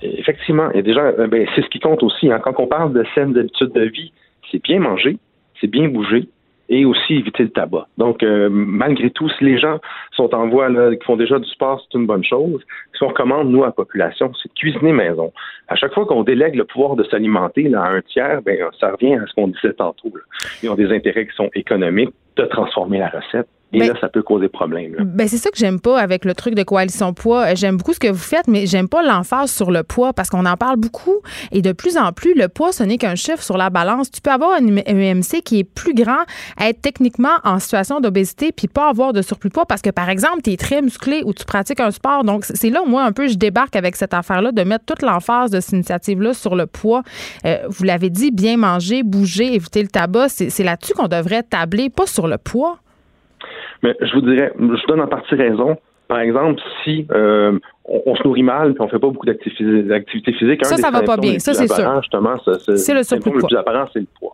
Effectivement, 0.02 0.70
il 0.72 0.78
y 0.78 0.80
a 0.80 0.84
des 0.84 0.94
gens, 0.94 1.02
euh, 1.02 1.28
ben, 1.28 1.48
c'est 1.56 1.62
ce 1.62 1.70
qui 1.70 1.80
compte 1.80 2.04
aussi. 2.04 2.32
Hein. 2.32 2.40
Quand 2.44 2.54
on 2.58 2.68
parle 2.68 2.94
de 2.94 3.04
saines 3.16 3.38
habitudes 3.38 3.74
de 3.74 3.84
vie, 3.84 4.12
c'est 4.52 4.62
bien 4.62 4.80
manger, 4.80 5.18
c'est 5.60 5.68
bien 5.68 5.88
bouger, 5.88 6.30
et 6.70 6.86
aussi 6.86 7.16
éviter 7.16 7.44
le 7.44 7.50
tabac. 7.50 7.88
Donc, 7.98 8.24
euh, 8.24 8.50
malgré 8.52 9.10
tout, 9.10 9.30
si 9.30 9.46
les 9.46 9.58
gens 9.58 9.80
sont 10.12 10.34
en 10.36 10.48
voie, 10.50 10.70
là, 10.70 10.96
qui 10.96 11.04
font 11.06 11.16
déjà 11.16 11.40
du 11.40 11.50
sport, 11.50 11.82
c'est 11.82 11.98
une 11.98 12.06
bonne 12.06 12.24
chose. 12.24 12.62
Ce 12.94 13.00
qu'on 13.00 13.10
recommande, 13.10 13.50
nous, 13.50 13.64
à 13.64 13.68
la 13.68 13.72
population, 13.72 14.32
c'est 14.42 14.50
de 14.50 14.54
cuisiner 14.54 14.92
maison. 14.92 15.32
À 15.68 15.76
chaque 15.76 15.94
fois 15.94 16.06
qu'on 16.06 16.24
délègue 16.24 16.56
le 16.56 16.66
pouvoir 16.66 16.96
de 16.96 17.04
s'alimenter 17.04 17.74
à 17.74 17.84
un 17.84 18.02
tiers, 18.02 18.42
ben, 18.42 18.58
ça 18.80 18.92
revient 18.92 19.16
à 19.16 19.26
ce 19.28 19.34
qu'on 19.34 19.48
disait 19.48 19.74
tantôt. 19.74 20.12
Ils 20.64 20.70
ont 20.70 20.76
des 20.76 20.92
intérêts 20.92 21.28
qui 21.28 21.36
sont 21.36 21.50
économiques 21.54 22.14
de 22.36 22.44
transformer 22.44 23.00
la 23.00 23.10
recette 23.10 23.48
et 23.74 23.80
ben, 23.80 23.90
là, 23.90 23.96
ça 24.00 24.08
peut 24.08 24.24
causer 24.24 24.48
problème. 24.48 24.96
Ben, 25.00 25.28
c'est 25.28 25.38
ça 25.38 25.52
que 25.52 25.58
j'aime 25.58 25.82
pas 25.82 26.00
avec 26.00 26.24
le 26.24 26.34
truc 26.34 26.56
de 26.56 26.64
coalition 26.64 27.14
poids. 27.14 27.54
J'aime 27.54 27.76
beaucoup 27.76 27.94
ce 27.94 28.00
que 28.00 28.08
vous 28.08 28.16
faites, 28.16 28.48
mais 28.48 28.66
j'aime 28.66 28.88
pas 28.88 29.04
l'emphase 29.04 29.52
sur 29.52 29.72
le 29.72 29.84
poids 29.84 30.14
parce 30.14 30.30
qu'on 30.30 30.46
en 30.46 30.56
parle 30.56 30.78
beaucoup. 30.78 31.18
Et 31.52 31.62
de 31.62 31.74
plus 31.74 31.98
en 31.98 32.14
plus, 32.14 32.34
le 32.34 32.48
poids, 32.48 32.72
ce 32.72 32.84
n'est 32.84 32.98
qu'un 32.98 33.16
chiffre 33.16 33.44
sur 33.44 33.58
la 33.58 33.70
balance. 33.70 34.10
Tu 34.10 34.22
peux 34.22 34.32
avoir 34.32 34.52
un 34.54 34.66
EMC 34.68 35.42
qui 35.44 35.60
est 35.60 35.64
plus 35.66 35.94
grand, 35.94 36.24
être 36.62 36.82
techniquement 36.82 37.36
en 37.44 37.60
situation 37.60 38.00
d'obésité, 38.00 38.54
puis 38.54 38.70
pas 38.70 38.90
avoir 38.90 39.12
de 39.12 39.22
surplus 39.22 39.50
de 39.50 39.54
poids 39.54 39.66
parce 39.66 39.82
que, 39.82 39.90
par 39.90 40.10
exemple, 40.10 40.42
tu 40.44 40.52
es 40.52 40.58
très 40.58 40.82
musclé 40.82 41.24
ou 41.26 41.34
tu 41.34 41.44
pratiques 41.44 41.82
un 41.82 41.92
sport. 41.92 42.24
Donc, 42.24 42.46
c'est 42.46 42.70
là 42.70 42.84
où 42.84 42.88
moi, 42.88 43.04
un 43.04 43.12
peu, 43.12 43.28
je 43.28 43.36
débarque 43.36 43.76
avec 43.76 43.98
cette 43.98 44.14
affaire-là 44.14 44.54
de 44.54 44.64
mettre 44.64 44.86
toute 44.86 45.02
l'emphase 45.02 45.52
de 45.52 45.60
cette 45.60 45.74
initiative-là 45.74 46.34
sur 46.34 46.56
le 46.56 46.68
poids. 46.68 47.04
Euh, 47.46 47.58
vous 47.68 47.84
l'avez 47.84 48.10
dit, 48.10 48.32
bien 48.32 48.56
manger, 48.56 49.04
bouger, 49.04 49.56
éviter 49.56 49.82
le 49.82 49.90
tabac, 49.90 50.30
c'est 50.30 50.64
là-dessus 50.64 50.94
qu'on 50.94 51.10
devrait 51.10 51.44
tabler, 51.44 51.90
pas 51.90 52.08
sur 52.08 52.28
le 52.28 52.38
poids. 52.38 52.80
Mais 53.84 53.96
je 54.02 54.14
vous 54.14 54.22
dirais, 54.22 54.52
je 54.58 54.64
vous 54.64 54.88
donne 54.88 55.02
en 55.02 55.08
partie 55.08 55.36
raison. 55.36 55.78
Par 56.08 56.20
exemple, 56.20 56.62
si 56.84 57.06
euh, 57.12 57.60
on, 57.84 58.16
se 58.16 58.24
nourrit 58.24 58.44
mal 58.44 58.72
et 58.72 58.82
on 58.82 58.88
fait 58.88 59.00
pas 59.00 59.10
beaucoup 59.10 59.26
d'activité 59.26 60.34
physique, 60.34 60.66
ça, 60.66 60.78
ça 60.78 60.90
va 60.90 61.02
pas 61.02 61.18
bien. 61.18 61.38
Ça, 61.40 61.54
c'est 61.54 61.68
sûr. 61.68 62.02
Justement, 62.02 62.36
c'est 62.46 62.94
le 62.94 63.04
surplus 63.04 63.34
Le 63.34 63.44
plus 63.44 63.58
apparent, 63.58 63.90
c'est 63.92 64.00
le 64.00 64.08
poids. 64.18 64.34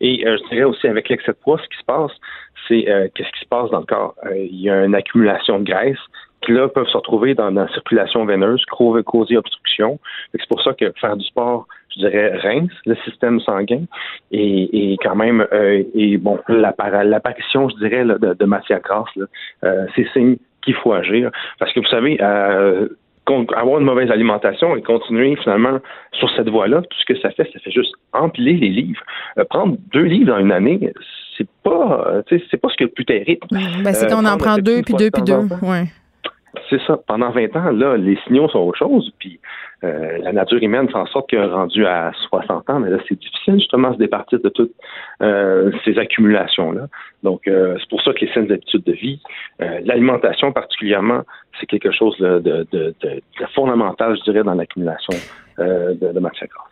Et 0.00 0.26
euh, 0.26 0.38
je 0.38 0.48
dirais 0.48 0.64
aussi 0.64 0.86
avec 0.86 1.10
l'excès 1.10 1.32
de 1.32 1.36
poids, 1.36 1.58
ce 1.62 1.68
qui 1.68 1.78
se 1.78 1.84
passe, 1.84 2.12
c'est 2.66 2.88
euh, 2.88 3.08
qu'est-ce 3.14 3.30
qui 3.32 3.40
se 3.40 3.48
passe 3.48 3.70
dans 3.70 3.80
le 3.80 3.84
corps? 3.84 4.14
il 4.34 4.62
y 4.62 4.70
a 4.70 4.86
une 4.86 4.94
accumulation 4.94 5.58
de 5.58 5.64
graisse 5.64 5.98
qui 6.42 6.52
là 6.52 6.68
peuvent 6.68 6.88
se 6.88 6.96
retrouver 6.96 7.34
dans, 7.34 7.50
la 7.50 7.68
circulation 7.68 8.24
veineuse, 8.24 8.64
causer 8.64 9.36
obstruction. 9.36 9.98
C'est 10.32 10.48
pour 10.48 10.62
ça 10.62 10.72
que 10.72 10.90
faire 10.98 11.16
du 11.18 11.24
sport, 11.26 11.66
je 11.94 12.00
dirais, 12.00 12.36
rince 12.38 12.72
le 12.86 12.94
système 13.04 13.40
sanguin 13.40 13.82
et, 14.30 14.92
et 14.92 14.96
quand 15.02 15.14
même, 15.14 15.46
euh, 15.52 15.82
et 15.94 16.16
bon, 16.18 16.38
l'apparition, 16.48 17.68
je 17.68 17.76
dirais, 17.76 18.04
de, 18.04 18.34
de, 18.34 18.44
matière 18.44 18.80
grasse, 18.80 19.08
euh, 19.64 19.86
c'est 19.94 20.08
signe 20.12 20.36
qu'il 20.62 20.74
faut 20.74 20.92
agir. 20.92 21.30
Parce 21.58 21.72
que 21.72 21.80
vous 21.80 21.86
savez, 21.86 22.18
euh, 22.20 22.88
avoir 23.54 23.78
une 23.78 23.86
mauvaise 23.86 24.10
alimentation 24.10 24.76
et 24.76 24.82
continuer 24.82 25.36
finalement 25.36 25.78
sur 26.12 26.28
cette 26.34 26.48
voie-là, 26.48 26.82
tout 26.82 26.98
ce 26.98 27.04
que 27.04 27.20
ça 27.20 27.30
fait, 27.30 27.48
ça 27.52 27.58
fait 27.60 27.70
juste 27.70 27.94
empiler 28.12 28.54
les 28.54 28.70
livres. 28.70 29.02
Euh, 29.38 29.44
prendre 29.44 29.76
deux 29.92 30.04
livres 30.04 30.32
dans 30.32 30.38
une 30.38 30.52
année, 30.52 30.92
c'est 31.36 31.48
pas, 31.62 32.22
c'est 32.28 32.60
pas 32.60 32.68
ce 32.68 32.76
qui 32.76 32.82
est 32.82 32.86
le 32.86 32.92
plus 32.92 33.04
terrible. 33.04 33.46
Ben, 33.50 33.92
c'est 33.92 34.08
qu'on 34.08 34.26
en 34.26 34.36
prend 34.36 34.56
deux, 34.56 34.82
puis 34.82 34.94
deux, 34.94 35.10
puis 35.10 35.22
deux. 35.22 35.46
Ouais. 35.62 35.84
C'est 36.68 36.80
ça. 36.86 36.98
Pendant 37.06 37.30
20 37.30 37.56
ans, 37.56 37.70
là, 37.70 37.96
les 37.96 38.18
signaux 38.26 38.48
sont 38.48 38.58
autre 38.58 38.78
chose. 38.78 39.12
Puis 39.18 39.40
euh, 39.82 40.18
la 40.18 40.32
nature 40.32 40.62
humaine 40.62 40.88
fait 40.88 40.96
en 40.96 41.06
sorte 41.06 41.30
qu'elle 41.30 41.50
rendu 41.50 41.86
à 41.86 42.12
60 42.28 42.68
ans, 42.68 42.80
mais 42.80 42.90
là, 42.90 42.98
c'est 43.08 43.18
difficile 43.18 43.54
justement 43.54 43.88
de 43.90 43.94
se 43.94 43.98
départir 43.98 44.40
de 44.40 44.48
toutes 44.48 44.72
euh, 45.22 45.70
ces 45.84 45.98
accumulations-là. 45.98 46.88
Donc, 47.22 47.48
euh, 47.48 47.76
c'est 47.78 47.88
pour 47.88 48.02
ça 48.02 48.12
que 48.12 48.24
les 48.24 48.32
saines 48.32 48.50
habitudes 48.52 48.84
de 48.84 48.92
vie, 48.92 49.20
l'alimentation 49.58 50.52
particulièrement, 50.52 51.22
c'est 51.58 51.66
quelque 51.66 51.92
chose 51.92 52.16
de, 52.18 52.38
de, 52.38 52.66
de, 52.72 52.94
de, 53.02 53.22
fondamental, 53.54 54.16
je 54.16 54.30
dirais, 54.30 54.44
dans 54.44 54.54
l'accumulation 54.54 55.14
euh, 55.58 55.94
de, 55.94 56.12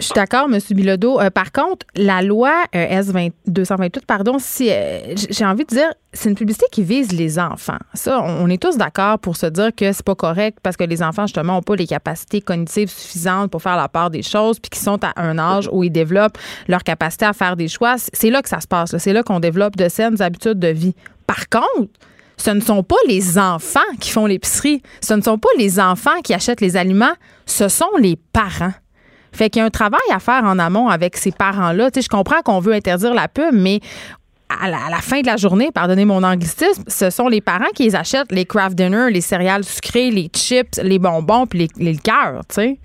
Je 0.00 0.04
suis 0.06 0.14
d'accord, 0.14 0.48
M. 0.50 0.58
Bilodeau. 0.70 1.18
Par 1.34 1.52
contre, 1.52 1.84
la 1.94 2.22
loi 2.22 2.64
euh, 2.74 2.86
S-228, 2.88 4.06
pardon, 4.06 4.36
j'ai 4.38 5.44
envie 5.44 5.64
de 5.64 5.68
dire, 5.68 5.88
c'est 6.12 6.30
une 6.30 6.36
publicité 6.36 6.66
qui 6.72 6.82
vise 6.82 7.12
les 7.12 7.38
enfants. 7.38 7.76
Ça, 7.92 8.22
on 8.22 8.48
est 8.48 8.62
tous 8.62 8.78
d'accord 8.78 9.18
pour 9.18 9.36
se 9.36 9.46
dire 9.46 9.74
que 9.76 9.92
c'est 9.92 10.04
pas 10.04 10.14
correct 10.14 10.58
parce 10.62 10.76
que 10.76 10.84
les 10.84 11.02
enfants, 11.02 11.26
justement, 11.26 11.54
n'ont 11.54 11.62
pas 11.62 11.76
les 11.76 11.86
capacités 11.86 12.40
cognitives 12.40 12.88
suffisantes 12.98 13.50
pour 13.50 13.62
faire 13.62 13.76
la 13.76 13.88
part 13.88 14.11
des 14.11 14.22
choses 14.22 14.58
puis 14.58 14.70
qui 14.70 14.80
sont 14.80 14.98
à 15.04 15.12
un 15.16 15.38
âge 15.38 15.68
où 15.72 15.84
ils 15.84 15.90
développent 15.90 16.38
leur 16.66 16.82
capacité 16.82 17.24
à 17.24 17.32
faire 17.32 17.56
des 17.56 17.68
choix. 17.68 17.96
C'est 18.12 18.30
là 18.30 18.42
que 18.42 18.48
ça 18.48 18.61
se 18.61 18.66
passe. 18.66 18.96
C'est 18.98 19.12
là 19.12 19.22
qu'on 19.22 19.40
développe 19.40 19.76
de 19.76 19.88
saines 19.88 20.20
habitudes 20.20 20.58
de 20.58 20.68
vie. 20.68 20.94
Par 21.26 21.48
contre, 21.48 21.90
ce 22.37 22.50
ne 22.50 22.61
sont 22.61 22.82
pas 22.82 22.96
les 23.06 23.38
enfants 23.38 23.80
qui 24.00 24.11
font 24.11 24.26
l'épicerie, 24.26 24.82
ce 25.00 25.14
ne 25.14 25.20
sont 25.20 25.38
pas 25.38 25.48
les 25.58 25.80
enfants 25.80 26.20
qui 26.22 26.34
achètent 26.34 26.61
les 26.61 26.76
aliments, 26.76 27.14
ce 27.46 27.68
sont 27.68 27.96
les 27.98 28.16
parents. 28.32 28.72
Fait 29.32 29.50
qu'il 29.50 29.61
y 29.61 29.62
a 29.62 29.66
un 29.66 29.70
travail 29.70 30.00
à 30.11 30.20
faire 30.20 30.44
en 30.44 30.58
amont 30.58 30.88
avec 30.88 31.16
ces 31.16 31.32
parents-là. 31.32 31.90
Tu 31.90 32.00
sais, 32.00 32.04
je 32.04 32.08
comprends 32.08 32.40
qu'on 32.42 32.61
veut 32.61 32.72
interdire 32.72 33.12
la 33.12 33.28
pub, 33.28 33.52
mais 33.52 33.80
à 34.48 34.70
la, 34.70 34.96
fin 34.96 35.20
de 35.20 35.26
la 35.26 35.37
journée, 35.37 35.70
pardonnez 35.72 36.04
mon 36.04 36.22
anglicisme, 36.22 36.84
ce 36.87 37.11
sont 37.11 37.28
les 37.28 37.40
parents 37.40 37.70
qui 37.74 37.84
les 37.84 37.96
achètent 37.96 38.32
les 38.32 38.44
craft 38.44 38.76
dinner, 38.76 39.11
les 39.11 39.20
céréales 39.20 39.64
sucrées, 39.64 40.11
les 40.11 40.28
chips, 40.34 40.80
les 40.82 40.98
bonbons 40.98 41.46
puis 41.46 41.61
les, 41.61 41.68
les 41.78 41.92
liqueurs, 41.92 42.40
tu 42.48 42.54
sais. 42.54 42.78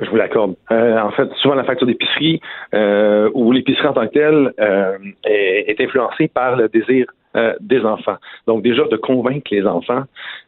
Je 0.00 0.10
vous 0.10 0.16
l'accorde. 0.16 0.56
Euh, 0.70 0.98
en 1.00 1.10
fait, 1.12 1.28
souvent 1.40 1.54
la 1.54 1.64
facture 1.64 1.86
d'épicerie 1.86 2.40
euh, 2.74 3.30
ou 3.32 3.52
l'épicerie 3.52 3.86
en 3.86 3.94
tant 3.94 4.06
que 4.06 4.12
telle 4.12 4.52
euh, 4.60 4.98
est, 5.24 5.80
influencée 5.80 6.28
par 6.28 6.56
le 6.56 6.68
désir 6.68 7.06
euh, 7.36 7.52
des 7.60 7.80
enfants. 7.84 8.16
Donc 8.46 8.62
déjà 8.62 8.84
de 8.84 8.96
convaincre 8.96 9.48
les 9.50 9.66
enfants 9.66 10.04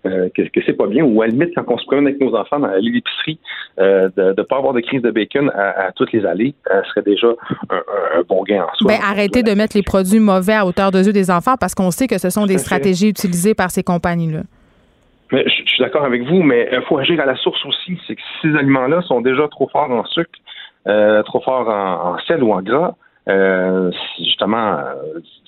euh, 0.06 0.30
que, 0.34 0.40
que 0.42 0.60
c'est 0.64 0.72
pas 0.72 0.86
bien, 0.86 1.04
ou 1.04 1.20
à 1.20 1.26
la 1.26 1.32
limite 1.32 1.54
quand 1.54 1.64
on 1.68 1.76
se 1.76 1.84
promène 1.84 2.06
avec 2.06 2.18
nos 2.18 2.34
enfants 2.34 2.58
dans 2.60 2.70
l'épicerie, 2.80 3.38
euh, 3.78 4.08
de 4.16 4.34
ne 4.38 4.42
pas 4.42 4.56
avoir 4.56 4.72
de 4.72 4.80
crise 4.80 5.02
de 5.02 5.10
bacon 5.10 5.50
à, 5.50 5.92
toutes 5.92 6.12
les 6.12 6.24
allées, 6.24 6.54
serait 6.88 7.02
déjà 7.02 7.28
un, 7.68 8.22
bon 8.26 8.42
gain 8.42 8.62
en 8.62 8.74
soi. 8.74 8.90
Ben, 8.90 9.00
arrêtez 9.04 9.42
de 9.42 9.52
mettre 9.52 9.76
les 9.76 9.82
produits 9.82 10.18
mauvais 10.18 10.54
à 10.54 10.64
hauteur 10.64 10.90
de 10.90 11.02
yeux 11.02 11.12
des 11.12 11.30
enfants 11.30 11.56
parce 11.60 11.74
qu'on 11.74 11.90
sait 11.90 12.06
que 12.06 12.16
ce 12.16 12.30
sont 12.30 12.46
des 12.46 12.56
stratégies 12.56 13.10
utilisées 13.10 13.54
par 13.54 13.70
ces 13.70 13.82
compagnies-là. 13.82 14.40
Mais 15.30 15.44
je, 15.46 15.70
suis 15.70 15.82
d'accord 15.82 16.04
avec 16.04 16.22
vous, 16.22 16.42
mais 16.42 16.70
il 16.72 16.80
faut 16.88 16.96
agir 16.96 17.20
à 17.20 17.26
la 17.26 17.36
source 17.36 17.62
aussi. 17.66 17.98
C'est 18.06 18.14
que 18.14 18.22
ces 18.40 18.56
aliments-là 18.56 19.02
sont 19.02 19.20
déjà 19.20 19.46
trop 19.48 19.68
forts 19.68 19.90
en 19.90 20.06
sucre, 20.06 20.30
trop 21.26 21.40
forts 21.42 21.68
en, 21.68 22.14
en, 22.14 22.18
sel 22.20 22.42
ou 22.42 22.54
en 22.54 22.62
gras, 22.62 22.94
justement, 24.18 24.78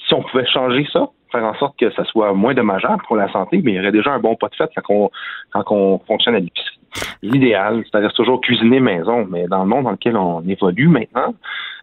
si 0.07 0.13
on 0.13 0.23
pouvait 0.23 0.45
changer 0.45 0.87
ça, 0.93 1.09
faire 1.31 1.45
en 1.45 1.55
sorte 1.55 1.79
que 1.79 1.91
ça 1.93 2.05
soit 2.05 2.33
moins 2.33 2.55
dommageable 2.55 3.03
pour 3.07 3.17
la 3.17 3.31
santé, 3.33 3.61
mais 3.63 3.73
il 3.73 3.75
y 3.77 3.81
aurait 3.81 3.93
déjà 3.93 4.13
un 4.13 4.19
bon 4.19 4.37
pas 4.37 4.49
de 4.49 4.55
fait 4.55 4.71
quand 4.77 4.83
on, 4.89 5.11
quand 5.51 5.75
on 5.75 5.99
fonctionne 6.01 6.35
à 6.35 6.41
l'épicerie. 6.41 6.79
L'idéal, 7.23 7.85
c'est-à-dire 7.85 8.13
toujours 8.13 8.41
cuisiner 8.41 8.81
maison, 8.81 9.27
mais 9.31 9.47
dans 9.47 9.63
le 9.63 9.69
monde 9.69 9.85
dans 9.85 9.93
lequel 9.93 10.17
on 10.17 10.43
évolue 10.43 10.89
maintenant, 10.89 11.35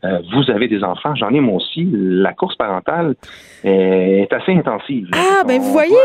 euh, 0.04 0.20
vous 0.34 0.52
avez 0.52 0.68
des 0.68 0.84
enfants, 0.84 1.16
j'en 1.16 1.30
ai 1.30 1.40
moi 1.40 1.56
aussi. 1.56 1.88
La 1.92 2.34
course 2.34 2.56
parentale 2.56 3.16
est 3.64 4.32
assez 4.32 4.54
intensive. 4.54 5.10
Ah, 5.14 5.44
ben 5.46 5.60
vous 5.60 5.72
voyez, 5.72 5.96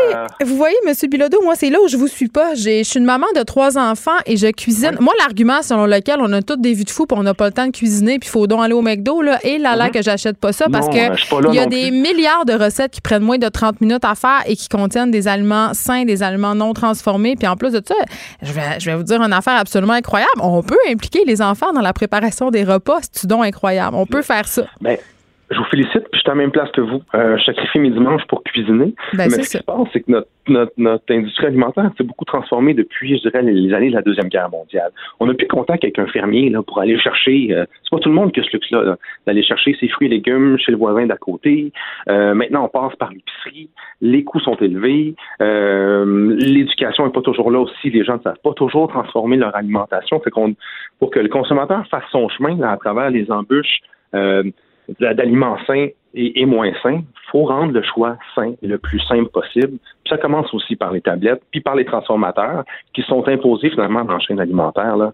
vous 0.43 0.55
voyez, 0.55 0.75
Monsieur 0.87 1.07
Bilodeau, 1.07 1.41
moi 1.43 1.55
c'est 1.55 1.69
là 1.69 1.77
où 1.83 1.87
je 1.87 1.97
vous 1.97 2.07
suis 2.07 2.27
pas. 2.27 2.55
Je 2.55 2.83
suis 2.83 2.99
une 2.99 3.05
maman 3.05 3.27
de 3.35 3.43
trois 3.43 3.77
enfants 3.77 4.11
et 4.25 4.37
je 4.37 4.47
cuisine. 4.47 4.97
Moi, 4.99 5.13
l'argument 5.19 5.61
selon 5.61 5.85
lequel 5.85 6.17
on 6.19 6.31
a 6.33 6.41
toutes 6.41 6.61
des 6.61 6.73
vues 6.73 6.83
de 6.83 6.89
fou, 6.89 7.05
puis 7.05 7.17
on 7.17 7.23
n'a 7.23 7.33
pas 7.33 7.47
le 7.47 7.53
temps 7.53 7.67
de 7.67 7.71
cuisiner, 7.71 8.19
puis 8.19 8.27
il 8.27 8.31
faut 8.31 8.47
donc 8.47 8.63
aller 8.63 8.73
au 8.73 8.81
McDo 8.81 9.21
là, 9.21 9.39
et 9.43 9.57
là 9.57 9.75
là 9.75 9.85
mhm. 9.85 9.91
que 9.91 10.01
j'achète 10.01 10.37
pas 10.37 10.51
ça 10.51 10.65
parce 10.71 10.87
que 10.87 11.49
il 11.49 11.55
y 11.55 11.59
a 11.59 11.65
des 11.65 11.91
milliards 11.91 12.45
de 12.45 12.53
recettes 12.53 12.91
qui 12.91 13.01
prennent 13.01 13.23
moins 13.23 13.37
de 13.37 13.47
30 13.47 13.81
minutes 13.81 14.05
à 14.05 14.15
faire 14.15 14.41
et 14.47 14.55
qui 14.55 14.69
contiennent 14.69 15.11
des 15.11 15.27
aliments 15.27 15.73
sains, 15.73 16.05
des 16.05 16.23
aliments 16.23 16.55
non 16.55 16.73
transformés. 16.73 17.35
Puis 17.35 17.47
en 17.47 17.55
plus 17.55 17.71
de 17.71 17.81
ça, 17.85 17.95
je 18.41 18.51
vais, 18.53 18.79
je 18.79 18.89
vais 18.89 18.95
vous 18.95 19.03
dire 19.03 19.21
une 19.21 19.33
affaire 19.33 19.55
absolument 19.57 19.93
incroyable. 19.93 20.31
On 20.41 20.61
peut 20.61 20.77
impliquer 20.89 21.23
les 21.25 21.41
enfants 21.41 21.73
dans 21.73 21.81
la 21.81 21.93
préparation 21.93 22.51
des 22.51 22.63
repas. 22.63 22.99
C'est 23.11 23.27
donc 23.27 23.43
incroyable? 23.43 23.82
On 23.93 24.05
peut 24.05 24.21
faire 24.21 24.47
ça. 24.47 24.63
Ben, 24.81 24.97
je 25.51 25.57
vous 25.57 25.65
félicite, 25.65 26.03
puis 26.09 26.13
je 26.13 26.19
suis 26.19 26.29
à 26.29 26.33
la 26.33 26.35
même 26.35 26.51
place 26.51 26.71
que 26.71 26.81
vous. 26.81 27.01
Euh, 27.15 27.37
je 27.37 27.43
sacrifie 27.43 27.79
mes 27.79 27.89
dimanches 27.89 28.25
pour 28.27 28.43
cuisiner. 28.43 28.93
Ben, 29.13 29.25
Mais 29.25 29.29
ce 29.29 29.39
qui 29.39 29.57
se 29.57 29.63
passe, 29.63 29.87
c'est 29.91 30.01
que 30.01 30.11
notre, 30.11 30.27
notre, 30.47 30.73
notre 30.77 31.03
industrie 31.13 31.47
alimentaire 31.47 31.91
s'est 31.97 32.03
beaucoup 32.03 32.25
transformée 32.25 32.73
depuis, 32.73 33.17
je 33.17 33.29
dirais, 33.29 33.41
les 33.41 33.73
années 33.73 33.89
de 33.89 33.95
la 33.95 34.01
Deuxième 34.01 34.29
Guerre 34.29 34.49
mondiale. 34.49 34.91
On 35.19 35.25
n'a 35.25 35.33
plus 35.33 35.47
contact 35.47 35.83
avec 35.83 35.99
un 35.99 36.07
fermier 36.07 36.49
là, 36.49 36.63
pour 36.63 36.79
aller 36.79 36.97
chercher. 36.97 37.49
Euh, 37.51 37.65
c'est 37.83 37.89
pas 37.91 37.99
tout 37.99 38.09
le 38.09 38.15
monde 38.15 38.31
qui 38.31 38.39
a 38.39 38.43
ce 38.43 38.51
luxe-là, 38.53 38.97
d'aller 39.27 39.43
chercher 39.43 39.75
ses 39.79 39.87
fruits 39.89 40.07
et 40.07 40.11
légumes 40.11 40.57
chez 40.57 40.71
le 40.71 40.77
voisin 40.77 41.05
d'à 41.05 41.17
côté. 41.17 41.71
Euh, 42.09 42.33
maintenant, 42.33 42.65
on 42.65 42.69
passe 42.69 42.95
par 42.95 43.11
l'épicerie. 43.11 43.69
Les 44.01 44.23
coûts 44.23 44.39
sont 44.39 44.55
élevés. 44.55 45.15
Euh, 45.41 46.35
l'éducation 46.39 47.05
n'est 47.05 47.11
pas 47.11 47.21
toujours 47.21 47.51
là 47.51 47.59
aussi. 47.59 47.89
Les 47.89 48.03
gens 48.03 48.17
ne 48.17 48.21
savent 48.21 48.41
pas 48.43 48.53
toujours 48.53 48.87
transformer 48.87 49.37
leur 49.37 49.55
alimentation. 49.55 50.19
Fait 50.21 50.31
qu'on, 50.31 50.55
pour 50.99 51.11
que 51.11 51.19
le 51.19 51.29
consommateur 51.29 51.85
fasse 51.87 52.03
son 52.11 52.29
chemin 52.29 52.55
là, 52.55 52.71
à 52.71 52.77
travers 52.77 53.09
les 53.09 53.29
embûches, 53.31 53.79
euh, 54.15 54.43
d'aliments 54.99 55.57
sains 55.65 55.87
et, 56.13 56.41
et, 56.41 56.45
moins 56.45 56.71
sains, 56.81 57.01
faut 57.33 57.45
rendre 57.45 57.73
le 57.73 57.81
choix 57.81 58.15
sain 58.35 58.53
le 58.61 58.77
plus 58.77 58.99
simple 58.99 59.29
possible. 59.29 59.79
Puis 60.03 60.09
ça 60.09 60.17
commence 60.17 60.53
aussi 60.53 60.75
par 60.75 60.91
les 60.91 61.01
tablettes, 61.01 61.41
puis 61.49 61.61
par 61.61 61.73
les 61.73 61.83
transformateurs 61.83 62.63
qui 62.93 63.01
sont 63.01 63.27
imposés 63.27 63.71
finalement 63.71 64.05
dans 64.05 64.13
la 64.13 64.19
chaîne 64.19 64.39
alimentaire 64.39 64.95
là, 64.97 65.11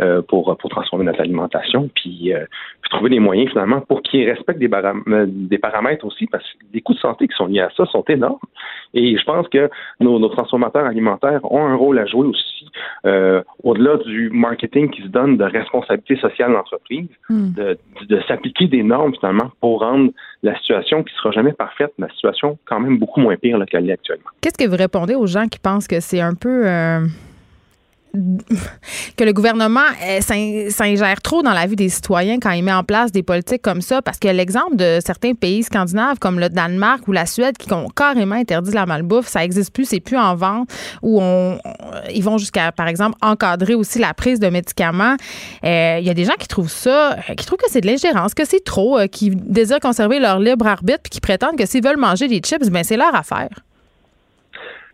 euh, 0.00 0.20
pour, 0.20 0.54
pour 0.56 0.70
transformer 0.70 1.04
notre 1.04 1.20
alimentation, 1.20 1.88
puis, 1.94 2.34
euh, 2.34 2.44
puis 2.80 2.90
trouver 2.90 3.10
des 3.10 3.20
moyens 3.20 3.50
finalement 3.50 3.80
pour 3.80 4.02
qu'ils 4.02 4.28
respectent 4.28 4.58
des, 4.58 4.70
euh, 4.72 5.26
des, 5.28 5.58
paramètres 5.58 6.04
aussi, 6.04 6.26
parce 6.26 6.44
que 6.44 6.58
les 6.74 6.80
coûts 6.80 6.94
de 6.94 6.98
santé 6.98 7.26
qui 7.28 7.36
sont 7.36 7.46
liés 7.46 7.60
à 7.60 7.70
ça 7.76 7.86
sont 7.86 8.04
énormes. 8.08 8.38
Et 8.94 9.16
je 9.16 9.24
pense 9.24 9.48
que 9.48 9.70
nos, 10.00 10.18
nos 10.18 10.28
transformateurs 10.28 10.86
alimentaires 10.86 11.40
ont 11.50 11.64
un 11.64 11.74
rôle 11.74 11.98
à 11.98 12.06
jouer 12.06 12.26
aussi, 12.26 12.68
euh, 13.06 13.42
au-delà 13.62 13.96
du 13.98 14.30
marketing 14.30 14.90
qui 14.90 15.02
se 15.02 15.08
donne 15.08 15.36
de 15.36 15.44
responsabilité 15.44 16.16
sociale 16.16 16.50
de 16.50 16.54
l'entreprise, 16.54 17.08
mm. 17.30 17.52
de, 17.54 17.78
de, 18.00 18.16
de 18.16 18.20
s'appliquer 18.22 18.66
des 18.66 18.82
normes 18.82 19.14
finalement 19.14 19.50
pour 19.60 19.80
rendre 19.80 20.10
la 20.42 20.56
situation 20.56 21.02
qui 21.02 21.14
sera 21.14 21.30
jamais 21.30 21.52
parfaite, 21.62 21.92
la 21.98 22.08
situation 22.08 22.58
quand 22.64 22.80
même 22.80 22.98
beaucoup 22.98 23.20
moins 23.20 23.36
pire 23.36 23.64
qu'elle 23.70 23.88
est 23.88 23.92
actuellement. 23.92 24.30
Qu'est-ce 24.40 24.58
que 24.58 24.68
vous 24.68 24.76
répondez 24.76 25.14
aux 25.14 25.26
gens 25.26 25.46
qui 25.46 25.60
pensent 25.60 25.86
que 25.86 26.00
c'est 26.00 26.20
un 26.20 26.34
peu 26.34 26.66
euh, 26.66 27.06
que 29.16 29.24
le 29.24 29.32
gouvernement 29.32 29.80
euh, 30.02 30.20
s'ingère 30.20 31.22
trop 31.22 31.42
dans 31.42 31.52
la 31.52 31.66
vie 31.66 31.76
des 31.76 31.88
citoyens 31.88 32.38
quand 32.40 32.50
il 32.50 32.62
met 32.62 32.72
en 32.72 32.84
place 32.84 33.10
des 33.10 33.22
politiques 33.22 33.62
comme 33.62 33.80
ça, 33.80 34.02
parce 34.02 34.18
que 34.18 34.28
l'exemple 34.28 34.76
de 34.76 34.98
certains 35.04 35.32
pays 35.34 35.62
scandinaves 35.62 36.18
comme 36.18 36.38
le 36.38 36.50
Danemark 36.50 37.08
ou 37.08 37.12
la 37.12 37.24
Suède 37.24 37.56
qui 37.56 37.72
ont 37.72 37.88
carrément 37.88 38.34
interdit 38.34 38.72
la 38.72 38.84
malbouffe, 38.84 39.28
ça 39.28 39.44
existe 39.44 39.72
plus, 39.72 39.86
c'est 39.86 40.00
plus 40.00 40.18
en 40.18 40.34
vente, 40.34 40.68
où 41.00 41.22
on, 41.22 41.58
ils 42.14 42.22
vont 42.22 42.36
jusqu'à, 42.36 42.70
par 42.70 42.86
exemple, 42.86 43.16
encadrer 43.22 43.74
aussi 43.74 43.98
la 43.98 44.12
prise 44.12 44.40
de 44.40 44.48
médicaments. 44.48 45.16
Euh, 45.64 45.96
il 45.98 46.06
y 46.06 46.10
a 46.10 46.14
des 46.14 46.24
gens 46.24 46.36
qui 46.38 46.48
trouvent 46.48 46.70
ça, 46.70 47.12
euh, 47.12 47.34
qui 47.34 47.46
trouvent 47.46 47.58
que 47.58 47.70
c'est 47.70 47.80
de 47.80 47.86
l'ingérence, 47.86 48.34
que 48.34 48.44
c'est 48.44 48.62
trop, 48.62 48.98
qui 49.10 49.30
désirent 49.30 49.80
conserver 49.80 50.20
leur 50.20 50.38
libre 50.38 50.66
arbitre, 50.66 51.00
puis 51.02 51.10
qui 51.10 51.20
prétendent 51.20 51.56
que 51.56 51.64
s'ils 51.66 51.82
veulent 51.82 51.96
manger 51.96 52.28
des 52.28 52.40
chips, 52.40 52.68
ben 52.68 52.84
c'est 52.84 52.98
leur 52.98 53.14
affaire. 53.14 53.48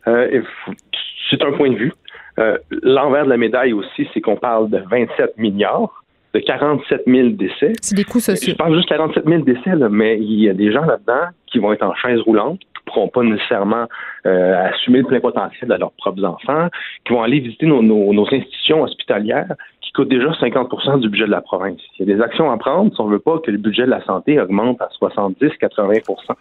c'est 0.04 1.42
un 1.42 1.52
point 1.56 1.70
de 1.70 1.76
vue. 1.76 1.92
Euh, 2.39 2.59
L'envers 2.82 3.24
de 3.24 3.30
la 3.30 3.36
médaille 3.36 3.72
aussi, 3.72 4.09
c'est 4.12 4.20
qu'on 4.20 4.36
parle 4.36 4.70
de 4.70 4.78
27 4.91 5.39
milliards, 5.39 6.05
de 6.34 6.41
47 6.41 7.03
000 7.07 7.28
décès. 7.30 7.72
C'est 7.80 7.97
des 7.97 8.05
coûts 8.05 8.20
sociaux. 8.20 8.53
Je 8.53 8.57
parle 8.57 8.76
juste 8.76 8.89
47 8.89 9.26
000 9.26 9.43
décès, 9.43 9.74
là, 9.74 9.89
mais 9.89 10.18
il 10.18 10.41
y 10.41 10.49
a 10.49 10.55
des 10.55 10.70
gens 10.72 10.84
là-dedans 10.84 11.28
qui 11.47 11.59
vont 11.59 11.72
être 11.72 11.82
en 11.82 11.95
chaise 11.95 12.20
roulante, 12.20 12.61
qui 12.61 12.66
ne 12.86 12.93
pourront 12.93 13.09
pas 13.09 13.22
nécessairement 13.22 13.86
euh, 14.26 14.68
assumer 14.68 14.99
le 14.99 15.07
plein 15.07 15.20
potentiel 15.20 15.68
de 15.70 15.74
leurs 15.74 15.93
propres 15.93 16.24
enfants, 16.24 16.68
qui 17.05 17.12
vont 17.12 17.22
aller 17.22 17.41
visiter 17.41 17.66
nos, 17.66 17.82
nos, 17.82 18.12
nos 18.12 18.26
institutions 18.26 18.82
hospitalières 18.82 19.55
qui 19.89 19.93
coûtent 19.93 20.09
déjà 20.09 20.30
50% 20.32 21.01
du 21.01 21.09
budget 21.09 21.24
de 21.24 21.30
la 21.30 21.41
province. 21.41 21.80
Il 21.99 22.07
y 22.07 22.12
a 22.12 22.16
des 22.16 22.22
actions 22.22 22.51
à 22.51 22.59
prendre 22.59 22.95
si 22.95 23.01
on 23.01 23.07
ne 23.07 23.12
veut 23.12 23.18
pas 23.18 23.39
que 23.39 23.51
le 23.51 23.57
budget 23.57 23.84
de 23.84 23.91
la 23.91 24.05
santé 24.05 24.39
augmente 24.39 24.80
à 24.82 24.89
70-80% 25.01 26.34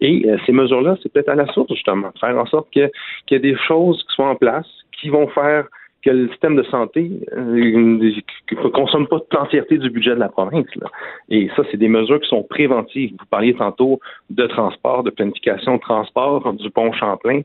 Et 0.00 0.28
euh, 0.28 0.36
ces 0.44 0.52
mesures-là, 0.52 0.96
c'est 1.00 1.12
peut-être 1.12 1.28
à 1.28 1.36
la 1.36 1.46
source, 1.52 1.72
justement, 1.72 2.08
de 2.12 2.18
faire 2.18 2.36
en 2.36 2.46
sorte 2.46 2.68
qu'il 2.70 2.90
y 3.30 3.34
ait 3.34 3.38
des 3.38 3.56
choses 3.68 4.02
qui 4.08 4.14
soient 4.16 4.30
en 4.30 4.34
place, 4.34 4.66
qui 5.00 5.08
vont 5.08 5.28
faire 5.28 5.66
que 6.02 6.10
le 6.10 6.28
système 6.28 6.56
de 6.56 6.62
santé 6.64 7.10
euh, 7.36 7.42
ne 7.42 8.68
consomme 8.70 9.06
pas 9.06 9.18
l'entièreté 9.32 9.78
du 9.78 9.90
budget 9.90 10.14
de 10.14 10.20
la 10.20 10.28
province. 10.28 10.66
Et 11.28 11.50
ça, 11.56 11.62
c'est 11.70 11.76
des 11.76 11.88
mesures 11.88 12.20
qui 12.20 12.28
sont 12.28 12.42
préventives. 12.42 13.10
Vous 13.18 13.26
parliez 13.30 13.54
tantôt 13.54 14.00
de 14.30 14.46
transport, 14.46 15.02
de 15.02 15.10
planification 15.10 15.76
de 15.76 15.80
transport 15.80 16.52
du 16.54 16.70
pont 16.70 16.92
Champlain. 16.92 17.42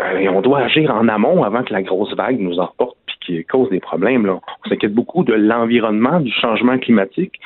Euh, 0.00 0.18
et 0.18 0.28
on 0.28 0.40
doit 0.40 0.60
agir 0.60 0.92
en 0.92 1.08
amont 1.08 1.44
avant 1.44 1.62
que 1.62 1.72
la 1.72 1.82
grosse 1.82 2.14
vague 2.16 2.40
nous 2.40 2.58
emporte 2.58 2.96
puis 3.06 3.16
qui 3.20 3.44
cause 3.44 3.70
des 3.70 3.80
problèmes. 3.80 4.28
On 4.28 4.68
s'inquiète 4.68 4.94
beaucoup 4.94 5.22
de 5.22 5.34
l'environnement, 5.34 6.18
du 6.18 6.32
changement 6.32 6.78
climatique. 6.78 7.38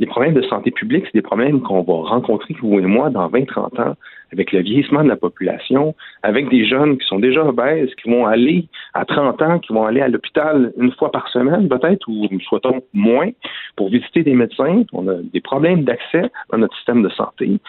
Les 0.00 0.06
problèmes 0.06 0.34
de 0.34 0.42
santé 0.42 0.72
publique, 0.72 1.04
c'est 1.06 1.14
des 1.14 1.22
problèmes 1.22 1.62
qu'on 1.62 1.82
va 1.82 2.08
rencontrer, 2.08 2.56
vous 2.60 2.80
et 2.80 2.82
moi, 2.82 3.10
dans 3.10 3.28
20-30 3.28 3.80
ans 3.80 3.94
avec 4.32 4.52
le 4.52 4.60
vieillissement 4.60 5.04
de 5.04 5.08
la 5.08 5.16
population, 5.16 5.94
avec 6.22 6.48
des 6.48 6.64
jeunes 6.64 6.98
qui 6.98 7.06
sont 7.06 7.18
déjà 7.18 7.44
obèses, 7.44 7.94
qui 7.96 8.10
vont 8.10 8.26
aller 8.26 8.66
à 8.94 9.04
30 9.04 9.42
ans, 9.42 9.58
qui 9.58 9.72
vont 9.72 9.84
aller 9.84 10.00
à 10.00 10.08
l'hôpital 10.08 10.72
une 10.78 10.92
fois 10.92 11.10
par 11.10 11.28
semaine 11.28 11.68
peut-être, 11.68 12.08
ou 12.08 12.28
soit-on 12.48 12.82
moins, 12.92 13.30
pour 13.76 13.90
visiter 13.90 14.22
des 14.22 14.34
médecins. 14.34 14.82
On 14.92 15.08
a 15.08 15.14
des 15.32 15.40
problèmes 15.40 15.84
d'accès 15.84 16.30
dans 16.50 16.58
notre 16.58 16.76
système 16.76 17.02
de 17.02 17.10
santé 17.10 17.60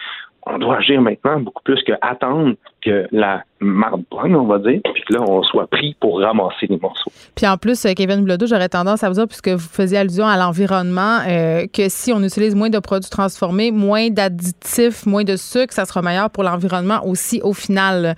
on 0.46 0.58
doit 0.58 0.78
agir 0.78 1.00
maintenant 1.00 1.40
beaucoup 1.40 1.62
plus 1.62 1.82
qu'attendre 1.82 2.54
que 2.84 3.06
la 3.12 3.42
marde 3.60 4.02
on 4.12 4.46
va 4.46 4.58
dire, 4.58 4.80
puis 4.92 5.02
que 5.08 5.14
là, 5.14 5.20
on 5.26 5.42
soit 5.42 5.66
pris 5.66 5.96
pour 6.00 6.20
ramasser 6.20 6.66
les 6.68 6.76
morceaux. 6.76 7.10
Puis 7.34 7.46
en 7.46 7.56
plus, 7.56 7.84
euh, 7.84 7.92
Kevin 7.96 8.22
Blodeau, 8.24 8.46
j'aurais 8.46 8.68
tendance 8.68 9.02
à 9.02 9.08
vous 9.08 9.14
dire, 9.14 9.26
puisque 9.26 9.48
vous 9.48 9.68
faisiez 9.68 9.98
allusion 9.98 10.26
à 10.26 10.36
l'environnement, 10.36 11.20
euh, 11.26 11.66
que 11.72 11.88
si 11.88 12.12
on 12.12 12.22
utilise 12.22 12.54
moins 12.54 12.70
de 12.70 12.78
produits 12.78 13.10
transformés, 13.10 13.70
moins 13.70 14.10
d'additifs, 14.10 15.06
moins 15.06 15.24
de 15.24 15.36
sucre, 15.36 15.72
ça 15.72 15.84
sera 15.84 16.02
meilleur 16.02 16.30
pour 16.30 16.42
l'environnement 16.44 17.06
aussi 17.06 17.40
au 17.42 17.52
final. 17.52 18.14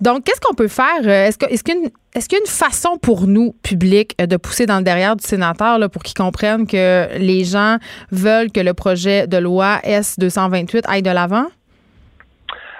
Donc, 0.00 0.24
qu'est-ce 0.24 0.40
qu'on 0.40 0.54
peut 0.54 0.68
faire? 0.68 1.00
Euh, 1.04 1.26
est-ce 1.26 1.38
qu'il 1.38 1.52
est 1.52 1.62
qu 1.62 1.72
est 2.14 2.32
y 2.32 2.36
a 2.36 2.38
une 2.38 2.46
façon 2.46 2.98
pour 3.00 3.26
nous, 3.26 3.54
public, 3.62 4.14
de 4.18 4.36
pousser 4.36 4.66
dans 4.66 4.78
le 4.78 4.84
derrière 4.84 5.16
du 5.16 5.24
sénateur 5.24 5.78
là, 5.78 5.88
pour 5.88 6.02
qu'il 6.02 6.14
comprenne 6.14 6.66
que 6.66 7.08
les 7.18 7.44
gens 7.44 7.78
veulent 8.10 8.52
que 8.52 8.60
le 8.60 8.74
projet 8.74 9.26
de 9.26 9.38
loi 9.38 9.78
S-228 9.82 10.82
aille 10.86 11.02
de 11.02 11.10
l'avant? 11.10 11.46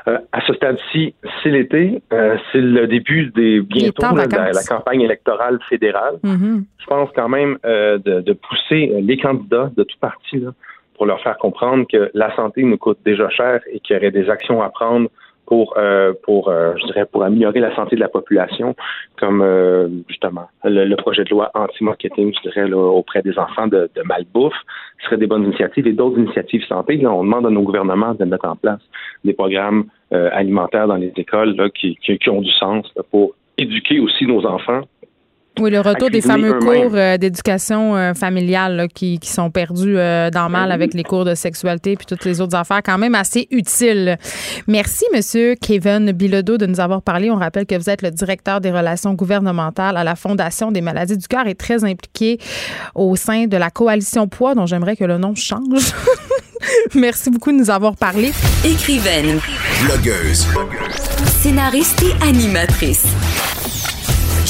Euh, 0.08 0.18
à 0.32 0.40
ce 0.40 0.52
stade-ci, 0.54 1.14
c'est 1.42 1.50
l'été, 1.50 2.02
euh, 2.12 2.36
c'est 2.50 2.60
le 2.60 2.88
début 2.88 3.26
des 3.26 3.60
bientôt 3.60 4.02
là, 4.14 4.26
de 4.26 4.34
la, 4.34 4.50
la, 4.50 4.62
campagne 4.64 5.00
électorale 5.00 5.60
fédérale. 5.68 6.16
Mm-hmm. 6.24 6.64
Je 6.78 6.86
pense 6.86 7.10
quand 7.14 7.28
même 7.28 7.56
euh, 7.64 7.98
de, 7.98 8.20
de, 8.20 8.32
pousser 8.32 8.92
les 9.00 9.16
candidats 9.16 9.70
de 9.76 9.84
tout 9.84 9.98
parti 10.00 10.40
là, 10.40 10.50
pour 10.96 11.06
leur 11.06 11.22
faire 11.22 11.38
comprendre 11.38 11.86
que 11.90 12.10
la 12.14 12.34
santé 12.34 12.64
nous 12.64 12.78
coûte 12.78 12.98
déjà 13.04 13.28
cher 13.30 13.60
et 13.70 13.78
qu'il 13.78 13.94
y 13.94 13.98
aurait 13.98 14.10
des 14.10 14.28
actions 14.28 14.60
à 14.60 14.70
prendre 14.70 15.08
pour 15.52 15.74
euh, 15.76 16.14
pour 16.22 16.48
euh, 16.48 16.72
je 16.80 16.86
dirais 16.86 17.04
pour 17.04 17.24
améliorer 17.24 17.60
la 17.60 17.76
santé 17.76 17.94
de 17.94 18.00
la 18.00 18.08
population 18.08 18.74
comme 19.18 19.42
euh, 19.42 19.86
justement 20.08 20.46
le, 20.64 20.94
projet 20.94 21.24
de 21.24 21.28
loi 21.28 21.50
anti-marketing 21.52 22.32
je 22.34 22.48
dirais 22.48 22.72
auprès 22.72 23.20
des 23.20 23.38
enfants 23.38 23.66
de, 23.66 23.90
malbouffe 24.06 24.54
ce 25.00 25.04
serait 25.04 25.18
des 25.18 25.26
bonnes 25.26 25.44
initiatives 25.44 25.86
et 25.86 25.92
d'autres 25.92 26.18
initiatives 26.18 26.64
santé. 26.64 26.96
Là, 26.96 27.12
on 27.12 27.22
demande 27.22 27.44
à 27.44 27.50
nos 27.50 27.64
gouvernements 27.64 28.14
de 28.14 28.24
mettre 28.24 28.48
en 28.48 28.56
place 28.56 28.80
des 29.24 29.34
programmes 29.34 29.84
alimentaires 30.10 30.86
dans 30.86 30.96
les 30.96 31.12
écoles 31.16 31.54
là, 31.56 31.68
qui, 31.68 31.96
qui, 31.96 32.30
ont 32.30 32.40
du 32.40 32.52
sens 32.52 32.86
pour 33.10 33.34
éduquer 33.58 34.00
aussi 34.00 34.24
nos 34.26 34.46
enfants 34.46 34.82
oui, 35.60 35.70
le 35.70 35.80
retour 35.80 36.08
des 36.08 36.22
fameux 36.22 36.58
cours 36.60 36.94
euh, 36.94 37.18
d'éducation 37.18 37.94
euh, 37.94 38.14
familiale 38.14 38.76
là, 38.76 38.88
qui, 38.88 39.18
qui, 39.18 39.28
sont 39.28 39.50
perdus 39.50 39.98
euh, 39.98 40.30
dans 40.30 40.48
mal 40.48 40.70
ben 40.70 40.74
avec 40.74 40.94
les 40.94 41.02
cours 41.02 41.26
de 41.26 41.34
sexualité 41.34 41.94
puis 41.94 42.06
toutes 42.06 42.24
les 42.24 42.40
autres 42.40 42.56
affaires, 42.56 42.82
quand 42.82 42.96
même 42.96 43.14
assez 43.14 43.48
utiles. 43.50 44.16
Merci, 44.66 45.04
Monsieur 45.14 45.54
Kevin 45.54 46.12
Bilodeau, 46.12 46.56
de 46.56 46.64
nous 46.64 46.80
avoir 46.80 47.02
parlé. 47.02 47.30
On 47.30 47.36
rappelle 47.36 47.66
que 47.66 47.74
vous 47.74 47.90
êtes 47.90 48.00
le 48.00 48.10
directeur 48.10 48.62
des 48.62 48.70
relations 48.70 49.12
gouvernementales 49.12 49.98
à 49.98 50.04
la 50.04 50.16
Fondation 50.16 50.72
des 50.72 50.80
maladies 50.80 51.18
du 51.18 51.28
cœur 51.28 51.46
et 51.46 51.54
très 51.54 51.84
impliqué 51.84 52.38
au 52.94 53.14
sein 53.16 53.46
de 53.46 53.56
la 53.58 53.70
coalition 53.70 54.28
Poids, 54.28 54.54
dont 54.54 54.64
j'aimerais 54.64 54.96
que 54.96 55.04
le 55.04 55.18
nom 55.18 55.34
change. 55.34 55.92
Merci 56.94 57.30
beaucoup 57.30 57.52
de 57.52 57.58
nous 57.58 57.70
avoir 57.70 57.96
parlé. 57.96 58.32
Écrivaine, 58.64 59.38
blogueuse, 59.84 60.46
scénariste 61.42 62.02
et 62.02 62.26
animatrice. 62.26 63.06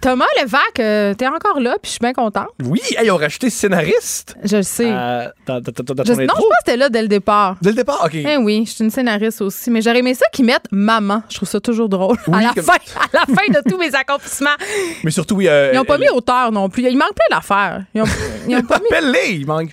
Thomas 0.00 0.26
Levac, 0.40 0.78
euh, 0.78 1.12
t'es 1.14 1.26
encore 1.26 1.58
là, 1.58 1.72
puis 1.82 1.88
je 1.88 1.90
suis 1.90 1.98
bien 2.00 2.12
contente. 2.12 2.48
Oui, 2.64 2.80
ils 3.02 3.10
ont 3.10 3.16
racheté 3.16 3.50
scénariste. 3.50 4.36
Je 4.44 4.58
le 4.58 4.62
sais. 4.62 4.90
Euh, 4.92 5.28
dans, 5.46 5.60
dans, 5.60 5.72
dans 5.94 6.04
je, 6.04 6.12
non, 6.12 6.18
je 6.20 6.26
pense 6.26 6.38
que 6.38 6.44
c'était 6.64 6.76
là 6.76 6.88
dès 6.88 7.02
le 7.02 7.08
départ. 7.08 7.56
Dès 7.60 7.70
le 7.70 7.76
départ, 7.76 8.02
OK. 8.04 8.14
Eh 8.14 8.36
oui, 8.36 8.62
je 8.64 8.72
suis 8.72 8.84
une 8.84 8.90
scénariste 8.90 9.40
aussi. 9.40 9.70
Mais 9.70 9.82
j'aurais 9.82 9.98
aimé 9.98 10.14
ça 10.14 10.26
qu'ils 10.32 10.44
mettent 10.44 10.66
maman. 10.70 11.22
Je 11.28 11.36
trouve 11.36 11.48
ça 11.48 11.58
toujours 11.58 11.88
drôle. 11.88 12.16
Oui, 12.28 12.38
à, 12.38 12.42
la 12.42 12.54
comme... 12.54 12.62
fin, 12.62 12.74
à 12.74 13.06
la 13.12 13.34
fin 13.34 13.52
de 13.52 13.68
tous 13.68 13.76
mes 13.76 13.92
accomplissements. 13.94 14.56
Mais 15.02 15.10
surtout, 15.10 15.34
oui. 15.34 15.48
Euh, 15.48 15.70
ils 15.72 15.76
n'ont 15.76 15.84
pas 15.84 15.98
mis 15.98 16.08
auteur 16.10 16.52
non 16.52 16.68
plus. 16.68 16.84
Il 16.84 16.96
manque 16.96 17.14
plein 17.14 17.36
d'affaires. 17.36 17.84
Ils 17.92 18.02
ont, 18.02 18.06
ils 18.48 18.56
ont 18.56 18.62
pas 18.62 18.78
mis. 18.78 18.86
Appelle-les, 18.86 19.32
il 19.32 19.46
manque. 19.46 19.70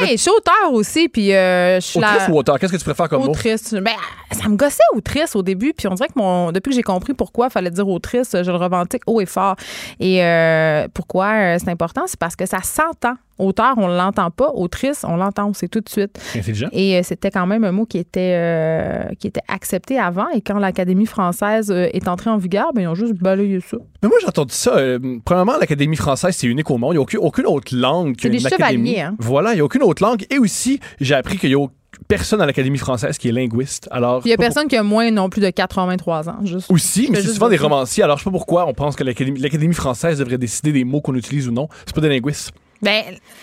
Hey, 0.00 0.16
je 0.16 0.22
suis 0.22 0.30
auteur 0.30 0.72
aussi, 0.72 1.08
puis 1.08 1.34
euh, 1.34 1.80
je 1.80 1.86
suis 1.86 1.98
Autrice 1.98 2.28
la... 2.28 2.30
ou 2.30 2.38
auteur? 2.38 2.58
Qu'est-ce 2.58 2.72
que 2.72 2.78
tu 2.78 2.84
préfères 2.84 3.08
comme 3.08 3.22
autrice. 3.22 3.72
mot? 3.72 3.80
Ben, 3.80 3.96
ça 4.30 4.48
me 4.48 4.56
gossait 4.56 4.78
autrice 4.94 5.34
au 5.34 5.42
début, 5.42 5.72
puis 5.72 5.88
on 5.88 5.94
dirait 5.94 6.08
que 6.08 6.14
mon... 6.16 6.52
depuis 6.52 6.70
que 6.70 6.76
j'ai 6.76 6.82
compris 6.82 7.14
pourquoi 7.14 7.46
il 7.46 7.52
fallait 7.52 7.70
dire 7.70 7.88
autrice, 7.88 8.30
je 8.32 8.50
le 8.50 8.56
revendique 8.56 9.02
haut 9.06 9.20
et 9.20 9.26
fort. 9.26 9.55
Et 10.00 10.22
euh, 10.24 10.88
pourquoi 10.94 11.32
euh, 11.34 11.56
c'est 11.58 11.70
important? 11.70 12.02
C'est 12.06 12.18
parce 12.18 12.36
que 12.36 12.46
ça 12.46 12.58
s'entend. 12.62 13.14
Auteur, 13.38 13.74
on 13.76 13.88
ne 13.88 13.96
l'entend 13.96 14.30
pas. 14.30 14.48
Autrice, 14.54 15.04
on 15.06 15.16
l'entend, 15.16 15.52
c'est 15.52 15.68
tout 15.68 15.80
de 15.80 15.88
suite. 15.90 16.18
Intelligent. 16.34 16.68
Et 16.72 16.96
euh, 16.96 17.02
c'était 17.02 17.30
quand 17.30 17.46
même 17.46 17.64
un 17.64 17.72
mot 17.72 17.84
qui 17.84 17.98
était, 17.98 18.32
euh, 18.34 19.04
qui 19.18 19.26
était 19.26 19.42
accepté 19.46 19.98
avant. 19.98 20.28
Et 20.30 20.40
quand 20.40 20.58
l'Académie 20.58 21.04
française 21.04 21.70
est 21.70 22.08
entrée 22.08 22.30
en 22.30 22.38
vigueur, 22.38 22.72
ben, 22.74 22.82
ils 22.82 22.86
ont 22.88 22.94
juste 22.94 23.12
balayé 23.14 23.60
ça. 23.60 23.76
Mais 24.02 24.08
moi, 24.08 24.16
j'ai 24.22 24.26
entendu 24.28 24.54
ça. 24.54 24.76
euh, 24.78 25.18
premièrement, 25.24 25.58
l'Académie 25.60 25.96
française, 25.96 26.34
c'est 26.34 26.46
unique 26.46 26.70
au 26.70 26.78
monde. 26.78 26.92
Il 26.94 26.96
n'y 26.96 26.98
a 26.98 27.02
aucune, 27.02 27.20
aucune 27.20 27.46
autre 27.46 27.76
langue 27.76 28.16
qu'une 28.16 28.46
académie. 28.46 29.00
hein. 29.00 29.14
Voilà, 29.18 29.52
il 29.52 29.56
n'y 29.56 29.60
a 29.60 29.64
aucune 29.64 29.82
autre 29.82 30.02
langue. 30.02 30.24
Et 30.30 30.38
aussi, 30.38 30.80
j'ai 30.98 31.14
appris 31.14 31.36
qu'il 31.36 31.50
y 31.50 31.54
a 31.54 31.66
personne 32.08 32.40
à 32.40 32.46
l'Académie 32.46 32.78
française 32.78 33.18
qui 33.18 33.28
est 33.28 33.32
linguiste. 33.32 33.88
Alors, 33.90 34.22
il 34.24 34.28
n'y 34.28 34.34
a 34.34 34.36
personne 34.36 34.68
qui 34.68 34.76
a 34.76 34.82
moins 34.82 35.10
non 35.10 35.28
plus 35.28 35.40
de 35.40 35.50
83 35.50 36.28
ans. 36.28 36.38
Juste. 36.44 36.70
Aussi, 36.70 37.08
mais 37.10 37.20
c'est 37.20 37.32
souvent 37.32 37.48
des 37.48 37.56
romanciers. 37.56 38.02
Alors, 38.02 38.18
je 38.18 38.24
sais 38.24 38.30
pas 38.30 38.36
pourquoi 38.36 38.66
on 38.66 38.74
pense 38.74 38.96
que 38.96 39.04
l'Académie 39.04 39.40
l'Académie 39.40 39.74
française 39.74 40.18
devrait 40.18 40.38
décider 40.38 40.72
des 40.72 40.84
mots 40.84 41.00
qu'on 41.00 41.14
utilise 41.14 41.48
ou 41.48 41.52
non. 41.52 41.68
C'est 41.86 41.94
pas 41.94 42.00
des 42.00 42.08
linguistes. 42.08 42.52
Ben, 42.82 43.02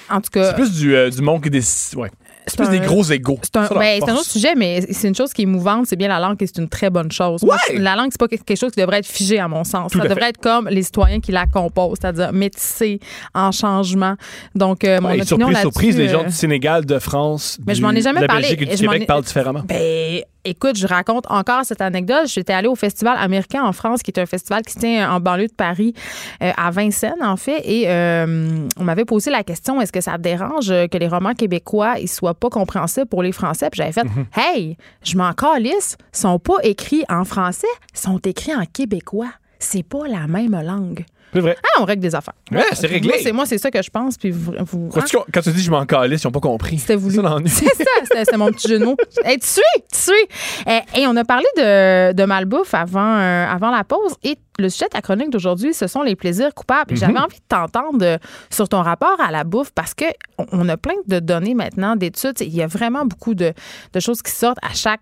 en 0.09 0.21
tout 0.21 0.29
cas. 0.31 0.49
C'est 0.49 0.55
plus 0.55 0.71
du, 0.73 0.95
euh, 0.95 1.09
du 1.09 1.21
monde 1.21 1.41
qui 1.43 1.49
décide. 1.49 1.97
Ouais. 1.97 2.11
C'est 2.47 2.57
plus 2.57 2.67
un- 2.67 2.71
des 2.71 2.79
gros 2.79 3.03
égaux. 3.03 3.39
C'est 3.43 3.57
un, 3.57 3.67
ben, 3.67 4.01
un 4.07 4.13
autre 4.13 4.25
sujet, 4.25 4.53
mais 4.55 4.81
c'est 4.91 5.07
une 5.07 5.15
chose 5.15 5.31
qui 5.33 5.43
est 5.43 5.45
mouvante, 5.45 5.85
c'est 5.87 5.95
bien 5.95 6.07
la 6.07 6.19
langue 6.19 6.35
et 6.41 6.47
c'est 6.47 6.57
une 6.57 6.69
très 6.69 6.89
bonne 6.89 7.11
chose. 7.11 7.41
Ouais! 7.43 7.55
la 7.77 7.95
langue, 7.95 8.09
c'est 8.11 8.19
pas 8.19 8.27
quelque 8.27 8.55
chose 8.55 8.71
qui 8.71 8.79
devrait 8.81 8.99
être 8.99 9.05
figé, 9.07 9.39
à 9.39 9.47
mon 9.47 9.63
sens. 9.63 9.91
Tout 9.91 9.97
ça 9.99 10.03
devrait 10.07 10.21
fait. 10.21 10.29
être 10.29 10.37
comme 10.41 10.67
les 10.69 10.83
citoyens 10.83 11.19
qui 11.19 11.31
la 11.31 11.45
composent, 11.45 11.97
c'est-à-dire 12.01 12.33
métissés, 12.33 12.99
en 13.33 13.51
changement. 13.51 14.15
Donc, 14.55 14.83
euh, 14.83 14.99
mon 15.01 15.09
Ouais, 15.09 15.17
et 15.17 15.21
opinion 15.21 15.47
surprise, 15.47 15.61
surprise, 15.61 15.97
les 15.97 16.09
gens 16.09 16.21
euh, 16.21 16.27
du 16.27 16.31
Sénégal, 16.33 16.85
de 16.85 16.99
France, 16.99 17.57
Mais 17.65 17.73
du- 17.73 17.79
je 17.79 17.85
m'en 17.85 17.91
ai 17.91 18.01
jamais 18.01 18.17
de 18.19 18.23
la 18.23 18.27
parlé, 18.27 18.43
Belgique 18.43 18.61
et 18.61 18.73
et 18.73 18.75
du 18.75 18.81
Québec 18.83 19.01
ai- 19.03 19.05
parlent 19.05 19.23
différemment. 19.23 19.61
Ben, 19.67 20.21
écoute, 20.45 20.77
je 20.77 20.87
raconte 20.87 21.25
encore 21.29 21.65
cette 21.65 21.81
anecdote. 21.81 22.27
J'étais 22.27 22.53
allée 22.53 22.67
au 22.67 22.75
festival 22.75 23.17
américain 23.19 23.63
en 23.63 23.71
France, 23.73 24.03
qui 24.03 24.11
est 24.11 24.19
un 24.19 24.25
festival 24.25 24.61
qui 24.63 24.73
se 24.73 24.79
tient 24.79 25.11
en 25.11 25.19
banlieue 25.19 25.47
de 25.47 25.53
Paris, 25.53 25.93
euh, 26.41 26.51
à 26.57 26.71
Vincennes, 26.71 27.21
en 27.21 27.37
fait. 27.37 27.61
Et 27.65 27.85
euh, 27.89 28.67
on 28.77 28.83
m'avait 28.83 29.05
posé 29.05 29.31
la 29.31 29.43
question 29.43 29.81
est-ce 29.81 29.91
que 29.91 30.01
ça 30.01 30.13
te 30.13 30.21
dérange 30.21 30.69
euh, 30.71 30.87
que 30.87 30.97
les 30.97 31.07
romans 31.07 31.33
québécois 31.33 31.95
ils 31.99 32.07
soient 32.07 32.33
pas 32.33 32.49
compréhensibles 32.49 33.07
pour 33.07 33.23
les 33.23 33.31
Français? 33.31 33.69
Puis 33.69 33.77
j'avais 33.77 33.91
fait 33.91 34.03
Mhm. 34.03 34.25
hey, 34.35 34.77
je 35.03 35.17
m'en 35.17 35.33
calisse, 35.33 35.97
ils 36.13 36.17
sont 36.17 36.39
pas 36.39 36.57
écrits 36.63 37.03
en 37.09 37.23
français, 37.23 37.67
ils 37.93 37.99
sont 37.99 38.17
écrits 38.19 38.53
en 38.55 38.65
québécois. 38.65 39.29
C'est 39.59 39.83
pas 39.83 40.07
la 40.07 40.27
même 40.27 40.59
langue. 40.61 41.05
C'est 41.34 41.39
vrai. 41.39 41.57
Ah, 41.63 41.81
on 41.81 41.86
règle 41.86 42.01
des 42.01 42.13
affaires. 42.15 42.34
Ouais, 42.51 42.63
c'est 42.73 42.88
réglé. 42.88 43.09
Moi, 43.09 43.17
c'est, 43.23 43.31
moi, 43.31 43.45
c'est 43.45 43.57
ça 43.57 43.71
que 43.71 43.81
je 43.81 43.89
pense. 43.89 44.17
Puis 44.17 44.31
vous, 44.31 44.53
vous- 44.65 44.89
Quand 44.93 45.01
tu, 45.03 45.17
quand 45.34 45.41
tu 45.41 45.51
dis 45.51 45.63
je 45.63 45.71
m'en 45.71 45.86
calisse, 45.86 46.23
ils 46.23 46.27
n'ont 46.27 46.31
pas 46.31 46.39
compris. 46.39 46.77
c'était 46.77 46.95
voulu. 46.95 47.15
C'est 47.47 47.65
ça 47.65 47.84
c'était, 48.23 48.38
mon 48.38 48.51
petit 48.51 48.67
jeu 48.67 48.79
de 48.79 48.86
mots. 48.86 48.97
Hey, 49.23 49.39
tu 49.39 49.47
suis, 49.47 49.61
tu 49.91 49.99
suis. 49.99 50.27
Eh, 50.67 51.01
Et 51.01 51.07
on 51.07 51.15
a 51.15 51.23
parlé 51.23 51.45
de, 51.57 52.13
de 52.13 52.23
malbouffe 52.25 52.73
avant, 52.73 53.15
euh, 53.17 53.45
avant 53.47 53.71
la 53.71 53.84
pause. 53.84 54.13
Et 54.23 54.38
le 54.59 54.69
sujet 54.69 54.86
de 54.86 54.89
ta 54.91 55.01
chronique 55.01 55.29
d'aujourd'hui, 55.31 55.73
ce 55.73 55.88
sont 55.88 56.03
les 56.03 56.15
plaisirs 56.15 56.53
coupables. 56.53 56.93
Et 56.93 56.95
J'avais 56.95 57.17
envie 57.17 57.38
de 57.38 57.43
t'entendre 57.47 58.03
euh, 58.05 58.17
sur 58.51 58.69
ton 58.69 58.81
rapport 58.81 59.19
à 59.19 59.31
la 59.31 59.43
bouffe 59.43 59.71
parce 59.73 59.93
que 59.93 60.05
on 60.51 60.67
a 60.69 60.77
plein 60.77 60.93
de 61.07 61.19
données 61.19 61.55
maintenant, 61.55 61.95
d'études. 61.95 62.39
Il 62.41 62.53
y 62.53 62.61
a 62.61 62.67
vraiment 62.67 63.05
beaucoup 63.05 63.34
de, 63.34 63.53
de 63.93 63.99
choses 63.99 64.21
qui 64.21 64.31
sortent 64.31 64.59
à 64.61 64.73
chaque 64.73 65.01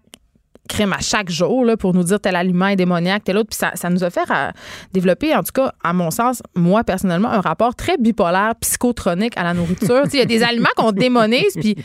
crème 0.72 0.94
à 0.94 1.00
chaque 1.00 1.30
jour 1.30 1.66
là, 1.66 1.76
pour 1.78 1.94
nous 1.94 2.04
dire 2.04 2.20
tel 2.20 2.36
aliment 2.36 2.68
est 2.68 2.76
démoniaque, 2.76 3.24
tel 3.24 3.38
autre. 3.38 3.50
Puis 3.50 3.58
ça, 3.58 3.72
ça 3.76 3.90
nous 3.90 4.04
a 4.04 4.10
fait 4.10 4.30
euh, 4.30 4.50
développer, 4.94 5.36
en 5.36 5.44
tout 5.44 5.52
cas, 5.54 5.74
à 5.84 5.94
mon 5.94 6.12
sens, 6.12 6.42
moi 6.56 6.84
personnellement, 6.84 7.30
un 7.30 7.42
rapport 7.42 7.76
très 7.76 7.98
bipolaire, 7.98 8.54
psychotronique 8.62 9.34
à 9.38 9.44
la 9.44 9.54
nourriture. 9.54 10.04
Il 10.14 10.20
y 10.20 10.22
a 10.22 10.26
des 10.26 10.44
aliments 10.44 10.70
qu'on 10.76 10.92
démonise. 10.92 11.54
Puis, 11.60 11.76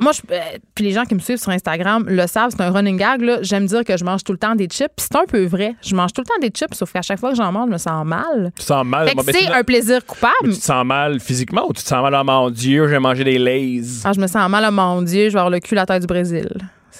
moi, 0.00 0.12
je- 0.12 0.20
euh, 0.34 0.38
puis 0.74 0.84
les 0.84 0.92
gens 0.92 1.04
qui 1.04 1.14
me 1.14 1.20
suivent 1.20 1.38
sur 1.40 1.50
Instagram 1.50 2.04
le 2.08 2.26
savent, 2.26 2.50
c'est 2.56 2.62
un 2.62 2.70
running 2.70 2.96
gag. 2.96 3.20
là. 3.22 3.38
J'aime 3.42 3.66
dire 3.66 3.84
que 3.84 3.96
je 3.96 4.04
mange 4.04 4.22
tout 4.24 4.32
le 4.32 4.38
temps 4.38 4.54
des 4.54 4.66
chips. 4.66 4.90
Puis 4.96 5.06
c'est 5.10 5.16
un 5.18 5.24
peu 5.26 5.44
vrai. 5.44 5.74
Je 5.82 5.94
mange 5.94 6.12
tout 6.12 6.20
le 6.22 6.26
temps 6.26 6.40
des 6.40 6.48
chips, 6.50 6.74
sauf 6.74 6.92
qu'à 6.92 7.02
chaque 7.02 7.18
fois 7.18 7.30
que 7.30 7.36
j'en 7.36 7.50
mange, 7.52 7.68
je 7.68 7.72
me 7.72 7.78
sens 7.78 8.04
mal. 8.06 8.52
Tu 8.56 8.62
te 8.62 8.66
sens 8.66 8.84
mal. 8.86 9.08
Bon, 9.14 9.22
c'est 9.26 9.46
un 9.52 9.62
plaisir 9.64 9.96
Mais 10.00 10.06
coupable. 10.14 10.52
tu 10.54 10.58
te 10.58 10.64
sens 10.64 10.84
mal 10.84 11.20
physiquement 11.20 11.66
ou 11.68 11.72
tu 11.72 11.82
te 11.82 11.88
sens 11.88 12.02
mal, 12.02 12.14
oh 12.20 12.24
mon 12.24 12.50
Dieu, 12.50 12.88
j'ai 12.88 12.98
mangé 12.98 13.24
des 13.24 13.38
lays? 13.38 13.80
Ah, 14.04 14.12
je 14.14 14.20
me 14.20 14.26
sens 14.26 14.48
mal, 14.50 14.64
oh 14.68 14.72
mon 14.72 15.02
Dieu, 15.02 15.28
je 15.28 15.32
vais 15.34 15.38
avoir 15.38 15.50
le 15.50 15.60
cul 15.60 15.74
la 15.74 15.86
tête 15.86 16.00
du 16.02 16.06
Brésil. 16.06 16.48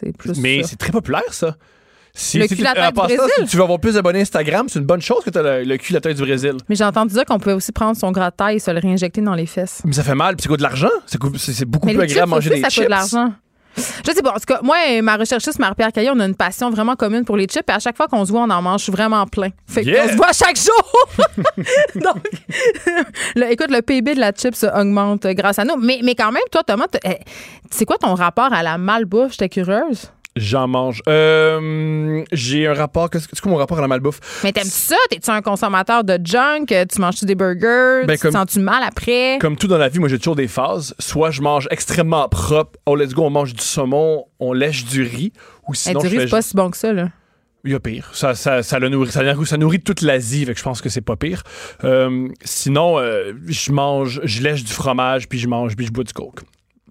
C'est 0.03 0.17
plus 0.17 0.39
Mais 0.39 0.63
ça. 0.63 0.69
c'est 0.71 0.77
très 0.77 0.93
populaire, 0.93 1.23
ça. 1.33 1.57
Si, 2.15 2.37
Le 2.39 2.43
si 2.43 2.51
cul 2.51 2.57
tu- 2.57 2.63
la 2.63 2.75
tête 2.75 2.89
du 2.89 2.93
Brésil. 3.01 3.19
si 3.39 3.47
tu 3.47 3.57
veux 3.57 3.63
avoir 3.63 3.81
plus 3.81 3.95
d'abonnés 3.95 4.21
Instagram, 4.21 4.67
c'est 4.69 4.79
une 4.79 4.85
bonne 4.85 5.01
chose 5.01 5.25
que 5.25 5.31
tu 5.31 5.39
as 5.39 5.43
le, 5.61 5.65
le 5.65 5.77
cul 5.79 5.95
la 5.95 6.01
tête 6.03 6.15
du 6.17 6.23
Brésil. 6.23 6.53
Mais 6.69 6.75
j'ai 6.75 6.85
entendu 6.85 7.15
dire 7.15 7.25
qu'on 7.25 7.39
pouvait 7.39 7.55
aussi 7.55 7.73
prendre 7.73 7.97
son 7.97 8.11
gras 8.13 8.31
taille 8.31 8.57
et 8.57 8.59
se 8.59 8.71
le 8.71 8.81
réinjecter 8.81 9.23
dans 9.23 9.35
les 9.35 9.47
fesses. 9.47 9.81
Mais 9.87 9.95
ça 9.95 10.03
fait 10.03 10.15
mal, 10.15 10.37
puis 10.37 10.43
ça 10.43 10.49
coûte 10.51 10.59
de 10.59 10.63
l'argent. 10.65 10.91
C'est 11.07 11.17
cou- 11.19 11.33
C'est 11.39 11.53
c'est 11.55 11.65
beaucoup 11.65 11.87
Mais 11.87 11.95
plus 11.95 12.03
agréable 12.03 12.29
manger 12.31 12.51
aussi, 12.51 12.59
des 12.59 12.65
ça 12.65 12.69
chips. 12.69 12.83
coûte 12.83 12.85
de 12.87 12.91
l'argent. 12.91 13.33
Je 13.77 14.13
sais 14.13 14.23
pas. 14.23 14.31
En 14.31 14.35
tout 14.35 14.41
cas, 14.47 14.61
moi 14.63 14.77
et 14.89 15.01
ma 15.03 15.17
recherchiste 15.17 15.59
Marie-Pierre 15.59 15.93
Caillé, 15.93 16.11
on 16.13 16.21
a 16.21 16.27
une 16.27 16.35
passion 16.35 16.71
vraiment 16.71 16.95
commune 16.97 17.25
pour 17.25 17.37
les 17.37 17.47
chips. 17.47 17.65
Et 17.69 17.73
à 17.73 17.79
chaque 17.79 17.97
fois 17.97 18.07
qu'on 18.09 18.25
se 18.25 18.31
voit, 18.31 18.43
on 18.43 18.51
en 18.51 18.61
mange 18.63 18.89
vraiment 18.91 19.27
plein. 19.27 19.49
Fait 19.67 19.83
Yeah! 19.85 20.03
qu'on 20.05 20.09
se 20.13 20.17
voit 20.17 20.33
chaque 20.33 20.57
jour. 20.57 21.25
Donc, 21.97 22.23
le- 23.35 23.51
écoute, 23.53 23.71
le 23.71 23.81
PIB 23.83 24.15
de 24.15 24.21
la 24.21 24.33
chips 24.33 24.65
augmente 24.75 25.27
grâce 25.29 25.59
à 25.59 25.65
nous. 25.65 25.77
Mais, 25.77 26.01
mais 26.03 26.15
quand 26.15 26.33
même, 26.33 26.43
toi, 26.51 26.63
Thomas, 26.67 26.87
eh, 27.05 27.17
c'est 27.71 27.85
quoi 27.85 27.97
ton 27.99 28.15
rapport 28.15 28.53
à 28.53 28.63
la 28.63 28.79
malbouffe? 28.79 29.33
J'étais 29.33 29.49
curieuse. 29.49 30.11
J'en 30.37 30.67
mange. 30.67 31.03
Euh, 31.09 32.25
j'ai 32.33 32.67
un 32.67 32.73
rapport. 32.75 33.11
Qu'est-ce 33.11 33.29
que- 33.29 33.35
c'est 33.37 33.41
quoi 33.43 33.53
mon 33.53 33.59
rapport 33.59 33.79
à 33.79 33.83
la 33.83 33.89
malbouffe? 33.89 34.19
Mais 34.43 34.53
t'aimes-tu 34.53 34.71
ça? 34.71 34.97
T'es-tu 35.11 35.31
un 35.31 35.43
consommateur 35.43 36.05
de 36.05 36.19
junk? 36.25 36.67
Tu 36.69 37.01
manges-tu 37.01 37.27
des 37.27 37.35
burgers? 37.35 38.07
Ben, 38.07 38.15
tu 38.17 38.23
comme- 38.23 38.33
te 38.33 38.37
sens-tu 38.39 38.61
mal 38.61 38.83
après? 38.83 39.39
Comme 39.41 39.57
tout 39.57 39.67
dans 39.69 39.77
la 39.79 39.89
vie, 39.91 39.99
moi 39.99 40.09
j'ai 40.09 40.19
toujours 40.19 40.37
des 40.37 40.49
phases. 40.49 40.95
Soit 40.99 41.31
je 41.33 41.43
mange 41.43 41.69
extrêmement 41.71 42.29
propre. 42.31 42.79
Oh 42.87 42.97
let's 42.97 43.13
go, 43.13 43.25
on 43.25 43.31
mange 43.31 43.53
du 43.53 43.63
saumon, 43.63 44.25
on 44.41 44.53
lèche 44.55 44.85
du 44.87 45.03
riz. 45.03 45.33
Ou 45.69 45.73
Eh, 45.75 45.77
sinon 45.77 46.01
du 46.01 46.07
riz, 46.07 46.17
c'est 46.21 46.31
pas 46.31 46.43
si 46.43 46.57
bon 46.57 46.71
que 46.71 46.77
ça, 46.79 46.93
là. 46.95 47.09
Il 47.65 47.71
y 47.71 47.75
a 47.75 47.81
pire. 47.81 48.11
Ça, 48.13 48.35
ça, 48.35 48.63
ça, 48.65 48.79
le 48.81 48.89
nourrit, 48.89 49.11
ça, 49.13 49.23
nourrit- 49.23 49.47
ça 49.47 49.57
nourrit 49.57 49.81
toute 49.81 50.01
l'Asie, 50.01 50.45
fait 50.47 50.53
que 50.55 50.59
je 50.59 50.65
pense 50.65 50.81
que 50.81 50.89
c'est 50.89 51.01
pas 51.01 51.15
pire. 51.15 51.43
Euh, 51.85 52.27
sinon, 52.45 52.99
euh, 52.99 53.35
je 53.47 53.71
mange, 53.71 54.21
je 54.25 54.43
lèche 54.43 54.65
du 54.65 54.73
fromage, 54.73 55.29
puis 55.29 55.39
je 55.39 55.47
mange, 55.47 55.77
puis 55.77 55.87
je 55.87 55.93
bois 55.93 56.03
du 56.03 56.13
coke. 56.13 56.41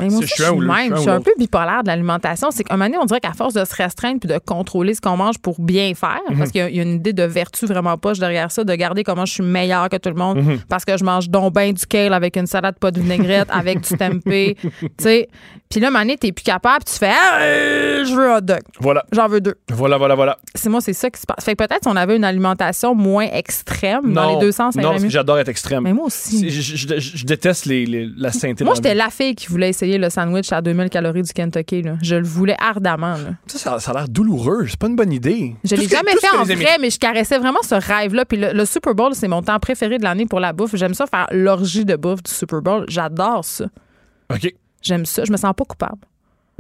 Mais 0.02 0.10
moi 0.10 0.20
aussi, 0.20 0.34
je 0.38 0.44
suis 0.44 0.56
même. 0.60 0.96
je 0.96 1.02
suis 1.02 1.10
un 1.10 1.22
peu 1.22 1.32
bipolaire 1.38 1.82
de 1.84 1.88
l'alimentation. 1.88 2.50
C'est 2.52 2.64
qu'à 2.64 2.74
un 2.74 2.78
moment 2.78 2.90
donné, 2.90 3.00
on 3.02 3.06
dirait 3.06 3.20
qu'à 3.20 3.34
force 3.34 3.54
de 3.54 3.64
se 3.66 3.76
restreindre 3.76 4.20
puis 4.20 4.28
de 4.30 4.38
contrôler 4.40 4.94
ce 4.94 5.02
qu'on 5.02 5.18
mange 5.18 5.38
pour 5.40 5.60
bien 5.62 5.94
faire, 5.96 6.20
Mhm. 6.30 6.38
parce 6.38 6.52
qu'il 6.52 6.62
y 6.62 6.64
a- 6.64 6.70
il 6.70 6.76
y, 6.76 6.80
a 6.80 6.84
une 6.84 6.96
idée 6.96 7.14
de 7.14 7.24
vertu 7.24 7.66
vraiment 7.66 7.98
poche 7.98 8.20
derrière 8.20 8.52
ça, 8.52 8.64
de 8.64 8.74
garder 8.76 9.04
comment 9.04 9.26
je 9.26 9.34
suis 9.34 9.44
meilleure 9.44 9.90
que 9.90 9.98
tout 9.98 10.10
le 10.10 10.16
monde, 10.16 10.38
Mhm. 10.42 10.60
parce 10.70 10.86
que 10.86 10.98
je 10.98 11.04
mange 11.04 11.30
donc 11.30 11.54
ben 11.54 11.72
du 11.74 11.86
kale 11.86 12.14
avec 12.14 12.36
une 12.38 12.48
salade 12.48 12.76
pas 12.80 12.92
de 12.92 13.00
vinaigrette, 13.00 13.48
avec 13.52 13.82
du 13.82 13.98
tempeh. 13.98 14.56
tu 14.62 14.68
sais. 15.00 15.28
Puis 15.70 15.80
là, 15.80 15.88
à 15.88 15.90
un 15.90 15.92
moment 15.94 16.04
donné, 16.04 16.18
t'es 16.18 16.32
plus 16.34 16.44
capable, 16.44 16.84
tu 16.84 16.94
fais 16.94 17.12
Ah, 17.14 17.40
euh, 17.42 18.04
je 18.06 18.14
veux 18.14 18.30
un 18.30 18.38
hot 18.38 18.42
dog. 18.42 18.60
Voilà, 18.82 19.06
J'en 19.14 19.28
veux 19.30 19.40
deux. 19.40 19.56
voilà, 19.72 19.98
voilà, 19.98 20.16
voilà. 20.16 20.38
C'est 20.54 20.68
moi, 20.70 20.82
c'est 20.82 20.92
ça 20.92 21.10
qui 21.10 21.22
se 21.22 21.26
passe. 21.26 21.46
Fait 21.46 21.56
que 21.56 21.64
peut-être 21.64 21.84
si 21.84 21.88
on 21.88 21.96
avait 21.96 22.18
une 22.18 22.26
alimentation 22.26 22.94
moins 22.94 23.28
extrême 23.32 24.12
dans 24.14 24.34
les 24.34 24.40
deux 24.40 24.52
sens, 24.52 24.76
non, 24.76 24.94
j'adore 25.08 25.40
être 25.40 25.48
extrême. 25.50 25.84
Mais 25.84 25.94
moi 25.94 26.06
aussi. 26.08 26.50
Je, 26.50 26.62
je- 26.76 26.76
je- 27.00 27.18
je 27.18 27.26
déteste 27.26 27.66
les, 27.66 27.86
les- 27.86 28.10
la 28.18 28.32
sainteté. 28.32 28.64
Moi, 28.66 28.76
j'étais 28.76 28.96
la 28.96 29.10
fille 29.10 29.34
qui 29.36 29.48
voulait 29.48 29.70
essayer 29.70 29.91
le 29.98 30.10
sandwich 30.10 30.52
à 30.52 30.62
2000 30.62 30.90
calories 30.90 31.24
du 31.24 31.34
Kentucky. 31.34 31.82
Là. 31.82 31.96
Je 32.02 32.16
le 32.16 32.26
voulais 32.26 32.56
ardemment. 32.60 33.14
Là. 33.14 33.32
Ça, 33.48 33.58
ça, 33.58 33.80
ça 33.80 33.92
a 33.92 33.94
l'air 33.96 34.10
douloureux. 34.10 34.66
C'est 34.68 34.80
pas 34.80 34.88
une 34.88 34.96
bonne 34.96 35.12
idée. 35.14 35.56
Je 35.64 35.76
l'ai 35.76 35.88
jamais 35.88 36.12
fait 36.20 36.36
en 36.38 36.44
vrai, 36.44 36.78
mais 36.80 36.90
je 36.90 37.00
caressais 37.00 37.38
vraiment 37.38 37.62
ce 37.64 37.76
rêve-là. 37.76 38.26
Puis 38.26 38.38
le, 38.38 38.54
le 38.54 38.66
Super 38.66 38.96
Bowl, 38.96 39.14
c'est 39.16 39.28
mon 39.28 39.42
temps 39.42 39.60
préféré 39.60 39.98
de 39.98 40.04
l'année 40.04 40.26
pour 40.26 40.40
la 40.40 40.54
bouffe. 40.54 40.76
J'aime 40.76 40.94
ça 40.94 41.06
faire 41.08 41.28
l'orgie 41.32 41.86
de 41.86 41.96
bouffe 41.96 42.24
du 42.24 42.32
Super 42.32 42.62
Bowl. 42.62 42.86
J'adore 42.88 43.46
ça. 43.46 43.66
OK. 44.34 44.54
J'aime 44.82 45.06
ça. 45.06 45.24
Je 45.26 45.32
me 45.32 45.38
sens 45.38 45.54
pas 45.56 45.66
coupable. 45.66 46.00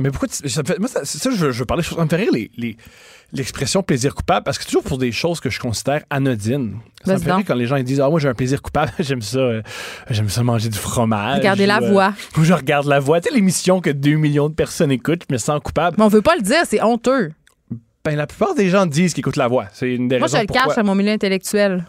Mais 0.02 0.10
pourquoi 0.12 0.28
tu- 0.28 0.48
ça 0.50 0.62
me 0.62 0.68
fait, 0.68 0.80
moi 0.80 0.88
ça, 0.88 1.02
je, 1.04 1.30
veux- 1.38 1.52
je 1.52 1.60
veux 1.60 1.66
parler 1.66 1.84
ça 1.84 1.96
me 2.04 2.08
fait 2.10 2.16
rire 2.16 2.32
les, 2.34 2.52
les- 2.58 2.78
l'expression 3.34 3.82
plaisir 3.84 4.14
coupable 4.14 4.44
parce 4.44 4.58
que 4.58 4.64
c'est 4.64 4.70
toujours 4.72 4.84
pour 4.84 4.98
des 4.98 5.12
choses 5.12 5.40
que 5.40 5.50
je 5.50 5.60
considère 5.60 6.04
anodines. 6.10 6.80
Ça 7.06 7.14
me 7.14 7.20
fait 7.20 7.32
rire 7.32 7.46
quand 7.48 7.56
les 7.56 7.66
gens 7.68 7.78
ils 7.78 7.84
disent 7.84 8.02
ah 8.02 8.10
moi 8.10 8.20
j'ai 8.20 8.28
un 8.28 8.34
plaisir 8.34 8.62
coupable 8.62 8.92
j'aime 9.00 9.22
ça 9.22 9.40
euh, 9.40 9.62
j'aime 10.10 10.30
ça 10.30 10.44
manger 10.44 10.70
du 10.70 10.78
fromage. 10.78 11.38
Regardez 11.40 11.66
la 11.66 11.82
euh, 11.82 11.90
voix. 11.92 12.14
Ou 12.38 12.44
je 12.44 12.54
regarde 12.54 12.88
la 12.88 13.00
voix. 13.00 13.22
Tu 13.22 13.30
sais 13.30 13.36
l'émission 13.36 13.80
que 13.82 13.90
2 13.90 14.16
millions 14.16 14.50
de 14.50 14.54
personnes 14.54 14.92
écoutent 14.92 15.24
je 15.30 15.34
me 15.34 15.38
sens 15.38 15.60
coupable. 15.64 15.96
Mais 15.98 16.04
on 16.04 16.10
veut 16.10 16.22
pas 16.22 16.36
le 16.36 16.42
dire, 16.42 16.62
c'est 16.66 16.82
honteux. 16.84 17.32
Ben 18.04 18.16
la 18.16 18.26
plupart 18.28 18.56
des 18.56 18.70
gens 18.70 18.86
disent 18.88 19.14
qu'ils 19.14 19.22
écoutent 19.22 19.36
la 19.38 19.48
voix. 19.48 19.68
C'est 19.74 19.94
une 19.94 20.08
des 20.08 20.18
Moi, 20.18 20.28
je 20.28 20.34
raisons 20.38 20.48
le 20.50 20.54
cache 20.54 20.78
à 20.78 20.84
mon 20.84 20.96
milieu 20.96 21.12
intellectuel. 21.12 21.86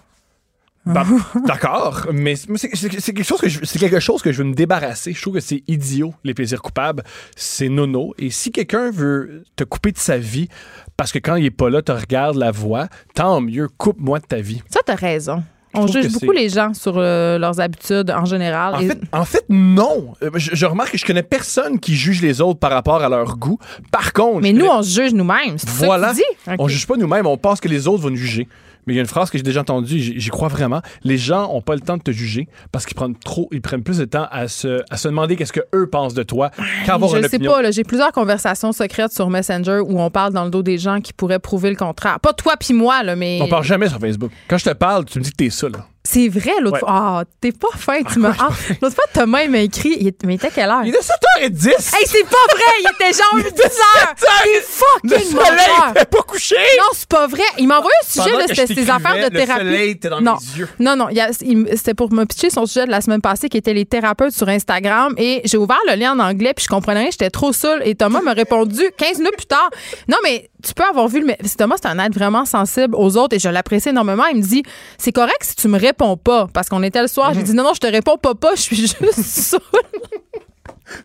Ben, 0.86 1.04
D'accord, 1.46 2.06
mais 2.12 2.34
c'est 2.34 2.68
quelque 2.68 3.22
chose 3.22 3.40
que 3.40 3.48
je, 3.48 3.60
c'est 3.64 3.78
quelque 3.78 4.00
chose 4.00 4.20
que 4.20 4.32
je 4.32 4.38
veux 4.42 4.48
me 4.48 4.54
débarrasser. 4.54 5.12
Je 5.12 5.22
trouve 5.22 5.34
que 5.34 5.40
c'est 5.40 5.62
idiot 5.68 6.12
les 6.24 6.34
plaisirs 6.34 6.60
coupables, 6.60 7.04
c'est 7.36 7.68
nono. 7.68 8.14
Et 8.18 8.30
si 8.30 8.50
quelqu'un 8.50 8.90
veut 8.90 9.44
te 9.54 9.62
couper 9.62 9.92
de 9.92 9.98
sa 9.98 10.18
vie 10.18 10.48
parce 10.96 11.12
que 11.12 11.20
quand 11.20 11.36
il 11.36 11.44
est 11.46 11.50
pas 11.52 11.70
là, 11.70 11.82
te 11.82 11.92
regarde 11.92 12.36
la 12.36 12.50
voix, 12.50 12.88
tant 13.14 13.40
mieux, 13.40 13.68
coupe-moi 13.78 14.18
de 14.18 14.26
ta 14.26 14.40
vie. 14.40 14.60
Ça, 14.70 14.80
t'as 14.84 14.96
raison. 14.96 15.44
On 15.74 15.86
juge 15.86 16.12
beaucoup 16.12 16.32
les 16.32 16.50
gens 16.50 16.74
sur 16.74 16.98
euh, 16.98 17.38
leurs 17.38 17.58
habitudes 17.60 18.10
en 18.10 18.26
général. 18.26 18.74
En 18.74 18.80
Et- 18.80 18.88
fait, 18.88 18.98
en 19.12 19.24
fait, 19.24 19.44
non. 19.48 20.12
Euh, 20.22 20.30
Je, 20.34 20.50
je 20.54 20.66
remarque 20.66 20.90
que 20.92 20.98
je 20.98 21.04
connais 21.06 21.22
personne 21.22 21.78
qui 21.80 21.94
juge 21.94 22.20
les 22.20 22.42
autres 22.42 22.58
par 22.58 22.72
rapport 22.72 23.02
à 23.02 23.08
leur 23.08 23.38
goût. 23.38 23.58
Par 23.90 24.12
contre, 24.12 24.40
mais 24.42 24.52
nous, 24.52 24.66
connais- 24.66 24.70
on 24.72 24.82
se 24.82 25.00
juge 25.00 25.14
nous-mêmes. 25.14 25.56
C'est 25.56 25.68
ça 25.70 25.86
voilà, 25.86 26.08
que 26.10 26.16
tu 26.16 26.22
dis? 26.46 26.56
on 26.58 26.68
juge 26.68 26.86
pas 26.86 26.96
nous-mêmes, 26.96 27.26
on 27.26 27.38
pense 27.38 27.58
que 27.60 27.68
les 27.68 27.86
autres 27.88 28.02
vont 28.02 28.10
nous 28.10 28.16
juger. 28.16 28.48
Mais 28.86 28.94
il 28.94 28.96
y 28.96 28.98
a 28.98 29.02
une 29.02 29.08
phrase 29.08 29.30
que 29.30 29.38
j'ai 29.38 29.44
déjà 29.44 29.60
entendue, 29.60 29.98
j'y 29.98 30.30
crois 30.30 30.48
vraiment. 30.48 30.80
Les 31.04 31.16
gens 31.18 31.50
ont 31.52 31.60
pas 31.62 31.74
le 31.74 31.80
temps 31.80 31.96
de 31.96 32.02
te 32.02 32.10
juger 32.10 32.48
parce 32.72 32.84
qu'ils 32.84 32.96
prennent 32.96 33.16
trop, 33.16 33.48
ils 33.52 33.62
prennent 33.62 33.82
plus 33.82 33.98
de 33.98 34.04
temps 34.04 34.26
à 34.30 34.48
se, 34.48 34.82
à 34.90 34.96
se 34.96 35.08
demander 35.08 35.36
qu'est-ce 35.36 35.52
que 35.52 35.60
eux 35.74 35.88
pensent 35.88 36.14
de 36.14 36.22
toi 36.22 36.50
qu'avoir 36.84 37.14
Je 37.14 37.28
sais 37.28 37.38
pas, 37.38 37.62
là, 37.62 37.70
j'ai 37.70 37.84
plusieurs 37.84 38.12
conversations 38.12 38.72
secrètes 38.72 39.12
sur 39.12 39.30
Messenger 39.30 39.80
où 39.84 40.00
on 40.00 40.10
parle 40.10 40.32
dans 40.32 40.44
le 40.44 40.50
dos 40.50 40.62
des 40.62 40.78
gens 40.78 41.00
qui 41.00 41.12
pourraient 41.12 41.38
prouver 41.38 41.70
le 41.70 41.76
contraire. 41.76 42.18
Pas 42.20 42.32
toi 42.32 42.54
puis 42.58 42.74
moi, 42.74 43.02
là, 43.02 43.16
mais 43.16 43.38
On 43.42 43.48
parle 43.48 43.64
jamais 43.64 43.88
sur 43.88 43.98
Facebook. 43.98 44.32
Quand 44.48 44.58
je 44.58 44.64
te 44.64 44.74
parle, 44.74 45.04
tu 45.04 45.18
me 45.18 45.24
dis 45.24 45.30
que 45.30 45.36
t'es 45.36 45.50
ça, 45.50 45.68
là. 45.68 45.86
C'est 46.12 46.28
vrai, 46.28 46.52
l'autre 46.60 46.78
fois. 46.80 46.88
Ah, 46.90 47.24
t'es 47.40 47.52
pas 47.52 47.68
fin, 47.76 48.02
tu 48.02 48.18
m'as. 48.18 48.34
Ah, 48.38 48.48
l'autre 48.82 48.94
fois, 48.94 49.04
Thomas, 49.12 49.42
il 49.44 49.50
m'a 49.50 49.60
écrit. 49.60 49.96
Il... 50.00 50.12
Mais 50.24 50.34
il 50.34 50.36
était 50.36 50.50
quelle 50.50 50.68
heure? 50.68 50.82
Il 50.84 50.90
était 50.90 50.98
7h10. 50.98 51.68
Hey, 51.96 52.04
c'est 52.06 52.24
pas 52.24 52.36
vrai! 52.50 52.72
Il 52.80 52.90
était 52.94 53.16
genre 53.16 53.38
10h! 53.38 54.14
T'es 54.20 54.60
fucking 54.60 55.10
Le 55.10 55.18
soleil 55.18 55.90
était 55.90 56.04
pas 56.04 56.22
couché! 56.22 56.56
Non, 56.78 56.84
c'est 56.92 57.08
pas 57.08 57.26
vrai. 57.26 57.42
Il 57.58 57.66
m'a 57.66 57.78
envoyé 57.78 57.94
un 58.02 58.06
sujet, 58.06 58.24
Pendant 58.26 58.38
là, 58.38 58.44
que 58.46 58.54
c'était 58.54 58.74
je 58.74 58.80
ses 58.80 58.90
affaires 58.90 59.14
de 59.16 59.20
le 59.22 59.30
thérapie. 59.30 59.64
soleil 59.64 59.90
était 59.92 60.08
dans 60.10 60.20
non. 60.20 60.34
mes 60.54 60.58
yeux. 60.58 60.68
Non, 60.78 60.96
non, 60.96 61.08
il 61.10 61.18
il- 61.42 61.68
c'était 61.76 61.94
pour 61.94 62.12
me 62.12 62.24
pitcher 62.24 62.50
son 62.50 62.66
sujet 62.66 62.84
de 62.86 62.90
la 62.90 63.00
semaine 63.00 63.20
passée 63.22 63.48
qui 63.48 63.56
était 63.56 63.74
les 63.74 63.86
thérapeutes 63.86 64.32
sur 64.34 64.48
Instagram 64.48 65.14
et 65.16 65.40
j'ai 65.44 65.56
ouvert 65.56 65.78
le 65.88 65.94
lien 65.96 66.12
en 66.12 66.18
anglais 66.18 66.52
puis 66.54 66.64
je 66.64 66.68
comprenais 66.68 67.00
rien, 67.00 67.08
j'étais 67.10 67.30
trop 67.30 67.52
seule 67.52 67.82
et 67.86 67.94
Thomas 67.94 68.20
m'a 68.20 68.32
répondu 68.32 68.82
15 68.98 69.18
minutes 69.18 69.36
plus 69.36 69.46
tard. 69.46 69.70
Non, 70.08 70.16
mais 70.22 70.50
tu 70.62 70.74
peux 70.74 70.84
avoir 70.84 71.08
vu 71.08 71.20
le. 71.20 71.26
mais 71.26 71.38
Thomas, 71.56 71.76
c'est 71.80 71.88
un 71.88 71.98
être 71.98 72.14
vraiment 72.14 72.44
sensible 72.44 72.94
aux 72.96 73.16
autres 73.16 73.36
et 73.36 73.38
je 73.38 73.48
l'apprécie 73.48 73.90
énormément. 73.90 74.24
Il 74.26 74.38
me 74.38 74.42
dit 74.42 74.62
c'est 74.98 75.12
correct 75.12 75.42
si 75.42 75.56
tu 75.56 75.68
me 75.68 75.78
réponds 75.78 76.16
pas 76.16 76.48
parce 76.52 76.68
qu'on 76.68 76.82
était 76.82 77.02
le 77.02 77.08
soir. 77.08 77.30
Mhm. 77.30 77.34
J'ai 77.36 77.42
dit 77.42 77.54
non, 77.54 77.64
non, 77.64 77.74
je 77.74 77.80
te 77.80 77.86
réponds 77.86 78.16
pas, 78.16 78.34
pas, 78.34 78.54
je 78.54 78.60
suis 78.62 78.76
juste 78.76 78.98
saoule. 79.12 79.60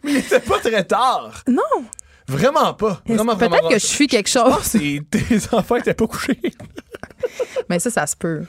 Mais 0.04 0.12
il 0.12 0.18
était 0.18 0.40
pas 0.40 0.60
très 0.60 0.84
tard. 0.84 1.44
Non. 1.48 1.62
Vraiment 2.28 2.74
pas. 2.74 3.02
Vraiment. 3.08 3.38
Peut-être 3.38 3.70
que 3.70 3.80
je 3.80 3.86
suis 3.86 4.08
quelque 4.08 4.30
chose. 4.30 4.54
C'est 4.64 5.02
tes 5.10 5.22
enfants 5.52 5.78
étaient 5.78 5.94
pas 5.94 6.08
couchés. 6.08 6.40
Mais 7.70 7.80
ça, 7.80 7.90
ça 7.90 8.06
se 8.06 8.16
peut. 8.16 8.44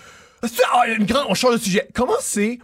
Ah, 0.73 0.87
une 0.87 1.05
grande, 1.05 1.27
on 1.29 1.35
change 1.35 1.55
de 1.55 1.61
sujet. 1.61 1.89
Comment 1.95 2.13
c'est 2.21 2.59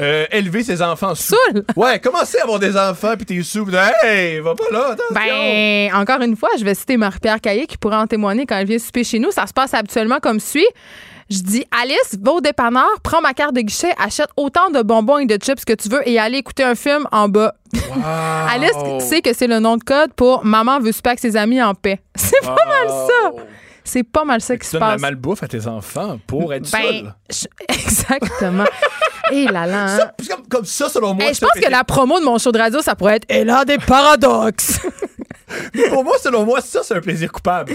euh, 0.00 0.26
élever 0.30 0.62
ses 0.62 0.82
enfants? 0.82 1.14
Sous? 1.14 1.34
Saoul. 1.46 1.64
Ouais, 1.74 1.98
comment 1.98 2.24
c'est 2.24 2.40
avoir 2.40 2.58
des 2.58 2.76
enfants 2.76 3.14
puis 3.16 3.26
t'es 3.26 3.42
sous? 3.42 3.66
Hey, 4.02 4.40
va 4.40 4.54
pas 4.54 4.64
là, 4.70 4.90
attention. 4.92 5.14
Ben, 5.14 5.94
encore 5.94 6.20
une 6.22 6.36
fois, 6.36 6.50
je 6.58 6.64
vais 6.64 6.74
citer 6.74 6.96
Marie-Pierre 6.96 7.40
Caillé 7.40 7.66
qui 7.66 7.76
pourrait 7.76 7.96
en 7.96 8.06
témoigner 8.06 8.46
quand 8.46 8.56
elle 8.56 8.66
vient 8.66 8.78
souper 8.78 9.04
chez 9.04 9.18
nous. 9.18 9.30
Ça 9.30 9.46
se 9.46 9.52
passe 9.52 9.74
habituellement 9.74 10.18
comme 10.20 10.40
suit. 10.40 10.66
Je 11.28 11.40
dis, 11.40 11.64
Alice, 11.76 12.16
va 12.22 12.32
au 12.32 12.40
dépanneur, 12.40 12.88
prends 13.02 13.20
ma 13.20 13.34
carte 13.34 13.52
de 13.52 13.60
guichet, 13.60 13.92
achète 13.98 14.28
autant 14.36 14.70
de 14.70 14.80
bonbons 14.82 15.18
et 15.18 15.26
de 15.26 15.36
chips 15.42 15.64
que 15.64 15.72
tu 15.72 15.88
veux 15.88 16.08
et 16.08 16.20
allez 16.20 16.38
écouter 16.38 16.62
un 16.62 16.76
film 16.76 17.08
en 17.10 17.28
bas. 17.28 17.54
Alice 18.48 19.04
sait 19.08 19.22
que 19.22 19.32
c'est 19.34 19.48
le 19.48 19.58
nom 19.58 19.76
de 19.76 19.82
code 19.82 20.12
pour 20.14 20.44
Maman 20.44 20.78
veut 20.78 20.92
souper 20.92 21.10
avec 21.10 21.18
ses 21.18 21.36
amis 21.36 21.60
en 21.60 21.74
paix. 21.74 22.00
C'est 22.14 22.40
pas 22.42 22.54
mal 22.54 22.88
ça. 22.88 23.32
C'est 23.86 24.02
pas 24.02 24.24
mal 24.24 24.40
ça 24.40 24.54
qui 24.56 24.60
Tu 24.62 24.66
se 24.66 24.72
donnes 24.72 24.80
la 24.82 24.92
passe. 24.94 25.00
malbouffe 25.00 25.42
à 25.42 25.48
tes 25.48 25.66
enfants 25.66 26.18
pour 26.26 26.52
être 26.52 26.70
Ben, 26.72 26.82
seul. 27.30 27.48
je- 27.68 27.74
exactement. 27.74 28.64
Et 29.32 29.46
là 29.46 29.66
là. 29.66 29.84
hein. 29.84 29.98
Ça, 29.98 30.14
comme, 30.36 30.46
comme 30.48 30.64
ça, 30.64 30.88
selon 30.88 31.14
moi, 31.14 31.24
Hey, 31.26 31.34
je 31.34 31.40
pense 31.40 31.50
que 31.60 31.70
la 31.70 31.82
promo 31.84 32.20
de 32.20 32.24
mon 32.24 32.38
show 32.38 32.52
de 32.52 32.58
radio, 32.58 32.80
ça 32.82 32.94
pourrait 32.94 33.16
être 33.16 33.24
Elle 33.28 33.50
a 33.50 33.64
des 33.64 33.78
paradoxes. 33.78 34.80
pour 35.90 36.04
moi, 36.04 36.16
selon 36.22 36.44
moi, 36.44 36.60
ça, 36.60 36.80
c'est 36.82 36.94
un 36.94 37.00
plaisir 37.00 37.30
coupable. 37.30 37.72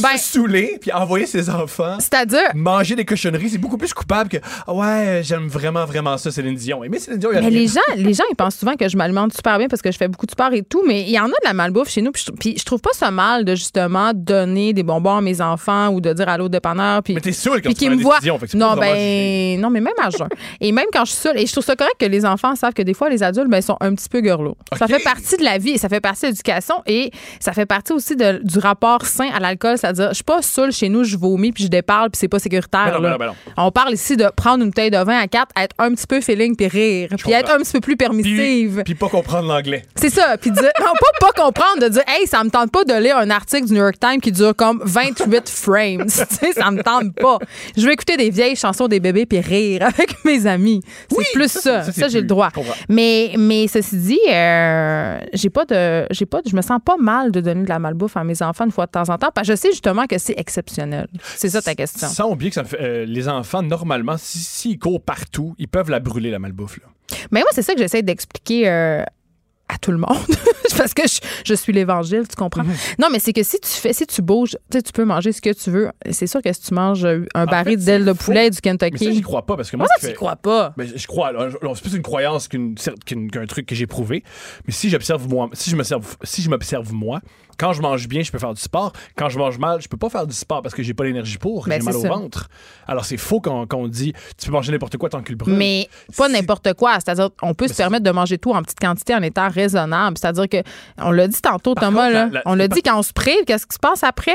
Ben- 0.00 0.16
Se 0.16 0.32
saouler 0.32 0.78
puis 0.80 0.92
envoyer 0.92 1.26
ses 1.26 1.48
enfants 1.50 1.96
C'est-à-dire, 2.00 2.50
manger 2.54 2.96
des 2.96 3.04
cochonneries, 3.04 3.50
c'est 3.50 3.58
beaucoup 3.58 3.76
plus 3.78 3.92
coupable 3.94 4.28
que 4.30 4.38
Ah 4.66 4.72
ouais, 4.74 5.20
j'aime 5.22 5.46
vraiment, 5.48 5.84
vraiment 5.84 6.16
ça, 6.18 6.30
Céline 6.30 6.54
Dion. 6.56 6.80
Mais 6.90 6.98
Céline 6.98 7.18
Dion, 7.20 7.30
il 7.32 7.34
y 7.36 7.38
a 7.38 7.42
Mais 7.42 7.50
les 7.50 7.68
gens, 7.68 7.80
les 7.96 8.12
gens, 8.14 8.24
ils 8.30 8.36
pensent 8.36 8.56
souvent 8.56 8.74
que 8.76 8.88
je 8.88 8.96
m'alimente 8.96 9.34
super 9.34 9.58
bien 9.58 9.68
parce 9.68 9.82
que 9.82 9.92
je 9.92 9.96
fais 9.96 10.08
beaucoup 10.08 10.26
de 10.26 10.32
sport 10.32 10.52
et 10.52 10.62
tout, 10.62 10.82
mais 10.86 11.02
il 11.02 11.10
y 11.10 11.18
en 11.18 11.24
a 11.26 11.28
de 11.28 11.44
la 11.44 11.52
malbouffe 11.52 11.90
chez 11.90 12.02
nous. 12.02 12.10
Puis 12.12 12.24
je, 12.26 12.32
puis 12.32 12.54
je 12.58 12.64
trouve 12.64 12.80
pas 12.80 12.92
ça 12.92 13.10
mal 13.10 13.44
de 13.44 13.54
justement 13.54 14.12
donner 14.14 14.72
des 14.72 14.82
bonbons 14.82 15.16
à 15.16 15.20
mes 15.20 15.40
enfants 15.40 15.88
ou 15.90 16.00
de 16.00 16.12
dire 16.12 16.28
allô 16.28 16.46
au 16.46 16.48
dépanneur. 16.48 17.02
Puis, 17.02 17.14
Mais 17.14 17.20
t'es 17.20 17.32
saoul 17.32 17.62
quand 17.62 17.68
puis 17.68 17.74
tu 17.74 17.88
me 17.90 18.02
c'est 18.20 18.54
Non, 18.54 18.74
ben, 18.76 19.60
non, 19.60 19.70
mais 19.70 19.80
même 19.80 19.92
à 20.02 20.10
jeun. 20.10 20.28
et 20.60 20.72
même 20.72 20.86
quand 20.92 21.04
je 21.04 21.12
suis 21.12 21.20
seule, 21.20 21.38
et 21.38 21.46
je 21.46 21.52
trouve 21.52 21.64
ça 21.64 21.76
correct 21.76 21.94
que 21.98 22.06
les 22.06 22.24
enfants 22.24 22.56
savent 22.56 22.72
que 22.72 22.82
des 22.82 22.94
fois, 22.94 23.08
les 23.08 23.22
adultes, 23.22 23.48
ben, 23.48 23.62
sont 23.62 23.76
un 23.80 23.94
petit 23.94 24.08
peu 24.08 24.20
gurlots. 24.20 24.56
Ça 24.76 24.86
OK. 24.86 24.90
fait 24.90 25.02
partie 25.04 25.36
de 25.36 25.44
la 25.44 25.58
vie 25.58 25.70
et 25.70 25.78
ça 25.78 25.88
fait 25.88 26.00
partie 26.00 26.22
de 26.22 26.26
l'éducation 26.28 26.76
et 26.86 27.11
ça 27.40 27.52
fait 27.52 27.66
partie 27.66 27.92
aussi 27.92 28.16
de- 28.16 28.40
du 28.42 28.58
rapport 28.58 29.04
sain 29.06 29.28
à 29.34 29.40
l'alcool. 29.40 29.78
C'est-à-dire, 29.78 30.08
je 30.10 30.14
suis 30.14 30.24
pas 30.24 30.42
seule 30.42 30.72
chez 30.72 30.88
nous, 30.88 31.04
je 31.04 31.16
vomis 31.16 31.52
puis 31.52 31.64
je 31.64 31.68
déparle 31.68 32.10
puis 32.10 32.18
c'est 32.18 32.28
pas 32.28 32.38
sécuritaire. 32.38 32.86
Ben 32.86 32.92
non, 32.94 33.00
ben 33.00 33.10
non, 33.10 33.18
ben 33.18 33.26
non. 33.26 33.32
On 33.56 33.70
parle 33.70 33.94
ici 33.94 34.16
de 34.16 34.26
prendre 34.34 34.62
une 34.64 34.70
bouteille 34.70 34.90
de 34.90 34.98
vin 34.98 35.18
à 35.18 35.26
quatre, 35.28 35.50
être 35.60 35.74
un 35.78 35.92
petit 35.94 36.06
peu 36.06 36.20
feeling 36.20 36.56
puis 36.56 36.66
rire, 36.68 37.08
puis 37.18 37.32
être 37.32 37.50
un 37.50 37.58
petit 37.58 37.72
peu 37.72 37.80
plus 37.80 37.96
permissive. 37.96 38.82
Puis, 38.84 38.94
pas 38.94 39.08
comprendre 39.08 39.48
l'anglais. 39.48 39.84
C'est 39.96 40.10
ça. 40.10 40.36
Puis 40.38 40.50
dire, 40.50 40.62
non, 40.80 40.92
pas, 41.20 41.26
pas 41.32 41.42
comprendre, 41.42 41.80
de 41.82 41.88
dire, 41.88 42.02
hey, 42.06 42.26
ça 42.26 42.42
me 42.44 42.50
tente 42.50 42.70
pas 42.70 42.84
de 42.84 42.94
lire 42.94 43.16
un 43.16 43.30
article 43.30 43.66
du 43.66 43.72
New 43.74 43.80
York 43.82 43.96
Times 44.00 44.20
qui 44.20 44.32
dure 44.32 44.54
comme 44.56 44.80
28 44.84 45.48
frames. 45.48 46.06
tu 46.06 46.10
sais, 46.10 46.52
ça 46.52 46.70
me 46.70 46.82
tente 46.82 47.14
pas. 47.14 47.38
Je 47.76 47.84
veux 47.86 47.92
écouter 47.92 48.16
des 48.16 48.30
vieilles 48.30 48.56
chansons 48.56 48.88
des 48.88 49.00
bébés 49.00 49.26
puis 49.26 49.40
rire 49.40 49.82
avec 49.82 50.24
mes 50.24 50.46
amis. 50.46 50.80
C'est 51.10 51.16
Oui, 51.18 51.24
plus 51.34 51.48
ça, 51.50 51.82
ça. 51.84 52.08
j'ai 52.08 52.20
le 52.20 52.26
droit. 52.26 52.50
Mais, 52.88 53.32
mais 53.38 53.66
ceci 53.68 53.96
dit, 53.96 54.20
euh, 54.28 55.18
j'ai 55.32 55.50
pas 55.50 55.64
de, 55.64 56.06
j'ai 56.10 56.26
pas, 56.26 56.42
de- 56.42 56.48
je 56.48 56.56
me 56.56 56.62
sens 56.62 56.78
pas 56.84 56.96
mal 57.02 57.30
de 57.32 57.40
donner 57.40 57.64
de 57.64 57.68
la 57.68 57.78
malbouffe 57.78 58.16
à 58.16 58.24
mes 58.24 58.40
enfants 58.42 58.64
une 58.64 58.70
fois 58.72 58.86
de 58.86 58.92
temps 58.92 59.08
en 59.10 59.18
temps 59.18 59.30
parce 59.34 59.46
que 59.48 59.52
je 59.54 59.58
sais 59.58 59.70
justement 59.70 60.06
que 60.06 60.16
c'est 60.18 60.34
exceptionnel. 60.38 61.08
C'est 61.36 61.50
ça 61.50 61.60
ta 61.60 61.74
question. 61.74 62.08
Sans 62.08 62.30
oublier 62.30 62.50
que 62.50 62.54
ça 62.54 62.62
me 62.62 62.68
fait, 62.68 62.80
euh, 62.80 63.04
les 63.04 63.28
enfants, 63.28 63.62
normalement, 63.62 64.16
si- 64.16 64.38
s'ils 64.38 64.78
courent 64.78 65.02
partout, 65.02 65.54
ils 65.58 65.68
peuvent 65.68 65.90
la 65.90 66.00
brûler, 66.00 66.30
la 66.30 66.38
malbouffe. 66.38 66.78
Là. 66.78 66.86
Mais 67.30 67.40
moi, 67.40 67.48
c'est 67.52 67.62
ça 67.62 67.74
que 67.74 67.78
j'essaie 67.80 68.02
d'expliquer 68.02 68.68
euh, 68.68 69.02
à 69.68 69.78
tout 69.80 69.90
le 69.92 69.98
monde. 69.98 70.16
Parce 70.78 70.94
que 70.94 71.02
je, 71.06 71.20
je 71.44 71.54
suis 71.54 71.72
l'évangile, 71.72 72.22
tu 72.28 72.36
comprends? 72.36 72.64
Mhm. 72.64 72.72
Non, 72.98 73.08
mais 73.10 73.18
c'est 73.18 73.32
que 73.32 73.42
si 73.42 73.58
tu 73.60 73.68
fais, 73.68 73.92
si 73.92 74.06
tu 74.06 74.22
bouges, 74.22 74.56
tu 74.70 74.78
sais, 74.78 74.82
tu 74.82 74.92
peux 74.92 75.04
manger 75.04 75.32
ce 75.32 75.40
que 75.40 75.52
tu 75.52 75.70
veux. 75.70 75.90
C'est 76.10 76.26
sûr 76.26 76.42
que 76.42 76.52
si 76.52 76.60
tu 76.62 76.74
manges 76.74 77.04
euh, 77.04 77.26
un 77.34 77.46
baril 77.46 77.78
fait, 77.78 77.84
d'ailes 77.84 78.04
de 78.04 78.12
poulet 78.12 78.50
du 78.50 78.58
Mais 78.64 78.72
ça, 78.78 78.86
j'y 78.86 78.98
Kentucky. 78.98 79.20
crois 79.22 79.44
pas 79.46 79.56
parce 79.56 79.70
que 79.70 79.76
moi, 79.76 79.86
ce 79.98 80.00
ça, 80.06 80.08
tu 80.08 80.14
crois 80.16 80.36
pas? 80.36 80.72
Ben, 80.76 80.88
je 80.94 81.06
crois. 81.06 81.32
c'est 81.74 81.82
plus 81.82 81.94
une 81.94 82.02
croyance 82.02 82.48
qu'une, 82.48 82.74
cer- 82.74 82.94
qu'une- 83.04 83.30
qu'un 83.30 83.46
truc 83.46 83.66
que 83.66 83.74
j'ai 83.74 83.86
prouvé. 83.86 84.22
Mais 84.66 84.72
si 84.72 84.88
j'observe 84.90 85.28
moi, 85.28 85.48
si 85.52 85.70
je 85.70 85.76
m'observe, 85.76 86.16
si 86.22 86.42
je 86.42 86.50
m'observe 86.50 86.92
moi, 86.92 87.20
quand 87.58 87.72
je 87.74 87.82
mange 87.82 88.08
bien, 88.08 88.22
je 88.22 88.32
peux 88.32 88.38
faire 88.38 88.54
du 88.54 88.60
sport. 88.60 88.92
Quand 89.16 89.28
je 89.28 89.38
mange 89.38 89.58
mal, 89.58 89.80
je 89.80 89.86
peux 89.88 89.96
pas 89.98 90.08
faire 90.08 90.26
du 90.26 90.34
sport 90.34 90.62
parce 90.62 90.74
que 90.74 90.82
j'ai 90.82 90.94
pas 90.94 91.04
l'énergie 91.04 91.38
pour. 91.38 91.66
Ben, 91.68 91.78
j'ai 91.80 91.84
mal 91.84 91.96
au 91.96 92.00
ça. 92.02 92.08
ventre. 92.08 92.48
Alors 92.88 93.04
c'est 93.04 93.18
faux 93.18 93.40
quand, 93.40 93.66
quand 93.66 93.78
on 93.78 93.88
dit 93.88 94.12
tu 94.38 94.46
peux 94.46 94.52
manger 94.52 94.72
n'importe 94.72 94.96
quoi 94.96 95.08
tant 95.10 95.22
que 95.22 95.30
le 95.30 95.36
brûle. 95.36 95.54
Mais 95.54 95.88
pas 96.16 96.26
Si- 96.28 96.32
n'importe 96.32 96.72
quoi. 96.74 96.94
C'est-à-dire, 96.94 97.30
on 97.42 97.54
peut 97.54 97.68
se 97.68 97.74
c'est- 97.74 97.82
permettre 97.82 98.04
de 98.04 98.10
manger 98.10 98.38
tout 98.38 98.52
en 98.52 98.62
petite 98.62 98.80
quantité 98.80 99.14
en 99.14 99.22
étant 99.22 99.48
raisonnable. 99.48 100.16
C'est-à-dire 100.18 100.48
que, 100.48 100.61
on 100.98 101.10
l'a 101.10 101.28
dit 101.28 101.40
tantôt, 101.40 101.74
Par 101.74 101.84
Thomas, 101.84 102.02
contre, 102.06 102.12
là, 102.14 102.24
la- 102.26 102.30
la- 102.32 102.42
on 102.46 102.54
l'a 102.54 102.68
dit 102.68 102.82
quand 102.82 102.98
on 102.98 103.02
se 103.02 103.12
prive, 103.12 103.44
qu'est-ce 103.46 103.66
qui 103.66 103.74
se 103.74 103.78
passe 103.80 104.02
après? 104.04 104.34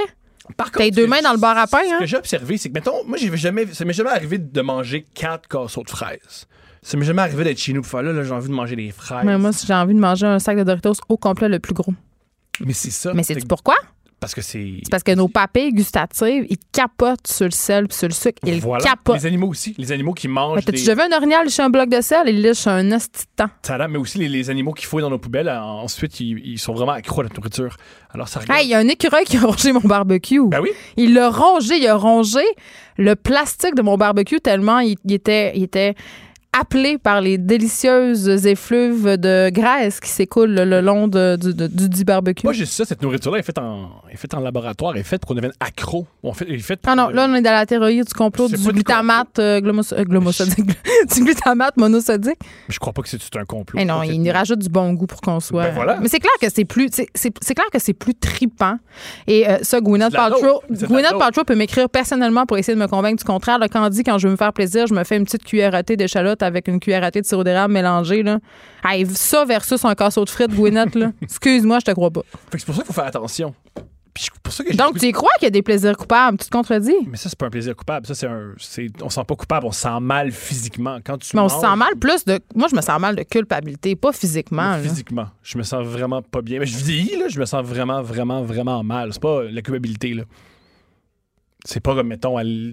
Par 0.56 0.68
ce 0.74 0.92
deux 0.92 1.08
mains 1.08 1.22
dans 1.22 1.34
le 1.34 1.40
bar 1.40 1.58
à 1.58 1.68
pain, 1.68 1.80
Ce 1.88 1.94
hein? 1.94 1.98
que 2.00 2.06
j'ai 2.06 2.16
observé, 2.18 2.58
c'est 2.58 2.70
que, 2.70 2.74
mettons, 2.74 3.04
moi, 3.06 3.18
j'ai 3.18 3.36
jamais, 3.36 3.66
ça 3.74 3.84
m'est 3.84 3.92
jamais 3.94 4.12
arrivé 4.12 4.38
de 4.38 4.62
manger 4.62 5.06
quatre 5.14 5.48
casseaux 5.50 5.84
de 5.84 5.90
fraises. 5.90 6.48
Ça 6.82 6.96
m'est 6.96 7.04
jamais 7.06 7.22
arrivé 7.22 7.44
d'être 7.44 7.58
chez 7.60 7.74
nous 7.74 7.82
pour 7.82 7.92
faire 7.92 8.02
là, 8.04 8.14
là, 8.14 8.24
j'ai 8.24 8.32
envie 8.32 8.48
de 8.48 8.54
manger 8.54 8.78
des 8.78 8.92
fraises. 8.92 9.26
Mais 9.26 9.38
moi, 9.38 9.52
si 9.52 9.66
j'ai 9.68 9.74
envie 9.74 9.94
de 9.94 10.00
manger 10.00 10.26
un 10.26 10.40
sac 10.40 10.58
de 10.58 10.64
Doritos 10.64 10.94
au 11.10 11.18
complet 11.18 11.50
le 11.50 11.60
plus 11.60 11.74
gros. 11.74 11.94
Mais 12.62 12.72
c'est 12.74 12.92
ça. 12.92 13.14
Mais 13.14 13.24
c'est 13.24 13.46
pourquoi? 13.46 13.76
Parce 14.20 14.34
que 14.34 14.42
c'est. 14.42 14.80
C'est 14.84 14.90
parce 14.90 15.04
que 15.04 15.12
nos 15.12 15.28
papilles 15.28 15.72
gustatives, 15.72 16.48
ils 16.50 16.58
capotent 16.72 17.28
sur 17.28 17.46
le 17.46 17.52
sel 17.52 17.86
et 17.88 17.94
sur 17.94 18.08
le 18.08 18.14
sucre. 18.14 18.40
Ils 18.46 18.60
Voilà. 18.60 18.84
capotent. 18.84 19.16
Les 19.18 19.26
animaux 19.28 19.48
aussi. 19.50 19.76
Les 19.78 19.92
animaux 19.92 20.14
qui 20.14 20.28
mangent. 20.28 20.56
T'as-tu 20.66 20.72
des- 20.72 20.78
déjà 20.80 20.96
vu 20.96 21.02
un 21.02 21.16
orignal 21.16 21.46
licher 21.46 21.62
un 21.62 21.70
bloc 21.70 21.88
de 21.90 22.02
sel? 22.02 22.24
Il 22.28 22.42
liche 22.42 22.66
un 22.66 22.92
l'air, 23.78 23.90
mais 23.90 24.00
aussi 24.00 24.18
les, 24.18 24.28
les 24.28 24.50
animaux 24.50 24.74
qui 24.74 24.86
fouillent 24.86 25.04
dans 25.04 25.12
nos 25.12 25.20
poubelles, 25.20 25.50
ensuite, 25.50 26.20
ils, 26.20 26.40
ils 26.44 26.58
sont 26.58 26.74
vraiment 26.74 26.94
accros 26.94 27.22
à 27.22 27.26
la 27.26 27.30
nourriture. 27.36 27.78
Alors, 28.12 28.28
ça 28.28 28.40
regarde. 28.40 28.60
Hey, 28.60 28.66
il 28.68 28.70
y 28.72 28.74
a 28.74 28.80
un 28.80 28.88
écureuil 28.88 29.26
qui 29.26 29.38
a 29.38 29.42
rongé 29.42 29.72
mon 29.72 29.82
barbecue. 29.82 30.42
Ben 30.48 30.62
oui. 30.62 30.70
Il 30.96 31.14
l'a 31.14 31.30
rongé, 31.30 31.78
il 31.78 31.86
a 31.88 31.96
rongé 31.96 32.42
le 32.98 33.16
plastique 33.16 33.76
de 33.76 33.84
mon 33.84 33.98
barbecue 33.98 34.40
tellement 34.42 34.80
il, 34.80 34.96
il 35.06 35.14
était, 35.14 35.52
il 35.56 35.62
était 35.62 35.94
appelé 36.54 36.98
par 36.98 37.22
les 37.22 37.38
délicieuses 37.38 38.46
effluves 38.48 39.18
de 39.18 39.50
graisse 39.50 40.00
qui 40.00 40.10
s'écoulent 40.10 40.54
le, 40.56 40.82
long 40.82 41.08
de- 41.08 41.38
du, 41.40 41.54
de- 41.54 41.68
du 41.68 42.04
barbecue. 42.04 42.46
Moi, 42.46 42.54
j'ai 42.54 42.66
ça, 42.66 42.84
cette 42.86 43.02
nourriture-là 43.02 43.40
est 43.40 43.44
faite 43.44 43.60
en, 43.60 43.92
est 44.12 44.16
faite 44.18 44.34
en 44.34 44.40
laboratoire, 44.40 44.94
elle 44.94 45.02
est 45.02 45.04
faite 45.04 45.22
pour 45.22 45.30
qu'on 45.30 45.36
devienne 45.36 45.54
accro. 45.60 46.08
On 46.24 46.34
fait, 46.34 46.46
elle 46.50 46.56
est 46.56 46.60
faite 46.60 46.82
pour 46.82 46.92
Ah 46.92 46.96
non, 46.96 47.10
là, 47.10 47.28
on 47.30 47.36
est 47.36 47.42
dans 47.42 47.52
la 47.52 47.66
théorie 47.66 48.02
du 48.04 48.14
complot 48.14 48.48
du 48.48 48.56
glutamate 48.58 49.40
euh, 49.40 49.60
glomos- 49.62 49.94
euh, 49.94 50.04
glomosodique. 50.04 50.66
du 51.16 51.24
glutamate 51.24 51.78
monosodique. 51.78 52.40
Je 52.70 52.80
crois 52.80 52.94
pas 52.94 53.02
que 53.04 53.10
c'est 53.10 53.36
un 53.36 53.46
complot. 53.46 53.80
Eh 53.82 53.86
non, 53.86 54.02
il 54.04 54.22
nous 54.22 54.32
rajoute 54.34 54.60
du 54.60 54.70
bon 54.70 54.94
goût 54.94 55.08
pour 55.08 55.22
qu'on 55.22 55.40
soit. 55.40 55.64
Ben 55.66 55.76
voilà. 55.76 55.98
Mais 56.02 56.08
c'est 56.08 56.20
clair 56.20 56.32
que 56.42 56.48
c'est 56.54 56.66
plus, 56.66 56.90
c'est, 56.92 57.32
clair 57.32 57.68
que 57.72 57.80
c'est 57.80 57.94
plus 57.94 58.16
tripant. 58.16 58.78
Et 59.28 59.48
euh, 59.48 59.58
ça, 59.62 59.80
Gwyneth 59.80 60.14
Paltrow, 60.14 60.62
Gwyneth. 60.72 61.18
Paltrow 61.20 61.44
peut 61.44 61.56
m'écrire 61.56 61.90
personnellement 61.90 62.46
pour 62.46 62.58
essayer 62.58 62.76
de 62.76 62.80
me 62.82 62.88
convaincre 62.88 63.18
du 63.18 63.24
contraire. 63.26 63.60
Là, 63.60 63.68
quand 63.68 63.86
on 63.86 63.90
dit 63.90 64.04
quand 64.04 64.18
je 64.18 64.28
veux 64.28 64.32
me 64.32 64.38
faire 64.38 64.54
plaisir, 64.54 64.88
je 64.88 64.94
me 64.94 65.04
fais 65.04 65.18
une 65.18 65.26
petite 65.26 65.44
cuillère 65.44 65.76
à 65.76 65.84
avec 66.44 66.68
une 66.68 66.80
cuillère 66.80 67.04
à 67.04 67.12
thé 67.12 67.22
de 67.22 67.26
sirop 67.26 67.44
d'érable 67.44 67.74
mélangé. 67.74 68.24
Là. 68.24 68.40
Hey, 68.84 69.06
ça 69.08 69.46
versus 69.46 69.84
un 69.86 69.96
casseau 69.96 70.24
de 70.26 70.30
frites, 70.30 70.52
Gwyneth, 70.52 70.96
là. 70.96 71.12
Excuse-moi, 71.22 71.80
je 71.80 71.86
te 71.86 71.92
crois 71.92 72.12
pas. 72.12 72.22
C'est 72.52 72.66
pour 72.66 72.76
ça 72.76 72.82
qu'il 72.82 72.88
faut 72.88 72.94
faire 72.94 73.06
attention. 73.08 73.54
Puis 74.14 74.30
pour 74.42 74.52
ça 74.52 74.64
que 74.64 74.76
Donc, 74.76 74.98
tu 74.98 75.06
y 75.06 75.12
crois 75.12 75.30
qu'il 75.38 75.46
y 75.46 75.48
a 75.48 75.52
des 75.52 75.62
plaisirs 75.62 75.96
coupables? 75.96 76.40
Tu 76.40 76.46
te 76.46 76.50
contredis? 76.50 76.92
Mais 77.06 77.18
ça, 77.18 77.30
c'est 77.30 77.38
pas 77.38 77.46
un 77.46 77.50
plaisir 77.52 77.76
coupable. 77.76 78.08
Ça, 78.08 78.16
c'est 78.16 78.26
un. 78.26 78.54
c'est- 78.58 78.88
On 79.04 79.10
se 79.10 79.16
sent 79.16 79.26
pas 79.28 79.36
coupable, 79.36 79.68
on 79.68 79.72
se 79.72 79.82
sent 79.82 80.00
mal 80.02 80.32
physiquement. 80.32 80.98
Quand 81.06 81.20
tu 81.20 81.36
Mais 81.36 81.42
on 81.44 81.50
se 81.50 81.60
sent 81.60 81.76
mal 81.76 81.96
plus 81.98 82.26
de. 82.26 82.40
Moi, 82.56 82.68
je 82.68 82.76
me 82.76 82.82
sens 82.82 83.00
mal 83.00 83.16
de 83.16 83.22
culpabilité, 83.22 83.96
pas 83.96 84.12
physiquement. 84.12 84.72
là. 84.72 84.80
Physiquement. 84.80 85.28
Je 85.44 85.60
me 85.60 85.64
sens 85.64 85.86
vraiment 85.86 86.24
pas 86.24 86.42
bien. 86.42 86.58
Mais 86.60 86.66
je 86.66 86.78
vieillis, 86.78 87.16
là, 87.20 87.28
je 87.30 87.40
me 87.40 87.46
sens 87.46 87.64
vraiment, 87.64 88.02
vraiment, 88.02 88.42
vraiment 88.42 88.84
mal. 88.84 89.14
C'est 89.14 89.22
pas 89.22 89.44
la 89.44 89.62
culpabilité, 89.62 90.16
là. 90.16 90.24
C'est 91.64 91.80
pas 91.82 91.94
comme, 91.94 92.08
mettons, 92.08 92.40
elle. 92.40 92.72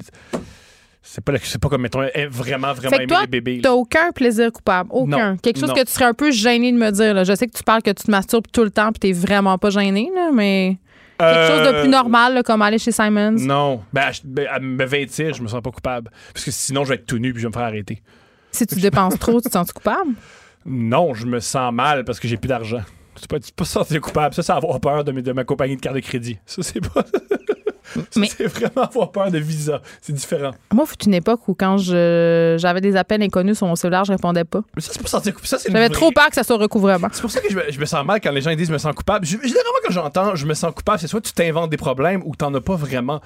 C'est 1.07 1.23
pas, 1.23 1.33
c'est 1.43 1.61
pas 1.61 1.69
comme, 1.69 1.83
mettons, 1.83 2.01
vraiment, 2.31 2.73
vraiment 2.73 2.75
Fait 2.75 2.89
que 2.89 2.95
aimer 2.97 3.07
toi, 3.07 3.21
les 3.21 3.27
bébés. 3.27 3.61
T'as 3.63 3.73
aucun 3.73 4.11
plaisir 4.11 4.51
coupable. 4.51 4.89
Aucun. 4.91 5.33
Non. 5.33 5.37
Quelque 5.37 5.61
chose 5.61 5.69
Non. 5.69 5.75
que 5.75 5.83
tu 5.85 5.93
serais 5.93 6.07
un 6.07 6.15
peu 6.15 6.31
gêné 6.31 6.73
de 6.73 6.79
me 6.79 6.91
dire. 6.91 7.13
là. 7.13 7.25
Je 7.25 7.35
sais 7.35 7.47
que 7.47 7.57
tu 7.57 7.63
parles 7.63 7.83
que 7.83 7.91
tu 7.91 8.05
te 8.05 8.11
masturbes 8.11 8.47
tout 8.51 8.65
le 8.65 8.71
temps 8.71 8.91
puis 8.91 9.01
t'es 9.01 9.13
vraiment 9.13 9.59
pas 9.59 9.69
gêné, 9.69 10.11
là, 10.15 10.31
mais 10.33 10.79
Quelque 11.19 11.47
chose 11.47 11.73
de 11.75 11.81
plus 11.83 11.91
normal, 11.91 12.43
comme 12.45 12.63
aller 12.63 12.79
chez 12.79 12.91
Simons? 12.91 13.37
Non. 13.39 13.83
Ben, 13.93 14.11
ben, 14.25 14.49
à 14.51 14.59
me 14.59 14.85
vêtir, 14.85 15.33
je 15.35 15.43
me 15.43 15.47
sens 15.49 15.61
pas 15.63 15.71
coupable. 15.71 16.11
Parce 16.33 16.45
que 16.45 16.51
sinon, 16.51 16.85
je 16.85 16.89
vais 16.89 16.95
être 16.97 17.07
tout 17.07 17.19
nu 17.19 17.33
puis 17.33 17.41
je 17.41 17.47
vais 17.47 17.51
me 17.51 17.55
faire 17.55 17.63
arrêter. 17.69 18.03
Si 18.51 18.67
tu 18.67 18.77
dépenses 18.81 19.19
trop, 19.19 19.41
tu 19.41 19.49
te 19.49 19.53
sens 19.53 19.73
coupable? 19.73 20.13
Non, 20.67 21.13
je 21.13 21.27
me 21.27 21.41
sens 21.41 21.71
mal 21.75 22.05
parce 22.07 22.19
que 22.19 22.27
j'ai 22.27 22.39
plus 22.39 22.49
d'argent. 22.49 22.81
C'est 23.17 23.29
pas, 23.29 23.37
pas 23.55 23.65
sentir 23.67 24.01
coupable. 24.01 24.35
Ça, 24.35 24.43
c'est 24.43 24.53
avoir 24.53 24.81
peur 24.81 25.05
de, 25.05 25.13
de 25.13 25.33
ma 25.33 25.45
compagnie 25.45 25.77
de 25.77 25.81
carte 25.83 25.95
de 25.95 26.01
crédit. 26.01 26.39
Ça, 26.47 26.63
c'est 26.63 26.81
pas. 26.81 27.05
Mais... 28.17 28.27
C'est 28.27 28.47
vraiment 28.47 28.83
avoir 28.83 29.13
peur 29.13 29.31
de 29.31 29.39
visa. 29.39 29.81
C'est 30.01 30.13
différent. 30.13 30.53
Moi, 30.73 30.87
fut 30.87 31.03
une 31.05 31.15
époque 31.15 31.47
où 31.49 31.55
quand 31.55 31.77
j'avais 31.79 32.81
des 32.81 32.97
appels 32.97 33.23
inconnus 33.23 33.59
sur 33.59 33.67
mon 33.67 33.77
cellulaire, 33.77 34.05
je 34.05 34.13
répondais 34.13 34.45
pas. 34.45 34.63
Mais 34.75 34.83
ça, 34.83 34.93
c'est 34.93 35.03
pas 35.03 35.09
sentir 35.09 35.35
coupable. 35.35 35.63
J'avais 35.69 35.89
trop 35.89 36.11
peur 36.11 36.29
que 36.29 36.35
ça 36.35 36.43
soit 36.43 36.57
recouvrement. 36.57 37.09
C'est 37.13 37.21
pour 37.21 37.31
ça 37.31 37.41
que 37.41 37.49
je 37.51 37.81
me, 37.81 37.87
sens 37.87 38.05
mal 38.05 38.21
quand 38.21 38.33
les 38.33 38.41
gens 38.41 38.55
disent 38.55 38.69
je 38.69 38.73
me 38.73 38.79
sens 38.79 38.95
coupable. 38.95 39.27
Généralement, 39.27 39.81
quand 39.85 39.93
j'entends 39.93 40.35
je 40.35 40.47
me 40.47 40.55
sens 40.55 40.73
coupable, 40.75 40.99
c'est 40.99 41.07
soit 41.07 41.21
tu 41.21 41.33
t'inventes 41.33 41.71
des 41.71 41.77
problèmes 41.77 42.23
ou 42.25 42.35
t'en 42.35 42.53
as 42.55 42.61
pas 42.61 42.77
vraiment. 42.77 43.21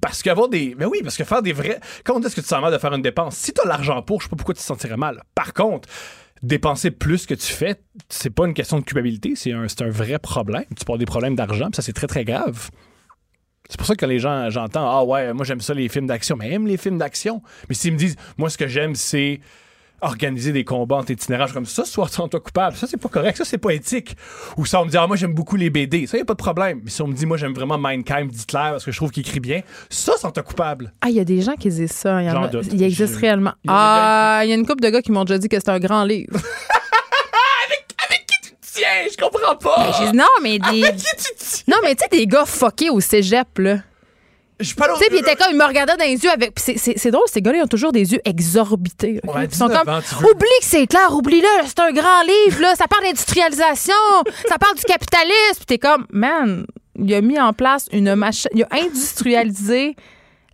Parce 0.00 0.22
qu'avoir 0.22 0.48
des. 0.48 0.74
Mais 0.78 0.86
oui, 0.86 1.00
parce 1.02 1.16
que 1.16 1.24
faire 1.24 1.42
des 1.42 1.52
vrais. 1.52 1.80
Quand 2.04 2.16
on 2.16 2.20
dit 2.20 2.28
que 2.28 2.40
tu 2.40 2.46
sens 2.46 2.60
mal 2.60 2.72
de 2.72 2.78
faire 2.78 2.92
une 2.92 3.02
dépense, 3.02 3.36
si 3.36 3.52
t'as 3.52 3.66
l'argent 3.66 4.02
pour, 4.02 4.20
je 4.20 4.26
sais 4.26 4.30
pas 4.30 4.36
pourquoi 4.36 4.54
tu 4.54 4.60
te 4.60 4.66
sentirais 4.66 4.96
mal. 4.96 5.22
Par 5.34 5.52
contre, 5.52 5.88
dépenser 6.42 6.90
plus 6.90 7.26
que 7.26 7.34
tu 7.34 7.52
fais, 7.52 7.76
c'est 8.08 8.30
pas 8.30 8.46
une 8.46 8.54
question 8.54 8.78
de 8.78 8.84
culpabilité, 8.84 9.34
c'est 9.36 9.52
un, 9.52 9.64
un 9.64 9.90
vrai 9.90 10.18
problème. 10.18 10.64
Tu 10.76 10.84
parles 10.84 10.98
des 10.98 11.06
problèmes 11.06 11.34
d'argent, 11.34 11.68
ça 11.74 11.82
c'est 11.82 11.92
très 11.92 12.06
très 12.06 12.24
grave. 12.24 12.70
C'est 13.70 13.78
pour 13.78 13.86
ça 13.86 13.94
que 13.94 14.04
les 14.04 14.18
gens, 14.18 14.50
j'entends, 14.50 14.90
ah 14.90 15.04
ouais, 15.04 15.32
moi 15.32 15.44
j'aime 15.44 15.60
ça 15.60 15.72
les 15.72 15.88
films 15.88 16.06
d'action, 16.06 16.36
mais 16.36 16.52
aime 16.52 16.66
les 16.66 16.76
films 16.76 16.98
d'action. 16.98 17.40
Mais 17.68 17.74
s'ils 17.74 17.92
me 17.92 17.98
disent, 17.98 18.16
moi 18.36 18.50
ce 18.50 18.58
que 18.58 18.66
j'aime, 18.66 18.94
c'est 18.96 19.40
organiser 20.02 20.52
des 20.52 20.64
combats 20.64 20.96
en 20.96 21.04
itinérage 21.04 21.52
comme 21.52 21.66
ça, 21.66 21.84
soit 21.84 22.08
sans 22.08 22.28
toi 22.28 22.40
coupable. 22.40 22.76
Ça, 22.76 22.86
c'est 22.86 22.96
pas 22.96 23.08
correct. 23.08 23.36
Ça, 23.36 23.44
c'est 23.44 23.58
pas 23.58 23.72
éthique. 23.72 24.16
Ou 24.56 24.66
ça, 24.66 24.80
on 24.80 24.86
me 24.86 24.90
dit, 24.90 24.96
ah, 24.96 25.06
moi, 25.06 25.16
j'aime 25.16 25.34
beaucoup 25.34 25.56
les 25.56 25.70
BD. 25.70 26.06
Ça, 26.06 26.16
y 26.16 26.20
a 26.20 26.24
pas 26.24 26.34
de 26.34 26.38
problème. 26.38 26.80
Mais 26.84 26.90
si 26.90 27.02
on 27.02 27.06
me 27.06 27.12
dit, 27.12 27.26
moi, 27.26 27.36
j'aime 27.36 27.52
vraiment 27.52 27.78
Mindkind 27.78 28.30
d'Hitler 28.30 28.70
parce 28.70 28.84
que 28.84 28.92
je 28.92 28.96
trouve 28.96 29.10
qu'il 29.10 29.26
écrit 29.26 29.40
bien, 29.40 29.60
ça, 29.88 30.14
sans 30.16 30.30
toi 30.30 30.42
coupable. 30.42 30.92
Ah, 31.00 31.10
il 31.10 31.16
y 31.16 31.20
a 31.20 31.24
des 31.24 31.42
gens 31.42 31.54
qui 31.54 31.68
disent 31.68 31.92
ça. 31.92 32.22
Il, 32.22 32.26
y 32.26 32.30
en 32.30 32.44
a, 32.44 32.50
il 32.72 32.82
existe 32.82 33.16
réellement. 33.16 33.52
ah, 33.68 34.40
il 34.44 34.50
y 34.50 34.52
a 34.52 34.56
une 34.56 34.66
couple 34.66 34.82
de 34.82 34.90
gars 34.90 35.02
qui 35.02 35.12
m'ont 35.12 35.24
déjà 35.24 35.38
dit 35.38 35.48
que 35.48 35.58
c'est 35.58 35.70
un 35.70 35.80
grand 35.80 36.04
livre. 36.04 36.32
tiens, 38.80 39.10
je 39.10 39.16
comprends 39.16 39.56
pas. 39.56 40.12
non, 40.12 40.24
mais 40.42 40.58
des. 40.58 40.82
non, 41.68 41.76
mais 41.82 41.94
tu 41.94 42.02
sais, 42.02 42.08
des 42.10 42.26
gars 42.26 42.44
fuckés 42.46 42.90
au 42.90 43.00
cégep, 43.00 43.58
là. 43.58 43.78
Je 44.58 44.74
pas 44.74 44.88
Tu 44.88 44.98
sais, 44.98 45.06
puis 45.06 45.18
il 45.18 45.20
était 45.20 45.36
comme, 45.36 45.52
il 45.52 45.56
me 45.56 45.64
regardait 45.64 45.96
dans 45.96 46.04
les 46.04 46.22
yeux 46.22 46.30
avec. 46.30 46.52
C'est 46.58 47.10
drôle, 47.10 47.24
ces 47.26 47.40
gars-là, 47.40 47.58
ils 47.58 47.62
ont 47.62 47.66
toujours 47.66 47.92
des 47.92 48.12
yeux 48.12 48.20
exorbités. 48.24 49.20
ils 49.24 49.54
sont 49.54 49.68
comme, 49.68 49.88
oublie 49.88 50.58
que 50.60 50.66
c'est 50.66 50.86
clair, 50.86 51.10
oublie-le, 51.12 51.66
c'est 51.66 51.80
un 51.80 51.92
grand 51.92 52.22
livre, 52.22 52.60
là, 52.60 52.74
ça 52.76 52.86
parle 52.86 53.04
d'industrialisation, 53.04 53.94
ça 54.46 54.58
parle 54.58 54.76
du 54.76 54.82
capitalisme. 54.82 55.56
Puis 55.56 55.66
t'es 55.66 55.78
comme, 55.78 56.06
man, 56.12 56.66
il 56.98 57.14
a 57.14 57.20
mis 57.22 57.40
en 57.40 57.54
place 57.54 57.86
une 57.92 58.14
machine, 58.14 58.50
il 58.54 58.64
a 58.64 58.68
industrialisé 58.84 59.96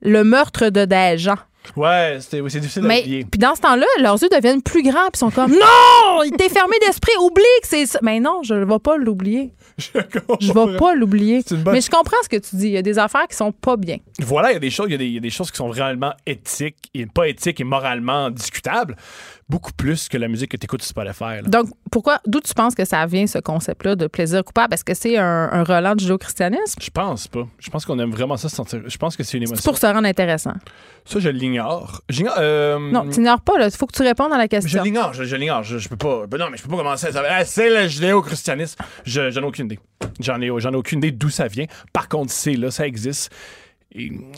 le 0.03 0.22
meurtre 0.22 0.68
de 0.68 0.85
des 0.85 1.18
gens. 1.18 1.39
Ouais, 1.77 2.19
c'est 2.21 2.61
difficile 2.61 2.83
mais, 2.83 3.03
Puis 3.03 3.39
dans 3.39 3.55
ce 3.55 3.61
temps-là, 3.62 3.87
leurs 4.01 4.23
yeux 4.23 4.29
deviennent 4.29 4.62
plus 4.62 4.83
grands, 4.83 5.09
puis 5.12 5.19
sont 5.19 5.31
comme 5.31 5.51
Non! 5.51 6.23
Il 6.25 6.33
t'est 6.33 6.49
fermé 6.49 6.77
d'esprit, 6.81 7.12
oublie 7.21 7.43
que 7.62 7.69
c'est 7.69 7.87
ça. 7.87 7.99
Mais 8.03 8.21
non, 8.21 8.43
je 8.43 8.55
ne 8.55 8.64
vais 8.64 8.79
pas 8.79 8.97
l'oublier. 8.97 9.53
Je, 9.79 9.89
je 10.41 10.53
vais 10.53 10.77
pas 10.79 10.95
l'oublier. 10.95 11.45
Mais 11.67 11.83
je 11.83 11.91
comprends 11.91 12.17
ce 12.23 12.29
que 12.29 12.37
tu 12.37 12.57
dis. 12.57 12.69
Il 12.69 12.73
y 12.73 12.79
a 12.79 12.83
des 12.83 12.99
affaires 12.99 13.29
qui 13.29 13.37
sont 13.37 13.53
pas 13.53 13.77
bien. 13.77 13.99
Voilà, 14.21 14.51
il 14.51 14.55
y 14.55 14.57
a 14.57 14.61
des 14.61 14.71
choses, 14.71 14.87
il 14.89 15.12
y 15.12 15.17
a 15.19 15.21
des, 15.21 15.31
choses 15.31 15.51
qui 15.51 15.59
sont 15.59 15.69
réellement 15.69 16.14
éthiques 16.25 16.91
et 16.95 17.05
pas 17.05 17.29
éthiques 17.29 17.61
et 17.61 17.64
moralement 17.64 18.31
discutables 18.31 18.97
beaucoup 19.49 19.73
plus 19.73 20.09
que 20.09 20.19
la 20.19 20.29
musique 20.29 20.51
que 20.51 20.57
tu 20.57 20.65
écoutes 20.65 20.83
sur 20.83 20.91
Spotify. 20.91 21.43
Donc, 21.47 21.69
pourquoi, 21.93 22.19
d'où 22.27 22.41
tu 22.41 22.53
penses 22.53 22.75
que 22.75 22.85
ça 22.85 23.07
vient, 23.07 23.27
ce 23.27 23.39
concept-là 23.39 23.95
de 23.95 24.07
plaisir 24.09 24.45
coupable? 24.45 24.75
Est-ce 24.75 24.85
que 24.85 24.95
c'est 24.95 25.17
un, 25.19 25.49
un 25.53 25.63
relent 25.63 25.95
du 25.95 26.03
judéo-christianisme? 26.03 26.81
Je 26.81 26.91
pense 26.91 27.29
pas. 27.29 27.47
Je 27.59 27.71
pense 27.71 27.85
qu'on 27.85 27.99
aime 27.99 28.11
vraiment 28.11 28.37
ça 28.37 28.49
se 28.49 28.57
sentir. 28.57 28.83
Je 28.87 28.97
pense 28.97 29.17
que 29.17 29.23
c'est 29.23 29.37
une 29.37 29.45
émotion. 29.45 29.63
C'est 29.63 29.71
pour 29.71 29.79
se 29.79 29.87
rendre 29.87 30.07
intéressant. 30.07 30.55
Ça, 31.05 31.21
je 31.21 31.29
l'ignore. 31.29 32.03
Euh... 32.39 32.79
Non, 32.91 33.09
tu 33.09 33.21
n'ignores 33.21 33.41
pas, 33.41 33.65
Il 33.65 33.71
faut 33.71 33.87
que 33.87 33.97
tu 33.97 34.03
répondes 34.03 34.33
à 34.33 34.39
la 34.39 34.49
question. 34.49 34.81
Je 34.81 34.85
l'ignore, 34.85 35.13
je, 35.13 35.37
l'ignore. 35.37 35.63
Je, 35.63 35.89
peux 35.89 35.97
pas. 35.97 36.27
Ben 36.27 36.39
non, 36.39 36.47
mais 36.51 36.57
je 36.57 36.63
peux 36.65 36.69
pas 36.69 36.79
commencer 36.79 37.07
à 37.07 37.13
savoir. 37.13 37.33
Ah, 37.37 37.45
c'est 37.45 37.71
le 37.71 37.89
judéo-christianisme. 37.89 38.83
Je, 39.05 39.31
j'en 39.31 39.43
ai 39.43 39.47
aucune 39.47 39.67
idée. 39.67 39.79
J'en 40.21 40.41
ai, 40.41 40.51
j'en 40.59 40.73
ai 40.73 40.77
aucune 40.77 40.99
idée 40.99 41.13
d'où 41.13 41.31
ça 41.31 41.47
vient. 41.47 41.67
Par 41.93 42.09
contre, 42.09 42.33
c'est 42.33 42.55
là, 42.55 42.73
ça 42.73 42.87
existe. 42.87 43.33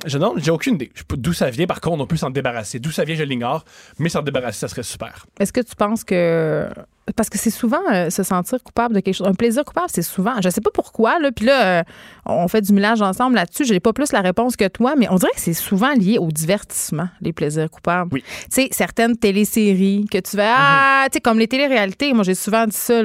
Je 0.07 0.19
non, 0.19 0.35
j'ai 0.37 0.51
aucune 0.51 0.75
idée. 0.75 0.91
D'où 1.11 1.33
ça 1.33 1.51
vient, 1.51 1.67
par 1.67 1.81
contre, 1.81 2.03
on 2.03 2.07
peut 2.07 2.17
s'en 2.17 2.31
débarrasser. 2.31 2.79
D'où 2.79 2.91
ça 2.91 3.05
vient, 3.05 3.17
je 3.17 3.25
l'ignore, 3.25 3.65
mais 3.99 4.09
s'en 4.09 4.23
débarrasser, 4.23 4.61
ça 4.61 4.69
serait 4.69 4.83
super. 4.83 5.27
Est-ce 5.41 5.53
que 5.53 5.61
tu 5.61 5.75
penses 5.75 6.05
que 6.05 6.69
parce 7.17 7.29
que 7.31 7.39
c'est 7.39 7.51
souvent 7.51 7.81
euh, 7.93 8.11
se 8.11 8.23
sentir 8.23 8.63
coupable 8.63 8.95
de 8.95 9.01
quelque 9.01 9.15
chose. 9.15 9.27
Un 9.27 9.35
plaisir 9.35 9.65
coupable, 9.65 9.89
c'est 9.93 10.03
souvent. 10.03 10.35
Je 10.43 10.49
sais 10.49 10.61
pas 10.61 10.71
pourquoi, 10.73 11.19
là. 11.19 11.31
Puis 11.33 11.47
là, 11.47 11.81
euh, 11.81 11.83
on 12.27 12.49
fait 12.49 12.61
du 12.61 12.73
millage 12.73 13.03
ensemble 13.03 13.37
là-dessus. 13.37 13.65
Je 13.65 13.73
n'ai 13.73 13.81
pas 13.81 13.93
plus 13.93 14.13
la 14.13 14.21
réponse 14.21 14.57
que 14.57 14.69
toi, 14.69 14.95
mais 14.97 15.09
on 15.11 15.17
dirait 15.17 15.33
que 15.35 15.41
c'est 15.41 15.55
souvent 15.55 15.93
lié 15.93 16.19
au 16.19 16.29
divertissement, 16.29 17.09
les 17.21 17.33
plaisirs 17.33 17.71
coupables. 17.71 18.11
Oui. 18.13 18.25
Tu 18.45 18.63
sais, 18.63 18.69
certaines 18.73 19.17
téléséries 19.17 20.07
que 20.11 20.19
tu 20.19 20.37
vas. 20.37 20.55
Ah, 20.57 21.05
tu 21.07 21.15
sais, 21.15 21.21
comme 21.21 21.39
les 21.39 21.49
téléréalités. 21.49 22.13
Moi, 22.13 22.25
j'ai 22.25 22.35
souvent 22.35 22.67
dit 22.67 22.77
ça, 22.77 23.03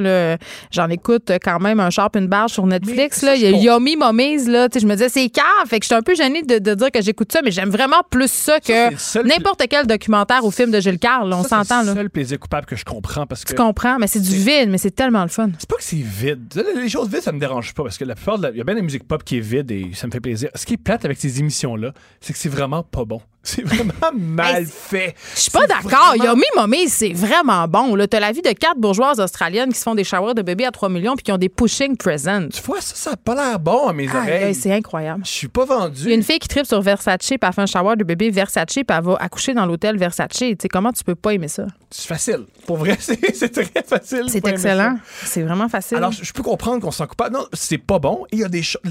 J'en 0.72 0.90
écoute 0.90 1.32
quand 1.44 1.60
même 1.60 1.80
un 1.80 1.90
sharp, 1.90 2.16
une 2.16 2.28
barge 2.28 2.52
sur 2.52 2.66
Netflix, 2.66 3.22
là. 3.22 3.36
Il 3.36 3.42
y 3.42 3.48
a 3.48 3.52
Yomi 3.52 3.96
Momise, 3.96 4.50
là. 4.50 4.70
Tu 4.70 4.74
sais, 4.74 4.80
je 4.82 4.88
me 4.88 4.94
disais, 4.94 5.10
c'est 5.10 5.30
cave. 5.30 5.44
Fait 5.68 5.80
que 5.80 5.86
je 5.86 5.88
suis 5.88 5.96
un 5.96 6.02
peu 6.02 6.16
gênée 6.16 6.44
de, 6.44 6.74
dire 6.74 6.92
que 6.92 7.02
j'écoute 7.02 7.32
ça, 7.32 7.42
mais 7.44 7.52
j'aime 7.52 7.70
vraiment 7.70 8.02
plus 8.10 8.32
ça 8.32 8.60
que 8.60 9.24
n'importe 9.28 9.64
quel 9.70 9.88
documentaire 9.88 10.44
ou 10.44 10.52
film 10.52 10.72
de 10.72 10.80
Gilles 10.80 11.00
Carle. 11.00 11.32
On 11.34 11.44
s'entend, 11.44 11.78
là. 11.78 11.84
C'est 11.84 11.90
le 11.90 11.96
seul 11.96 12.10
plaisir 12.10 12.40
coupable 12.40 12.66
que 12.66 12.76
je 12.76 12.86
comprends 12.86 13.26
parce 13.26 13.44
que. 13.44 13.50
Tu 13.50 13.56
comprends? 13.56 13.93
Mais 14.00 14.08
c'est 14.08 14.20
du 14.20 14.36
vide, 14.36 14.70
mais 14.70 14.78
c'est 14.78 14.92
tellement 14.92 15.24
le 15.24 15.30
fun. 15.30 15.50
C'est 15.58 15.70
pas 15.70 15.78
que 15.78 15.84
c'est 15.84 15.98
vide. 15.98 16.66
Les 16.76 16.90
choses 16.90 17.10
vides, 17.10 17.22
ça 17.22 17.32
me 17.32 17.40
dérange 17.40 17.74
pas 17.74 17.84
parce 17.84 17.98
que 17.98 18.06
la 18.06 18.16
plupart 18.16 18.40
de 18.40 18.50
Il 18.52 18.58
y 18.58 18.62
a 18.62 18.64
bien 18.64 18.76
des 18.76 18.82
musiques 18.82 19.08
pop 19.08 19.24
qui 19.24 19.38
est 19.38 19.42
vide 19.42 19.72
et 19.72 19.92
ça 19.94 20.08
me 20.08 20.12
fait 20.12 20.20
plaisir. 20.20 20.50
Ce 20.56 20.66
qui 20.66 20.74
est 20.74 20.78
plate 20.78 21.06
avec 21.06 21.18
ces 21.20 21.40
émissions-là, 21.40 21.94
c'est 22.22 22.34
que 22.34 22.40
c'est 22.40 22.50
vraiment 22.50 22.84
pas 22.84 23.06
bon. 23.06 23.22
C'est 23.46 23.64
vraiment 23.64 23.94
mal 24.14 24.66
fait. 24.66 25.16
Je 25.36 25.42
suis 25.42 25.52
pas 25.52 25.68
d'accord. 25.68 26.16
Vraiment... 26.16 26.24
Yomi 26.24 26.46
Mommy, 26.56 26.88
c'est 26.88 27.12
vraiment 27.12 27.68
bon. 27.68 27.98
T'as 28.08 28.22
la 28.22 28.32
vie 28.32 28.42
de 28.42 28.52
quatre 28.54 28.78
bourgeoises 28.78 29.20
australiennes 29.20 29.74
qui 29.74 29.80
se 29.80 29.84
font 29.84 29.96
des 29.96 30.06
showers 30.06 30.34
de 30.34 30.42
bébés 30.42 30.66
à 30.66 30.72
3 30.72 30.88
millions 30.88 31.16
puis 31.18 31.24
qui 31.24 31.32
ont 31.34 31.38
des 31.38 31.50
pushing 31.50 31.98
presents. 31.98 32.48
Tu 32.48 32.62
vois, 32.62 32.80
ça, 32.80 32.96
ça 32.96 33.12
a 33.12 33.18
pas 33.18 33.36
l'air 33.36 33.60
bon 33.60 33.90
à 33.90 33.94
mes 33.94 34.08
oreilles. 34.08 34.56
c'est 34.56 34.72
incroyable. 34.72 35.24
Je 35.26 35.32
suis 35.32 35.50
pas 35.50 35.66
vendu. 35.66 36.04
Il 36.04 36.10
y 36.10 36.12
a 36.14 36.16
une 36.16 36.24
fille 36.24 36.40
qui 36.40 36.48
tripe 36.48 36.66
sur 36.66 36.82
Versace 36.82 37.20
puis 37.20 37.38
elle 37.42 37.54
fait 37.54 37.62
un 37.62 37.66
shower 37.66 37.98
de 37.98 38.06
bébé 38.06 38.30
Versace 38.30 38.66
puis 38.68 38.86
elle 38.88 39.04
va 39.04 39.18
accoucher 39.20 39.54
dans 39.54 39.66
l'hôtel 39.66 39.98
Versace. 39.98 40.30
Tu 40.32 40.56
sais, 40.60 40.70
comment 40.70 40.94
tu 40.94 41.04
peux 41.04 41.16
pas 41.16 41.34
aimer 41.34 41.50
ça? 41.50 41.66
C'est 41.92 42.08
facile. 42.08 42.46
Pour 42.66 42.78
vrai, 42.78 42.96
c'est 43.00 43.18
très 43.52 43.84
facile. 43.86 44.24
C'est 44.30 44.48
excellent. 44.48 44.98
C'est 45.26 45.42
vraiment 45.42 45.68
facile. 45.68 45.98
Alors, 45.98 46.14
je 46.14 46.32
peux 46.32 46.44
comprendre 46.44 46.82
qu'on 46.82 46.92
s'en 46.92 47.08
coupe 47.08 47.18
pas. 47.18 47.30
Non, 47.30 47.46
c'est 47.52 47.78
pas 47.78 48.00
bon. 48.00 48.26
Il 48.32 48.40
y 48.40 48.44
a 48.46 48.50
des 48.50 48.64
choses. 48.64 48.82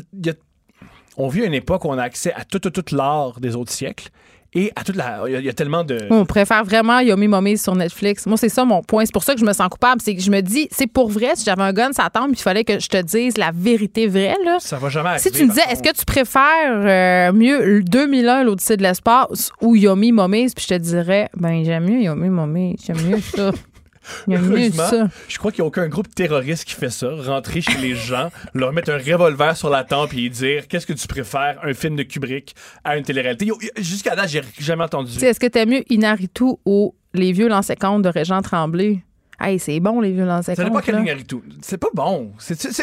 On 1.16 1.28
vit 1.28 1.40
une 1.40 1.55
époque 1.55 1.84
où 1.84 1.88
on 1.88 1.98
a 1.98 2.03
accès 2.03 2.32
à 2.34 2.44
tout, 2.44 2.59
tout, 2.59 2.70
tout 2.70 2.94
l'art 2.94 3.40
des 3.40 3.57
autres 3.57 3.72
siècles. 3.72 4.11
Et 4.55 4.70
à 4.76 4.84
toute 4.84 4.96
la. 4.96 5.22
Il 5.26 5.44
y, 5.44 5.48
a 5.48 5.53
tellement 5.55 5.82
de. 5.82 5.98
On 6.11 6.26
préfère 6.26 6.62
vraiment 6.62 7.00
Yomi 7.00 7.26
Mommy 7.26 7.57
sur 7.57 7.74
Netflix. 7.74 8.26
Moi, 8.26 8.36
c'est 8.36 8.50
ça 8.50 8.66
mon 8.66 8.82
point. 8.82 9.07
C'est 9.07 9.12
pour 9.12 9.24
ça 9.24 9.32
que 9.32 9.40
je 9.40 9.46
me 9.46 9.53
sens 9.55 9.68
coupable. 9.68 10.03
C'est 10.03 10.14
que 10.14 10.20
je 10.20 10.30
me 10.30 10.42
dis, 10.42 10.68
c'est 10.70 10.86
pour 10.86 11.09
vrai, 11.09 11.30
si 11.34 11.44
j'avais 11.44 11.62
un 11.62 11.72
gun, 11.72 11.92
ça 11.92 12.11
tombe, 12.11 12.32
il 12.32 12.36
fallait 12.36 12.64
que 12.64 12.78
je 12.78 12.88
te 12.88 13.00
dise 13.00 13.38
la 13.38 13.50
vérité 13.55 14.07
vraie. 14.07 14.36
Là. 14.44 14.59
Ça 14.61 14.76
va 14.76 14.90
jamais 14.90 15.11
arriver. 15.11 15.22
Si 15.22 15.30
tu 15.30 15.44
me 15.44 15.48
disais, 15.48 15.62
est-ce 15.70 15.82
que 15.82 15.96
tu 15.96 16.05
préfères 16.05 16.42
euh, 16.70 17.32
mieux 17.32 17.82
2001, 17.82 18.44
l'Odyssée 18.44 18.76
de 18.76 18.82
l'espace, 18.82 19.50
ou 19.62 19.74
Yomi 19.74 20.12
Mommy, 20.12 20.48
puis 20.55 20.66
je 20.68 20.74
te 20.74 20.78
dirais, 20.78 21.30
ben, 21.34 21.64
j'aime 21.64 21.88
mieux 21.88 22.03
Yomi 22.03 22.28
Mommy. 22.28 22.76
J'aime 22.84 23.00
mieux 23.09 23.20
ça. 23.20 23.53
je 24.28 25.38
crois 25.38 25.53
qu'il 25.53 25.62
n'y 25.62 25.66
a 25.66 25.68
aucun 25.68 25.88
groupe 25.88 26.14
terroriste 26.14 26.64
qui 26.64 26.74
fait 26.74 26.90
ça. 26.90 27.09
Rentrer 27.11 27.61
chez 27.61 27.78
les 27.78 27.94
gens, 27.94 28.30
leur 28.55 28.72
mettre 28.72 28.90
un 28.90 28.98
revolver 28.98 29.57
sur 29.57 29.70
la 29.70 29.84
tempe 29.84 30.14
et 30.14 30.28
dire 30.28 30.68
qu'est-ce 30.68 30.86
que 30.86 30.92
tu 30.92 31.07
préfères, 31.07 31.59
un 31.62 31.74
film 31.74 31.96
de 31.96 32.03
Kubrick 32.03 32.55
à 32.84 32.96
une 32.96 33.05
télé-réalité? 33.05 33.50
Jusqu'à 33.76 34.14
là, 34.14 34.26
j'ai 34.26 34.42
jamais 34.59 34.84
entendu. 34.84 35.12
Est-ce 35.24 35.40
que 35.40 35.46
tu 35.46 35.59
aimes 35.59 35.70
mieux 35.70 35.92
Inaritu 35.92 36.44
ou 36.64 36.94
Les 37.14 37.32
vieux 37.32 37.48
lancers 37.48 37.76
de 37.76 38.09
Régent 38.09 38.42
Tremblay? 38.42 39.03
Hey, 39.40 39.59
c'est 39.59 39.80
bon, 39.80 40.00
les 40.00 40.12
vieux 40.12 40.24
lancers 40.24 40.57
Ça 40.57 40.64
n'est 40.64 40.70
pas 40.70 40.82
Inaritu. 40.86 41.36
C'est 41.61 41.78
pas 41.78 41.90
bon. 41.92 42.32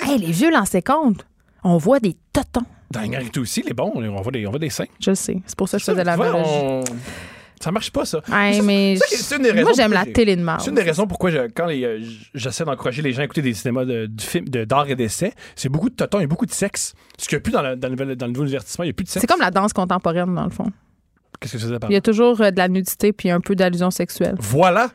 Hey, 0.04 0.20
les 0.20 0.32
vieux 0.32 0.52
lancers 0.52 0.82
on 1.64 1.78
voit 1.78 2.00
des 2.00 2.16
totons. 2.32 2.66
Dans 2.92 3.02
Inaritu 3.02 3.40
aussi, 3.40 3.62
les 3.62 3.74
bons, 3.74 3.92
on 3.96 4.22
voit 4.22 4.32
des, 4.32 4.48
on 4.48 4.50
voit 4.50 4.60
des 4.60 4.70
seins. 4.70 4.86
Je 5.00 5.14
sais. 5.14 5.42
C'est 5.46 5.58
pour 5.58 5.70
ça 5.70 5.78
que 5.78 5.84
je 5.84 5.92
faisais 5.92 6.04
la 6.04 6.18
on... 6.20 6.84
Ça 7.60 7.72
marche 7.72 7.92
pas, 7.92 8.06
ça. 8.06 8.22
mais 8.30 8.96
moi, 9.62 9.72
j'aime 9.76 9.92
la 9.92 10.06
télé 10.06 10.36
de 10.36 10.42
marde. 10.42 10.62
C'est 10.62 10.70
une 10.70 10.76
des 10.76 10.84
raisons 10.84 11.08
pourquoi, 11.08 11.32
quand 11.50 11.68
euh, 11.70 12.00
j'essaie 12.34 12.64
d'encourager 12.64 13.02
les 13.02 13.12
gens 13.12 13.22
à 13.22 13.26
écouter 13.26 13.42
des 13.42 13.54
cinémas 13.54 13.86
de, 13.86 14.10
film, 14.20 14.46
d'art 14.46 14.90
et 14.90 14.96
d'essai, 14.96 15.34
c'est 15.56 15.70
beaucoup 15.70 15.90
de 15.90 15.96
totons 15.96 16.20
et 16.20 16.28
beaucoup 16.28 16.46
de 16.46 16.52
sexe. 16.52 16.94
Ce 17.18 17.28
qu'il 17.28 17.36
n'y 17.36 17.42
a 17.42 17.44
plus 17.44 17.52
dans, 17.52 17.62
le, 17.62 17.76
dans, 17.76 17.90
le, 17.90 18.32
nouveau 18.32 18.46
divertissement, 18.46 18.84
il 18.84 18.88
n'y 18.88 18.92
a 18.92 18.94
plus 18.94 19.04
de 19.04 19.10
sexe. 19.10 19.22
C'est 19.22 19.28
comme 19.28 19.42
la 19.42 19.52
danse 19.52 19.74
contemporaine, 19.74 20.34
dans 20.34 20.46
le 20.46 20.50
fond. 20.50 20.72
Qu'est-ce 21.40 21.54
que 21.54 21.60
ça 21.60 21.68
veut 21.68 21.80
Il 21.90 21.94
y 21.94 21.98
a 21.98 22.02
toujours 22.02 22.40
euh, 22.42 22.52
de 22.52 22.58
la 22.58 22.70
nudité 22.70 23.12
puis 23.12 23.30
un 23.30 23.42
peu 23.42 23.56
d'allusion 23.56 23.92
sexuelle. 23.92 24.36
Voilà! 24.40 24.92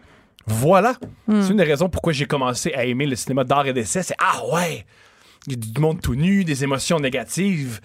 Voilà! 0.46 0.94
Hmm. 1.26 1.42
C'est 1.42 1.50
une 1.50 1.56
des 1.56 1.64
raisons 1.64 1.88
pourquoi 1.88 2.12
j'ai 2.12 2.26
commencé 2.26 2.72
à 2.74 2.84
aimer 2.84 3.06
le 3.06 3.16
cinéma 3.16 3.44
d'art 3.44 3.66
et 3.66 3.72
d'essai. 3.72 4.02
C'est 4.02 4.16
Ah 4.18 4.40
ouais! 4.52 4.86
Il 5.46 5.52
y 5.52 5.56
a 5.56 5.58
du 5.58 5.80
monde 5.80 6.00
tout 6.00 6.14
nu, 6.14 6.44
des 6.44 6.64
émotions 6.64 6.98
négatives. 6.98 7.80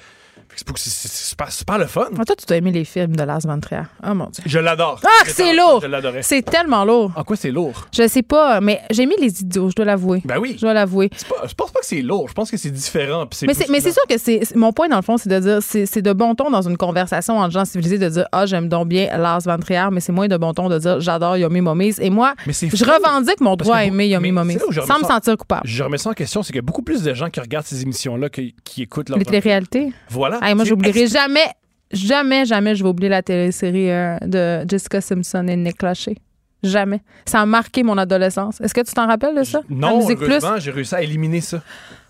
C'est 0.56 1.08
super, 1.10 1.52
super, 1.52 1.78
le 1.78 1.86
fun. 1.86 2.08
Ah, 2.20 2.26
toi, 2.26 2.36
tu 2.36 2.46
dois 2.46 2.58
aimer 2.58 2.72
les 2.72 2.84
films 2.84 3.16
de 3.16 3.24
Lars 3.24 3.40
von 3.44 3.60
Trier. 3.60 3.84
Oh 4.06 4.14
mon 4.14 4.26
Dieu. 4.26 4.44
Je 4.46 4.60
l'adore. 4.60 5.00
Ah, 5.04 5.24
c'est 5.26 5.54
lourd. 5.54 5.80
Je 5.82 5.88
l'adorais. 5.88 6.22
C'est 6.22 6.42
tellement 6.42 6.84
lourd. 6.84 7.12
En 7.16 7.24
quoi 7.24 7.36
c'est 7.36 7.52
lourd? 7.52 7.88
Je 7.94 8.08
sais 8.08 8.24
pas, 8.24 8.60
mais 8.62 8.82
j'ai 8.90 9.06
mis 9.06 9.16
les 9.20 9.42
idiots, 9.42 9.70
je 9.70 9.76
dois 9.76 9.86
l'avouer. 9.86 10.22
Ben 10.26 10.38
oui. 10.38 10.54
Je 10.58 10.62
dois 10.62 10.74
l'avouer. 10.74 11.10
Je 11.18 11.54
pense 11.54 11.72
pas 11.72 11.80
que 11.80 11.86
c'est 11.86 12.02
lourd. 12.02 12.28
Je 12.28 12.34
pense 12.34 12.52
que 12.52 12.58
c'est 12.58 12.72
différent. 12.72 13.26
mais 13.48 13.54
c'est 13.80 13.92
sûr 13.92 14.04
que 14.10 14.18
c'est 14.18 14.56
mon 14.56 14.74
point, 14.74 14.88
dans 14.90 14.98
le 14.98 15.02
fond, 15.02 15.18
c'est 15.18 15.30
de 15.30 15.40
dire 15.40 15.60
c'est 15.62 16.02
de 16.02 16.14
bon 16.14 16.36
ton 16.36 16.50
dans 16.50 16.68
une 16.68 16.78
conversation 16.78 17.38
entre 17.38 17.52
gens 17.52 17.66
civilisés 17.66 17.98
de 17.98 18.10
dire 18.10 18.28
Ah, 18.32 18.46
j'aime 18.46 18.68
donc 18.70 18.88
bien 18.90 19.18
Lars 19.18 19.42
von 19.42 19.58
Trier, 19.58 19.88
mais 19.92 20.00
c'est 20.02 20.12
moins 20.12 20.28
de 20.28 20.38
bon 20.38 20.54
ton 20.54 20.70
de 20.70 20.78
dire 20.80 21.00
J'adore 21.00 21.38
Yummy 21.38 21.62
Mummies. 21.62 21.96
Et 22.00 22.10
moi, 22.10 22.34
je 22.48 22.84
revendique 22.86 23.40
mon 23.42 23.56
droit 23.56 23.78
à 23.78 23.86
aimer 23.86 24.08
Yummy 24.08 24.32
Mummies 24.32 24.58
sans 24.86 25.00
me 25.00 25.06
sentir 25.06 25.38
coupable. 25.38 25.62
Je 25.66 25.84
remets 25.84 25.98
ça 25.98 26.10
en 26.10 26.14
question, 26.14 26.44
c'est 26.44 26.48
qu'il 26.48 26.58
y 26.58 26.60
a 26.60 26.64
beaucoup 26.64 26.84
plus 26.84 27.04
de 27.04 27.14
gens 27.14 27.30
qui 27.30 27.40
regardent 27.40 27.66
ces 27.66 27.82
émissions-là 27.82 28.30
qui, 28.30 28.56
qui 28.64 28.82
écoutent 28.84 29.10
leur. 29.10 29.20
Les 29.20 29.40
réalités. 29.40 29.94
Voilà. 30.10 30.39
Moi, 30.56 30.66
j'oublierai 30.66 31.08
jamais, 31.08 31.48
jamais, 31.92 32.46
jamais, 32.46 32.76
je 32.76 32.84
vais 32.84 32.90
oublier 32.90 33.10
la 33.10 33.22
télésérie 33.22 33.92
euh, 33.92 34.18
de 34.22 34.66
Jessica 34.68 35.02
Simpson 35.02 35.46
et 35.48 35.56
Nick 35.56 35.82
Lachey. 35.82 36.16
Jamais. 36.62 37.02
Ça 37.26 37.40
a 37.40 37.46
marqué 37.46 37.84
mon 37.84 37.98
adolescence. 37.98 38.60
Est-ce 38.60 38.74
que 38.74 38.82
tu 38.82 38.94
t'en 38.94 39.08
rappelles 39.08 39.36
de 39.36 39.44
ça? 39.44 39.62
Non, 39.70 40.06
heureusement, 40.10 40.60
j'ai 40.60 40.72
réussi 40.72 40.94
à 40.94 41.02
éliminer 41.02 41.42
ça. 41.42 41.62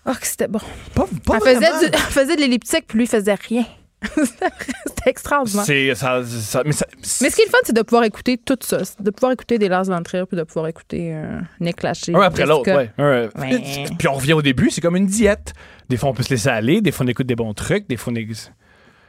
Oh, 0.06 0.12
que 0.18 0.26
c'était 0.26 0.48
bon. 0.48 0.60
Pas, 0.94 1.06
pas 1.24 1.38
elle, 1.46 1.56
faisait 1.56 1.86
elle 1.92 1.98
faisait 1.98 2.36
de 2.36 2.40
l'elliptique, 2.40 2.84
puis 2.88 2.98
lui, 2.98 3.04
il 3.04 3.08
faisait 3.08 3.34
rien. 3.34 3.64
C'était 4.16 5.10
extraordinaire. 5.10 5.64
C'est, 5.64 5.94
ça, 5.94 6.22
ça, 6.24 6.62
mais, 6.64 6.72
mais, 6.72 7.30
ce 7.30 7.36
qui 7.36 7.42
est 7.42 7.44
le 7.44 7.50
fun, 7.50 7.58
c'est 7.64 7.76
de 7.76 7.82
pouvoir 7.82 8.04
écouter 8.04 8.38
tout 8.38 8.56
ça. 8.62 8.78
De 8.98 9.10
pouvoir 9.10 9.32
écouter 9.32 9.58
des 9.58 9.68
Lars 9.68 9.84
von 9.84 10.02
Trier 10.02 10.24
puis 10.26 10.38
de 10.38 10.42
pouvoir 10.42 10.68
écouter 10.68 11.14
euh, 11.14 11.38
Nick 11.60 11.82
Lachey. 11.82 12.14
Un 12.14 12.20
après 12.20 12.46
l'autre, 12.46 12.70
ouais. 12.70 12.90
Puis 13.98 14.08
on 14.08 14.14
revient 14.14 14.32
au 14.32 14.42
début, 14.42 14.70
c'est 14.70 14.80
comme 14.80 14.96
une 14.96 15.06
diète. 15.06 15.52
Des 15.90 15.96
fois, 15.96 16.10
on 16.10 16.14
peut 16.14 16.22
se 16.22 16.30
laisser 16.30 16.48
aller. 16.48 16.80
Des 16.80 16.92
fois, 16.92 17.04
on 17.04 17.08
écoute 17.08 17.26
des 17.26 17.34
bons 17.34 17.52
trucs. 17.52 17.88
Des 17.88 17.96
fois, 17.96 18.12
on 18.12 18.16
écoute... 18.16 18.52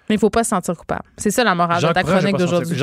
Mais 0.09 0.15
il 0.15 0.19
faut 0.19 0.31
pas 0.31 0.43
se 0.43 0.49
sentir 0.49 0.75
coupable. 0.75 1.03
C'est 1.15 1.29
ça 1.29 1.43
la 1.43 1.55
morale 1.55 1.81
de 1.81 1.87
ta 1.93 2.03
chronique 2.03 2.35
d'aujourd'hui. 2.35 2.75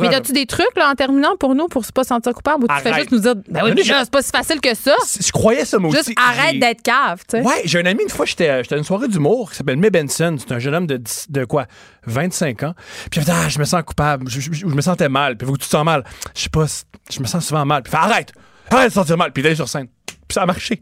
Mais 0.00 0.14
as-tu 0.14 0.32
des 0.32 0.46
trucs 0.46 0.74
là, 0.74 0.90
en 0.90 0.94
terminant 0.94 1.36
pour 1.38 1.54
nous 1.54 1.68
pour 1.68 1.82
ne 1.82 1.92
pas 1.92 2.02
se 2.02 2.08
sentir 2.08 2.32
coupable 2.32 2.64
ou 2.64 2.66
tu 2.66 2.82
fais 2.82 2.94
juste 2.94 3.12
nous 3.12 3.20
dire 3.20 3.34
ben 3.48 3.62
oui, 3.64 3.72
mais 3.76 3.84
c'est 3.84 4.10
pas 4.10 4.22
si 4.22 4.30
facile 4.30 4.60
que 4.60 4.74
ça? 4.74 4.94
Je 5.20 5.30
croyais 5.30 5.64
ça 5.64 5.78
moi 5.78 5.90
aussi. 5.90 5.98
Juste 6.06 6.18
arrête 6.18 6.58
d'être 6.58 6.82
cave, 6.82 7.20
tu 7.28 7.36
sais. 7.36 7.42
Ouais, 7.44 7.62
j'ai 7.66 7.78
un 7.78 7.86
ami 7.86 8.02
une 8.02 8.08
fois, 8.08 8.26
j'étais 8.26 8.48
à 8.48 8.76
une 8.76 8.82
soirée 8.82 9.06
d'humour 9.06 9.50
qui 9.50 9.58
s'appelle 9.58 9.76
May 9.76 9.90
Benson. 9.90 10.36
C'est 10.38 10.52
un 10.52 10.58
jeune 10.58 10.74
homme 10.74 10.86
de, 10.88 11.00
de 11.28 11.44
quoi? 11.44 11.66
25 12.06 12.62
ans. 12.64 12.74
Puis 13.10 13.20
il 13.20 13.30
Ah, 13.30 13.48
je 13.48 13.60
me 13.60 13.64
sens 13.64 13.82
coupable. 13.84 14.28
Je, 14.28 14.66
me 14.66 14.80
sentais 14.80 15.08
mal. 15.08 15.36
Puis 15.36 15.46
vous, 15.46 15.56
tu 15.56 15.66
te 15.66 15.70
sens 15.70 15.84
mal. 15.84 16.02
Je 16.34 16.40
sais 16.40 16.48
pas, 16.48 16.64
je 17.12 17.20
me 17.20 17.26
sens 17.26 17.46
souvent 17.46 17.64
mal. 17.64 17.82
Puis 17.84 17.92
il 17.92 17.96
fait 17.96 18.02
Arrête! 18.02 18.32
Arrête 18.70 18.88
de 18.88 18.94
sentir 18.94 19.16
mal. 19.16 19.30
Puis 19.32 19.44
d'aller 19.44 19.54
sur 19.54 19.68
scène. 19.68 19.86
Puis 20.06 20.34
ça 20.34 20.42
a 20.42 20.46
marché. 20.46 20.80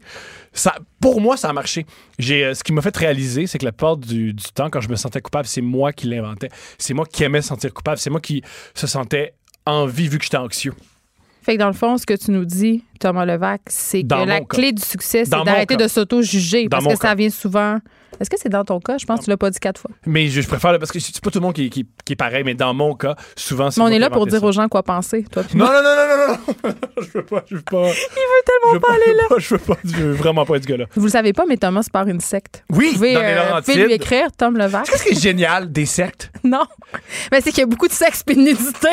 Ça, 0.53 0.75
pour 0.99 1.21
moi, 1.21 1.37
ça 1.37 1.49
a 1.49 1.53
marché. 1.53 1.85
J'ai, 2.19 2.43
euh, 2.43 2.53
ce 2.53 2.63
qui 2.63 2.73
m'a 2.73 2.81
fait 2.81 2.95
réaliser, 2.95 3.47
c'est 3.47 3.57
que 3.57 3.65
la 3.65 3.71
plupart 3.71 3.97
du, 3.97 4.35
temps, 4.53 4.69
quand 4.69 4.81
je 4.81 4.89
me 4.89 4.95
sentais 4.95 5.21
coupable, 5.21 5.47
c'est 5.47 5.61
moi 5.61 5.93
qui 5.93 6.07
l'inventais. 6.07 6.49
C'est 6.77 6.93
moi 6.93 7.05
qui 7.05 7.23
aimais 7.23 7.41
sentir 7.41 7.73
coupable. 7.73 7.97
C'est 7.97 8.09
moi 8.09 8.19
qui 8.19 8.43
se 8.73 8.85
sentais 8.85 9.33
en 9.65 9.85
vie 9.85 10.07
vu 10.07 10.17
que 10.17 10.23
j'étais 10.25 10.37
anxieux. 10.37 10.73
Fait 11.41 11.53
que 11.53 11.59
dans 11.59 11.67
le 11.67 11.73
fond, 11.73 11.97
ce 11.97 12.05
que 12.05 12.13
tu 12.13 12.31
nous 12.31 12.45
dis, 12.45 12.83
Thomas 12.99 13.25
Levac, 13.25 13.61
c'est 13.67 14.03
que 14.03 14.25
la 14.25 14.41
clé 14.41 14.73
du 14.73 14.81
succès, 14.81 15.25
c'est 15.25 15.31
d'arrêter 15.31 15.75
de 15.75 15.87
s'auto-juger 15.87 16.67
parce 16.69 16.85
que 16.85 16.95
ça 16.95 17.15
vient 17.15 17.29
souvent 17.29 17.79
est-ce 18.19 18.29
que 18.29 18.37
c'est 18.39 18.49
dans 18.49 18.63
ton 18.63 18.79
cas? 18.79 18.97
Je 18.97 19.05
pense 19.05 19.19
que 19.19 19.25
tu 19.25 19.29
l'as 19.29 19.37
pas 19.37 19.49
dit 19.49 19.59
quatre 19.59 19.79
fois. 19.79 19.91
Mais 20.05 20.27
je, 20.27 20.45
préfère, 20.47 20.77
parce 20.77 20.91
que 20.91 20.99
c'est 20.99 21.19
pas 21.21 21.31
tout 21.31 21.39
le 21.39 21.45
monde 21.45 21.53
qui, 21.53 21.69
qui, 21.69 21.85
est 22.09 22.15
pareil, 22.15 22.43
mais 22.43 22.53
dans 22.53 22.73
mon 22.73 22.93
cas, 22.93 23.15
souvent, 23.35 23.71
c'est. 23.71 23.81
on 23.81 23.87
est 23.87 23.99
là 23.99 24.09
pour 24.09 24.27
dire 24.27 24.43
aux 24.43 24.51
gens 24.51 24.67
quoi 24.67 24.83
penser, 24.83 25.25
toi. 25.31 25.43
Non, 25.55 25.65
non, 25.65 25.71
non, 25.71 25.81
non, 25.83 26.07
non, 26.07 26.69
non, 26.69 26.75
je 27.01 27.17
veux 27.17 27.25
pas, 27.25 27.43
je 27.49 27.55
veux 27.55 27.61
pas. 27.61 27.87
Il 27.87 27.87
veut 27.87 28.43
tellement 28.45 28.79
pas, 28.79 28.93
aller 28.93 29.13
là. 29.13 29.23
je 29.37 29.55
veux 29.55 29.59
pas, 29.59 29.77
je 29.83 29.95
veux 29.95 30.11
vraiment 30.11 30.45
pas 30.45 30.57
être 30.57 30.63
ce 30.63 30.67
gars-là. 30.67 30.85
Vous 30.95 31.05
le 31.05 31.11
savez 31.11 31.33
pas, 31.33 31.45
mais 31.47 31.57
Thomas 31.57 31.85
part 31.91 32.07
une 32.07 32.19
secte. 32.19 32.63
Oui, 32.69 32.89
vous 32.89 32.93
pouvez, 32.95 33.13
dans 33.13 33.21
les 33.21 33.27
euh, 33.27 33.55
vous 33.55 33.61
pouvez 33.61 33.85
lui 33.85 33.93
écrire, 33.93 34.27
Tom 34.37 34.57
Levac. 34.57 34.85
Qu'est-ce 34.85 35.03
qui 35.03 35.13
est 35.13 35.21
génial 35.21 35.71
des 35.71 35.85
sectes? 35.85 36.31
non. 36.43 36.65
Mais 37.31 37.41
c'est 37.41 37.51
qu'il 37.51 37.59
y 37.59 37.63
a 37.63 37.67
beaucoup 37.67 37.87
de 37.87 37.93
sexe 37.93 38.23
et 38.27 38.35
de 38.35 38.39
nudité. 38.39 38.89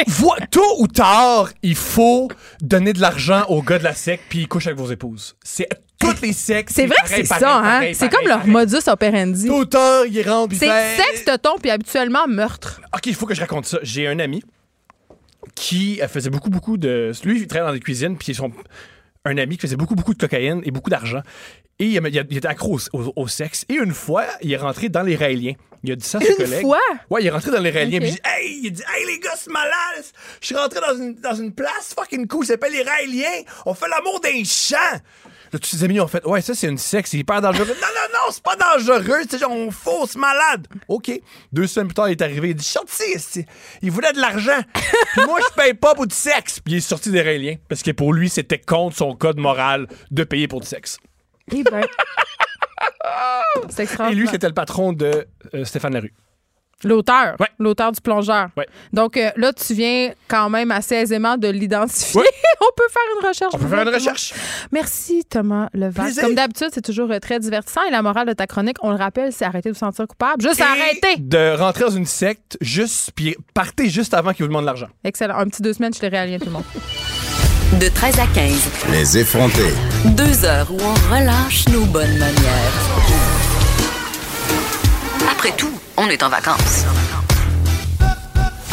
Tôt 0.50 0.62
ou 0.78 0.86
tard, 0.86 1.50
il 1.62 1.74
faut 1.74 2.28
donner 2.60 2.92
de 2.92 3.00
l'argent 3.00 3.44
aux 3.48 3.62
gars 3.62 3.78
de 3.78 3.84
la 3.84 3.94
secte 3.94 4.24
puis 4.28 4.40
ils 4.40 4.48
couchent 4.48 4.66
avec 4.66 4.78
vos 4.78 4.90
épouses. 4.90 5.36
C'est 5.42 5.68
toutes 5.98 6.20
les 6.20 6.32
sexes. 6.32 6.74
C'est 6.74 6.86
vrai 6.86 6.96
que 7.02 7.08
c'est 7.08 7.24
ça, 7.24 7.58
hein? 7.58 7.92
C'est 7.94 8.08
comme 8.08 8.26
leur 8.26 8.46
modus 8.46 8.88
operandi. 8.88 9.48
Auteur, 9.48 10.06
il 10.06 10.28
rentre, 10.28 10.54
C'est 10.56 10.96
sexe, 10.96 11.24
ton, 11.42 11.58
puis 11.58 11.70
habituellement 11.70 12.26
meurtre. 12.26 12.80
OK, 12.94 13.06
il 13.06 13.14
faut 13.14 13.26
que 13.26 13.34
je 13.34 13.40
raconte 13.40 13.66
ça. 13.66 13.78
J'ai 13.82 14.06
un 14.06 14.18
ami 14.18 14.42
qui 15.54 16.00
euh, 16.00 16.08
faisait 16.08 16.30
beaucoup, 16.30 16.50
beaucoup 16.50 16.76
de. 16.76 17.12
Lui, 17.24 17.40
il 17.40 17.46
travaillait 17.46 17.68
dans 17.68 17.74
les 17.74 17.80
cuisines, 17.80 18.16
puis 18.16 18.34
son 18.34 18.52
un 19.24 19.36
ami 19.38 19.56
qui 19.56 19.62
faisait 19.62 19.76
beaucoup, 19.76 19.94
beaucoup 19.94 20.14
de 20.14 20.18
cocaïne 20.18 20.62
et 20.64 20.70
beaucoup 20.70 20.90
d'argent. 20.90 21.20
Et 21.80 21.86
il, 21.86 22.36
était 22.36 22.48
accro 22.48 22.78
au, 22.92 23.28
sexe. 23.28 23.64
Et 23.68 23.74
une 23.74 23.94
fois, 23.94 24.24
il 24.42 24.52
est 24.52 24.56
rentré 24.56 24.88
dans 24.88 25.02
les 25.02 25.14
Raéliens. 25.14 25.52
Il 25.84 25.92
a 25.92 25.96
dit 25.96 26.04
ça 26.04 26.18
à 26.18 26.20
ses 26.20 26.30
une 26.30 26.36
collègues. 26.36 26.62
fois? 26.62 26.80
Ouais, 27.08 27.22
il 27.22 27.26
est 27.28 27.30
rentré 27.30 27.52
dans 27.52 27.60
les 27.60 27.70
Raéliens. 27.70 28.00
il 28.02 28.10
dit 28.10 28.20
Hey, 28.24 28.60
il 28.64 28.72
dit 28.72 28.82
Hey, 28.92 29.06
les 29.06 29.20
gars, 29.20 29.36
c'est 29.36 29.52
malade. 29.52 30.04
Je 30.40 30.46
suis 30.46 30.56
rentré 30.56 30.80
dans 30.80 30.96
une, 30.96 31.14
dans 31.14 31.34
une 31.34 31.52
place 31.52 31.94
fucking 31.96 32.26
cool, 32.26 32.44
ça 32.44 32.54
s'appelle 32.54 32.72
les 32.72 32.82
Raéliens. 32.82 33.44
On 33.64 33.74
fait 33.74 33.86
l'amour 33.88 34.18
d'un 34.20 34.42
champ. 34.44 34.76
Là, 35.52 35.58
tous 35.58 35.68
ses 35.68 35.84
amis 35.84 36.00
ont 36.00 36.08
fait 36.08 36.24
Ouais, 36.26 36.40
ça, 36.40 36.54
c'est 36.54 36.68
une 36.68 36.78
sexe, 36.78 37.10
c'est 37.10 37.18
hyper 37.18 37.40
dangereux. 37.40 37.66
non, 37.66 37.74
non, 37.74 38.08
non, 38.12 38.30
c'est 38.30 38.42
pas 38.42 38.56
dangereux, 38.56 39.22
c'est 39.28 39.38
genre, 39.38 39.52
on 39.52 39.70
fausse 39.70 40.16
malade. 40.16 40.66
OK. 40.88 41.10
Deux 41.52 41.66
semaines 41.66 41.88
plus 41.88 41.94
tard, 41.94 42.08
il 42.08 42.12
est 42.12 42.22
arrivé, 42.22 42.50
il 42.50 42.54
dit 42.54 42.64
Sorti, 42.64 43.44
il 43.82 43.90
voulait 43.90 44.12
de 44.12 44.20
l'argent. 44.20 44.60
Puis 44.74 45.24
moi, 45.24 45.38
je 45.48 45.54
paye 45.54 45.74
pas 45.74 45.94
pour 45.94 46.06
du 46.06 46.14
sexe. 46.14 46.60
Puis 46.60 46.74
il 46.74 46.76
est 46.78 46.80
sorti 46.80 47.10
des 47.10 47.22
Raéliens 47.22 47.56
parce 47.68 47.82
que 47.82 47.90
pour 47.90 48.12
lui, 48.12 48.28
c'était 48.28 48.58
contre 48.58 48.96
son 48.96 49.14
code 49.14 49.38
moral 49.38 49.86
de 50.10 50.24
payer 50.24 50.48
pour 50.48 50.60
du 50.60 50.66
sexe. 50.66 50.98
Eh 51.52 51.62
ben. 51.62 51.84
Et 54.10 54.14
lui, 54.14 54.28
c'était 54.28 54.48
le 54.48 54.54
patron 54.54 54.92
de 54.92 55.26
euh, 55.54 55.64
Stéphane 55.64 55.94
Larue. 55.94 56.12
L'auteur. 56.84 57.36
L'auteur 57.58 57.90
du 57.90 58.00
plongeur. 58.00 58.48
Ouais. 58.56 58.66
Donc 58.92 59.16
euh, 59.16 59.30
là, 59.36 59.52
tu 59.52 59.74
viens 59.74 60.12
quand 60.28 60.48
même 60.48 60.70
assez 60.70 60.94
aisément 60.94 61.36
de 61.36 61.48
l'identifier. 61.48 62.20
On 62.60 62.72
peut 62.76 62.88
faire 62.90 63.02
une 63.20 63.28
recherche. 63.28 63.52
On 63.54 63.58
peut 63.58 63.66
faire 63.66 63.82
une 63.82 63.94
recherche. 63.94 64.34
Merci, 64.70 65.24
Thomas 65.28 65.68
Levac. 65.74 66.14
Comme 66.20 66.34
d'habitude, 66.34 66.68
c'est 66.72 66.84
toujours 66.84 67.10
euh, 67.10 67.18
très 67.18 67.40
divertissant. 67.40 67.80
Et 67.88 67.90
la 67.90 68.02
morale 68.02 68.28
de 68.28 68.32
ta 68.32 68.46
chronique, 68.46 68.76
on 68.82 68.90
le 68.90 68.96
rappelle, 68.96 69.32
c'est 69.32 69.44
arrêter 69.44 69.70
de 69.70 69.74
vous 69.74 69.78
sentir 69.80 70.06
coupable. 70.06 70.40
Juste 70.40 70.60
arrêter. 70.60 71.16
De 71.18 71.56
rentrer 71.56 71.84
dans 71.84 71.90
une 71.90 72.06
secte, 72.06 72.56
juste, 72.60 73.10
puis 73.14 73.36
partez 73.54 73.90
juste 73.90 74.14
avant 74.14 74.32
qu'ils 74.32 74.44
vous 74.44 74.48
demandent 74.48 74.64
l'argent. 74.64 74.88
Excellent. 75.02 75.36
Un 75.36 75.48
petit 75.48 75.62
deux 75.62 75.72
semaines, 75.72 75.92
je 75.94 76.00
les 76.02 76.08
réalise 76.08 76.38
tout 76.38 76.46
le 76.46 76.52
monde. 76.52 76.64
De 77.80 77.88
13 77.88 78.18
à 78.20 78.26
15. 78.34 78.70
Les 78.92 79.18
effrontés. 79.18 79.74
Deux 80.16 80.44
heures 80.44 80.70
où 80.70 80.78
on 80.80 81.14
relâche 81.14 81.68
nos 81.68 81.84
bonnes 81.86 82.16
manières. 82.18 82.72
Après 85.30 85.52
tout, 85.56 85.77
on 86.00 86.08
est 86.08 86.22
en 86.22 86.28
vacances. 86.28 86.84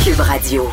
Cube 0.04 0.20
Radio. 0.20 0.70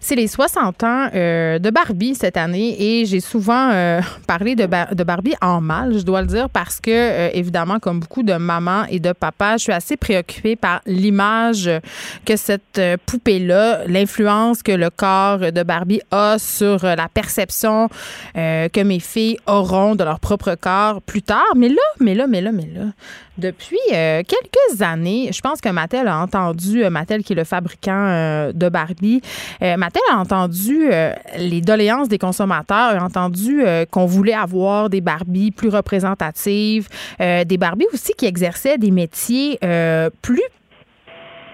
C'est 0.00 0.16
les 0.16 0.26
60 0.26 0.82
ans 0.82 1.08
euh, 1.14 1.58
de 1.58 1.70
Barbie 1.70 2.14
cette 2.14 2.36
année 2.36 2.76
et 2.78 3.06
j'ai 3.06 3.20
souvent 3.20 3.70
euh, 3.72 4.02
parlé 4.26 4.54
de, 4.54 4.66
Barbie 4.66 5.34
en 5.40 5.62
mal, 5.62 5.96
je 5.96 6.02
dois 6.02 6.20
le 6.20 6.26
dire, 6.26 6.50
parce 6.50 6.78
que, 6.78 6.90
euh, 6.90 7.30
évidemment, 7.32 7.78
comme 7.78 8.00
beaucoup 8.00 8.22
de 8.22 8.34
mamans 8.34 8.84
et 8.90 9.00
de 9.00 9.12
papas, 9.12 9.56
je 9.56 9.62
suis 9.62 9.72
assez 9.72 9.96
préoccupée 9.96 10.56
par 10.56 10.82
l'image 10.84 11.70
que 12.26 12.36
cette 12.36 12.80
poupée-là, 13.06 13.86
l'influence 13.86 14.62
que 14.62 14.72
le 14.72 14.90
corps 14.90 15.38
de 15.38 15.62
Barbie 15.62 16.02
a 16.10 16.38
sur 16.38 16.84
la 16.84 17.08
perception 17.08 17.88
que 18.34 18.82
mes 18.82 19.00
filles 19.00 19.38
auront 19.46 19.94
de 19.94 20.04
leur 20.04 20.20
propre 20.20 20.54
corps 20.54 21.00
plus 21.00 21.22
tard. 21.22 21.44
Mais 21.56 21.68
là, 21.70 21.76
mais 22.00 22.14
là, 22.14 22.26
mais 22.26 22.42
là, 22.42 22.52
mais 22.52 22.68
là, 22.74 22.86
depuis 23.38 23.78
quelques 23.90 24.80
années, 24.80 25.30
je 25.32 25.40
pense 25.40 25.60
que 25.60 25.68
Mattel 25.68 26.08
a 26.08 26.18
entendu, 26.18 26.88
Mattel 26.88 27.22
qui 27.22 27.32
est 27.32 27.36
le 27.36 27.44
fabricant 27.44 28.50
de 28.52 28.68
Barbie, 28.68 29.20
Mattel 29.60 30.02
a 30.12 30.18
entendu 30.18 30.88
euh, 30.92 31.12
les 31.36 31.60
doléances 31.60 32.08
des 32.08 32.18
consommateurs, 32.18 33.00
a 33.00 33.04
entendu 33.04 33.62
euh, 33.62 33.84
qu'on 33.86 34.06
voulait 34.06 34.34
avoir 34.34 34.90
des 34.90 35.00
Barbies 35.00 35.50
plus 35.50 35.68
représentatives, 35.68 36.88
euh, 37.20 37.44
des 37.44 37.58
Barbies 37.58 37.86
aussi 37.92 38.12
qui 38.16 38.26
exerçaient 38.26 38.78
des 38.78 38.90
métiers 38.90 39.58
plus 40.22 40.42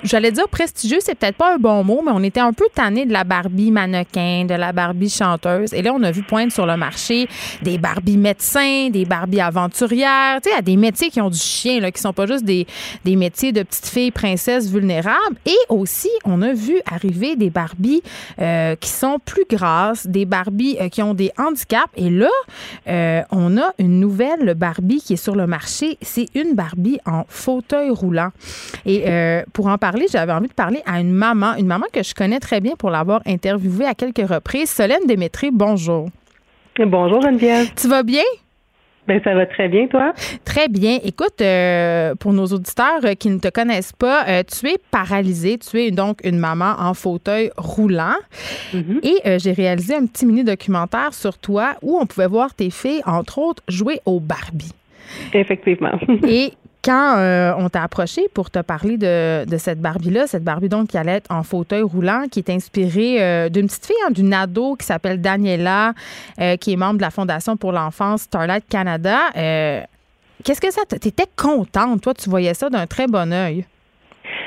j'allais 0.03 0.32
dire 0.32 0.48
prestigieux, 0.48 0.98
c'est 1.01 1.14
peut-être 1.14 1.36
pas 1.36 1.55
un 1.55 1.59
bon 1.59 1.84
mot, 1.84 2.03
mais 2.05 2.12
on 2.14 2.22
était 2.22 2.40
un 2.40 2.53
peu 2.53 2.66
tanné 2.74 3.07
de 3.07 3.12
la 3.12 3.24
Barbie 3.24 3.70
mannequin, 3.70 4.44
de 4.44 4.55
la 4.55 4.72
Barbie 4.72 5.11
chanteuse. 5.11 5.72
Et 5.72 5.82
là, 5.82 5.92
on 5.94 6.03
a 6.03 6.11
vu 6.11 6.22
poindre 6.22 6.53
sur 6.53 6.66
le 6.66 6.76
marché 6.76 7.28
des 7.62 7.78
Barbie 7.78 8.16
médecins, 8.16 8.88
des 8.90 9.05
Barbie 9.05 9.40
aventurières, 9.40 10.40
tu 10.42 10.51
sais, 10.51 10.62
des 10.62 10.76
métiers 10.76 11.11
qui 11.11 11.20
ont 11.20 11.30
du 11.30 11.38
chien, 11.38 11.80
là, 11.80 11.90
qui 11.90 12.01
sont 12.01 12.12
pas 12.12 12.26
juste 12.26 12.44
des, 12.44 12.66
des 13.05 13.16
métiers 13.16 13.53
de 13.53 13.62
petites 13.62 13.86
filles 13.86 14.11
princesses 14.11 14.68
vulnérables. 14.70 15.36
Et 15.46 15.59
aussi, 15.68 16.11
on 16.24 16.42
a 16.42 16.53
vu 16.53 16.80
arriver 16.90 17.36
des 17.36 17.51
Barbies 17.51 18.03
euh, 18.40 18.76
qui 18.76 18.90
sont 18.90 19.18
plus 19.24 19.44
grasses, 19.48 20.07
des 20.07 20.24
Barbies 20.24 20.76
euh, 20.80 20.88
qui 20.88 21.03
ont 21.03 21.14
des 21.14 21.32
handicaps. 21.38 21.90
Et 21.96 22.11
là, 22.11 22.30
euh, 22.88 23.22
on 23.30 23.57
a 23.59 23.72
une 23.78 24.01
nouvelle 24.01 24.55
Barbie 24.55 25.01
qui 25.01 25.14
est 25.14 25.22
sur 25.22 25.34
le 25.34 25.46
marché. 25.46 25.98
C'est 26.03 26.28
une 26.34 26.55
Barbie 26.55 26.98
en 27.07 27.24
fauteuil 27.28 27.90
roulant. 27.90 28.30
Et 28.86 29.05
pour 29.53 29.66
en 29.66 29.78
parler, 29.78 29.89
j'avais 30.11 30.32
envie 30.32 30.49
de 30.49 30.55
parler 30.55 30.80
à 30.86 31.01
une 31.01 31.12
maman, 31.12 31.55
une 31.57 31.66
maman 31.66 31.86
que 31.93 32.03
je 32.03 32.14
connais 32.14 32.41
très 32.41 32.61
bien 32.61 32.74
pour 32.78 32.91
l'avoir 32.91 33.20
interviewée 33.26 33.86
à 33.86 33.95
quelques 33.95 34.28
reprises. 34.28 34.70
Solène 34.70 35.07
Démétré, 35.07 35.51
bonjour. 35.53 36.09
Bonjour 36.78 37.20
Geneviève. 37.20 37.72
Tu 37.74 37.88
vas 37.88 38.03
bien? 38.03 38.22
Ben, 39.07 39.20
ça 39.24 39.34
va 39.34 39.45
très 39.47 39.68
bien, 39.68 39.86
toi? 39.88 40.12
Très 40.45 40.68
bien. 40.68 40.99
Écoute, 41.03 41.41
euh, 41.41 42.14
pour 42.14 42.32
nos 42.32 42.47
auditeurs 42.47 43.05
euh, 43.05 43.14
qui 43.14 43.28
ne 43.28 43.38
te 43.38 43.49
connaissent 43.49 43.93
pas, 43.93 44.24
euh, 44.28 44.43
tu 44.45 44.68
es 44.68 44.76
paralysée. 44.91 45.59
Tu 45.59 45.80
es 45.80 45.91
donc 45.91 46.20
une 46.22 46.38
maman 46.38 46.74
en 46.78 46.95
fauteuil 46.95 47.51
roulant. 47.57 48.14
Mm-hmm. 48.72 49.01
Et 49.03 49.38
j'ai 49.38 49.53
réalisé 49.53 49.97
un 49.97 50.07
petit 50.07 50.26
mini-documentaire 50.26 51.12
sur 51.12 51.38
toi 51.38 51.74
où 51.82 51.99
on 52.01 52.07
pouvait 52.07 52.28
voir 52.28 52.55
tes 52.55 52.70
filles, 52.70 53.03
entre 53.05 53.38
autres, 53.38 53.62
jouer 53.68 54.01
au 54.07 54.20
Barbie. 54.20 54.72
Effectivement. 55.32 55.99
Et 56.28 56.53
quand 56.82 57.16
euh, 57.18 57.52
on 57.58 57.68
t'a 57.68 57.82
approché 57.82 58.28
pour 58.32 58.50
te 58.50 58.58
parler 58.60 58.96
de, 58.96 59.56
cette 59.58 59.80
Barbie-là, 59.80 60.26
cette 60.26 60.44
Barbie 60.44 60.68
donc 60.68 60.88
qui 60.88 60.98
allait 60.98 61.16
être 61.16 61.30
en 61.30 61.42
fauteuil 61.42 61.82
roulant, 61.82 62.24
qui 62.30 62.38
est 62.38 62.50
inspirée 62.50 63.22
euh, 63.22 63.48
d'une 63.48 63.66
petite 63.66 63.86
fille, 63.86 63.96
hein, 64.06 64.10
d'une 64.10 64.32
ado 64.32 64.76
qui 64.76 64.86
s'appelle 64.86 65.20
Daniela, 65.20 65.92
euh, 66.40 66.56
qui 66.56 66.72
est 66.72 66.76
membre 66.76 66.96
de 66.96 67.02
la 67.02 67.10
Fondation 67.10 67.56
pour 67.56 67.72
l'enfance 67.72 68.22
Starlight 68.22 68.64
Canada. 68.68 69.18
Qu'est-ce 70.42 70.60
que 70.60 70.72
ça 70.72 70.80
t'étais 70.88 71.26
contente, 71.36 72.00
toi, 72.00 72.14
tu 72.14 72.30
voyais 72.30 72.54
ça 72.54 72.70
d'un 72.70 72.86
très 72.86 73.06
bon 73.06 73.30
œil? 73.30 73.66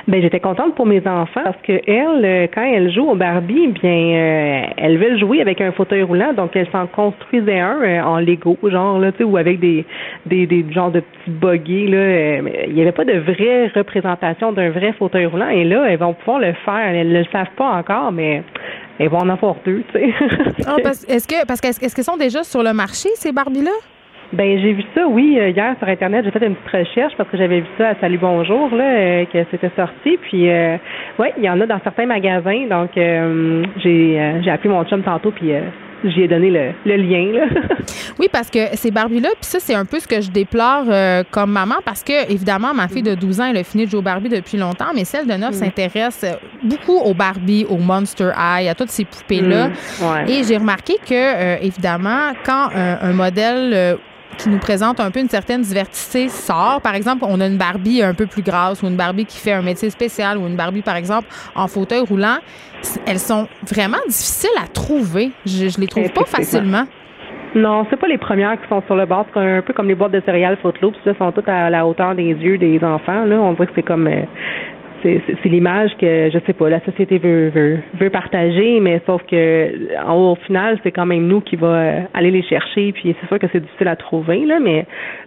Ben 0.07 0.21
j'étais 0.21 0.41
contente 0.41 0.75
pour 0.75 0.85
mes 0.85 0.99
enfants 1.07 1.41
parce 1.45 1.61
que 1.63 1.79
elle, 1.87 2.25
euh, 2.25 2.47
quand 2.53 2.63
elle 2.63 2.91
joue 2.91 3.09
au 3.09 3.15
Barbie, 3.15 3.67
bien 3.67 3.91
euh, 3.91 4.61
elle 4.75 4.97
veut 4.97 5.17
jouer 5.17 5.39
avec 5.39 5.61
un 5.61 5.71
fauteuil 5.71 6.03
roulant, 6.03 6.33
donc 6.33 6.55
elle 6.55 6.69
s'en 6.71 6.87
construisait 6.87 7.59
un 7.59 7.81
euh, 7.81 8.01
en 8.01 8.19
Lego, 8.19 8.57
genre 8.63 8.99
là, 8.99 9.13
tu 9.13 9.19
sais, 9.19 9.23
ou 9.23 9.37
avec 9.37 9.61
des 9.61 9.85
des 10.25 10.45
des 10.45 10.65
genres 10.71 10.91
de 10.91 10.99
petits 10.99 11.31
buggy 11.31 11.87
là. 11.87 12.35
il 12.67 12.73
n'y 12.73 12.81
avait 12.81 12.91
pas 12.91 13.05
de 13.05 13.17
vraie 13.17 13.71
représentation 13.73 14.51
d'un 14.51 14.71
vrai 14.71 14.91
fauteuil 14.91 15.25
roulant 15.25 15.47
et 15.47 15.63
là 15.63 15.85
elles 15.87 15.99
vont 15.99 16.13
pouvoir 16.13 16.39
le 16.39 16.51
faire. 16.65 16.87
Elles 16.93 17.07
ne 17.07 17.19
le 17.19 17.25
savent 17.31 17.53
pas 17.55 17.69
encore, 17.69 18.11
mais 18.11 18.43
elles 18.99 19.09
vont 19.09 19.19
en 19.19 19.29
avoir 19.29 19.55
deux, 19.65 19.83
tu 19.93 19.99
sais. 19.99 20.13
Ah, 20.67 20.75
est-ce 21.07 21.27
que 21.27 21.45
parce 21.45 21.61
qu'est-ce 21.61 21.95
qu'elles 21.95 22.03
sont 22.03 22.17
déjà 22.17 22.43
sur 22.43 22.61
le 22.61 22.73
marché 22.73 23.07
ces 23.15 23.31
Barbies 23.31 23.63
là? 23.63 23.71
Ben 24.33 24.59
j'ai 24.59 24.73
vu 24.73 24.83
ça, 24.95 25.07
oui, 25.07 25.37
euh, 25.39 25.49
hier 25.49 25.75
sur 25.77 25.87
internet. 25.87 26.25
J'ai 26.25 26.31
fait 26.31 26.43
une 26.43 26.55
petite 26.55 26.87
recherche 26.87 27.13
parce 27.17 27.29
que 27.29 27.37
j'avais 27.37 27.59
vu 27.59 27.67
ça 27.77 27.89
à 27.89 27.95
Salut 28.01 28.17
Bonjour 28.17 28.73
là, 28.73 28.83
euh, 28.83 29.25
que 29.25 29.45
c'était 29.51 29.69
sorti. 29.75 30.17
Puis 30.23 30.49
euh, 30.49 30.75
ouais, 31.19 31.33
il 31.37 31.43
y 31.43 31.49
en 31.49 31.61
a 31.61 31.67
dans 31.67 31.79
certains 31.83 32.07
magasins. 32.07 32.65
Donc 32.67 32.89
j'ai 32.95 34.41
j'ai 34.43 34.49
appelé 34.49 34.69
mon 34.69 34.83
chum 34.85 35.03
tantôt 35.03 35.29
puis 35.29 35.51
j'y 36.03 36.21
ai 36.21 36.27
donné 36.27 36.49
le, 36.49 36.71
le 36.83 36.95
lien. 36.95 37.31
Là. 37.31 37.45
oui, 38.19 38.27
parce 38.31 38.49
que 38.49 38.75
ces 38.75 38.89
Barbie-là, 38.89 39.29
puis 39.39 39.45
ça, 39.45 39.59
c'est 39.59 39.75
un 39.75 39.85
peu 39.85 39.99
ce 39.99 40.07
que 40.07 40.19
je 40.19 40.31
déplore 40.31 40.85
comme 41.31 41.51
maman, 41.51 41.75
parce 41.85 42.03
que, 42.03 42.29
évidemment, 42.29 42.73
ma 42.73 42.89
fille 42.89 43.03
de 43.03 43.15
12 43.15 43.39
ans, 43.39 43.45
elle 43.45 43.57
a 43.57 43.63
fini 43.63 43.85
de 43.85 43.91
jouer 43.91 44.01
Barbie 44.01 44.27
depuis 44.27 44.57
longtemps, 44.57 44.91
mais 44.93 45.05
celle 45.05 45.27
de 45.27 45.33
9 45.33 45.51
mm. 45.51 45.53
s'intéresse 45.53 46.25
beaucoup 46.61 46.97
au 46.97 47.13
Barbie, 47.13 47.65
au 47.69 47.77
Monster 47.77 48.31
High, 48.37 48.67
à 48.67 48.75
toutes 48.75 48.89
ces 48.89 49.05
poupées-là. 49.05 49.69
Mm. 49.69 50.27
Et 50.27 50.43
j'ai 50.43 50.57
remarqué 50.57 50.95
que, 51.07 51.63
évidemment, 51.63 52.33
quand 52.43 52.69
un 52.75 53.13
modèle 53.13 53.97
qui 54.37 54.49
nous 54.49 54.59
présente 54.59 54.99
un 54.99 55.11
peu 55.11 55.19
une 55.19 55.29
certaine 55.29 55.61
diversité 55.61 56.29
sort. 56.29 56.81
Par 56.81 56.95
exemple, 56.95 57.25
on 57.27 57.39
a 57.41 57.47
une 57.47 57.57
Barbie 57.57 58.01
un 58.01 58.13
peu 58.13 58.25
plus 58.25 58.41
grasse 58.41 58.81
ou 58.83 58.87
une 58.87 58.95
Barbie 58.95 59.25
qui 59.25 59.37
fait 59.37 59.53
un 59.53 59.61
métier 59.61 59.89
spécial 59.89 60.37
ou 60.37 60.47
une 60.47 60.55
Barbie, 60.55 60.81
par 60.81 60.95
exemple, 60.95 61.27
en 61.55 61.67
fauteuil 61.67 62.01
roulant. 62.01 62.37
Elles 63.05 63.19
sont 63.19 63.47
vraiment 63.69 63.97
difficiles 64.07 64.49
à 64.61 64.67
trouver. 64.67 65.31
Je, 65.45 65.69
je 65.69 65.79
les 65.79 65.87
trouve 65.87 66.11
pas 66.11 66.25
facilement. 66.25 66.85
Non, 67.55 67.85
c'est 67.89 67.97
pas 67.97 68.07
les 68.07 68.17
premières 68.17 68.59
qui 68.59 68.67
sont 68.67 68.81
sur 68.87 68.95
le 68.95 69.05
bord. 69.05 69.27
C'est 69.31 69.39
un 69.39 69.61
peu 69.61 69.73
comme 69.73 69.87
les 69.87 69.93
boîtes 69.93 70.11
de 70.11 70.21
céréales 70.25 70.57
Fruit 70.57 70.73
Loops. 70.81 70.97
Là, 71.05 71.13
sont 71.19 71.31
toutes 71.31 71.47
à 71.47 71.69
la 71.69 71.85
hauteur 71.85 72.15
des 72.15 72.23
yeux 72.23 72.57
des 72.57 72.83
enfants. 72.83 73.25
Là, 73.25 73.39
on 73.39 73.53
dirait 73.53 73.67
que 73.67 73.73
c'est 73.75 73.83
comme 73.83 74.07
euh, 74.07 74.23
c'est 75.03 75.49
l'image 75.49 75.91
que 75.99 76.29
je 76.33 76.39
sais 76.45 76.53
pas 76.53 76.69
la 76.69 76.83
société 76.85 77.17
veut, 77.17 77.49
veut 77.49 77.79
veut 77.99 78.09
partager 78.09 78.79
mais 78.79 79.01
sauf 79.05 79.21
que 79.29 80.09
au 80.09 80.35
final 80.45 80.79
c'est 80.83 80.91
quand 80.91 81.05
même 81.05 81.27
nous 81.27 81.41
qui 81.41 81.55
va 81.55 81.67
euh, 81.67 82.01
aller 82.13 82.31
les 82.31 82.43
chercher 82.43 82.93
puis 82.93 83.15
c'est 83.19 83.27
sûr 83.27 83.39
que 83.39 83.47
c'est 83.51 83.59
difficile 83.59 83.87
à 83.87 83.95
trouver 83.95 84.45
là 84.45 84.59
mais 84.59 84.85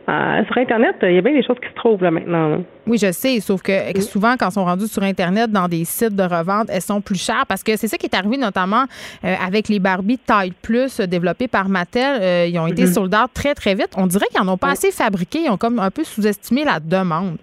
euh, 0.08 0.44
sur 0.46 0.56
internet 0.58 0.96
il 1.02 1.12
y 1.12 1.18
a 1.18 1.20
bien 1.20 1.34
des 1.34 1.42
choses 1.42 1.58
qui 1.60 1.68
se 1.68 1.74
trouvent 1.74 2.02
là 2.02 2.10
maintenant 2.10 2.62
oui 2.86 2.98
je 2.98 3.12
sais 3.12 3.40
sauf 3.40 3.62
que 3.62 3.72
souvent 4.00 4.34
quand 4.38 4.46
elles 4.46 4.52
sont 4.52 4.64
rendues 4.64 4.88
sur 4.88 5.02
internet 5.02 5.50
dans 5.50 5.68
des 5.68 5.84
sites 5.84 6.16
de 6.16 6.22
revente 6.22 6.68
elles 6.70 6.80
sont 6.80 7.00
plus 7.00 7.22
chères 7.22 7.44
parce 7.46 7.62
que 7.62 7.76
c'est 7.76 7.88
ça 7.88 7.98
qui 7.98 8.06
est 8.06 8.16
arrivé 8.16 8.38
notamment 8.38 8.84
euh, 9.24 9.34
avec 9.46 9.68
les 9.68 9.78
Barbie 9.78 10.18
taille 10.18 10.52
plus 10.62 11.00
développées 11.00 11.48
par 11.48 11.68
Mattel 11.68 12.48
ils 12.50 12.58
ont 12.58 12.66
été 12.66 12.84
mm-hmm. 12.84 12.94
soldats 12.94 13.26
très 13.34 13.54
très 13.54 13.74
vite. 13.74 13.90
On 13.96 14.06
dirait 14.06 14.26
qu'ils 14.30 14.40
en 14.40 14.48
ont 14.48 14.56
pas 14.56 14.70
assez 14.70 14.90
fabriqué 14.90 15.40
ils 15.44 15.50
ont 15.50 15.56
comme 15.56 15.78
un 15.78 15.90
peu 15.90 16.04
sous-estimé 16.04 16.64
la 16.64 16.80
demande 16.80 17.36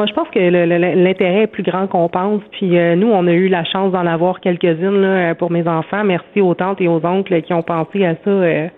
moi, 0.00 0.06
je 0.06 0.14
pense 0.14 0.28
que 0.30 0.38
l'intérêt 0.38 1.42
est 1.42 1.46
plus 1.46 1.62
grand 1.62 1.86
qu'on 1.86 2.08
pense. 2.08 2.40
Puis 2.52 2.78
euh, 2.78 2.96
nous, 2.96 3.08
on 3.08 3.26
a 3.26 3.32
eu 3.32 3.48
la 3.48 3.64
chance 3.64 3.92
d'en 3.92 4.06
avoir 4.06 4.40
quelques-unes 4.40 5.04
euh, 5.04 5.34
pour 5.34 5.50
mes 5.50 5.68
enfants. 5.68 6.04
Merci 6.04 6.40
aux 6.40 6.54
tantes 6.54 6.80
et 6.80 6.88
aux 6.88 7.04
oncles 7.04 7.42
qui 7.42 7.52
ont 7.52 7.62
pensé 7.62 8.06
à 8.06 8.14
ça 8.14 8.30
euh, 8.30 8.68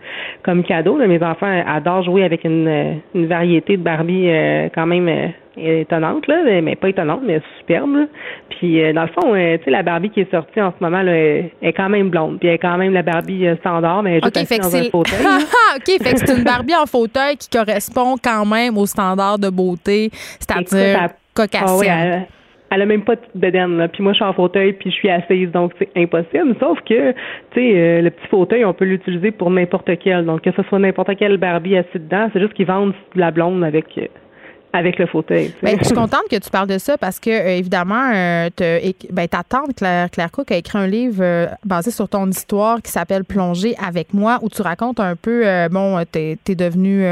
comme 0.43 0.65
cadeau. 0.65 0.97
Mes 0.97 1.23
enfants 1.23 1.63
adorent 1.65 2.03
jouer 2.03 2.25
avec 2.25 2.43
une, 2.43 2.99
une 3.15 3.27
variété 3.27 3.77
de 3.77 3.83
Barbie 3.85 4.29
quand 4.75 4.87
même 4.87 5.33
étonnante, 5.57 6.27
là, 6.27 6.61
mais 6.63 6.77
pas 6.77 6.89
étonnante, 6.89 7.21
mais 7.25 7.41
superbe. 7.59 8.07
Puis 8.51 8.81
dans 8.93 9.03
le 9.03 9.09
fond, 9.09 9.35
tu 9.35 9.65
sais, 9.65 9.71
la 9.71 9.83
Barbie 9.83 10.11
qui 10.11 10.21
est 10.21 10.31
sortie 10.31 10.61
en 10.61 10.73
ce 10.79 10.83
moment 10.83 11.03
là, 11.03 11.13
est 11.15 11.73
quand 11.77 11.89
même 11.89 12.09
blonde. 12.09 12.39
Puis 12.39 12.49
elle 12.49 12.55
est 12.55 12.59
quand 12.59 12.79
même 12.79 12.93
la 12.93 13.03
Barbie 13.03 13.47
standard, 13.61 14.03
mais 14.03 14.19
elle 14.19 14.25
est 14.25 14.39
juste 14.39 14.61
dans 14.61 14.77
un 14.77 14.91
fauteuil. 14.91 15.19
OK, 15.77 16.03
fait 16.03 16.13
que 16.15 16.19
c'est 16.19 16.37
une 16.37 16.45
Barbie 16.45 16.75
en 16.75 16.87
fauteuil 16.87 17.37
qui 17.37 17.49
correspond 17.49 18.17
quand 18.23 18.47
même 18.47 18.77
aux 18.79 18.87
standards 18.87 19.39
de 19.39 19.51
beauté, 19.51 20.11
c'est-à-dire 20.13 21.11
cocasse. 21.35 21.83
Ah 21.89 22.27
elle, 22.71 22.83
a 22.83 22.87
même 22.87 23.05
pas 23.05 23.17
de 23.17 23.21
bedaine. 23.35 23.87
Puis 23.93 24.03
moi, 24.03 24.13
je 24.13 24.17
suis 24.17 24.25
en 24.25 24.33
fauteuil, 24.33 24.73
puis 24.73 24.91
je 24.91 24.95
suis 24.95 25.11
assise, 25.11 25.51
donc 25.51 25.73
c'est 25.79 25.91
impossible. 25.95 26.57
Sauf 26.59 26.79
que, 26.81 27.13
tu 27.13 27.17
sais, 27.55 27.73
euh, 27.75 28.01
le 28.01 28.11
petit 28.11 28.27
fauteuil, 28.29 28.65
on 28.65 28.73
peut 28.73 28.87
l'utiliser 28.87 29.31
pour 29.31 29.51
n'importe 29.51 29.91
quel. 29.99 30.25
Donc, 30.25 30.41
que 30.41 30.51
ce 30.53 30.63
soit 30.63 30.79
n'importe 30.79 31.15
quelle 31.17 31.37
Barbie 31.37 31.77
assise 31.77 32.01
dedans, 32.01 32.31
c'est 32.33 32.41
juste 32.41 32.55
qu'ils 32.55 32.67
vendent 32.67 32.95
la 33.15 33.31
blonde 33.31 33.63
avec 33.63 33.87
euh, 33.99 34.07
avec 34.73 34.99
le 34.99 35.07
fauteuil. 35.07 35.53
Ben, 35.63 35.77
je 35.79 35.85
suis 35.85 35.95
contente 35.95 36.23
que 36.31 36.37
tu 36.37 36.51
parles 36.51 36.69
de 36.69 36.79
ça 36.79 36.97
parce 36.97 37.21
que, 37.21 37.31
euh, 37.31 37.57
évidemment, 37.57 38.11
euh, 38.15 38.49
ben, 39.11 39.29
ta 39.29 39.43
tante, 39.43 39.75
Claire, 39.77 40.11
Claire 40.11 40.31
Cook, 40.31 40.51
a 40.51 40.57
écrit 40.57 40.79
un 40.79 40.87
livre 40.87 41.21
euh, 41.21 41.47
basé 41.65 41.91
sur 41.91 42.09
ton 42.09 42.29
histoire 42.29 42.81
qui 42.81 42.91
s'appelle 42.91 43.25
Plonger 43.25 43.75
avec 43.83 44.15
moi, 44.15 44.39
où 44.43 44.49
tu 44.49 44.63
racontes 44.63 45.01
un 45.01 45.17
peu, 45.17 45.45
bon, 45.71 46.03
tu 46.11 46.19
es, 46.19 46.55
devenu 46.55 47.05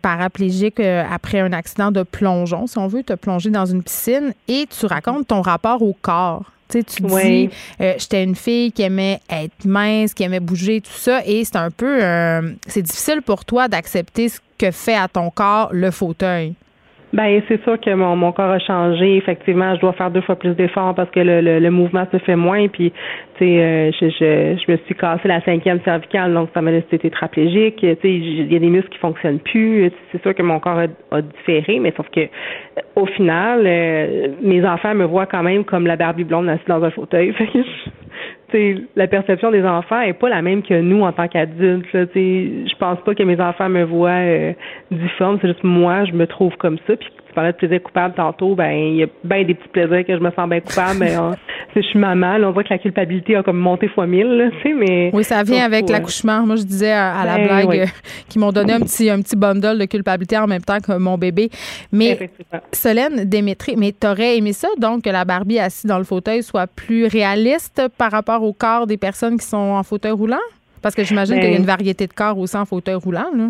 paraplégique 0.00 0.80
après 0.80 1.40
un 1.40 1.52
accident 1.52 1.90
de 1.90 2.02
plongeon, 2.02 2.66
si 2.66 2.78
on 2.78 2.86
veut, 2.86 3.02
te 3.02 3.12
plonger 3.14 3.50
dans 3.50 3.66
une 3.66 3.82
piscine, 3.82 4.32
et 4.48 4.66
tu 4.66 4.86
racontes 4.86 5.28
ton 5.28 5.40
rapport 5.42 5.82
au 5.82 5.94
corps. 6.00 6.44
Tu, 6.72 6.84
tu 6.84 7.02
dis, 7.02 7.50
j'étais 7.78 8.24
une 8.24 8.34
fille 8.34 8.72
qui 8.72 8.82
aimait 8.82 9.20
être 9.28 9.64
mince, 9.64 10.14
qui 10.14 10.22
aimait 10.22 10.40
bouger, 10.40 10.80
tout 10.80 10.90
ça, 10.92 11.20
et 11.26 11.44
c'est 11.44 11.56
un 11.56 11.70
peu, 11.70 12.00
c'est 12.66 12.82
difficile 12.82 13.22
pour 13.22 13.44
toi 13.44 13.68
d'accepter 13.68 14.28
ce 14.28 14.38
que 14.58 14.70
fait 14.70 14.94
à 14.94 15.08
ton 15.08 15.30
corps 15.30 15.68
le 15.72 15.90
fauteuil? 15.90 16.54
Ben 17.12 17.42
c'est 17.46 17.62
sûr 17.62 17.78
que 17.78 17.92
mon, 17.92 18.16
mon 18.16 18.32
corps 18.32 18.50
a 18.50 18.58
changé. 18.58 19.16
Effectivement, 19.16 19.74
je 19.74 19.80
dois 19.80 19.92
faire 19.92 20.10
deux 20.10 20.22
fois 20.22 20.36
plus 20.36 20.54
d'efforts 20.54 20.94
parce 20.94 21.10
que 21.10 21.20
le, 21.20 21.58
le, 21.58 21.70
mouvement 21.70 22.06
se 22.10 22.16
fait 22.18 22.36
moins. 22.36 22.68
Puis, 22.68 22.90
tu 23.36 23.44
sais, 23.44 23.60
euh, 23.60 23.90
je, 23.92 24.08
je, 24.08 24.62
je, 24.64 24.72
me 24.72 24.76
suis 24.78 24.94
cassé 24.94 25.28
la 25.28 25.42
cinquième 25.42 25.80
cervicale, 25.82 26.32
donc 26.32 26.48
ça 26.54 26.62
m'a 26.62 26.70
laissé 26.70 26.98
tétraplégique. 26.98 27.76
Tu 27.76 27.86
sais, 27.86 27.98
il 28.04 28.50
y 28.50 28.56
a 28.56 28.58
des 28.58 28.68
muscles 28.68 28.88
qui 28.88 28.98
fonctionnent 28.98 29.40
plus. 29.40 29.90
C'est 30.10 30.22
sûr 30.22 30.34
que 30.34 30.42
mon 30.42 30.58
corps 30.58 30.80
a, 31.10 31.20
différé, 31.20 31.78
mais 31.80 31.92
sauf 31.96 32.08
que 32.08 32.28
au 32.96 33.04
final, 33.04 33.62
euh, 33.66 34.28
mes 34.42 34.64
enfants 34.64 34.94
me 34.94 35.04
voient 35.04 35.26
quand 35.26 35.42
même 35.42 35.64
comme 35.64 35.86
la 35.86 35.96
Barbie 35.96 36.24
blonde 36.24 36.48
assise 36.48 36.66
dans 36.66 36.82
un 36.82 36.90
fauteuil. 36.90 37.34
la 38.96 39.06
perception 39.06 39.50
des 39.50 39.64
enfants 39.64 40.00
est 40.00 40.12
pas 40.12 40.28
la 40.28 40.42
même 40.42 40.62
que 40.62 40.80
nous 40.80 41.02
en 41.02 41.12
tant 41.12 41.28
qu'adultes. 41.28 41.86
Je 41.92 42.76
pense 42.78 42.98
pas 43.00 43.14
que 43.14 43.22
mes 43.22 43.40
enfants 43.40 43.68
me 43.68 43.84
voient 43.84 44.10
euh, 44.10 44.52
difforme, 44.90 45.38
c'est 45.40 45.48
juste 45.48 45.64
moi, 45.64 46.04
je 46.04 46.12
me 46.12 46.26
trouve 46.26 46.56
comme 46.56 46.78
ça. 46.86 46.96
Puis 46.96 47.08
tu 47.26 47.34
parlais 47.34 47.52
de 47.52 47.56
plaisir 47.56 47.82
coupable 47.82 48.14
tantôt, 48.14 48.54
ben 48.54 48.72
il 48.72 48.96
y 48.96 49.02
a 49.02 49.06
bien 49.24 49.44
des 49.44 49.54
petits 49.54 49.68
plaisirs 49.68 50.04
que 50.04 50.14
je 50.14 50.22
me 50.22 50.30
sens 50.30 50.48
bien 50.48 50.60
coupable, 50.60 50.98
mais 51.00 51.16
je 51.80 51.86
suis 51.86 51.98
maman, 51.98 52.38
là, 52.38 52.48
on 52.48 52.52
voit 52.52 52.64
que 52.64 52.70
la 52.70 52.78
culpabilité 52.78 53.36
a 53.36 53.42
comme 53.42 53.58
monté 53.58 53.88
fois 53.88 54.06
mille, 54.06 54.50
tu 54.62 54.68
sais, 54.68 54.74
mais 54.74 55.10
oui, 55.12 55.24
ça 55.24 55.42
vient 55.42 55.64
avec 55.64 55.88
l'accouchement. 55.88 56.46
Moi, 56.46 56.56
je 56.56 56.64
disais 56.64 56.92
à, 56.92 57.24
la 57.24 57.36
ben 57.36 57.46
blague 57.46 57.80
euh, 57.80 57.86
qu'ils 58.28 58.40
m'ont 58.40 58.52
donné 58.52 58.74
un 58.74 58.80
petit 58.80 59.08
un 59.08 59.20
petit 59.22 59.36
bundle 59.36 59.78
de 59.78 59.84
culpabilité 59.86 60.36
en 60.36 60.46
même 60.46 60.62
temps 60.62 60.80
que 60.80 60.96
mon 60.98 61.16
bébé. 61.16 61.50
Mais 61.90 62.30
Solène 62.72 63.24
Démétri, 63.24 63.76
mais 63.76 63.92
t'aurais 63.92 64.36
aimé 64.36 64.52
ça 64.52 64.68
donc 64.78 65.02
que 65.02 65.10
la 65.10 65.24
Barbie 65.24 65.58
assise 65.58 65.86
dans 65.86 65.98
le 65.98 66.04
fauteuil 66.04 66.42
soit 66.42 66.66
plus 66.66 67.06
réaliste 67.06 67.82
par 67.96 68.10
rapport 68.10 68.42
au 68.42 68.52
corps 68.52 68.86
des 68.86 68.96
personnes 68.96 69.38
qui 69.38 69.46
sont 69.46 69.56
en 69.56 69.82
fauteuil 69.82 70.12
roulant? 70.12 70.36
Parce 70.82 70.94
que 70.94 71.04
j'imagine 71.04 71.36
qu'il 71.36 71.44
y 71.44 71.48
a 71.48 71.50
ben 71.52 71.60
une 71.60 71.66
variété 71.66 72.06
de 72.06 72.12
corps 72.12 72.36
aussi 72.38 72.56
en 72.56 72.64
fauteuil 72.64 72.96
roulant, 72.96 73.30
là. 73.36 73.48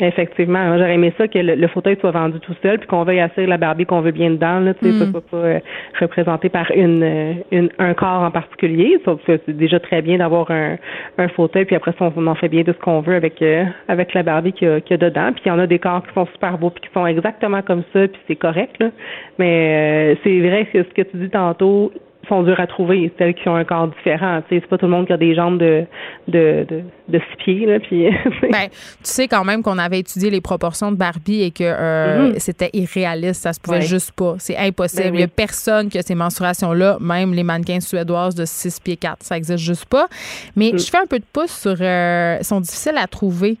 Effectivement, 0.00 0.78
j'aurais 0.78 0.94
aimé 0.94 1.12
ça 1.18 1.28
que 1.28 1.38
le, 1.38 1.68
fauteuil 1.68 1.96
soit 2.00 2.10
vendu 2.10 2.40
tout 2.40 2.54
seul, 2.62 2.78
puis 2.78 2.88
qu'on 2.88 3.04
veuille 3.04 3.20
assurer 3.20 3.46
la 3.46 3.58
Barbie 3.58 3.86
qu'on 3.86 4.00
veut 4.00 4.10
bien 4.10 4.30
dedans, 4.30 4.60
là, 4.60 4.74
tu 4.74 4.90
sais, 4.90 5.06
mm. 5.06 5.12
pas, 5.12 5.20
euh, 5.34 5.60
représenté 6.00 6.48
par 6.48 6.70
une, 6.72 7.02
euh, 7.02 7.32
une, 7.50 7.68
un 7.78 7.94
corps 7.94 8.22
en 8.22 8.30
particulier. 8.30 8.98
Sauf 9.04 9.22
que 9.24 9.38
c'est 9.44 9.56
déjà 9.56 9.78
très 9.80 10.02
bien 10.02 10.18
d'avoir 10.18 10.50
un, 10.50 10.76
un 11.18 11.28
fauteuil, 11.28 11.64
puis 11.66 11.76
après 11.76 11.92
ça, 11.98 12.10
on, 12.16 12.26
en 12.26 12.34
fait 12.34 12.48
bien 12.48 12.62
de 12.62 12.72
ce 12.72 12.78
qu'on 12.78 13.00
veut 13.00 13.14
avec 13.14 13.40
euh, 13.42 13.64
avec 13.88 14.14
la 14.14 14.22
Barbie 14.22 14.52
qu'il 14.52 14.68
y, 14.68 14.94
a 14.94 14.96
dedans. 14.96 15.32
Puis 15.32 15.42
il 15.46 15.48
y 15.48 15.52
en 15.52 15.58
a 15.58 15.66
des 15.66 15.78
corps 15.78 16.02
qui 16.06 16.14
sont 16.14 16.26
super 16.26 16.58
beaux, 16.58 16.70
puis 16.70 16.82
qui 16.82 16.92
sont 16.94 17.06
exactement 17.06 17.62
comme 17.62 17.82
ça, 17.92 18.08
puis 18.08 18.20
c'est 18.26 18.36
correct. 18.36 18.76
Là. 18.80 18.90
Mais 19.38 20.16
c'est 20.24 20.40
vrai 20.40 20.66
que 20.72 20.82
ce 20.82 20.88
que 20.94 21.02
tu 21.02 21.16
dis 21.18 21.30
tantôt, 21.30 21.92
sont 22.28 22.42
dures 22.42 22.60
à 22.60 22.66
trouver, 22.66 23.12
celles 23.18 23.34
qui 23.34 23.48
ont 23.48 23.56
un 23.56 23.64
corps 23.64 23.88
différent. 23.88 24.42
C'est 24.48 24.64
pas 24.66 24.78
tout 24.78 24.86
le 24.86 24.92
monde 24.92 25.06
qui 25.06 25.12
a 25.12 25.16
des 25.16 25.34
jambes 25.34 25.58
de 25.58 25.84
de, 26.28 26.64
de, 26.68 26.82
de 27.08 27.18
six 27.18 27.36
pieds. 27.44 27.66
Là, 27.66 27.80
puis, 27.80 28.04
ben, 28.42 28.68
tu 28.68 28.76
sais 29.02 29.28
quand 29.28 29.44
même 29.44 29.62
qu'on 29.62 29.78
avait 29.78 30.00
étudié 30.00 30.30
les 30.30 30.40
proportions 30.40 30.92
de 30.92 30.96
Barbie 30.96 31.42
et 31.42 31.50
que 31.50 31.64
euh, 31.64 32.30
mm-hmm. 32.30 32.38
c'était 32.38 32.70
irréaliste, 32.72 33.42
ça 33.42 33.52
se 33.52 33.60
pouvait 33.60 33.82
juste 33.82 34.12
pas. 34.12 34.36
C'est 34.38 34.56
impossible. 34.56 35.10
Ben 35.10 35.14
Il 35.14 35.20
y 35.20 35.24
a 35.24 35.28
personne 35.28 35.88
qui 35.88 35.98
a 35.98 36.02
ces 36.02 36.14
mensurations-là, 36.14 36.98
même 37.00 37.34
les 37.34 37.42
mannequins 37.42 37.80
suédoises 37.80 38.34
de 38.34 38.44
6 38.44 38.80
pieds 38.80 38.96
4. 38.96 39.18
Ça 39.20 39.36
existe 39.36 39.58
juste 39.58 39.86
pas. 39.86 40.06
Mais 40.56 40.72
mm. 40.72 40.78
je 40.78 40.90
fais 40.90 40.98
un 40.98 41.06
peu 41.06 41.18
de 41.18 41.24
pouce 41.32 41.52
sur... 41.52 41.76
Euh, 41.80 42.38
sont 42.42 42.60
difficiles 42.60 42.96
à 42.96 43.06
trouver 43.06 43.56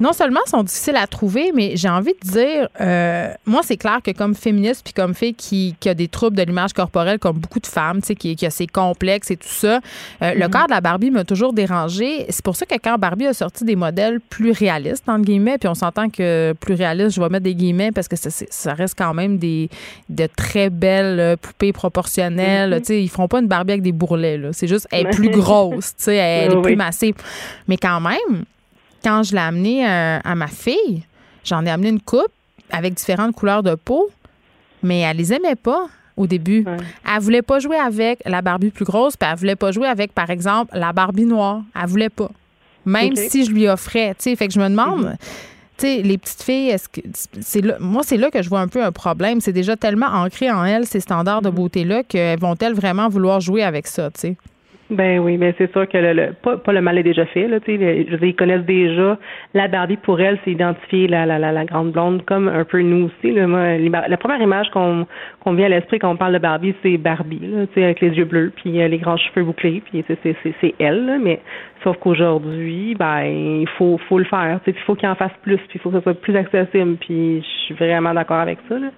non 0.00 0.12
seulement 0.12 0.40
sont 0.46 0.62
difficiles 0.62 0.96
à 0.96 1.06
trouver, 1.06 1.52
mais 1.54 1.72
j'ai 1.76 1.88
envie 1.88 2.14
de 2.22 2.30
dire, 2.30 2.68
euh, 2.80 3.32
moi, 3.46 3.62
c'est 3.64 3.76
clair 3.76 4.00
que 4.02 4.10
comme 4.12 4.34
féministe 4.34 4.82
puis 4.84 4.92
comme 4.92 5.14
fille 5.14 5.34
qui, 5.34 5.74
qui 5.80 5.88
a 5.88 5.94
des 5.94 6.08
troubles 6.08 6.36
de 6.36 6.42
l'image 6.42 6.72
corporelle, 6.72 7.18
comme 7.18 7.38
beaucoup 7.38 7.60
de 7.60 7.66
femmes, 7.66 8.00
tu 8.00 8.08
sais, 8.08 8.14
qui, 8.14 8.36
qui 8.36 8.46
a 8.46 8.50
ses 8.50 8.66
complexes 8.66 9.30
et 9.30 9.36
tout 9.36 9.48
ça, 9.48 9.80
euh, 10.22 10.34
le 10.34 10.44
mhm. 10.44 10.50
corps 10.50 10.66
de 10.66 10.72
la 10.72 10.80
Barbie 10.80 11.10
m'a 11.10 11.24
toujours 11.24 11.52
dérangé. 11.52 12.26
C'est 12.28 12.44
pour 12.44 12.56
ça 12.56 12.66
que 12.66 12.76
quand 12.76 12.96
Barbie 12.98 13.26
a 13.26 13.34
sorti 13.34 13.64
des 13.64 13.76
modèles 13.76 14.20
plus 14.20 14.52
réalistes, 14.52 15.08
entre 15.08 15.24
guillemets, 15.24 15.58
puis 15.58 15.68
on 15.68 15.74
s'entend 15.74 16.08
que 16.10 16.54
plus 16.60 16.74
réaliste, 16.74 17.16
je 17.16 17.20
vais 17.20 17.28
mettre 17.28 17.44
des 17.44 17.54
guillemets 17.54 17.92
parce 17.92 18.08
que 18.08 18.16
ça, 18.16 18.30
ça 18.30 18.74
reste 18.74 18.96
quand 18.96 19.14
même 19.14 19.38
des 19.38 19.68
de 20.08 20.28
très 20.36 20.70
belles 20.70 21.20
euh, 21.20 21.36
poupées 21.36 21.72
proportionnelles. 21.72 22.70
Mhm. 22.70 22.78
Tu 22.80 22.84
sais, 22.84 23.02
ils 23.02 23.08
feront 23.08 23.28
pas 23.28 23.40
une 23.40 23.48
Barbie 23.48 23.72
avec 23.72 23.82
des 23.82 23.92
bourrelets, 23.92 24.38
là. 24.38 24.50
C'est 24.52 24.68
juste, 24.68 24.86
elle 24.92 25.06
est 25.06 25.10
plus 25.10 25.30
grosse, 25.30 25.96
tu 25.96 26.04
sais, 26.04 26.16
elle 26.16 26.52
est 26.52 26.62
plus 26.62 26.76
massive. 26.76 27.14
Mais 27.66 27.76
quand 27.76 28.00
même, 28.00 28.44
quand 29.02 29.22
je 29.22 29.32
l'ai 29.32 29.40
amené 29.40 29.86
euh, 29.86 30.18
à 30.22 30.34
ma 30.34 30.48
fille, 30.48 31.04
j'en 31.44 31.64
ai 31.64 31.70
amené 31.70 31.90
une 31.90 32.00
coupe 32.00 32.32
avec 32.70 32.94
différentes 32.94 33.34
couleurs 33.34 33.62
de 33.62 33.74
peau, 33.74 34.10
mais 34.82 35.00
elle 35.00 35.16
les 35.16 35.32
aimait 35.32 35.56
pas 35.56 35.86
au 36.16 36.26
début. 36.26 36.64
Elle 36.66 36.84
Elle 37.14 37.22
voulait 37.22 37.42
pas 37.42 37.58
jouer 37.58 37.76
avec 37.76 38.20
la 38.26 38.42
Barbie 38.42 38.70
plus 38.70 38.84
grosse, 38.84 39.16
puis 39.16 39.28
elle 39.30 39.38
voulait 39.38 39.56
pas 39.56 39.72
jouer 39.72 39.88
avec, 39.88 40.12
par 40.12 40.30
exemple, 40.30 40.76
la 40.76 40.92
Barbie 40.92 41.24
noire. 41.24 41.62
Elle 41.80 41.88
voulait 41.88 42.10
pas. 42.10 42.30
Même 42.84 43.16
si 43.16 43.44
je 43.44 43.50
lui 43.50 43.68
offrais, 43.68 44.14
tu 44.14 44.24
sais. 44.30 44.36
Fait 44.36 44.48
que 44.48 44.54
je 44.54 44.60
me 44.60 44.68
demande. 44.68 45.04
Mhm. 45.04 45.16
Tu 45.76 45.86
sais, 45.86 46.02
les 46.02 46.18
petites 46.18 46.42
filles, 46.42 46.70
est-ce 46.70 46.88
que 46.88 47.00
c'est 47.40 47.60
là, 47.60 47.76
moi 47.78 48.02
c'est 48.04 48.16
là 48.16 48.32
que 48.32 48.42
je 48.42 48.48
vois 48.48 48.60
un 48.60 48.66
peu 48.66 48.82
un 48.82 48.90
problème. 48.90 49.40
C'est 49.40 49.52
déjà 49.52 49.76
tellement 49.76 50.08
ancré 50.08 50.50
en 50.50 50.64
elles 50.64 50.86
ces 50.86 50.98
standards 50.98 51.42
de 51.42 51.50
mhm. 51.50 51.54
beauté 51.54 51.84
là 51.84 52.02
qu'elles 52.02 52.38
vont-elles 52.38 52.74
vraiment 52.74 53.08
vouloir 53.08 53.40
jouer 53.40 53.62
avec 53.62 53.86
ça, 53.86 54.10
tu 54.10 54.20
sais? 54.20 54.36
Ben 54.90 55.18
oui, 55.18 55.36
mais 55.36 55.54
c'est 55.58 55.70
sûr 55.70 55.86
que 55.86 55.98
le, 55.98 56.32
pas, 56.32 56.56
pas, 56.56 56.72
le 56.72 56.80
mal 56.80 56.96
est 56.96 57.02
déjà 57.02 57.26
fait. 57.26 57.46
Là, 57.46 57.58
je 57.66 58.16
veux 58.16 58.26
ils 58.28 58.34
connaissent 58.34 58.64
déjà 58.64 59.18
la 59.52 59.68
Barbie 59.68 59.98
pour 59.98 60.18
elle, 60.18 60.38
c'est 60.44 60.52
identifier 60.52 61.06
la, 61.08 61.26
la, 61.26 61.38
la, 61.38 61.64
grande 61.66 61.92
blonde 61.92 62.24
comme 62.24 62.48
un 62.48 62.64
peu 62.64 62.80
nous 62.80 63.06
aussi. 63.06 63.32
Là, 63.32 63.46
moi, 63.46 63.76
la 63.76 64.16
première 64.16 64.40
image 64.40 64.70
qu'on 64.70 65.06
qu'on 65.40 65.52
vient 65.52 65.66
à 65.66 65.68
l'esprit 65.68 65.98
quand 65.98 66.10
on 66.10 66.16
parle 66.16 66.32
de 66.32 66.38
Barbie, 66.38 66.74
c'est 66.82 66.96
Barbie, 66.96 67.40
là, 67.42 67.66
avec 67.76 68.00
les 68.00 68.10
yeux 68.10 68.24
bleus, 68.24 68.50
puis 68.56 68.80
euh, 68.80 68.88
les 68.88 68.96
grands 68.96 69.18
cheveux 69.18 69.44
bouclés, 69.44 69.82
puis 69.84 70.02
c'est 70.08 70.74
elle. 70.78 71.04
Là, 71.04 71.18
mais 71.18 71.40
sauf 71.84 71.96
qu'aujourd'hui, 71.98 72.94
ben 72.94 73.22
il 73.22 73.68
faut 73.76 73.98
faut 74.08 74.18
le 74.18 74.24
faire. 74.24 74.60
Il 74.66 74.74
faut 74.86 74.94
qu'il 74.94 75.08
en 75.08 75.14
fasse 75.14 75.32
plus, 75.42 75.56
puis 75.56 75.76
il 75.76 75.80
faut 75.80 75.90
que 75.90 75.96
ce 75.98 76.02
soit 76.02 76.14
plus 76.14 76.36
accessible. 76.36 76.96
Puis 76.96 77.42
je 77.42 77.64
suis 77.64 77.74
vraiment 77.74 78.14
d'accord 78.14 78.40
avec 78.40 78.58
ça. 78.68 78.78
Là. 78.78 78.88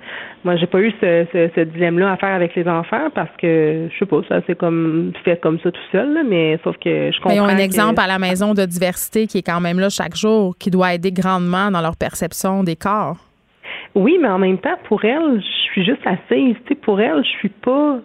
Moi, 0.45 0.57
j'ai 0.57 0.67
pas 0.67 0.81
eu 0.81 0.93
ce, 1.01 1.27
ce, 1.33 1.51
ce 1.55 1.61
dilemme-là 1.61 2.13
à 2.13 2.17
faire 2.17 2.35
avec 2.35 2.55
les 2.55 2.67
enfants 2.67 3.11
parce 3.15 3.35
que 3.39 3.89
je 3.93 3.99
sais 3.99 4.07
pas, 4.07 4.21
ça 4.29 4.41
c'est 4.47 4.57
comme 4.57 5.13
fait 5.25 5.41
comme 5.41 5.59
ça 5.61 5.71
tout 5.71 5.81
seul, 5.93 6.25
mais 6.29 6.59
sauf 6.65 6.77
que 6.79 7.11
je 7.13 7.17
comprends. 7.21 7.35
Ils 7.35 7.41
ont 7.41 7.45
un 7.45 7.59
exemple 7.59 8.01
à 8.01 8.07
la 8.07 8.19
maison 8.19 8.55
de 8.55 8.65
diversité 8.65 9.27
qui 9.27 9.39
est 9.39 9.47
quand 9.47 9.61
même 9.61 9.79
là 9.79 9.89
chaque 9.89 10.17
jour, 10.17 10.57
qui 10.59 10.71
doit 10.71 10.95
aider 10.95 11.13
grandement 11.13 11.71
dans 11.71 11.81
leur 11.81 11.97
perception 11.97 12.63
des 12.65 12.77
corps. 12.77 13.17
Oui, 13.95 14.19
mais 14.21 14.29
en 14.29 14.39
même 14.39 14.59
temps, 14.59 14.77
pour 14.85 15.05
elle, 15.05 15.41
je 15.41 15.73
suis 15.73 15.85
juste 15.85 16.07
assise. 16.07 16.57
Sais, 16.69 16.75
pour 16.77 17.01
elle, 17.01 17.23
je 17.25 17.29
suis 17.39 17.49
pas 17.49 17.99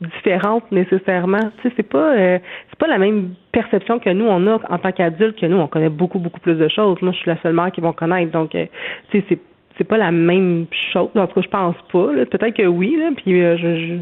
différente 0.00 0.70
nécessairement. 0.70 1.50
Tu 1.60 1.68
sais, 1.68 1.74
c'est 1.76 1.88
pas 1.88 2.14
euh, 2.14 2.38
c'est 2.68 2.78
pas 2.78 2.86
la 2.86 2.98
même 2.98 3.34
perception 3.52 3.98
que 3.98 4.10
nous 4.10 4.26
on 4.26 4.46
a 4.46 4.60
en 4.68 4.78
tant 4.78 4.92
qu'adultes 4.92 5.38
que 5.40 5.46
nous 5.46 5.56
on 5.56 5.66
connaît 5.66 5.88
beaucoup 5.88 6.18
beaucoup 6.18 6.40
plus 6.40 6.56
de 6.56 6.68
choses. 6.68 7.00
Moi, 7.02 7.12
je 7.12 7.18
suis 7.18 7.30
la 7.30 7.40
seule 7.42 7.54
mère 7.54 7.72
qui 7.72 7.80
vont 7.80 7.92
connaître. 7.92 8.30
Donc, 8.32 8.54
euh, 8.54 8.66
tu 9.10 9.20
sais, 9.20 9.26
c'est 9.28 9.38
c'est 9.78 9.84
pas 9.84 9.98
la 9.98 10.10
même 10.10 10.66
chose. 10.92 11.10
En 11.14 11.26
tout 11.26 11.34
cas, 11.34 11.40
je 11.42 11.48
pense 11.48 11.76
pas. 11.92 12.06
Peut-être 12.26 12.56
que 12.56 12.66
oui. 12.66 12.96
Là, 12.98 13.10
puis 13.16 13.42
euh, 13.42 13.56
je, 13.58 13.76
je, 13.76 13.94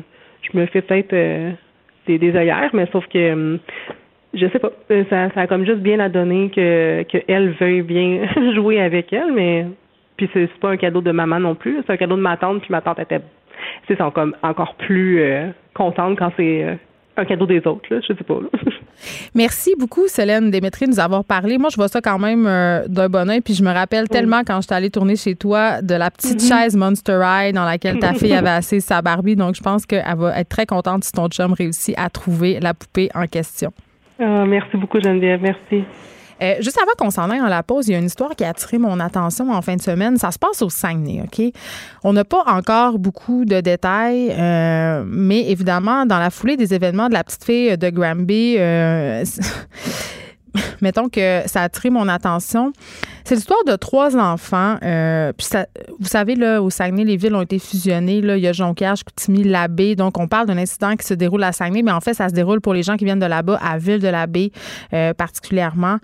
je 0.42 0.58
me 0.58 0.66
fais 0.66 0.82
peut-être 0.82 1.10
des, 2.06 2.18
des 2.18 2.36
œillères, 2.36 2.70
mais 2.72 2.86
sauf 2.92 3.06
que 3.08 3.58
je 4.34 4.46
sais 4.48 4.58
pas. 4.58 4.70
Ça, 5.10 5.30
ça 5.30 5.40
a 5.40 5.46
comme 5.46 5.64
juste 5.64 5.80
bien 5.80 6.00
à 6.00 6.08
donner 6.08 6.50
que 6.50 7.02
qu'elle 7.02 7.50
veuille 7.50 7.82
bien 7.82 8.28
jouer 8.54 8.80
avec 8.80 9.12
elle, 9.12 9.32
mais 9.32 9.66
puis 10.16 10.28
c'est 10.32 10.48
pas 10.60 10.70
un 10.70 10.76
cadeau 10.76 11.00
de 11.00 11.10
maman 11.10 11.40
non 11.40 11.54
plus, 11.54 11.82
c'est 11.84 11.92
un 11.92 11.96
cadeau 11.96 12.16
de 12.16 12.20
ma 12.20 12.36
tante, 12.36 12.60
puis 12.60 12.70
ma 12.70 12.80
tante 12.80 13.00
était 13.00 13.20
c'est 13.88 13.98
comme 14.12 14.34
encore 14.42 14.74
plus 14.76 15.20
euh, 15.20 15.48
contente 15.74 16.18
quand 16.18 16.32
c'est 16.36 16.64
euh, 16.64 16.74
un 17.16 17.24
cadeau 17.24 17.46
des 17.46 17.58
autres, 17.66 17.86
là, 17.90 18.00
je 18.00 18.14
sais 18.14 18.24
pas. 18.24 18.38
Merci 19.34 19.74
beaucoup, 19.78 20.08
Célène 20.08 20.50
Démétrie, 20.50 20.86
de 20.86 20.90
nous 20.90 21.00
avoir 21.00 21.24
parlé. 21.24 21.58
Moi, 21.58 21.70
je 21.70 21.76
vois 21.76 21.88
ça 21.88 22.00
quand 22.00 22.18
même 22.18 22.46
euh, 22.46 22.86
d'un 22.88 23.08
bon 23.08 23.28
oeil. 23.30 23.40
Puis 23.40 23.54
je 23.54 23.62
me 23.62 23.72
rappelle 23.72 24.08
tellement 24.08 24.42
quand 24.44 24.56
je 24.60 24.66
suis 24.66 24.74
allée 24.74 24.90
tourner 24.90 25.16
chez 25.16 25.34
toi 25.36 25.82
de 25.82 25.94
la 25.94 26.10
petite 26.10 26.40
mm-hmm. 26.40 26.62
chaise 26.62 26.76
Monster 26.76 27.20
High 27.24 27.54
dans 27.54 27.64
laquelle 27.64 27.98
ta 27.98 28.14
fille 28.14 28.32
avait 28.34 28.48
assis 28.48 28.80
sa 28.80 29.02
Barbie. 29.02 29.36
Donc, 29.36 29.54
je 29.54 29.62
pense 29.62 29.86
qu'elle 29.86 30.04
va 30.16 30.38
être 30.38 30.48
très 30.48 30.66
contente 30.66 31.04
si 31.04 31.12
ton 31.12 31.28
chum 31.28 31.52
réussit 31.52 31.94
à 31.98 32.10
trouver 32.10 32.58
la 32.60 32.74
poupée 32.74 33.10
en 33.14 33.26
question. 33.26 33.72
Ah, 34.18 34.44
merci 34.46 34.76
beaucoup, 34.76 35.00
Geneviève. 35.00 35.40
Merci. 35.42 35.84
Euh, 36.44 36.56
juste 36.60 36.78
avant 36.78 36.92
qu'on 36.98 37.10
s'en 37.10 37.30
aille 37.30 37.40
dans 37.40 37.46
la 37.46 37.62
pause, 37.62 37.88
il 37.88 37.92
y 37.92 37.94
a 37.94 37.98
une 37.98 38.06
histoire 38.06 38.36
qui 38.36 38.44
a 38.44 38.50
attiré 38.50 38.78
mon 38.78 39.00
attention 39.00 39.50
en 39.50 39.62
fin 39.62 39.76
de 39.76 39.82
semaine. 39.82 40.18
Ça 40.18 40.30
se 40.30 40.38
passe 40.38 40.60
au 40.62 40.68
Saguenay, 40.68 41.22
OK? 41.22 41.52
On 42.02 42.12
n'a 42.12 42.24
pas 42.24 42.44
encore 42.46 42.98
beaucoup 42.98 43.44
de 43.44 43.60
détails, 43.60 44.30
euh, 44.30 45.04
mais 45.06 45.50
évidemment, 45.50 46.04
dans 46.06 46.18
la 46.18 46.30
foulée 46.30 46.56
des 46.56 46.74
événements 46.74 47.08
de 47.08 47.14
la 47.14 47.24
petite 47.24 47.44
fille 47.44 47.78
de 47.78 47.90
Granby, 47.90 48.56
euh, 48.58 49.24
mettons 50.80 51.08
que 51.08 51.42
ça 51.46 51.62
a 51.62 51.64
attiré 51.64 51.90
mon 51.90 52.08
attention. 52.08 52.72
C'est 53.24 53.34
l'histoire 53.34 53.64
de 53.66 53.76
trois 53.76 54.16
enfants. 54.16 54.76
Euh, 54.82 55.32
puis 55.32 55.46
vous 55.98 56.06
savez, 56.06 56.34
là, 56.34 56.62
au 56.62 56.70
Saguenay, 56.70 57.04
les 57.04 57.16
villes 57.16 57.34
ont 57.34 57.42
été 57.42 57.58
fusionnées. 57.58 58.20
Là. 58.20 58.36
Il 58.36 58.42
y 58.42 58.48
a 58.48 58.52
Jonquière, 58.52 58.96
Chicoutimi, 58.96 59.44
Labbé. 59.44 59.96
Donc, 59.96 60.18
on 60.18 60.28
parle 60.28 60.46
d'un 60.46 60.58
incident 60.58 60.96
qui 60.96 61.06
se 61.06 61.14
déroule 61.14 61.42
à 61.42 61.52
Saguenay, 61.52 61.82
mais 61.82 61.92
en 61.92 62.00
fait, 62.00 62.14
ça 62.14 62.28
se 62.28 62.34
déroule 62.34 62.60
pour 62.60 62.74
les 62.74 62.82
gens 62.82 62.96
qui 62.96 63.04
viennent 63.04 63.18
de 63.18 63.26
là-bas, 63.26 63.58
à 63.62 63.78
Ville-de-la-Baie 63.78 64.50
euh, 64.92 65.14
particulièrement. 65.14 65.98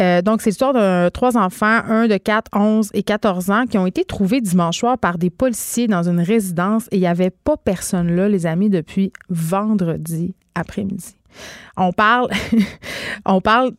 Euh, 0.00 0.22
donc, 0.22 0.42
c'est 0.42 0.50
l'histoire 0.50 0.72
de 0.72 1.08
trois 1.08 1.36
enfants, 1.36 1.80
un 1.88 2.06
de 2.06 2.16
4, 2.16 2.50
11 2.54 2.90
et 2.94 3.02
14 3.02 3.50
ans, 3.50 3.64
qui 3.66 3.78
ont 3.78 3.86
été 3.86 4.04
trouvés 4.04 4.40
dimanche 4.40 4.78
soir 4.78 4.98
par 4.98 5.18
des 5.18 5.30
policiers 5.30 5.88
dans 5.88 6.08
une 6.08 6.20
résidence 6.20 6.86
et 6.92 6.96
il 6.96 7.00
n'y 7.00 7.06
avait 7.06 7.30
pas 7.30 7.56
personne 7.56 8.14
là, 8.14 8.28
les 8.28 8.46
amis, 8.46 8.70
depuis 8.70 9.12
vendredi 9.28 10.34
après-midi. 10.54 11.17
On 13.26 13.40
parle, 13.40 13.72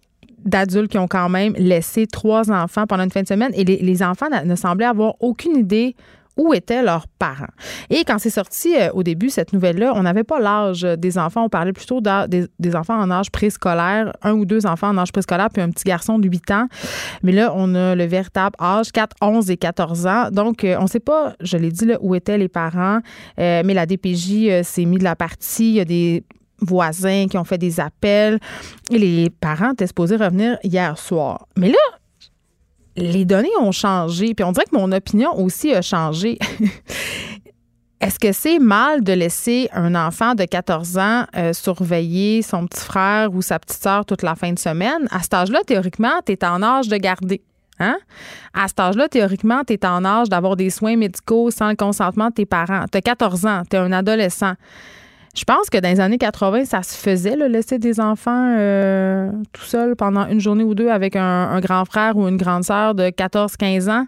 d'adultes 0.46 0.92
qui 0.92 0.98
ont 0.98 1.08
quand 1.08 1.30
même 1.30 1.54
laissé 1.58 2.08
trois 2.08 2.52
enfants 2.52 2.88
pendant 2.88 3.04
une 3.04 3.12
fin 3.12 3.22
de 3.22 3.28
semaine 3.28 3.52
et 3.54 3.64
les, 3.64 4.04
enfants 4.04 4.28
ne 4.46 4.56
semblaient 4.56 4.86
avoir 4.86 5.16
aucune 5.20 5.56
idée 5.58 5.96
où 6.38 6.54
étaient 6.54 6.82
leurs 6.82 7.08
parents. 7.08 7.52
Et 7.90 8.06
quand 8.06 8.18
c'est 8.18 8.30
sorti 8.30 8.74
euh, 8.78 8.90
au 8.94 9.04
début, 9.04 9.30
cette 9.30 9.52
nouvelle-là, 9.52 9.92
on 9.96 10.04
n'avait 10.04 10.24
pas 10.24 10.40
l'âge 10.40 10.84
des 10.84 11.18
enfants, 11.18 11.44
on 11.44 11.50
parlait 11.50 11.74
plutôt 11.74 12.00
des, 12.00 12.76
enfants 12.76 12.98
en 12.98 13.12
âge 13.12 13.30
préscolaire, 13.30 14.14
un 14.22 14.32
ou 14.32 14.46
deux 14.46 14.66
enfants 14.66 14.88
en 14.88 14.98
âge 14.98 15.12
préscolaire, 15.12 15.50
puis 15.52 15.62
un 15.62 15.70
petit 15.70 15.84
garçon 15.84 16.18
de 16.18 16.30
8 16.30 16.52
ans. 16.52 16.68
Mais 17.24 17.34
là, 17.34 17.52
on 17.54 17.76
a 17.76 17.94
le 17.94 18.06
véritable 18.06 18.56
âge, 18.62 18.94
4, 18.94 19.18
11 19.22 19.52
et 19.52 19.58
14 19.58 20.08
ans. 20.08 20.30
Donc, 20.32 20.64
euh, 20.64 20.78
on 20.80 20.84
ne 20.84 20.88
sait 20.88 21.02
pas, 21.02 21.34
je 21.42 21.58
l'ai 21.58 21.72
dit, 21.72 21.92
où 22.00 22.16
étaient 22.16 22.38
les 22.38 22.48
parents, 22.48 23.00
euh, 23.38 23.62
mais 23.66 23.74
la 23.74 23.86
DPJ 23.86 24.64
s'est 24.64 24.86
mis 24.86 24.98
de 24.98 25.04
la 25.04 25.18
partie. 25.18 25.72
Il 25.72 25.76
y 25.76 25.82
a 25.82 25.86
des 25.86 26.24
voisins 26.62 27.28
qui 27.30 27.38
ont 27.38 27.44
fait 27.44 27.58
des 27.58 27.80
appels. 27.80 28.40
Les 28.90 29.30
parents 29.30 29.74
étaient 29.74 29.88
supposés 29.88 30.16
revenir 30.16 30.58
hier 30.64 30.98
soir. 30.98 31.48
Mais 31.58 31.70
là, 31.70 31.78
les 32.96 33.26
données 33.26 33.50
ont 33.60 33.72
changé. 33.72 34.34
Puis 34.34 34.44
on 34.44 34.52
dirait 34.52 34.66
que 34.66 34.76
mon 34.76 34.92
opinion 34.92 35.38
aussi 35.38 35.74
a 35.74 35.82
changé. 35.82 36.38
Est-ce 38.02 38.18
que 38.18 38.32
c'est 38.32 38.60
mal 38.60 39.04
de 39.04 39.12
laisser 39.12 39.70
un 39.74 39.94
enfant 39.94 40.34
de 40.34 40.46
14 40.46 40.98
ans 40.98 41.26
euh, 41.36 41.52
surveiller 41.52 42.42
son 42.42 42.66
petit 42.66 42.86
frère 42.86 43.34
ou 43.34 43.42
sa 43.42 43.60
petite 43.60 43.84
soeur 43.84 44.06
toute 44.06 44.24
la 44.24 44.36
fin 44.36 44.54
de 44.54 44.60
semaine? 44.60 45.08
À 45.12 45.22
cet 45.22 45.34
âge-là, 45.34 45.60
théoriquement, 45.68 46.22
tu 46.26 46.32
es 46.32 46.46
en 46.46 46.64
âge 46.64 46.88
de 46.88 46.96
garder. 46.96 47.42
Hein? 47.78 47.98
À 48.54 48.70
cet 48.70 48.80
âge-là, 48.80 49.10
théoriquement, 49.10 49.64
tu 49.68 49.74
es 49.74 49.86
en 49.86 50.06
âge 50.06 50.30
d'avoir 50.30 50.56
des 50.56 50.70
soins 50.70 50.96
médicaux 50.96 51.52
sans 51.52 51.70
le 51.70 51.76
consentement 51.76 52.30
de 52.30 52.36
tes 52.36 52.46
parents. 52.46 52.86
Tu 52.90 52.98
as 52.98 53.02
14 53.02 53.46
ans, 53.46 53.64
tu 53.70 53.76
es 53.76 53.80
un 53.80 53.92
adolescent. 53.92 54.54
Je 55.36 55.44
pense 55.44 55.70
que 55.70 55.78
dans 55.78 55.90
les 55.90 56.00
années 56.00 56.18
80, 56.18 56.66
ça 56.66 56.84
se 56.84 56.96
faisait, 56.96 57.36
le 57.36 57.48
laisser 57.48 57.78
des 57.78 58.00
enfants 58.00 58.56
euh, 58.58 59.32
tout 59.54 59.64
seuls 59.64 59.96
pendant 59.96 60.28
une 60.28 60.40
journée 60.40 60.64
ou 60.64 60.74
deux 60.74 60.90
avec 60.90 61.16
un, 61.16 61.60
grand 61.60 61.86
frère 61.86 62.18
ou 62.18 62.28
une 62.28 62.38
grande 62.38 62.64
sœur 62.64 62.96
de 62.96 63.04
14-15 63.10 63.90
ans. 63.90 64.06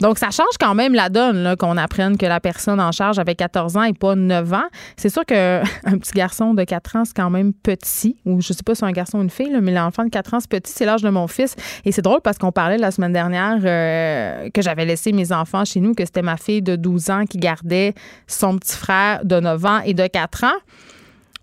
Donc, 0.00 0.18
ça 0.18 0.30
change 0.30 0.56
quand 0.60 0.74
même 0.74 0.94
la 0.94 1.08
donne 1.08 1.54
qu'on 1.58 1.76
apprenne 1.76 2.16
que 2.16 2.26
la 2.26 2.40
personne 2.40 2.80
en 2.80 2.92
charge 2.92 3.18
avait 3.18 3.34
14 3.34 3.76
ans 3.76 3.82
et 3.82 3.92
pas 3.92 4.14
9 4.14 4.52
ans. 4.52 4.68
C'est 4.96 5.10
sûr 5.10 5.24
qu'un 5.24 5.62
petit 5.84 6.12
garçon 6.12 6.54
de 6.54 6.64
4 6.64 6.96
ans, 6.96 7.04
c'est 7.04 7.16
quand 7.16 7.30
même 7.30 7.52
petit. 7.52 8.16
Ou 8.26 8.40
je 8.40 8.52
sais 8.52 8.62
pas 8.64 8.74
si 8.74 8.80
c'est 8.80 8.86
un 8.86 8.92
garçon 8.92 9.18
ou 9.18 9.22
une 9.22 9.30
fille, 9.30 9.56
mais 9.62 9.72
l'enfant 9.72 10.04
de 10.04 10.10
4 10.10 10.34
ans, 10.34 10.40
c'est 10.40 10.50
petit. 10.50 10.72
C'est 10.72 10.86
l'âge 10.86 11.02
de 11.02 11.10
mon 11.10 11.28
fils. 11.28 11.54
Et 11.84 11.92
c'est 11.92 12.02
drôle 12.02 12.20
parce 12.20 12.38
qu'on 12.38 12.52
parlait 12.52 12.78
la 12.78 12.90
semaine 12.90 13.12
dernière 13.12 13.58
euh, 13.64 14.50
que 14.52 14.62
j'avais 14.62 14.84
laissé 14.84 15.12
mes 15.12 15.32
enfants 15.32 15.64
chez 15.64 15.80
nous, 15.80 15.94
que 15.94 16.04
c'était 16.04 16.22
ma 16.22 16.36
fille 16.36 16.62
de 16.62 16.76
12 16.76 17.10
ans 17.10 17.24
qui 17.26 17.38
gardait 17.38 17.94
son 18.26 18.58
petit 18.58 18.76
frère 18.76 19.24
de 19.24 19.38
9 19.38 19.64
ans 19.64 19.80
et 19.84 19.94
de 19.94 20.06
4 20.06 20.44
ans. 20.44 20.57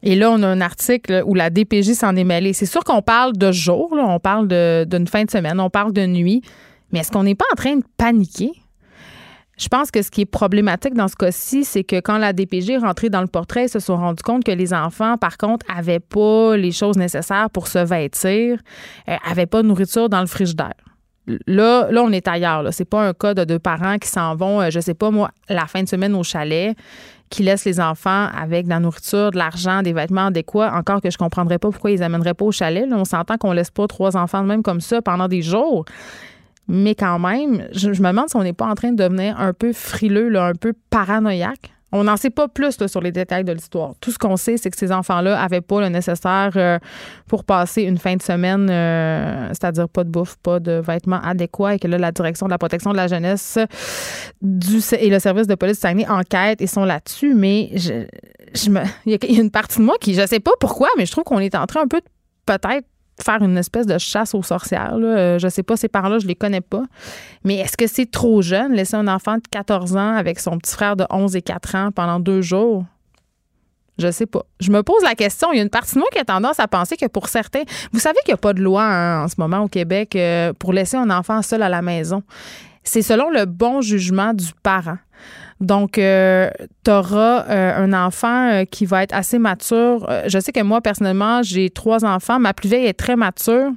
Et 0.04 0.16
là, 0.16 0.30
on 0.32 0.42
a 0.44 0.48
un 0.48 0.62
article 0.62 1.24
où 1.26 1.34
la 1.34 1.50
DPJ 1.50 1.94
s'en 1.94 2.16
est 2.16 2.24
mêlée. 2.24 2.54
C'est 2.54 2.68
sûr 2.68 2.84
qu'on 2.84 3.02
parle 3.02 3.34
de 3.34 3.52
jour, 3.52 3.92
on 3.92 4.20
parle 4.20 4.48
d'une 4.48 5.08
fin 5.08 5.24
de 5.24 5.32
semaine, 5.32 5.60
on 5.60 5.70
parle 5.70 5.94
de 5.94 6.06
nuit, 6.06 6.42
mais 6.92 7.00
est-ce 7.00 7.12
qu'on 7.12 7.24
n'est 7.24 7.36
pas 7.36 7.46
en 7.52 7.56
train 7.56 7.76
de 7.78 7.84
paniquer? 7.98 8.52
Je 9.58 9.70
pense 9.70 9.90
que 9.90 10.02
ce 10.02 10.12
qui 10.12 10.22
est 10.22 10.26
problématique 10.26 10.94
dans 10.96 11.08
ce 11.08 11.16
cas-ci, 11.16 11.64
c'est 11.64 11.86
que 11.86 12.02
quand 12.02 12.18
la 12.18 12.34
DPG 12.34 12.74
est 12.74 12.78
rentrée 12.78 13.10
dans 13.10 13.22
le 13.22 13.28
portrait, 13.28 13.66
ils 13.66 13.70
se 13.70 13.80
sont 13.80 13.96
rendus 13.96 14.22
compte 14.22 14.44
que 14.44 14.52
les 14.52 14.74
enfants, 14.74 15.18
par 15.18 15.38
contre, 15.38 15.66
avaient 15.74 16.02
pas 16.02 16.58
les 16.58 16.72
choses 16.72 16.98
nécessaires 16.98 17.50
pour 17.50 17.68
se 17.68 17.80
vêtir, 17.80 18.60
euh, 19.08 19.16
avaient 19.26 19.46
pas 19.46 19.62
de 19.62 19.68
nourriture 19.68 20.10
dans 20.10 20.20
le 20.20 20.28
frigidaire. 20.28 20.74
Là, 21.48 21.88
là, 21.90 22.04
on 22.04 22.12
est 22.12 22.28
ailleurs. 22.28 22.64
Là. 22.64 22.72
C'est 22.72 22.86
pas 22.86 23.08
un 23.08 23.14
cas 23.14 23.34
de 23.34 23.46
deux 23.46 23.58
parents 23.58 23.98
qui 23.98 24.10
s'en 24.10 24.36
vont, 24.36 24.62
euh, 24.62 24.70
je 24.70 24.80
sais 24.80 24.94
pas 24.94 25.10
moi, 25.10 25.32
la 25.50 25.66
fin 25.68 25.82
de 25.82 25.88
semaine 25.88 26.16
au 26.16 26.24
chalet, 26.24 26.76
qui 27.30 27.44
laissent 27.44 27.66
les 27.66 27.80
enfants 27.80 28.28
avec 28.38 28.66
de 28.66 28.70
la 28.70 28.80
nourriture, 28.80 29.32
de 29.32 29.38
l'argent, 29.38 29.82
des 29.82 29.94
vêtements 29.94 30.28
adéquats. 30.28 30.74
Encore 30.74 31.02
que 31.02 31.10
je 31.10 31.18
comprendrais 31.18 31.58
pas 31.58 31.70
pourquoi 31.72 31.92
ils 31.92 32.04
amèneraient 32.04 32.34
pas 32.34 32.46
au 32.46 32.52
chalet. 32.52 32.88
On 32.92 33.06
s'entend 33.06 33.38
qu'on 33.38 33.52
laisse 33.52 33.72
pas 33.72 33.88
trois 33.88 34.16
enfants 34.16 34.42
de 34.42 34.48
même 34.48 34.64
comme 34.64 34.82
ça 34.82 35.02
pendant 35.02 35.28
des 35.28 35.42
jours. 35.42 35.86
Mais 36.68 36.96
quand 36.96 37.20
même, 37.20 37.68
je, 37.72 37.90
me 37.90 38.08
demande 38.08 38.30
si 38.30 38.36
on 38.36 38.44
n'est 38.44 38.54
pas 38.54 38.66
en 38.66 38.76
train 38.76 38.92
de 38.92 38.98
devenir 38.98 39.40
un 39.40 39.54
peu 39.54 39.72
frileux, 39.74 40.36
un 40.36 40.54
peu 40.54 40.74
paranoïaque. 40.90 41.72
On 41.96 42.04
n'en 42.04 42.18
sait 42.18 42.30
pas 42.30 42.50
plus 42.50 42.78
sur 42.88 43.00
les 43.00 43.14
détails 43.14 43.46
de 43.46 43.54
l'histoire. 43.54 43.94
Tout 44.02 44.12
ce 44.12 44.18
qu'on 44.18 44.36
sait, 44.36 44.58
c'est 44.58 44.70
que 44.70 44.78
ces 44.78 44.92
enfants-là 44.92 45.42
n'avaient 45.42 45.62
pas 45.62 45.80
le 45.80 45.88
nécessaire 45.88 46.52
euh, 46.58 46.78
pour 47.28 47.46
passer 47.46 47.84
une 47.84 47.98
fin 47.98 48.18
de 48.18 48.22
semaine, 48.22 48.70
euh, 48.70 49.48
c'est-à-dire 49.50 49.88
pas 49.88 50.04
de 50.04 50.10
bouffe, 50.10 50.36
pas 50.44 50.60
de 50.60 50.82
vêtements 50.86 51.22
adéquats, 51.22 51.76
et 51.76 51.80
que 51.80 51.88
là, 51.88 51.98
la 51.98 52.12
direction 52.12 52.48
de 52.48 52.52
la 52.52 52.58
protection 52.58 52.92
de 52.92 52.98
la 52.98 53.08
jeunesse 53.08 53.58
et 53.58 55.10
le 55.10 55.20
service 55.20 55.48
de 55.48 55.56
police 55.56 55.78
du 55.78 55.82
Saguenay 55.82 56.08
enquêtent 56.10 56.62
et 56.62 56.68
sont 56.68 56.84
là-dessus. 56.84 57.34
Mais 57.34 57.70
je, 57.76 58.06
il 59.06 59.12
y 59.12 59.38
a 59.38 59.42
une 59.42 59.52
partie 59.52 59.80
de 59.80 59.84
moi 59.84 59.96
qui, 60.00 60.14
je 60.14 60.26
sais 60.28 60.42
pas 60.42 60.52
pourquoi, 60.60 60.90
mais 60.98 61.06
je 61.06 61.12
trouve 61.14 61.24
qu'on 61.24 61.40
est 61.40 61.56
en 61.56 61.66
train 61.66 61.82
un 61.84 61.88
peu 61.88 62.02
peut-être 62.46 62.86
faire 63.24 63.42
une 63.42 63.58
espèce 63.58 63.86
de 63.86 63.98
chasse 63.98 64.34
aux 64.34 64.44
sorcières. 64.44 64.98
Là. 64.98 65.08
Euh, 65.08 65.40
je 65.40 65.48
sais 65.48 65.64
pas, 65.64 65.78
ces 65.78 65.88
parents-là, 65.88 66.20
je 66.20 66.28
les 66.28 66.36
connais 66.36 66.62
pas. 66.62 66.84
Mais 67.44 67.56
est-ce 67.56 67.78
que 67.78 67.88
c'est 67.88 68.10
trop 68.10 68.42
jeune, 68.42 68.74
laisser 68.74 68.96
un 68.96 69.08
enfant 69.08 69.36
de 69.36 69.48
14 69.50 69.96
ans 69.96 70.16
avec 70.16 70.40
son 70.40 70.58
petit 70.58 70.74
frère 70.74 70.96
de 70.96 71.06
11 71.10 71.36
et 71.36 71.42
4 71.42 71.76
ans 71.76 71.90
pendant 71.94 72.20
deux 72.20 72.42
jours? 72.42 72.86
Je 73.98 74.12
sais 74.12 74.26
pas. 74.26 74.44
Je 74.60 74.72
me 74.72 74.84
pose 74.84 75.02
la 75.04 75.16
question. 75.16 75.54
Il 75.54 75.58
y 75.58 75.60
a 75.60 75.64
une 75.64 75.70
partie 75.70 75.96
de 75.96 76.00
moi 76.00 76.10
qui 76.12 76.20
a 76.20 76.26
tendance 76.26 76.60
à 76.60 76.68
penser 76.68 76.98
que 76.98 77.06
pour 77.06 77.30
certains, 77.30 77.64
vous 77.94 78.00
savez 78.00 78.18
qu'il 78.26 78.34
n'y 78.34 78.38
a 78.38 78.42
pas 78.42 78.54
de 78.54 78.62
loi 78.62 78.84
hein, 78.84 79.24
en 79.24 79.28
ce 79.30 79.36
moment 79.38 79.60
au 79.60 79.68
Québec 79.70 80.16
euh, 80.16 80.52
pour 80.54 80.74
laisser 80.74 80.98
un 80.98 81.10
enfant 81.10 81.42
seul 81.42 81.62
à 81.62 81.70
la 81.70 81.82
maison. 81.82 82.22
C'est 82.84 83.02
selon 83.02 83.30
le 83.30 83.46
bon 83.46 83.82
jugement 83.82 84.34
du 84.34 84.48
parent. 84.62 84.98
Donc, 85.62 85.98
euh, 85.98 86.50
euh, 86.88 87.74
un 87.78 87.94
enfant 87.94 88.50
euh, 88.52 88.66
qui 88.66 88.86
va 88.86 89.04
être 89.04 89.14
assez 89.14 89.40
mature. 89.40 90.08
je 90.28 90.40
sais 90.40 90.52
que 90.52 90.62
moi, 90.62 90.82
personnellement, 90.82 91.44
j'ai 91.44 91.70
trois 91.70 92.04
enfants. 92.04 92.40
Ma 92.40 92.54
plus 92.54 92.70
vieille 92.70 92.86
est 92.86 92.94
très 92.94 93.16
mature. 93.16 93.72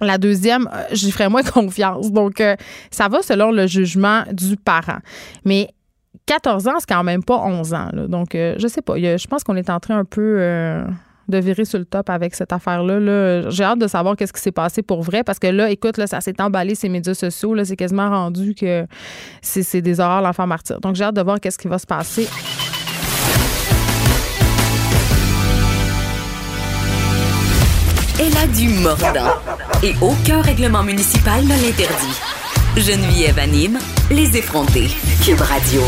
La 0.00 0.18
deuxième, 0.18 0.68
j'y 0.92 1.10
ferai 1.10 1.28
moins 1.28 1.42
confiance. 1.54 2.12
Donc, 2.12 2.42
ça 2.90 3.08
va 3.08 3.22
selon 3.22 3.52
le 3.52 3.66
jugement 3.66 4.22
du 4.32 4.56
parent. 4.56 4.98
Mais 5.44 5.68
14 6.26 6.68
ans, 6.68 6.74
c'est 6.78 6.88
quand 6.88 7.04
même 7.04 7.22
pas 7.22 7.38
11 7.38 7.74
ans. 7.74 7.90
Donc, 8.08 8.30
je 8.34 8.66
sais 8.68 8.82
pas. 8.82 8.96
je 8.96 9.26
pense 9.26 9.44
qu'on 9.44 9.56
est 9.56 9.70
en 9.70 9.80
train 9.80 9.98
un 9.98 10.04
peu 10.04 10.84
de 11.28 11.38
virer 11.38 11.64
sur 11.64 11.78
le 11.78 11.84
top 11.84 12.10
avec 12.10 12.34
cette 12.34 12.52
affaire-là. 12.52 13.50
J'ai 13.50 13.64
hâte 13.64 13.78
de 13.78 13.86
savoir 13.86 14.16
qu'est-ce 14.16 14.32
qui 14.32 14.40
s'est 14.40 14.52
passé 14.52 14.82
pour 14.82 15.02
vrai 15.02 15.22
parce 15.24 15.38
que 15.38 15.46
là, 15.46 15.70
écoute, 15.70 15.96
là, 15.98 16.06
ça 16.06 16.20
s'est 16.20 16.40
emballé 16.40 16.74
ces 16.74 16.88
médias 16.88 17.14
sociaux. 17.14 17.54
Là, 17.54 17.64
c'est 17.64 17.76
quasiment 17.76 18.08
rendu 18.08 18.54
que 18.54 18.86
c'est, 19.42 19.80
des 19.82 20.00
horreurs 20.00 20.22
l'enfant 20.22 20.46
martyr. 20.46 20.80
Donc, 20.80 20.94
j'ai 20.96 21.04
hâte 21.04 21.16
de 21.16 21.22
voir 21.22 21.40
qu'est-ce 21.40 21.58
qui 21.58 21.68
va 21.68 21.78
se 21.78 21.86
passer. 21.86 22.28
Elle 28.20 28.36
a 28.36 28.46
du 28.48 28.68
mordant 28.80 29.34
et 29.82 29.94
aucun 30.00 30.40
règlement 30.40 30.82
municipal 30.82 31.42
ne 31.44 31.50
l'interdit. 31.50 32.20
Geneviève 32.76 33.38
anime 33.38 33.78
les 34.10 34.36
effrontés. 34.36 34.88
Cube 35.24 35.40
Radio. 35.40 35.82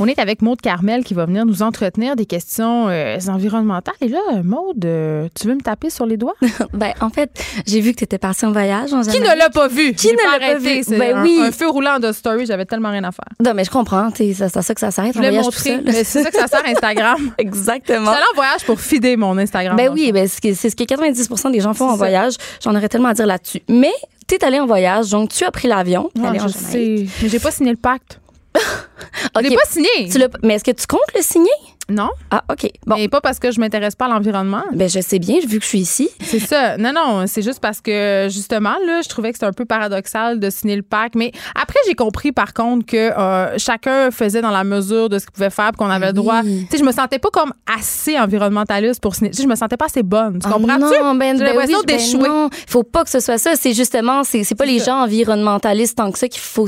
On 0.00 0.06
est 0.06 0.18
avec 0.18 0.42
Maude 0.42 0.60
Carmel 0.60 1.04
qui 1.04 1.14
va 1.14 1.24
venir 1.26 1.46
nous 1.46 1.62
entretenir 1.62 2.16
des 2.16 2.26
questions 2.26 2.88
euh, 2.88 3.18
environnementales. 3.28 3.94
Et 4.00 4.08
là, 4.08 4.18
Maude, 4.42 4.84
euh, 4.84 5.28
tu 5.38 5.46
veux 5.46 5.54
me 5.54 5.60
taper 5.60 5.88
sur 5.88 6.04
les 6.04 6.16
doigts? 6.16 6.34
ben, 6.72 6.92
en 7.00 7.10
fait, 7.10 7.30
j'ai 7.66 7.80
vu 7.80 7.92
que 7.92 7.98
tu 7.98 8.04
étais 8.04 8.18
partie 8.18 8.44
en 8.44 8.52
voyage. 8.52 8.90
Qui 8.90 9.20
ne 9.20 9.36
l'a 9.36 9.50
pas 9.50 9.68
vu? 9.68 9.94
Qui 9.94 10.08
ne 10.08 10.16
l'a 10.16 10.54
pas 10.54 10.58
vu? 10.58 10.82
Ben 10.98 11.16
un, 11.16 11.22
oui. 11.22 11.38
Un 11.40 11.52
feu 11.52 11.68
roulant 11.68 12.00
de 12.00 12.10
story, 12.12 12.46
j'avais 12.46 12.64
tellement 12.64 12.90
rien 12.90 13.04
à 13.04 13.12
faire. 13.12 13.28
Non, 13.44 13.54
mais 13.54 13.64
je 13.64 13.70
comprends. 13.70 14.10
C'est 14.14 14.42
à 14.42 14.48
ça 14.48 14.74
que 14.74 14.80
ça 14.80 14.90
s'arrête. 14.90 15.12
Je 15.14 15.18
voulais 15.18 15.30
montrer. 15.30 15.80
C'est 15.92 16.22
ça 16.22 16.30
que 16.30 16.36
ça 16.36 16.48
sert 16.48 16.62
Instagram. 16.66 17.32
Exactement. 17.38 18.12
C'est 18.12 18.18
en 18.18 18.34
voyage 18.34 18.64
pour 18.64 18.80
fider 18.80 19.16
mon 19.16 19.38
Instagram. 19.38 19.76
Ben 19.76 19.90
oui, 19.92 20.10
ben, 20.12 20.26
c'est 20.28 20.70
ce 20.70 20.76
que 20.76 20.84
90% 20.84 21.52
des 21.52 21.60
gens 21.60 21.74
font 21.74 21.88
en 21.88 21.96
voyage. 21.96 22.34
J'en 22.62 22.74
aurais 22.74 22.88
tellement 22.88 23.08
à 23.08 23.14
dire 23.14 23.26
là-dessus. 23.26 23.62
Mais 23.68 23.92
tu 24.26 24.34
es 24.34 24.44
allé 24.44 24.58
en 24.58 24.66
voyage, 24.66 25.10
donc 25.10 25.30
tu 25.30 25.44
as 25.44 25.50
pris 25.50 25.68
l'avion. 25.68 26.10
Ah, 26.22 26.32
je 26.34 26.48
sais. 26.48 27.06
Mais 27.22 27.28
j'ai 27.28 27.38
pas 27.38 27.50
signé 27.50 27.70
le 27.70 27.76
pacte. 27.76 28.20
okay. 29.36 29.50
Je 29.50 29.54
pas 29.54 29.68
signé. 29.68 30.28
mais 30.42 30.54
est-ce 30.54 30.64
que 30.64 30.70
tu 30.70 30.86
comptes 30.86 31.00
le 31.14 31.22
signer? 31.22 31.50
Non. 31.90 32.08
Ah, 32.30 32.42
OK. 32.50 32.70
Bon. 32.86 32.96
Et 32.96 33.08
pas 33.08 33.20
parce 33.20 33.38
que 33.38 33.50
je 33.50 33.60
m'intéresse 33.60 33.94
pas 33.94 34.06
à 34.06 34.08
l'environnement. 34.08 34.62
Ben, 34.72 34.88
je 34.88 35.00
sais 35.00 35.18
bien, 35.18 35.38
vu 35.46 35.58
que 35.58 35.64
je 35.64 35.68
suis 35.68 35.80
ici. 35.80 36.08
C'est 36.22 36.38
ça. 36.38 36.78
Non, 36.78 36.92
non, 36.94 37.26
c'est 37.26 37.42
juste 37.42 37.60
parce 37.60 37.82
que, 37.82 38.28
justement, 38.30 38.74
là, 38.86 39.02
je 39.02 39.08
trouvais 39.08 39.30
que 39.30 39.36
c'était 39.36 39.46
un 39.46 39.52
peu 39.52 39.66
paradoxal 39.66 40.40
de 40.40 40.48
signer 40.48 40.76
le 40.76 40.82
pacte. 40.82 41.14
Mais 41.14 41.32
après, 41.54 41.78
j'ai 41.86 41.94
compris, 41.94 42.32
par 42.32 42.54
contre, 42.54 42.86
que 42.86 42.96
euh, 42.96 43.58
chacun 43.58 44.10
faisait 44.10 44.40
dans 44.40 44.50
la 44.50 44.64
mesure 44.64 45.10
de 45.10 45.18
ce 45.18 45.26
qu'il 45.26 45.32
pouvait 45.32 45.50
faire 45.50 45.72
qu'on 45.72 45.90
avait 45.90 46.06
le 46.06 46.12
droit. 46.14 46.42
Tu 46.42 46.66
sais, 46.70 46.78
je 46.78 46.84
me 46.84 46.92
sentais 46.92 47.18
pas 47.18 47.30
comme 47.30 47.52
assez 47.66 48.18
environnementaliste 48.18 49.02
pour 49.02 49.14
signer. 49.14 49.30
Tu 49.30 49.38
sais, 49.38 49.42
je 49.42 49.48
me 49.48 49.56
sentais 49.56 49.76
pas 49.76 49.86
assez 49.86 50.02
bonne. 50.02 50.38
Tu 50.38 50.46
ah 50.48 50.52
comprends-tu? 50.52 51.02
Non, 51.02 51.14
ben, 51.16 51.36
j'ai 51.36 51.44
ben 51.44 51.66
ben 51.66 51.82
d'échouer. 51.86 52.28
non, 52.28 52.48
faut 52.66 52.82
pas 52.82 53.04
que 53.04 53.10
ce 53.10 53.20
soit 53.20 53.38
ça. 53.38 53.56
C'est 53.56 53.74
justement, 53.74 54.24
c'est 54.24 54.54
pas 54.54 54.64
les 54.64 54.78
gens 54.78 55.02
environnementalistes 55.02 55.98
tant 55.98 56.10
que 56.10 56.18
ça 56.18 56.28
qu'il 56.28 56.40
faut 56.40 56.66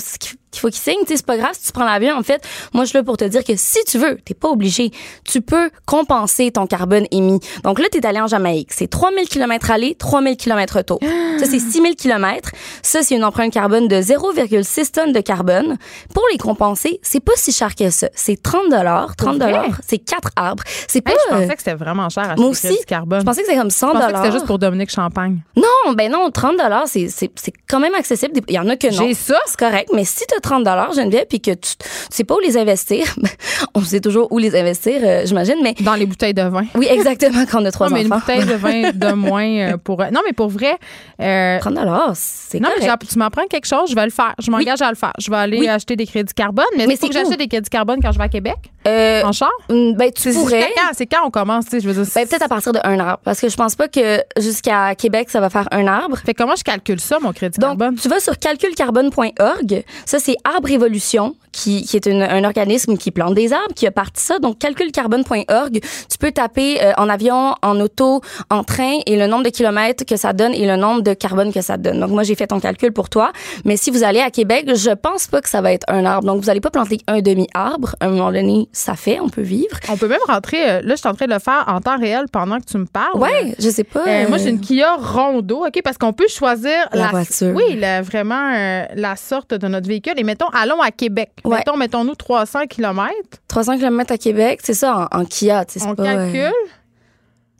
qu'il 0.57 0.61
faut 0.61 0.69
qu'ils 0.69 0.93
signent. 0.93 1.05
C'est 1.07 1.25
pas 1.25 1.37
grave 1.37 1.53
si 1.53 1.67
tu 1.67 1.73
prends 1.73 1.85
l'avion. 1.85 2.17
En 2.17 2.23
fait, 2.23 2.43
moi, 2.73 2.85
je 2.85 2.91
suis 2.91 2.99
là 2.99 3.05
pour 3.05 3.17
te 3.17 3.25
dire 3.25 3.45
que 3.45 3.55
si 3.57 3.79
tu 3.85 3.99
veux, 3.99 4.19
t'es 4.25 4.35
pas 4.35 4.49
obligé. 4.49 4.91
Tu 5.25 5.41
peux 5.41 5.71
compenser 5.85 6.51
ton 6.51 6.67
carbone 6.67 7.07
émis. 7.11 7.41
Donc 7.63 7.79
là, 7.79 7.87
tu 7.91 7.99
es 7.99 8.07
allé 8.07 8.21
en 8.21 8.27
Jamaïque. 8.27 8.71
C'est 8.73 8.89
3000 8.89 9.29
km 9.29 9.71
aller, 9.71 9.95
3000 9.95 10.37
km 10.37 10.77
retour. 10.77 11.01
Ça, 11.39 11.45
c'est 11.45 11.59
6000 11.59 11.97
km. 11.97 12.51
Ça, 12.83 13.03
c'est 13.03 13.15
une 13.15 13.25
empreinte 13.25 13.53
carbone 13.53 13.89
de 13.89 13.97
0,6 13.97 14.91
tonnes 14.91 15.13
de 15.13 15.21
carbone. 15.21 15.77
Pour 16.15 16.25
les 16.33 16.39
compenser, 16.39 16.99
c'est 17.03 17.21
pas 17.21 17.33
si 17.37 17.53
cher 17.53 17.75
que 17.75 17.91
ça. 17.91 18.09
C'est 18.15 18.43
30 18.43 18.71
dollars. 18.71 19.15
30 19.17 19.39
dollars, 19.39 19.79
c'est 19.87 19.99
4 19.99 20.31
arbres. 20.37 20.63
C'est 20.89 21.03
pas. 21.03 21.11
je 21.11 21.35
pensais 21.35 21.55
que 21.55 21.59
c'était 21.59 21.75
vraiment 21.75 22.09
cher 22.09 22.31
à 22.31 22.37
moi 22.37 22.49
aussi, 22.49 22.79
carbone. 22.87 23.21
Je 23.21 23.25
pensais 23.25 23.43
que 23.43 23.47
c'était 23.49 23.59
comme 23.59 23.71
100 23.71 23.93
dollars. 23.93 24.11
c'était 24.17 24.33
juste 24.33 24.47
pour 24.47 24.59
Dominique 24.59 24.91
Champagne. 24.91 25.41
Non, 25.57 25.93
ben 25.95 26.11
non, 26.11 26.31
30 26.31 26.57
dollars, 26.57 26.87
c'est 26.87 27.53
quand 27.69 27.81
même 27.81 27.95
accessible. 27.95 28.41
Il 28.49 28.55
y 28.55 28.59
en 28.59 28.69
a 28.69 28.77
que 28.77 28.87
non. 28.87 29.07
J'ai 29.07 29.15
ça? 29.15 29.39
C'est 29.47 29.59
correct. 29.59 29.91
Mais 29.95 30.05
si 30.05 30.25
tu 30.27 30.35
as 30.35 30.41
30 30.47 30.63
dollars, 30.63 30.93
Geneviève, 30.93 31.27
puis 31.29 31.41
que 31.41 31.51
tu, 31.51 31.77
tu 31.77 31.89
sais 32.11 32.23
pas 32.23 32.37
où 32.37 32.39
les 32.39 32.57
investir, 32.57 33.05
on 33.75 33.81
sait 33.81 34.01
toujours 34.01 34.31
où 34.31 34.39
les 34.39 34.55
investir, 34.55 35.01
euh, 35.03 35.27
j'imagine, 35.27 35.57
mais 35.61 35.75
dans 35.81 35.95
les 35.95 36.07
bouteilles 36.07 36.35
de 36.35 36.43
vin. 36.43 36.65
Oui, 36.77 36.87
exactement, 36.89 37.45
quand 37.51 37.63
on 37.63 37.65
a 37.65 37.73
trois 37.73 37.89
non, 37.89 37.97
mais 37.97 38.03
une 38.03 38.09
bouteille 38.09 38.45
de 38.45 38.55
vin 38.55 38.91
de 38.95 39.13
moins 39.13 39.45
euh, 39.45 39.77
pour. 39.77 39.99
Non, 39.99 40.21
mais 40.25 40.33
pour 40.33 40.49
vrai. 40.49 40.79
Euh, 41.21 41.59
30 41.59 41.75
c'est 42.15 42.61
Non, 42.61 42.69
mais 42.81 42.89
tu 43.09 43.19
m'apprends 43.19 43.47
quelque 43.49 43.67
chose, 43.67 43.91
je 43.91 43.97
vais 43.97 44.05
le 44.05 44.11
faire. 44.11 44.35
Je 44.39 44.51
m'engage 44.53 44.83
à 44.83 44.89
le 44.89 44.95
faire. 44.95 45.13
Je 45.19 45.31
vais 45.31 45.37
aller 45.37 45.69
acheter 45.69 45.97
des 45.97 46.07
crédits 46.07 46.33
carbone. 46.33 46.65
Mais, 46.77 46.87
mais 46.87 46.95
c'est 46.95 47.09
que 47.09 47.15
j'achète 47.15 47.39
des 47.39 47.49
crédits 47.49 47.71
carbone 47.71 47.99
quand 48.01 48.13
je 48.13 48.19
vais 48.19 48.25
à 48.25 48.29
Québec? 48.29 48.57
Euh, 48.87 49.23
en 49.25 49.33
char? 49.33 49.51
Ben, 49.69 50.11
tu 50.13 50.33
pourrais. 50.33 50.69
C'est 50.93 51.07
quand, 51.07 51.27
on 51.27 51.31
commence, 51.31 51.65
tu 51.67 51.73
sais, 51.73 51.81
je 51.81 51.89
veux 51.89 52.05
dire. 52.05 52.13
Ben, 52.15 52.27
peut-être 52.27 52.43
à 52.43 52.49
partir 52.49 52.73
de 52.73 52.81
un 52.85 52.99
arbre. 52.99 53.21
Parce 53.25 53.41
que 53.41 53.49
je 53.49 53.57
pense 53.57 53.75
pas 53.75 53.89
que 53.89 54.21
jusqu'à 54.39 54.95
Québec, 54.95 55.31
ça 55.31 55.41
va 55.41 55.51
faire 55.51 55.69
un 55.73 55.87
arbre. 55.87 56.17
Fait 56.19 56.35
comment 56.35 56.57
je 56.57 56.65
calcule 56.65 57.01
ça, 57.01 57.19
mon 57.21 57.33
crédit 57.33 57.59
Donc, 57.59 57.79
carbone? 57.79 57.97
Tu 57.97 58.09
vas 58.09 58.21
sur 58.21 58.39
calculcarbone.org. 58.39 59.85
Ça, 60.05 60.19
c'est 60.19 60.37
Arbre 60.45 60.71
Évolution, 60.71 61.35
qui, 61.53 61.83
qui 61.83 61.97
est 61.97 62.07
un 62.09 62.45
organisme 62.45 62.97
qui 62.97 63.11
plante 63.11 63.35
des 63.35 63.53
arbres, 63.53 63.75
qui 63.75 63.87
a 63.87 63.91
parti 63.91 64.23
ça. 64.23 64.39
Donc, 64.39 64.59
calculcarbone.org. 64.59 65.81
Tu 66.11 66.19
peux 66.19 66.33
taper 66.33 66.83
euh, 66.83 66.93
en 66.99 67.09
avion, 67.09 67.55
en 67.63 67.81
auto, 67.81 68.21
en 68.51 68.63
train 68.63 68.99
et 69.07 69.17
le 69.17 69.27
nombre 69.27 69.45
de 69.45 69.51
kilomètres 69.51 70.05
que 70.05 70.17
ça 70.17 70.33
donne 70.33 70.55
et 70.55 70.67
le 70.67 70.77
nombre 70.77 71.03
de 71.03 71.15
carbone 71.15 71.53
que 71.53 71.63
ça 71.63 71.77
donne. 71.77 72.01
Donc, 72.01 72.11
moi, 72.11 72.23
j'ai 72.23 72.35
fait 72.35 72.49
ton 72.49 72.61
calcul 72.61 72.93
pour 72.93 73.09
toi. 73.09 73.33
Mais 73.65 73.77
si 73.77 73.91
vous 73.91 74.05
allez 74.05 74.21
à 74.21 74.31
Québec, 74.31 74.71
je 74.75 74.91
pense 74.91 75.27
pas 75.27 75.41
que 75.41 75.49
ça 75.49 75.61
va 75.61 75.73
être 75.73 75.87
un 75.89 76.05
arbre. 76.05 76.27
Donc, 76.27 76.43
vous 76.43 76.51
allez 76.51 76.61
pas 76.61 76.71
planter 76.71 76.99
un 77.07 77.21
demi-arbre. 77.21 77.97
À 78.01 78.07
un 78.07 78.11
moment 78.11 78.33
donné, 78.33 78.69
ça 78.77 78.95
fait, 78.95 79.21
on 79.21 79.31
peut 79.31 79.43
vivre. 79.43 79.79
On 79.89 79.97
peut 79.97 80.07
même 80.07 80.21
rentrer, 80.29 80.71
euh, 80.71 80.81
là, 80.83 80.95
je 80.95 80.97
suis 80.97 81.09
en 81.09 81.15
train 81.15 81.27
de 81.27 81.33
le 81.33 81.39
faire 81.39 81.65
en 81.67 81.81
temps 81.81 81.99
réel 81.99 82.27
pendant 82.31 82.59
que 82.59 82.67
tu 82.67 82.77
me 82.77 82.85
parles. 82.85 83.17
Ouais, 83.17 83.55
je 83.59 83.71
sais 83.71 83.85
pas. 83.85 84.07
Euh, 84.07 84.29
moi, 84.29 84.37
j'ai 84.37 84.51
une 84.51 84.61
Kia 84.61 84.97
Rondo, 84.97 85.65
OK, 85.65 85.81
parce 85.83 85.97
qu'on 85.97 86.13
peut 86.13 86.29
choisir 86.29 86.87
la, 86.93 87.09
voiture. 87.09 87.55
Oui, 87.55 87.81
vraiment 88.03 88.53
la 88.95 89.17
sorte 89.17 89.55
de 89.55 89.67
notre 89.67 89.89
véhicule. 89.89 90.13
Et 90.19 90.25
mettons, 90.25 90.49
allons 90.49 90.83
à 90.83 90.91
Québec. 90.91 91.31
Mettons, 91.47 91.77
mettons-nous 91.77 92.15
300 92.15 92.67
km. 92.69 93.13
300 93.49 93.79
km 93.79 94.13
à 94.13 94.19
Québec, 94.19 94.61
c'est 94.63 94.75
ça, 94.75 95.09
en, 95.11 95.25
Kia. 95.25 95.65
On 95.87 95.95
calcule. 95.95 96.53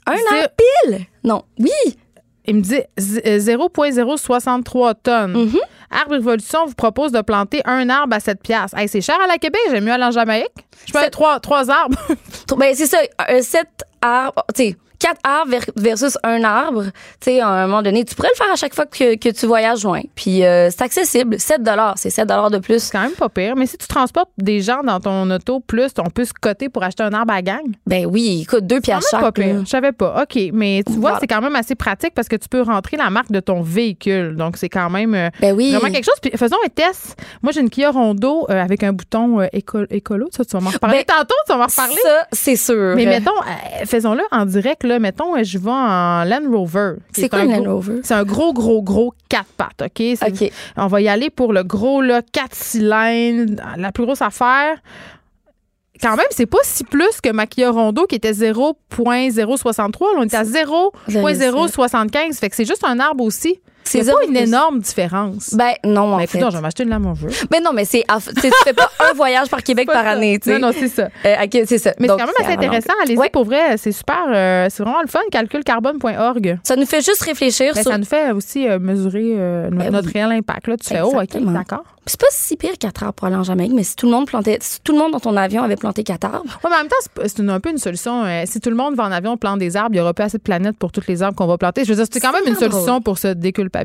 Un 0.05 0.13
an 0.13 0.45
pile? 0.55 0.99
Non. 1.23 1.43
Oui. 1.59 1.71
Il 2.45 2.55
me 2.55 2.61
dit 2.61 2.81
0,063 2.97 4.93
tonnes. 4.95 5.33
Mm-hmm. 5.33 5.59
Arbre 5.89 6.13
Révolution 6.13 6.65
vous 6.65 6.75
propose 6.75 7.11
de 7.11 7.21
planter 7.21 7.61
un 7.65 7.89
arbre 7.89 8.15
à 8.15 8.19
7 8.19 8.41
piastres. 8.41 8.77
Hey, 8.77 8.87
c'est 8.87 9.01
cher 9.01 9.17
à 9.23 9.27
la 9.27 9.37
Québec, 9.37 9.61
j'aime 9.69 9.85
mieux 9.85 9.93
aller 9.93 10.03
en 10.03 10.11
Jamaïque. 10.11 10.51
Je 10.85 10.93
peux 10.93 11.09
trois, 11.09 11.39
trois 11.39 11.69
arbres. 11.69 11.97
ben, 12.57 12.73
c'est 12.75 12.87
ça, 12.87 12.99
7 13.41 13.67
arbres, 14.01 14.43
tu 14.53 14.63
sais, 14.63 14.77
quatre 14.99 15.19
arbres 15.23 15.57
versus 15.75 16.17
un 16.23 16.43
arbre, 16.43 16.85
tu 16.85 16.91
sais, 17.21 17.39
à 17.39 17.47
un 17.47 17.67
moment 17.67 17.81
donné, 17.81 18.03
tu 18.05 18.15
pourrais 18.15 18.29
le 18.29 18.37
faire 18.37 18.51
à 18.51 18.55
chaque 18.55 18.73
fois 18.73 18.85
que, 18.85 19.15
que 19.15 19.29
tu 19.29 19.45
voyages 19.45 19.83
loin. 19.83 20.01
Puis 20.15 20.43
euh, 20.43 20.69
c'est 20.69 20.81
accessible, 20.81 21.39
7 21.39 21.61
c'est 21.95 22.09
7 22.09 22.27
de 22.27 22.57
plus. 22.59 22.83
C'est 22.83 22.91
quand 22.91 23.01
même 23.01 23.11
pas 23.11 23.29
pire. 23.29 23.55
Mais 23.55 23.65
si 23.65 23.77
tu 23.77 23.87
transportes 23.87 24.29
des 24.37 24.61
gens 24.61 24.81
dans 24.83 24.99
ton 24.99 25.29
auto, 25.31 25.59
plus, 25.59 25.91
on 25.97 26.09
peut 26.09 26.25
se 26.25 26.33
coter 26.33 26.69
pour 26.69 26.83
acheter 26.83 27.03
un 27.03 27.13
arbre 27.13 27.33
à 27.33 27.41
gang? 27.41 27.63
Ben 27.85 28.05
oui, 28.05 28.41
écoute, 28.43 28.65
deux 28.65 28.81
piastres 28.81 29.09
chaque. 29.11 29.21
pas 29.21 29.31
pire. 29.31 29.61
Je 29.61 29.69
savais 29.69 29.91
pas. 29.91 30.23
OK, 30.23 30.39
mais 30.53 30.83
tu 30.85 30.93
vois, 30.93 31.17
c'est 31.19 31.27
quand 31.27 31.41
même 31.41 31.55
assez 31.55 31.75
pratique 31.75 32.13
parce 32.13 32.27
que 32.27 32.35
tu 32.35 32.49
peux 32.49 32.61
rentrer 32.61 32.97
la 32.97 33.09
marque 33.09 33.31
de 33.31 33.39
ton 33.39 33.61
véhicule. 33.61 34.35
Donc, 34.35 34.57
c'est 34.57 34.69
quand 34.69 34.89
même 34.89 35.13
euh, 35.13 35.29
ben 35.39 35.55
oui. 35.55 35.71
vraiment 35.71 35.91
quelque 35.91 36.05
chose. 36.05 36.19
Puis 36.21 36.31
faisons 36.35 36.57
un 36.65 36.69
test. 36.69 37.15
Moi, 37.41 37.51
j'ai 37.51 37.61
une 37.61 37.69
Kia 37.69 37.91
Rondo 37.91 38.47
euh, 38.49 38.61
avec 38.63 38.83
un 38.83 38.93
bouton 38.93 39.41
écolo. 39.51 40.27
Ça, 40.31 40.45
tu 40.45 40.51
vas 40.51 40.61
m'en 40.61 40.69
reparler 40.69 41.05
ben, 41.07 41.15
tantôt. 41.17 41.35
Tu 41.45 41.51
vas 41.51 41.57
m'en 41.57 41.65
reparler. 41.65 41.95
Ça, 42.01 42.27
c'est 42.31 42.55
sûr. 42.55 42.95
Mais 42.95 43.05
mettons, 43.05 43.31
faisons-le 43.85 44.23
en 44.31 44.45
direct. 44.45 44.83
Là, 44.87 44.99
mettons, 44.99 45.41
je 45.43 45.59
en 45.67 46.23
Land 46.23 46.49
Rover. 46.51 46.93
C'est 47.11 47.29
quoi 47.29 47.39
un 47.39 47.45
Land 47.45 47.71
Rover? 47.71 47.99
C'est 48.03 48.13
un 48.13 48.23
gros, 48.23 48.53
gros, 48.53 48.81
gros 48.81 49.13
4 49.29 49.45
pattes, 49.57 49.83
OK? 49.85 50.03
On 50.77 50.87
va 50.87 51.01
y 51.01 51.07
aller 51.07 51.29
pour 51.29 51.53
le 51.53 51.63
gros, 51.63 52.01
là, 52.01 52.21
4 52.31 52.55
cylindres, 52.55 53.61
la 53.77 53.91
plus 53.91 54.05
grosse 54.05 54.21
affaire 54.21 54.77
quand 56.01 56.15
même, 56.15 56.27
c'est 56.31 56.45
pas 56.45 56.59
si 56.63 56.83
plus 56.83 57.21
que 57.21 57.31
ma 57.31 57.47
Kia 57.47 57.71
Rondo 57.71 58.05
qui 58.05 58.15
était 58.15 58.31
0.063. 58.31 60.05
on 60.17 60.23
était 60.23 60.37
à 60.37 60.43
0.075. 60.43 62.33
Fait 62.39 62.49
que 62.49 62.55
c'est 62.55 62.65
juste 62.65 62.83
un 62.83 62.99
arbre 62.99 63.23
aussi. 63.23 63.59
C'est 63.87 64.05
pas 64.05 64.25
une 64.27 64.35
énorme 64.37 64.79
différence. 64.79 65.53
Ben 65.53 65.73
non, 65.83 66.13
en 66.13 66.17
mais 66.17 66.27
fait. 66.27 66.39
non, 66.39 66.49
je 66.49 66.55
vais 66.55 66.61
m'acheter 66.61 66.83
une 66.83 66.89
lame. 66.89 67.13
Mais 67.51 67.59
non, 67.59 67.71
mais 67.73 67.85
c'est 67.85 68.03
tu 68.41 68.49
fais 68.63 68.73
pas 68.73 68.89
un 68.99 69.13
voyage 69.13 69.49
par 69.49 69.63
Québec 69.63 69.87
par 69.91 70.05
année, 70.05 70.39
tu 70.39 70.49
sais. 70.49 70.59
Non, 70.59 70.67
non, 70.67 70.73
c'est 70.77 70.87
ça. 70.87 71.09
Euh, 71.25 71.35
c'est 71.65 71.77
ça. 71.77 71.93
Mais 71.99 72.07
c'est 72.07 72.17
quand 72.17 72.25
même 72.25 72.35
assez 72.39 72.53
intéressant. 72.53 72.93
Allez-y 73.03 73.29
pour 73.29 73.45
vrai, 73.45 73.77
c'est 73.77 73.91
super. 73.91 74.25
Euh, 74.27 74.67
c'est 74.69 74.83
vraiment 74.83 75.01
le 75.01 75.07
fun. 75.07 75.19
Calculcarbone.org. 75.31 76.59
Ça 76.63 76.75
nous 76.75 76.85
fait 76.85 77.01
juste 77.03 77.21
réfléchir. 77.23 77.73
Ben, 77.73 77.83
Ça 77.83 77.97
nous 77.97 78.05
fait 78.05 78.31
aussi 78.31 78.67
euh, 78.67 78.79
mesurer 78.79 79.35
ben 79.71 79.91
notre 79.91 80.11
réel 80.11 80.31
impact. 80.31 80.67
Là, 80.67 80.77
tu 80.77 80.87
fais, 80.87 81.01
oh, 81.01 81.19
OK, 81.19 81.53
d'accord. 81.53 81.83
C'est 82.05 82.19
pas 82.19 82.27
si 82.29 82.55
pire 82.55 82.77
4 82.79 83.03
arbres 83.03 83.15
pour 83.15 83.27
aller 83.27 83.35
en 83.35 83.43
Jamaïque, 83.43 83.73
mais 83.75 83.83
si 83.83 83.93
tout 83.93 84.05
le 84.05 84.13
monde 84.13 84.27
plantait, 84.27 84.59
si 84.61 84.79
tout 84.81 84.93
le 84.93 84.97
monde 84.97 85.11
dans 85.11 85.19
ton 85.19 85.35
avion 85.35 85.61
avait 85.63 85.75
planté 85.75 86.05
4 86.05 86.23
arbres. 86.23 86.43
Oui, 86.63 86.69
mais 86.69 86.75
en 86.75 86.79
même 86.79 86.87
temps, 86.87 87.21
c'est 87.25 87.39
un 87.41 87.59
peu 87.59 87.69
une 87.69 87.77
solution. 87.77 88.23
Si 88.45 88.61
tout 88.61 88.69
le 88.69 88.77
monde 88.77 88.95
va 88.95 89.03
en 89.03 89.11
avion 89.11 89.35
plante 89.35 89.59
des 89.59 89.75
arbres, 89.75 89.93
il 89.93 89.97
y 89.97 90.01
aura 90.01 90.13
pas 90.13 90.25
assez 90.25 90.37
de 90.37 90.43
planètes 90.43 90.77
pour 90.77 90.93
toutes 90.93 91.07
les 91.07 91.21
arbres 91.21 91.35
qu'on 91.35 91.47
va 91.47 91.57
planter. 91.57 91.83
Je 91.83 91.89
veux 91.89 91.95
dire, 91.95 92.05
c'est 92.09 92.21
quand 92.21 92.31
même 92.31 92.47
une 92.47 92.55
solution 92.55 93.01
pour 93.01 93.17
se 93.17 93.27
déculpabiliser. 93.27 93.76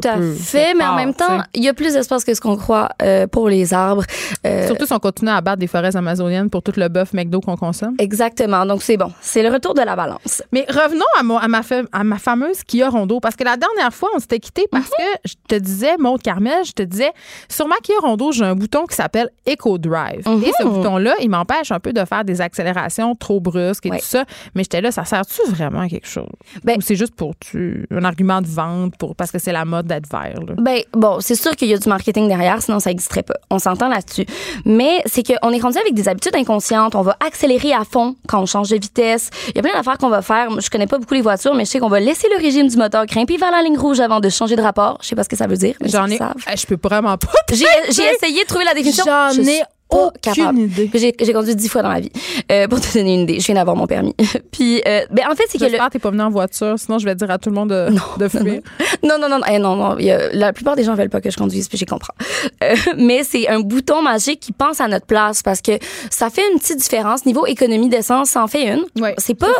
Tout 0.00 0.08
à 0.08 0.16
fait, 0.38 0.74
mais 0.74 0.84
en 0.84 0.96
même 0.96 1.14
temps, 1.14 1.42
il 1.54 1.64
y 1.64 1.68
a 1.68 1.74
plus 1.74 1.94
d'espace 1.94 2.24
que 2.24 2.34
ce 2.34 2.40
qu'on 2.40 2.56
croit 2.56 2.88
euh, 3.02 3.26
pour 3.26 3.48
les 3.48 3.72
arbres. 3.74 4.04
Euh, 4.46 4.66
Surtout 4.66 4.86
si 4.86 4.92
on 4.92 4.98
continue 4.98 5.30
à 5.30 5.36
abattre 5.36 5.58
des 5.58 5.66
forêts 5.66 5.94
amazoniennes 5.96 6.50
pour 6.50 6.62
tout 6.62 6.72
le 6.76 6.88
bœuf 6.88 7.12
McDo 7.12 7.40
qu'on 7.40 7.56
consomme. 7.56 7.94
Exactement. 7.98 8.64
Donc, 8.66 8.82
c'est 8.82 8.96
bon. 8.96 9.12
C'est 9.20 9.42
le 9.42 9.50
retour 9.50 9.74
de 9.74 9.82
la 9.82 9.96
balance. 9.96 10.42
Mais 10.52 10.64
revenons 10.68 11.04
à, 11.18 11.22
ma, 11.48 11.60
à 11.92 12.04
ma 12.04 12.18
fameuse 12.18 12.62
Kia 12.64 12.88
Rondo, 12.88 13.20
parce 13.20 13.36
que 13.36 13.44
la 13.44 13.56
dernière 13.56 13.92
fois, 13.92 14.10
on 14.14 14.18
s'était 14.18 14.38
quitté 14.38 14.66
parce 14.70 14.86
mhm. 14.86 14.90
que 14.98 15.28
je 15.28 15.34
te 15.48 15.54
disais, 15.56 15.96
Maud 15.98 16.22
Carmel, 16.22 16.64
je 16.64 16.72
te 16.72 16.82
disais, 16.82 17.10
sur 17.48 17.66
ma 17.68 17.76
Kia 17.76 17.96
Rondo, 18.00 18.32
j'ai 18.32 18.44
un 18.44 18.54
bouton 18.54 18.86
qui 18.86 18.96
s'appelle 18.96 19.30
Eco 19.48 19.78
Drive. 19.78 20.26
Et 20.44 20.52
ce 20.58 20.64
mhm. 20.64 20.72
bouton-là, 20.72 21.14
il 21.20 21.30
m'empêche 21.30 21.70
un 21.72 21.80
peu 21.80 21.92
de 21.92 22.04
faire 22.04 22.24
des 22.24 22.40
accélérations 22.40 23.14
trop 23.14 23.40
brusques 23.40 23.86
et 23.86 23.90
tout 23.90 23.98
ça. 24.00 24.24
Mais 24.54 24.62
j'étais 24.62 24.80
là, 24.80 24.90
ça 24.90 25.04
sert-tu 25.04 25.42
vraiment 25.50 25.80
à 25.80 25.88
quelque 25.88 26.08
chose? 26.08 26.28
Ben, 26.64 26.76
Ou 26.78 26.80
c'est 26.80 26.96
juste 26.96 27.14
pour 27.14 27.34
tu, 27.38 27.86
un 27.90 28.04
argument 28.04 28.40
de 28.40 28.46
vente 28.46 28.96
pour, 28.98 29.14
parce 29.20 29.30
que 29.30 29.38
c'est 29.38 29.52
la 29.52 29.66
mode 29.66 29.86
d'être 29.86 30.10
vert? 30.10 30.40
Ben, 30.56 30.80
bon, 30.94 31.18
c'est 31.20 31.34
sûr 31.34 31.54
qu'il 31.54 31.68
y 31.68 31.74
a 31.74 31.76
du 31.76 31.86
marketing 31.90 32.26
derrière, 32.26 32.62
sinon 32.62 32.80
ça 32.80 32.88
n'existerait 32.88 33.22
pas. 33.22 33.34
On 33.50 33.58
s'entend 33.58 33.88
là-dessus. 33.88 34.24
Mais 34.64 35.02
c'est 35.04 35.22
qu'on 35.22 35.50
est 35.50 35.60
rendu 35.60 35.76
avec 35.76 35.92
des 35.92 36.08
habitudes 36.08 36.34
inconscientes. 36.34 36.94
On 36.94 37.02
va 37.02 37.18
accélérer 37.20 37.74
à 37.74 37.84
fond 37.84 38.16
quand 38.26 38.40
on 38.40 38.46
change 38.46 38.70
de 38.70 38.76
vitesse. 38.76 39.28
Il 39.48 39.56
y 39.56 39.58
a 39.58 39.62
plein 39.62 39.74
d'affaires 39.74 39.98
qu'on 39.98 40.08
va 40.08 40.22
faire. 40.22 40.58
Je 40.58 40.70
connais 40.70 40.86
pas 40.86 40.96
beaucoup 40.96 41.12
les 41.12 41.20
voitures, 41.20 41.54
mais 41.54 41.66
je 41.66 41.70
sais 41.70 41.80
qu'on 41.80 41.90
va 41.90 42.00
laisser 42.00 42.28
le 42.34 42.42
régime 42.42 42.66
du 42.66 42.78
moteur 42.78 43.04
grimper 43.04 43.36
vers 43.36 43.50
la 43.50 43.62
ligne 43.62 43.76
rouge 43.76 44.00
avant 44.00 44.20
de 44.20 44.30
changer 44.30 44.56
de 44.56 44.62
rapport. 44.62 44.96
Je 45.02 45.08
sais 45.08 45.16
pas 45.16 45.24
ce 45.24 45.28
que 45.28 45.36
ça 45.36 45.46
veut 45.46 45.58
dire. 45.58 45.74
J'en 45.84 46.06
ai. 46.06 46.18
Je 46.56 46.64
peux 46.64 46.78
vraiment 46.82 47.18
pas. 47.18 47.28
J'ai 47.52 47.66
essayé 47.90 48.42
de 48.42 48.48
trouver 48.48 48.64
la 48.64 48.72
définition. 48.72 49.04
J'en 49.04 49.42
ai 49.42 49.60
aucune 49.90 50.58
idée. 50.58 50.90
J'ai 50.94 51.32
conduit 51.32 51.54
dix 51.54 51.68
fois 51.68 51.82
dans 51.82 51.88
ma 51.88 52.00
vie. 52.00 52.12
Euh, 52.50 52.68
pour 52.68 52.80
te 52.80 52.92
donner 52.92 53.14
une 53.14 53.20
idée, 53.20 53.40
je 53.40 53.46
viens 53.46 53.56
d'avoir 53.56 53.76
mon 53.76 53.86
permis. 53.86 54.14
Puis, 54.52 54.82
euh, 54.86 55.04
ben 55.10 55.24
en 55.30 55.34
fait, 55.34 55.44
c'est 55.48 55.58
que. 55.58 55.64
J'espère 55.64 55.86
que 55.86 55.92
t'es 55.92 55.98
pas 55.98 56.10
venu 56.10 56.22
en 56.22 56.30
voiture, 56.30 56.78
sinon 56.78 56.98
je 56.98 57.04
vais 57.04 57.14
dire 57.14 57.30
à 57.30 57.38
tout 57.38 57.50
le 57.50 57.54
monde 57.54 57.70
de, 57.70 57.90
non, 57.90 58.02
de 58.18 58.28
fuir. 58.28 58.60
Non, 59.02 59.18
non, 59.20 59.28
non, 59.28 59.38
non, 59.38 59.58
non, 59.58 59.76
non, 59.76 59.96
la 60.32 60.52
plupart 60.52 60.76
des 60.76 60.84
gens 60.84 60.94
veulent 60.94 61.10
pas 61.10 61.20
que 61.20 61.30
je 61.30 61.36
conduise, 61.36 61.68
puis 61.68 61.78
j'y 61.78 61.86
comprends. 61.86 62.14
Euh, 62.62 62.74
mais 62.96 63.24
c'est 63.24 63.48
un 63.48 63.60
bouton 63.60 64.02
magique 64.02 64.40
qui 64.40 64.52
pense 64.52 64.80
à 64.80 64.88
notre 64.88 65.06
place 65.06 65.42
parce 65.42 65.60
que 65.60 65.72
ça 66.10 66.30
fait 66.30 66.42
une 66.52 66.58
petite 66.58 66.78
différence. 66.78 67.26
Niveau 67.26 67.46
économie 67.46 67.88
d'essence, 67.88 68.30
ça 68.30 68.42
en 68.42 68.48
fait 68.48 68.66
une. 68.66 68.84
Ouais, 69.00 69.14
c'est 69.18 69.34
pas 69.34 69.52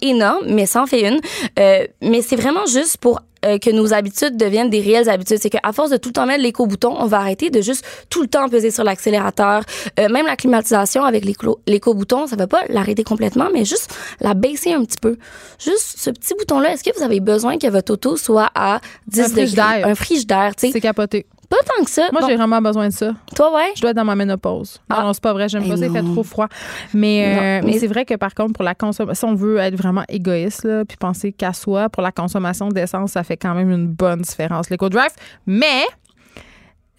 énorme, 0.00 0.44
mais 0.48 0.66
ça 0.66 0.82
en 0.82 0.86
fait 0.86 1.08
une. 1.08 1.20
Euh, 1.58 1.86
mais 2.02 2.22
c'est 2.22 2.36
vraiment 2.36 2.66
juste 2.66 2.98
pour 2.98 3.20
euh, 3.44 3.58
que 3.58 3.70
nos 3.70 3.92
habitudes 3.92 4.36
deviennent 4.36 4.70
des 4.70 4.80
réelles 4.80 5.08
habitudes. 5.08 5.38
C'est 5.40 5.50
qu'à 5.50 5.72
force 5.72 5.90
de 5.90 5.96
tout 5.96 6.10
le 6.10 6.12
temps 6.14 6.26
mettre 6.26 6.42
l'éco-bouton, 6.42 6.94
on 6.98 7.06
va 7.06 7.18
arrêter 7.18 7.50
de 7.50 7.60
juste 7.60 7.84
tout 8.10 8.22
le 8.22 8.28
temps 8.28 8.48
peser 8.48 8.70
sur 8.70 8.84
l'accélérateur. 8.84 9.62
Euh, 9.98 10.08
même 10.08 10.26
la 10.26 10.36
climatisation 10.36 11.04
avec 11.04 11.24
l'éco-bouton, 11.66 12.26
ça 12.26 12.36
va 12.36 12.46
pas 12.46 12.62
l'arrêter 12.68 13.04
complètement, 13.04 13.48
mais 13.52 13.64
juste 13.64 13.94
la 14.20 14.34
baisser 14.34 14.72
un 14.72 14.84
petit 14.84 14.98
peu. 15.00 15.16
Juste 15.58 15.94
ce 15.98 16.10
petit 16.10 16.34
bouton-là, 16.34 16.72
est-ce 16.72 16.84
que 16.84 16.96
vous 16.96 17.02
avez 17.02 17.20
besoin 17.20 17.58
que 17.58 17.66
votre 17.68 17.92
auto 17.92 18.16
soit 18.16 18.50
à 18.54 18.80
10 19.06 19.20
un 19.20 19.28
degrés? 19.28 19.82
Un 19.84 19.94
frigidaire. 19.94 20.52
C'est 20.56 20.80
capoté. 20.80 21.26
Pas 21.48 21.56
tant 21.64 21.82
que 21.82 21.90
ça. 21.90 22.08
Moi, 22.12 22.20
j'ai 22.26 22.36
vraiment 22.36 22.60
besoin 22.60 22.88
de 22.88 22.92
ça. 22.92 23.12
Toi, 23.34 23.54
ouais? 23.54 23.72
Je 23.74 23.80
dois 23.80 23.90
être 23.90 23.96
dans 23.96 24.04
ma 24.04 24.14
ménopause. 24.14 24.80
Ah. 24.90 25.02
Non, 25.02 25.12
c'est 25.14 25.22
pas 25.22 25.32
vrai. 25.32 25.48
J'aime 25.48 25.66
pas. 25.66 25.76
Il 25.76 25.90
fait 25.90 26.02
trop 26.02 26.22
froid. 26.22 26.48
Mais, 26.92 27.60
euh, 27.62 27.66
mais, 27.66 27.78
c'est 27.78 27.86
vrai 27.86 28.04
que, 28.04 28.14
par 28.14 28.34
contre, 28.34 28.52
pour 28.52 28.64
la 28.64 28.74
consommation, 28.74 29.14
si 29.14 29.32
on 29.32 29.34
veut 29.34 29.56
être 29.56 29.74
vraiment 29.74 30.04
égoïste, 30.08 30.64
là, 30.64 30.84
puis 30.84 30.98
penser 30.98 31.32
qu'à 31.32 31.54
soi, 31.54 31.88
pour 31.88 32.02
la 32.02 32.12
consommation 32.12 32.68
d'essence, 32.68 33.12
ça 33.12 33.24
fait 33.24 33.38
quand 33.38 33.54
même 33.54 33.70
une 33.70 33.86
bonne 33.86 34.20
différence, 34.20 34.68
l'éco-drive. 34.68 35.12
Mais, 35.46 35.84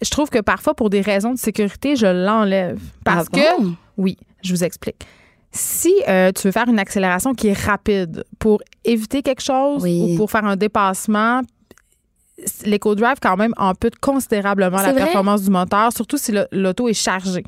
je 0.02 0.10
trouve 0.10 0.30
que 0.30 0.40
parfois, 0.40 0.74
pour 0.74 0.90
des 0.90 1.00
raisons 1.00 1.32
de 1.32 1.38
sécurité, 1.38 1.94
je 1.94 2.06
l'enlève. 2.06 2.80
Parce 3.04 3.28
ah 3.32 3.36
que, 3.36 3.64
oui, 3.96 4.16
je 4.42 4.52
vous 4.52 4.64
explique. 4.64 5.06
Si 5.52 5.94
euh, 6.08 6.30
tu 6.32 6.48
veux 6.48 6.52
faire 6.52 6.68
une 6.68 6.78
accélération 6.78 7.34
qui 7.34 7.48
est 7.48 7.58
rapide 7.66 8.24
pour 8.38 8.62
éviter 8.84 9.22
quelque 9.22 9.42
chose 9.42 9.84
ou 9.84 10.16
pour 10.16 10.30
faire 10.30 10.44
un 10.44 10.56
dépassement, 10.56 11.42
l'EcoDrive 12.64 13.16
quand 13.20 13.36
même 13.36 13.52
ampute 13.56 13.98
considérablement 13.98 14.80
la 14.82 14.92
performance 14.92 15.42
du 15.42 15.50
moteur, 15.50 15.92
surtout 15.92 16.16
si 16.16 16.32
l'auto 16.52 16.88
est 16.88 16.94
chargée. 16.94 17.44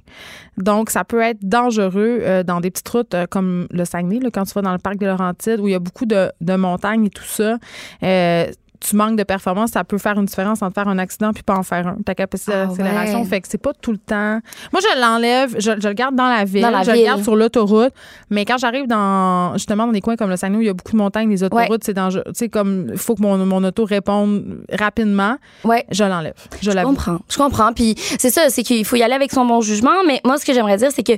Donc, 0.59 0.90
ça 0.90 1.05
peut 1.05 1.20
être 1.20 1.39
dangereux 1.43 2.19
euh, 2.20 2.43
dans 2.43 2.60
des 2.60 2.70
petites 2.70 2.89
routes 2.89 3.14
euh, 3.14 3.27
comme 3.27 3.66
le 3.70 3.85
Saguenay, 3.85 4.20
là, 4.20 4.28
quand 4.32 4.44
tu 4.44 4.52
vas 4.52 4.62
dans 4.62 4.73
le 4.73 4.78
parc 4.78 4.97
des 4.97 5.06
Laurentides, 5.06 5.60
où 5.60 5.69
il 5.69 5.73
y 5.73 5.74
a 5.74 5.78
beaucoup 5.78 6.05
de, 6.05 6.31
de 6.40 6.55
montagnes 6.56 7.06
et 7.06 7.10
tout 7.10 7.24
ça. 7.24 7.56
Euh, 8.02 8.47
tu 8.83 8.97
manques 8.97 9.17
de 9.17 9.23
performance, 9.23 9.71
ça 9.71 9.85
peut 9.85 9.99
faire 9.99 10.19
une 10.19 10.25
différence 10.25 10.63
entre 10.63 10.75
faire 10.75 10.89
un 10.89 10.99
accident 10.99 11.33
puis 11.33 11.43
pas 11.43 11.55
en 11.55 11.63
faire 11.63 11.87
un. 11.87 11.97
Ta 12.05 12.15
capacité 12.15 12.53
ah 12.55 12.67
d'accélération 12.67 13.25
fait 13.25 13.41
que 13.41 13.49
c'est 13.49 13.63
pas 13.63 13.73
tout 13.81 13.93
le 13.93 13.99
temps. 13.99 14.41
Moi, 14.73 14.81
je 14.81 15.01
l'enlève, 15.01 15.55
je, 15.59 15.71
le 15.71 15.93
garde 15.93 16.17
dans 16.17 16.29
la 16.29 16.45
ville, 16.45 16.67
je 16.85 16.91
le 16.91 17.05
garde 17.05 17.23
sur 17.23 17.37
l'autoroute, 17.37 17.93
mais 18.31 18.45
quand 18.45 18.59
j'arrive 18.59 18.87
dans 18.87 19.53
justement 19.55 19.87
dans 19.87 19.93
des 19.93 20.01
coins 20.01 20.17
comme 20.17 20.31
le 20.31 20.37
Saguenay 20.37 20.59
où 20.59 20.61
il 20.63 20.67
y 20.67 20.71
a 20.71 20.75
beaucoup 20.75 20.93
de 20.93 20.97
montagnes, 20.97 21.31
les 21.31 21.43
autoroutes, 21.43 21.85
c'est 21.85 21.95
dangereux. 21.95 22.25
Tu 22.27 22.33
sais, 22.35 22.49
comme 22.49 22.89
il 22.93 22.99
faut 22.99 23.15
que 23.15 23.23
mon, 23.23 23.39
mon, 23.39 23.63
auto 23.65 23.85
réponde 23.85 24.65
rapidement. 24.73 25.37
Ouais. 25.65 25.85
Je 25.91 26.05
l'enlève. 26.05 26.35
Je, 26.61 26.71
je 26.71 26.83
comprends. 26.83 27.19
Je 27.29 27.37
comprends. 27.37 27.73
Puis 27.73 27.95
c'est 28.19 28.31
ça, 28.31 28.49
c'est 28.49 28.63
qu'il 28.63 28.85
faut 28.85 28.97
y 28.97 29.03
aller 29.03 29.15
avec 29.15 29.33
son 29.33 29.45
bon 29.45 29.61
jugement. 29.61 30.03
Mais 30.07 30.21
moi, 30.25 30.39
ce 30.39 30.45
que 30.45 30.53
j'aimerais 30.53 30.77
dire, 30.77 30.91
c'est 30.93 31.05
que 31.05 31.13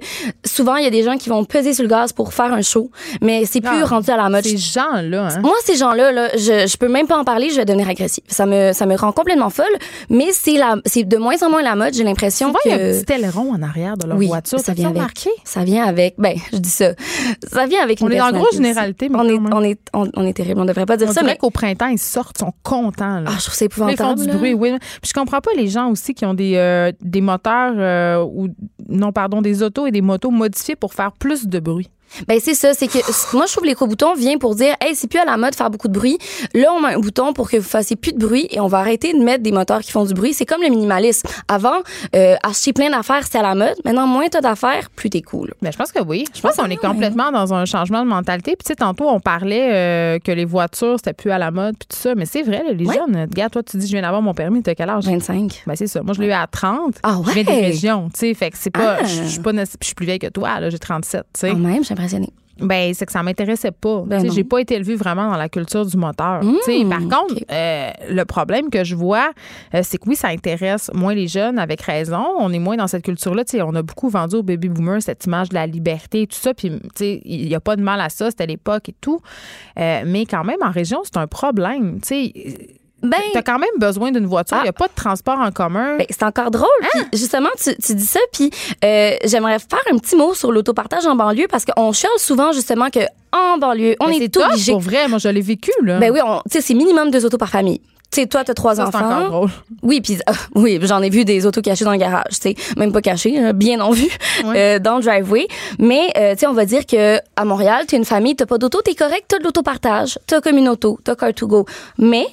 souvent, 0.45 0.77
il 0.77 0.85
y 0.85 0.87
a 0.87 0.91
des 0.91 1.03
gens 1.03 1.17
qui 1.17 1.29
vont 1.29 1.45
peser 1.45 1.73
sur 1.73 1.85
le 1.85 1.89
gaz 1.89 2.13
pour 2.13 2.35
faire 2.35 2.53
un 2.53 2.63
show, 2.63 2.91
mais 3.23 3.45
c'est 3.47 3.61
plus 3.61 3.83
ah, 3.83 3.87
rendu 3.87 4.11
à 4.11 4.17
la 4.17 4.29
mode. 4.29 4.45
Ces 4.45 4.59
gens-là, 4.59 5.29
hein? 5.29 5.41
Moi, 5.41 5.55
ces 5.65 5.77
gens-là, 5.77 6.13
là, 6.13 6.29
je, 6.35 6.67
je 6.67 6.77
peux 6.77 6.89
même 6.89 7.07
pas 7.07 7.17
en 7.17 7.25
parler. 7.25 7.51
Je 7.55 7.59
vais 7.61 7.65
devenir 7.65 7.89
agressive. 7.89 8.25
Ça 8.29 8.47
me, 8.47 8.73
ça 8.73 8.87
me 8.87 8.97
rend 8.97 9.13
complètement 9.13 9.51
folle, 9.51 9.67
mais 10.11 10.33
c'est 10.33 10.57
la, 10.57 10.77
c'est 10.85 11.05
de 11.05 11.17
moins 11.17 11.37
en 11.43 11.51
moins 11.51 11.63
la 11.63 11.77
mode. 11.77 11.95
J'ai 11.95 12.05
l'impression 12.05 12.53
que. 12.53 12.59
il 12.65 12.69
y 12.71 12.73
a 12.73 12.77
un 12.77 13.01
petit 13.01 13.13
aileron 13.13 13.53
en 13.53 13.63
arrière 13.63 13.97
de 13.97 14.07
leur 14.07 14.19
voiture. 14.19 14.59
Ça 14.59 14.73
vient 14.73 14.91
avec. 14.91 15.29
Ça 15.45 15.65
vient 15.65 15.85
avec. 15.85 16.15
Ben, 16.19 16.37
je 16.53 16.59
dis 16.59 16.71
ça. 16.71 16.93
Ça 17.51 17.67
vient 17.67 17.83
avec. 17.83 18.01
On 18.03 18.09
est 18.11 18.19
dans 18.19 18.33
grosse 18.33 18.55
généralité, 18.55 19.09
mais 19.09 19.19
on 19.19 19.29
est, 19.29 19.39
on 19.53 19.63
est, 19.63 19.81
on, 19.93 20.27
est 20.27 20.33
terrible. 20.33 20.61
On 20.61 20.65
devrait 20.65 20.87
pas 20.87 20.97
dire 20.97 21.09
on 21.09 21.13
ça. 21.13 21.23
mais 21.23 21.37
qu'au 21.37 21.51
printemps, 21.51 21.89
ils 21.89 21.99
sortent, 21.99 22.37
ils 22.39 22.45
sont 22.45 22.53
contents. 22.63 23.21
Là. 23.21 23.31
Ah, 23.33 23.37
je 23.39 23.45
trouve 23.45 23.55
ça 23.55 23.65
épouvantable. 23.65 24.21
Ils 24.21 24.25
font 24.25 24.33
du 24.33 24.37
bruit, 24.37 24.55
oui. 24.55 24.77
Puis 24.79 25.11
je 25.11 25.13
comprends 25.13 25.41
pas 25.41 25.53
les 25.57 25.69
gens 25.69 25.91
aussi 25.91 26.15
qui 26.15 26.25
ont 26.25 26.35
des, 26.35 26.57
euh, 26.57 26.93
des 27.01 27.21
moteurs 27.21 27.75
euh, 27.77 28.25
ou 28.25 28.49
non, 28.89 29.13
pardon, 29.13 29.43
des 29.43 29.63
autos 29.63 29.87
et 29.87 29.91
des 29.91 30.03
motos 30.03 30.31
modifiés 30.31 30.77
pour 30.77 30.95
faire 30.95 31.13
plus 31.13 31.47
de 31.47 31.59
bruit. 31.61 31.89
Ben 32.29 32.39
c'est 32.41 32.55
ça, 32.55 32.75
c'est 32.75 32.87
que 32.89 32.99
moi 33.37 33.47
je 33.47 33.53
trouve 33.53 33.65
l'éco-bouton 33.65 34.15
vient 34.15 34.39
pour 34.39 34.55
dire 34.55 34.75
hey, 34.81 34.95
c'est 34.95 35.09
plus 35.09 35.19
à 35.19 35.25
la 35.25 35.37
mode 35.37 35.55
faire 35.55 35.71
beaucoup 35.71 35.89
de 35.89 35.93
bruit. 35.93 36.19
Là, 36.55 36.69
on 36.73 36.81
met 36.81 36.95
un 36.95 36.99
bouton 36.99 37.33
pour 37.33 37.51
que 37.51 37.57
vous 37.57 37.63
fassiez 37.69 37.97
plus 37.97 38.13
de 38.13 38.19
bruit 38.19 38.47
et 38.51 38.61
on 38.61 38.67
va 38.67 38.79
arrêter 38.79 39.13
de 39.13 39.19
mettre 39.19 39.43
des 39.43 39.53
moteurs 39.53 39.81
qui 39.81 39.91
font 39.93 40.05
du 40.05 40.15
bruit. 40.15 40.33
C'est 40.35 40.47
comme 40.47 40.63
le 40.63 40.69
minimalisme. 40.69 41.29
Avant, 41.49 41.79
euh, 42.15 42.37
acheter 42.43 42.73
plein 42.73 42.91
d'affaires, 42.91 43.25
c'était 43.25 43.39
à 43.39 43.43
la 43.43 43.55
mode. 43.55 43.75
Maintenant, 43.85 44.07
moins 44.07 44.29
t'as 44.29 44.41
d'affaires, 44.41 44.91
plus 44.95 45.11
t'es 45.11 45.23
cool. 45.23 45.53
Ben 45.63 45.73
je 45.73 45.77
pense 45.77 45.93
que 45.93 46.03
oui. 46.03 46.25
Je 46.35 46.41
pense 46.41 46.57
qu'on 46.57 46.71
est 46.71 46.77
complètement 46.77 47.31
dans 47.33 47.53
un 47.55 47.65
changement 47.65 48.03
de 48.03 48.09
mentalité. 48.09 48.53
Puis 48.57 48.65
tu 48.65 48.69
sais 48.69 48.77
tantôt 48.77 49.09
on 49.09 49.21
parlait 49.21 49.71
euh, 49.73 50.19
que 50.19 50.33
les 50.33 50.45
voitures 50.45 50.97
c'était 50.99 51.13
plus 51.13 51.31
à 51.31 51.39
la 51.39 51.51
mode 51.51 51.77
puis 51.79 51.89
tout 51.89 51.97
ça, 51.97 52.15
mais 52.15 52.27
c'est 52.27 52.43
vrai 52.43 52.63
les 52.73 52.85
jeunes. 52.85 53.27
Regarde, 53.31 53.53
toi 53.53 53.63
tu 53.63 53.77
dis 53.77 53.87
je 53.87 53.93
viens 53.93 54.03
d'avoir 54.03 54.23
mon 54.23 54.35
permis, 54.35 54.63
t'as 54.63 54.75
quel 54.75 54.91
âge? 54.91 55.05
25. 55.05 55.63
Ben 55.67 55.77
c'est 55.77 55.87
ça. 55.87 56.03
Moi 56.03 56.15
je 56.15 56.21
l'ai 56.21 56.29
eu 56.29 56.33
à 56.33 56.47
30. 56.47 56.97
Ah 57.03 57.19
ouais. 57.19 57.25
Je 57.29 57.33
viens 57.33 57.45
des 57.45 57.61
régions, 57.61 58.09
tu 58.13 58.21
sais, 58.21 58.35
fait 58.35 58.51
que 58.51 58.57
c'est 58.59 58.71
pas 58.71 58.99
Ah. 59.01 59.05
je 59.05 59.23
je 59.25 59.29
suis 59.29 59.41
pas 59.41 59.53
je 59.53 59.87
suis 59.87 59.95
plus 59.95 60.07
vieille 60.07 60.19
que 60.19 60.27
toi 60.29 60.61
là, 60.61 60.71
j'ai 60.71 60.79
37, 60.79 61.23
tu 61.33 61.41
sais. 61.41 61.55
Même, 61.55 61.85
suis 61.85 61.95
impressionnée. 62.05 62.33
Ben, 62.61 62.95
c'est 62.95 63.05
que 63.05 63.13
ça 63.13 63.23
m'intéressait 63.23 63.73
pas. 63.73 64.05
Ben 64.07 64.31
j'ai 64.31 64.45
pas 64.45 64.61
été 64.61 64.77
élevée 64.77 64.95
vraiment 64.95 65.29
dans 65.29 65.37
la 65.37 65.49
culture 65.49 65.85
du 65.85 65.97
moteur. 65.97 66.41
Sais, 66.65 66.85
par 66.89 67.01
contre, 67.01 67.45
euh, 67.51 67.91
le 68.09 68.25
problème 68.25 68.71
que 68.71 68.85
je 68.85 68.95
vois, 68.95 69.33
euh, 69.75 69.81
c'est 69.83 69.99
que 69.99 70.09
oui, 70.09 70.15
ça 70.15 70.29
intéresse 70.29 70.91
moins 70.95 71.15
les 71.15 71.27
jeunes, 71.27 71.59
avec 71.59 71.81
raison. 71.83 72.25
On 72.39 72.53
est 72.53 72.61
moins 72.61 72.77
dans 72.77 72.87
cette 72.87 73.05
culture-là. 73.05 73.43
On 73.65 73.75
a 73.75 73.83
beaucoup 73.83 74.09
vendu 74.09 74.37
aux 74.37 74.43
baby 74.43 74.69
boomers 74.69 75.03
cette 75.03 75.25
image 75.27 75.49
de 75.49 75.55
la 75.55 75.67
liberté 75.67 76.23
et 76.23 76.27
tout 76.29 76.39
ça. 76.39 76.55
Puis, 76.55 76.71
il 77.01 77.49
y 77.49 77.55
a 77.57 77.61
pas 77.61 77.75
de 77.75 77.83
mal 77.83 78.01
à 78.01 78.09
ça. 78.09 78.31
C'était 78.31 78.47
l'époque 78.47 78.89
et 78.89 78.95
tout. 79.01 79.21
Euh, 79.79 80.05
mais 80.07 80.25
quand 80.25 80.45
même, 80.45 80.63
en 80.63 80.71
région, 80.71 81.01
c'est 81.03 81.17
un 81.17 81.27
problème. 81.27 82.01
Tu 82.03 82.09
sais, 82.09 82.33
Ben, 83.05 83.19
t'as 83.33 83.43
quand 83.43 83.59
même 83.59 83.69
besoin 83.79 84.11
d'une 84.13 84.27
voiture. 84.27 84.57
Il 84.61 84.63
n'y 84.65 84.69
a 84.69 84.73
pas 84.73 84.87
de 84.89 84.95
transport 84.95 85.39
en 85.39 85.51
commun. 85.51 85.97
Ben, 85.99 86.07
c'est 86.11 86.23
encore 86.23 86.51
drôle. 86.51 86.69
Hein? 86.95 87.01
Justement, 87.13 87.51
tu, 87.63 87.77
tu 87.77 87.95
dis 87.95 88.07
ça, 88.07 88.21
puis 88.33 88.51
euh, 88.85 89.17
j'aimerais 89.25 89.59
faire 89.59 89.81
un 89.93 89.99
petit 89.99 90.17
mot 90.17 90.35
sur 90.35 90.51
l'autopartage 90.53 91.07
en 91.07 91.15
banlieue 91.15 91.47
parce 91.49 91.65
qu'on 91.65 91.93
chiale 91.93 92.11
souvent 92.19 92.53
justement 92.53 92.91
que 92.91 93.01
en 93.33 93.59
banlieue, 93.59 93.97
on 94.01 94.07
Ben, 94.07 94.13
est, 94.15 94.19
c'est 94.19 94.29
tough, 94.29 94.43
obligé. 94.49 94.73
Pour 94.73 94.81
vrai, 94.81 95.09
moi, 95.09 95.19
je 95.19 95.29
l'ai 95.29 95.41
vécu, 95.41 95.73
là. 95.83 95.99
Ben 95.99 96.13
oui, 96.13 96.21
on- 96.25 96.37
tu 96.49 96.53
sais, 96.53 96.61
c'est 96.61 96.75
minimum 96.75 97.11
deux 97.11 97.25
autos 97.27 97.37
par 97.39 97.49
famille. 97.49 97.81
Tu 98.15 98.21
sais, 98.21 98.27
toi, 98.29 98.45
t'as 98.45 98.55
trois 98.55 98.77
Ça, 98.77 98.87
enfants. 98.87 98.99
encore 98.99 99.29
drôle. 99.29 99.51
Oui, 99.83 100.01
puis 100.01 100.19
euh, 100.29 100.33
oui, 100.55 100.79
j'en 100.83 101.03
ai 101.03 101.11
vu 101.11 101.25
des 101.25 101.47
autos 101.47 101.61
cachées 101.63 101.85
dans 101.85 101.91
le 101.91 101.99
garage, 101.99 102.23
tu 102.41 102.51
sais, 102.51 102.55
même 102.77 102.93
pas 102.93 103.01
cachées, 103.03 103.45
euh, 103.45 103.53
bien 103.53 103.81
en 103.81 103.91
vue, 103.91 104.09
euh, 104.45 104.79
dans 104.79 104.99
le 104.99 105.03
driveway. 105.03 105.49
Mais 105.81 106.13
euh, 106.17 106.35
tu 106.35 106.41
sais, 106.41 106.47
on 106.47 106.53
va 106.53 106.65
dire 106.65 106.87
que 106.87 107.19
à 107.35 107.45
Montréal, 107.45 107.87
t'es 107.89 107.97
une 107.97 108.05
famille, 108.05 108.37
t'as 108.37 108.47
pas 108.47 108.57
d'auto, 108.57 108.83
t'es 108.83 108.95
correct, 108.95 109.25
t'as 109.27 109.39
de 109.41 109.43
l'autopartage, 109.43 110.21
t'as 110.29 110.41
comme 110.41 110.59
une 110.59 110.69
auto, 110.69 110.97
t'as 111.03 111.17
car 111.17 111.35
to 111.35 111.49
go. 111.49 111.67
Mais 111.99 112.27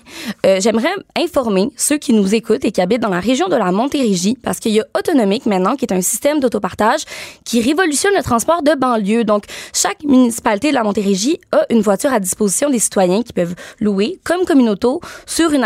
j'aimerais 0.59 0.93
informer 1.17 1.71
ceux 1.75 1.97
qui 1.97 2.13
nous 2.13 2.35
écoutent 2.35 2.63
et 2.63 2.71
qui 2.71 2.79
habitent 2.79 3.01
dans 3.01 3.09
la 3.09 3.19
région 3.19 3.47
de 3.47 3.55
la 3.55 3.71
Montérégie, 3.71 4.37
parce 4.43 4.59
qu'il 4.59 4.73
y 4.73 4.81
a 4.81 4.85
Autonomique 4.95 5.47
maintenant, 5.47 5.75
qui 5.75 5.85
est 5.85 5.93
un 5.93 6.01
système 6.01 6.39
d'autopartage 6.39 7.01
qui 7.43 7.59
révolutionne 7.59 8.13
le 8.15 8.21
transport 8.21 8.61
de 8.61 8.75
banlieue. 8.75 9.23
Donc, 9.23 9.45
chaque 9.73 10.03
municipalité 10.03 10.69
de 10.69 10.75
la 10.75 10.83
Montérégie 10.83 11.39
a 11.51 11.65
une 11.71 11.81
voiture 11.81 12.13
à 12.13 12.19
disposition 12.19 12.69
des 12.69 12.77
citoyens 12.77 13.23
qui 13.23 13.33
peuvent 13.33 13.55
louer 13.79 14.19
comme 14.23 14.41
auto 14.67 15.01
sur 15.25 15.51
une 15.51 15.63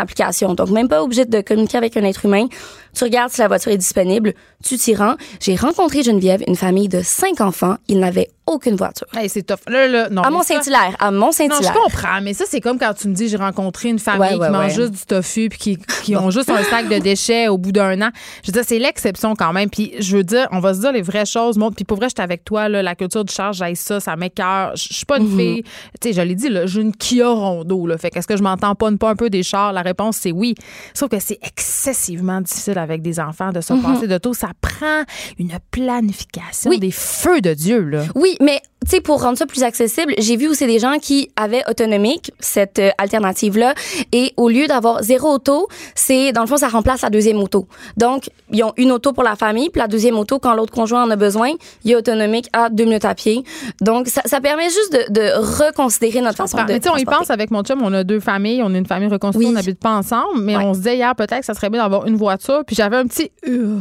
Donc, 0.55 0.69
même 0.69 0.87
pas 0.87 1.03
obligé 1.03 1.25
de 1.25 1.41
communiquer 1.41 1.77
avec 1.77 1.97
un 1.97 2.03
être 2.03 2.25
humain. 2.25 2.47
Tu 2.95 3.03
regardes 3.03 3.31
si 3.31 3.41
la 3.41 3.47
voiture 3.47 3.71
est 3.71 3.77
disponible, 3.77 4.33
tu 4.63 4.77
t'y 4.77 4.95
rends. 4.95 5.15
J'ai 5.39 5.55
rencontré 5.55 6.01
Geneviève, 6.03 6.41
une 6.47 6.55
famille 6.55 6.87
de 6.87 7.01
cinq 7.03 7.41
enfants. 7.41 7.75
Ils 7.87 7.99
n'avaient 7.99 8.29
aucune 8.47 8.75
voiture. 8.75 9.07
Hey, 9.15 9.27
c'est 9.27 9.41
tough. 9.41 9.57
Là, 9.67 9.87
là, 9.87 10.07
non, 10.09 10.21
À 10.21 10.29
Mont-Saint-Hilaire, 10.29 10.95
à 10.99 11.09
Non, 11.11 11.31
je 11.31 11.73
comprends, 11.83 12.21
mais 12.21 12.33
ça, 12.35 12.45
c'est 12.47 12.61
comme 12.61 12.77
quand 12.77 12.93
tu 12.93 13.07
me 13.07 13.13
dis 13.15 13.27
j'ai 13.27 13.37
rencontré 13.37 13.89
une 13.89 13.97
famille 13.97 14.21
Ouais, 14.21 14.35
ouais, 14.35 14.47
qui 14.47 14.53
mange 14.53 14.65
ouais. 14.65 14.69
juste 14.75 14.91
du 14.93 15.05
tofu 15.05 15.49
puis 15.49 15.57
qui, 15.57 15.77
qui 16.03 16.15
ont 16.15 16.29
juste 16.29 16.49
un 16.51 16.61
sac 16.63 16.87
de 16.87 16.99
déchets 16.99 17.47
au 17.47 17.57
bout 17.57 17.71
d'un 17.71 17.99
an. 18.03 18.09
Je 18.43 18.51
veux 18.51 18.53
dire, 18.53 18.63
c'est 18.65 18.77
l'exception 18.79 19.35
quand 19.35 19.51
même. 19.51 19.69
Puis 19.69 19.93
je 19.99 20.17
veux 20.17 20.23
dire, 20.23 20.47
on 20.51 20.59
va 20.59 20.73
se 20.75 20.79
dire 20.79 20.91
les 20.91 21.01
vraies 21.01 21.25
choses. 21.25 21.57
Puis 21.75 21.85
pour 21.85 21.97
vrai, 21.97 22.07
j'étais 22.09 22.21
avec 22.21 22.45
toi, 22.45 22.69
là, 22.69 22.83
la 22.83 22.93
culture 22.95 23.25
du 23.25 23.33
charge, 23.33 23.57
j'aille 23.57 23.75
ça, 23.75 23.99
ça 23.99 24.15
m'écœure. 24.15 24.71
Je 24.75 24.87
je 24.91 24.93
suis 24.99 25.05
pas 25.05 25.17
une 25.17 25.27
Mhm. 25.29 25.37
fille. 25.39 25.63
Tu 25.99 26.09
sais, 26.09 26.13
je 26.13 26.21
l'ai 26.21 26.35
dit, 26.35 26.47
là, 26.49 26.65
j'ai 26.67 26.81
une 26.81 26.95
Kia 26.95 27.27
Rondo. 27.27 27.87
Là. 27.87 27.97
Fait 27.97 28.09
qu'est-ce 28.11 28.27
que 28.27 28.37
je 28.37 28.43
m'entends 28.43 28.75
pas, 28.75 28.89
pas 28.91 29.09
un 29.09 29.15
peu 29.15 29.29
des 29.29 29.43
chars? 29.43 29.73
La 29.73 29.81
réponse, 29.81 30.17
c'est 30.17 30.31
oui. 30.31 30.55
Sauf 30.93 31.09
que 31.09 31.19
c'est 31.19 31.39
excessivement 31.43 32.39
difficile 32.41 32.77
avec 32.85 33.01
des 33.01 33.19
enfants 33.19 33.51
de 33.51 33.61
se 33.61 33.73
Mhm. 33.73 33.81
passer 33.81 34.19
tout. 34.19 34.33
Ça 34.33 34.49
prend 34.61 35.03
une 35.37 35.51
planification 35.71 36.69
Oui. 36.69 36.79
des 36.79 36.91
feux 36.91 37.41
de 37.41 37.53
Dieu, 37.53 37.81
là. 37.81 38.03
Oui, 38.15 38.35
mais 38.41 38.61
tu 38.85 38.91
sais, 38.91 39.01
pour 39.01 39.21
rendre 39.23 39.35
ça 39.37 39.47
plus 39.47 39.63
accessible, 39.63 40.13
j'ai 40.19 40.35
vu 40.37 40.47
aussi 40.47 40.67
des 40.67 40.77
gens 40.77 40.99
qui 41.01 41.29
avaient 41.35 41.63
autonomique, 41.67 42.31
cette 42.39 42.77
euh, 42.77 42.91
alternative-là, 42.99 43.73
et 44.11 44.31
au 44.37 44.47
lieu 44.47 44.67
d'avoir 44.67 45.01
zéro 45.01 45.29
auto, 45.33 45.67
c'est, 45.95 46.31
dans 46.33 46.41
le 46.41 46.47
fond, 46.47 46.57
ça 46.57 46.67
remplace 46.67 47.01
la 47.01 47.09
deuxième 47.09 47.39
auto. 47.39 47.67
Donc, 47.97 48.29
ils 48.51 48.63
ont 48.63 48.73
une 48.77 48.91
auto 48.91 49.11
pour 49.11 49.23
la 49.23 49.35
famille, 49.35 49.69
puis 49.71 49.81
la 49.81 49.87
deuxième 49.87 50.19
auto, 50.19 50.37
quand 50.37 50.53
l'autre 50.53 50.71
conjoint 50.71 51.03
en 51.03 51.09
a 51.09 51.15
besoin, 51.15 51.51
il 51.83 51.91
est 51.91 51.95
autonomique 51.95 52.47
à 52.53 52.69
deux 52.69 52.83
minutes 52.85 53.05
à 53.05 53.15
pied. 53.15 53.43
Donc, 53.81 54.07
ça, 54.07 54.21
ça 54.25 54.39
permet 54.39 54.69
juste 54.69 54.93
de, 54.93 55.13
de 55.13 55.65
reconsidérer 55.67 56.21
notre 56.21 56.37
façon 56.37 56.57
de 56.57 56.63
Mais 56.67 56.79
tu 56.79 56.83
sais, 56.87 56.93
on 56.93 56.97
y 56.97 57.05
pense 57.05 57.31
avec 57.31 57.49
mon 57.49 57.63
chum, 57.63 57.79
on 57.81 57.91
a 57.93 58.03
deux 58.03 58.19
familles, 58.19 58.61
on 58.63 58.71
est 58.75 58.77
une 58.77 58.85
famille 58.85 59.09
reconstituée, 59.09 59.45
Oui. 59.47 59.51
on 59.51 59.55
n'habite 59.55 59.79
pas 59.79 59.95
ensemble, 59.95 60.41
mais 60.41 60.57
on 60.57 60.73
se 60.73 60.79
disait 60.79 60.97
hier 60.97 61.15
peut-être 61.15 61.39
que 61.39 61.45
ça 61.45 61.55
serait 61.55 61.71
bien 61.71 61.81
d'avoir 61.81 62.05
une 62.05 62.17
voiture, 62.17 62.61
puis 62.67 62.74
j'avais 62.75 62.97
un 62.97 63.07
petit. 63.07 63.31
euh, 63.47 63.79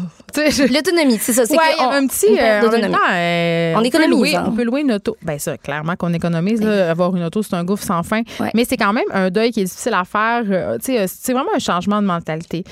L'autonomie, 0.73 1.19
c'est 1.21 1.33
ça. 1.33 1.45
c'est 1.47 1.53
Ouais, 1.53 1.59
on- 1.81 1.91
un 1.91 2.07
petit. 2.07 2.27
euh, 2.39 2.61
en 2.67 2.71
temps, 2.93 2.99
euh, 3.13 3.75
On 3.77 3.81
peut 3.81 3.87
économise, 3.87 4.11
louer- 4.19 4.37
hein. 4.37 4.45
On 4.49 4.53
peut 4.53 4.65
louer 4.65 4.81
une 4.81 4.93
auto. 4.93 5.17
Ben 5.23 5.39
ça, 5.39 5.57
clairement 5.59 5.95
qu'on 5.97 6.13
économise. 6.13 6.61
là, 6.63 6.91
avoir 6.91 7.15
une 7.15 7.23
auto, 7.25 7.43
c'est 7.43 7.55
un 7.55 7.65
gouffre 7.65 7.85
sans 7.85 8.03
fin. 8.03 8.23
Mais 8.55 8.65
c'est 8.65 8.77
quand 8.77 8.93
même 8.93 9.05
un 9.13 9.31
deuil 9.31 9.51
qui 9.53 9.61
est 9.61 9.65
difficile 9.65 9.95
à 9.95 10.05
faire. 10.05 10.43
euh, 10.49 10.79
tu 10.79 10.87
sais, 10.93 11.01
euh, 11.01 11.07
c'est 11.07 11.33
vraiment 11.33 11.51
un 11.55 11.59
changement 11.59 12.01
de 12.01 12.07
mentalité. 12.07 12.65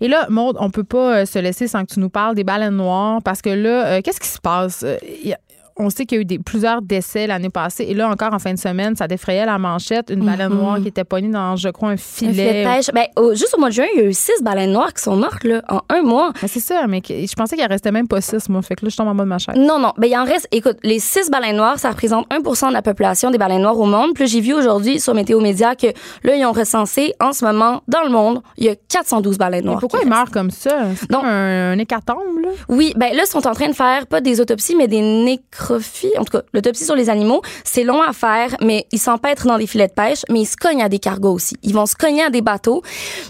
Et 0.00 0.08
là, 0.08 0.26
Maude, 0.28 0.56
on 0.60 0.70
peut 0.70 0.84
pas 0.84 1.26
se 1.26 1.38
laisser 1.38 1.66
sans 1.68 1.84
que 1.84 1.92
tu 1.94 2.00
nous 2.00 2.10
parles 2.10 2.34
des 2.34 2.44
baleines 2.44 2.76
noires 2.76 3.20
parce 3.22 3.40
que 3.42 3.50
là, 3.50 4.02
qu'est-ce 4.02 4.20
qui 4.20 4.28
se 4.28 4.38
passe? 4.40 4.84
On 5.80 5.90
sait 5.90 6.06
qu'il 6.06 6.16
y 6.16 6.18
a 6.18 6.22
eu 6.22 6.24
des, 6.24 6.38
plusieurs 6.38 6.82
décès 6.82 7.26
l'année 7.26 7.50
passée. 7.50 7.84
Et 7.88 7.94
là, 7.94 8.08
encore 8.08 8.34
en 8.34 8.38
fin 8.38 8.52
de 8.52 8.58
semaine, 8.58 8.96
ça 8.96 9.06
défrayait 9.06 9.46
la 9.46 9.58
manchette. 9.58 10.10
Une 10.10 10.24
baleine 10.24 10.48
Mhm. 10.52 10.58
noire 10.58 10.80
qui 10.80 10.88
était 10.88 11.04
pognée 11.04 11.28
dans, 11.28 11.54
je 11.56 11.68
crois, 11.68 11.90
un 11.90 11.92
Un 11.92 11.96
filet. 11.96 12.64
de 12.64 12.68
pêche. 12.68 12.90
Ben, 12.92 13.06
juste 13.34 13.54
au 13.56 13.60
mois 13.60 13.68
de 13.68 13.74
juin, 13.74 13.86
il 13.94 14.00
y 14.00 14.04
a 14.04 14.06
eu 14.08 14.12
six 14.12 14.42
baleines 14.42 14.72
noires 14.72 14.92
qui 14.92 15.02
sont 15.02 15.14
mortes 15.16 15.44
là, 15.44 15.62
en 15.68 15.80
un 15.88 16.02
mois. 16.02 16.32
Mais 16.42 16.48
c'est 16.48 16.60
ça, 16.60 16.86
mais 16.88 17.00
je 17.08 17.32
pensais 17.34 17.54
qu'il 17.56 17.64
en 17.64 17.68
restait 17.68 17.92
même 17.92 18.08
pas 18.08 18.20
six, 18.20 18.48
moi. 18.48 18.60
Fait 18.62 18.74
que 18.74 18.84
là, 18.84 18.88
je 18.90 18.96
tombe 18.96 19.08
en 19.08 19.14
bas 19.14 19.22
de 19.24 19.28
ma 19.28 19.38
chaise. 19.38 19.54
Non, 19.56 19.78
non. 19.78 19.92
Ben, 19.98 20.08
il 20.08 20.16
en 20.16 20.24
reste. 20.24 20.48
Écoute, 20.50 20.78
les 20.82 20.98
six 20.98 21.30
baleines 21.30 21.56
noires, 21.56 21.78
ça 21.78 21.90
représente 21.90 22.26
1% 22.32 22.68
de 22.68 22.72
la 22.72 22.82
population 22.82 23.30
des 23.30 23.38
baleines 23.38 23.62
noires 23.62 23.78
au 23.78 23.86
monde. 23.86 24.14
Puis 24.14 24.26
j'ai 24.26 24.40
vu 24.40 24.54
aujourd'hui 24.54 24.98
sur 25.00 25.14
Météo 25.14 25.40
Média 25.40 25.76
que 25.76 25.86
là, 26.24 26.34
ils 26.34 26.44
ont 26.44 26.52
recensé 26.52 27.14
en 27.20 27.32
ce 27.32 27.44
moment, 27.44 27.82
dans 27.86 28.02
le 28.02 28.10
monde, 28.10 28.42
il 28.56 28.64
y 28.64 28.68
a 28.68 28.74
412 28.74 29.38
baleines 29.38 29.60
Mais 29.62 29.66
noires. 29.68 29.80
pourquoi 29.80 30.00
ils 30.02 30.08
meurent 30.08 30.30
comme 30.32 30.50
ça? 30.50 30.70
C'est 30.96 31.08
comme 31.08 31.24
un, 31.24 31.72
un 31.72 31.78
hécatombe, 31.78 32.40
là? 32.42 32.48
Oui, 32.68 32.92
ben 32.96 33.14
là, 33.14 33.22
ils 33.24 33.30
sont 33.30 33.46
en 33.46 33.52
train 33.54 33.68
de 33.68 33.74
faire 33.74 34.06
pas 34.08 34.20
des 34.20 34.40
autopsies, 34.40 34.74
mais 34.74 34.88
des 34.88 35.02
En 36.18 36.24
tout 36.24 36.38
cas, 36.38 36.42
l'autopsie 36.52 36.84
sur 36.84 36.94
les 36.96 37.10
animaux, 37.10 37.42
c'est 37.64 37.84
long 37.84 38.02
à 38.02 38.12
faire, 38.12 38.56
mais 38.60 38.86
ils 38.92 38.98
s'empêtrent 38.98 39.46
dans 39.46 39.58
des 39.58 39.66
filets 39.66 39.88
de 39.88 39.92
pêche, 39.92 40.22
mais 40.30 40.40
ils 40.40 40.46
se 40.46 40.56
cognent 40.56 40.82
à 40.82 40.88
des 40.88 40.98
cargos 40.98 41.32
aussi. 41.32 41.56
Ils 41.62 41.74
vont 41.74 41.86
se 41.86 41.94
cogner 41.94 42.22
à 42.24 42.30
des 42.30 42.40
bateaux. 42.42 42.82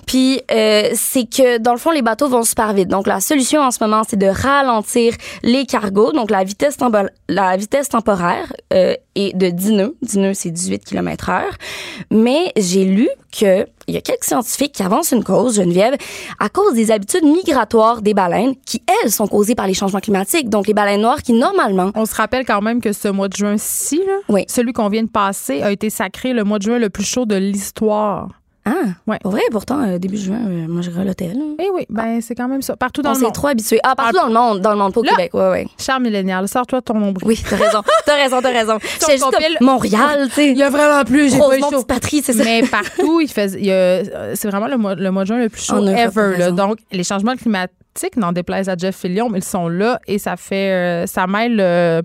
Puis, 0.06 0.40
euh, 0.50 0.90
c'est 0.94 1.24
que, 1.24 1.58
dans 1.58 1.72
le 1.72 1.78
fond, 1.78 1.90
les 1.90 2.02
bateaux 2.02 2.28
vont 2.28 2.42
super 2.42 2.72
vite. 2.72 2.88
Donc, 2.88 3.06
la 3.06 3.20
solution 3.20 3.60
en 3.60 3.70
ce 3.70 3.82
moment, 3.82 4.02
c'est 4.08 4.16
de 4.18 4.26
ralentir 4.26 5.14
les 5.42 5.66
cargos. 5.66 6.12
Donc, 6.12 6.30
la 6.30 6.44
vitesse, 6.44 6.76
tempo- 6.76 7.08
la 7.28 7.56
vitesse 7.56 7.88
temporaire 7.88 8.52
euh, 8.72 8.94
est 9.18 9.36
de 9.36 9.48
10 9.48 9.72
nœuds. 9.72 9.96
10 10.02 10.18
nœuds, 10.18 10.34
c'est 10.34 10.50
18 10.50 10.84
km 10.84 11.30
heure. 11.30 11.54
Mais 12.10 12.52
j'ai 12.56 12.84
lu 12.84 13.08
que 13.32 13.66
il 13.88 13.94
y 13.94 13.96
a 13.96 14.02
quelques 14.02 14.24
scientifiques 14.24 14.72
qui 14.72 14.82
avancent 14.82 15.12
une 15.12 15.24
cause, 15.24 15.56
Geneviève, 15.56 15.96
à 16.38 16.50
cause 16.50 16.74
des 16.74 16.90
habitudes 16.90 17.24
migratoires 17.24 18.02
des 18.02 18.12
baleines 18.12 18.54
qui, 18.66 18.82
elles, 19.02 19.10
sont 19.10 19.26
causées 19.26 19.54
par 19.54 19.66
les 19.66 19.72
changements 19.72 20.00
climatiques. 20.00 20.50
Donc, 20.50 20.66
les 20.66 20.74
baleines 20.74 21.00
noires 21.00 21.22
qui, 21.22 21.32
normalement... 21.32 21.90
On 21.94 22.04
se 22.04 22.14
rappelle 22.14 22.44
quand 22.44 22.60
même 22.60 22.82
que 22.82 22.92
ce 22.92 23.08
mois 23.08 23.28
de 23.28 23.36
juin-ci, 23.36 24.02
là, 24.06 24.42
celui 24.46 24.74
qu'on 24.74 24.90
vient 24.90 25.04
de 25.04 25.08
passer, 25.08 25.62
a 25.62 25.72
été 25.72 25.88
sacré 25.88 26.34
le 26.34 26.44
mois 26.44 26.58
de 26.58 26.64
juin 26.64 26.78
le 26.78 26.90
plus 26.90 27.04
chaud 27.04 27.24
de 27.24 27.36
l'histoire. 27.36 28.28
Ah, 28.68 28.88
ouais. 29.06 29.18
Pour 29.22 29.32
vrai, 29.32 29.42
pourtant, 29.50 29.80
euh, 29.82 29.98
début 29.98 30.16
juin, 30.16 30.38
euh, 30.46 30.66
moi, 30.68 30.82
j'irai 30.82 31.00
à 31.00 31.04
l'hôtel. 31.04 31.38
Eh 31.58 31.70
oui, 31.74 31.86
ben 31.88 32.20
c'est 32.20 32.34
quand 32.34 32.48
même 32.48 32.62
ça. 32.62 32.76
Partout 32.76 33.02
dans 33.02 33.10
On 33.10 33.12
le 33.12 33.18
s'est 33.18 33.24
monde. 33.24 33.34
trop 33.34 33.48
habitués. 33.48 33.80
Ah, 33.82 33.94
partout 33.96 34.16
dans 34.16 34.26
le 34.26 34.32
monde, 34.32 34.60
dans 34.60 34.70
le 34.72 34.76
monde, 34.76 34.92
pas 34.92 35.00
au 35.00 35.04
Là, 35.04 35.10
Québec, 35.12 35.34
ouais, 35.34 35.50
ouais. 35.50 35.66
Cher 35.78 36.00
millénial, 36.00 36.46
sors-toi 36.48 36.80
de 36.80 36.84
ton 36.84 36.94
nombril. 36.98 37.26
Oui, 37.26 37.42
t'as 37.48 37.56
raison. 37.56 37.82
T'as 38.06 38.14
raison, 38.16 38.40
t'as 38.42 38.50
raison. 38.52 38.78
J'étais 39.00 39.12
juste 39.12 39.24
comme 39.30 39.66
Montréal, 39.66 40.26
tu 40.28 40.34
sais. 40.34 40.48
Il 40.50 40.58
y 40.58 40.62
a 40.62 40.70
vraiment 40.70 41.04
plus, 41.04 41.30
j'ai 41.32 41.38
pas 41.38 41.44
eu 41.44 41.60
Rosemont, 41.60 41.70
chaud. 41.70 41.76
petite 41.76 41.86
patrie, 41.88 42.22
c'est 42.22 42.32
ça. 42.32 42.44
Mais 42.44 42.62
partout, 42.70 43.20
il 43.20 43.28
fait, 43.28 43.52
il 43.58 43.66
y 43.66 43.70
a- 43.70 43.74
euh, 43.74 44.32
c'est 44.34 44.48
vraiment 44.48 44.66
le 44.68 44.76
mois, 44.76 44.94
le 44.94 45.10
mois 45.10 45.22
de 45.22 45.28
juin 45.28 45.38
le 45.38 45.48
plus 45.48 45.62
chaud 45.64 45.74
En 45.76 45.82
Europe, 45.82 45.96
ever. 45.98 46.12
t'as 46.14 46.22
là. 46.38 46.44
raison. 46.46 46.54
Donc, 46.56 46.78
les 46.92 47.04
changements 47.04 47.36
climatiques, 47.36 47.74
n'en 48.16 48.32
déplaise 48.32 48.68
à 48.68 48.76
Jeff 48.76 48.96
Fillion, 48.96 49.28
mais 49.28 49.38
ils 49.38 49.44
sont 49.44 49.68
là 49.68 50.00
et 50.06 50.18
ça 50.18 50.36
fait, 50.36 50.72
euh, 50.72 51.06
ça 51.06 51.26
mêle 51.26 51.58
euh, 51.60 52.02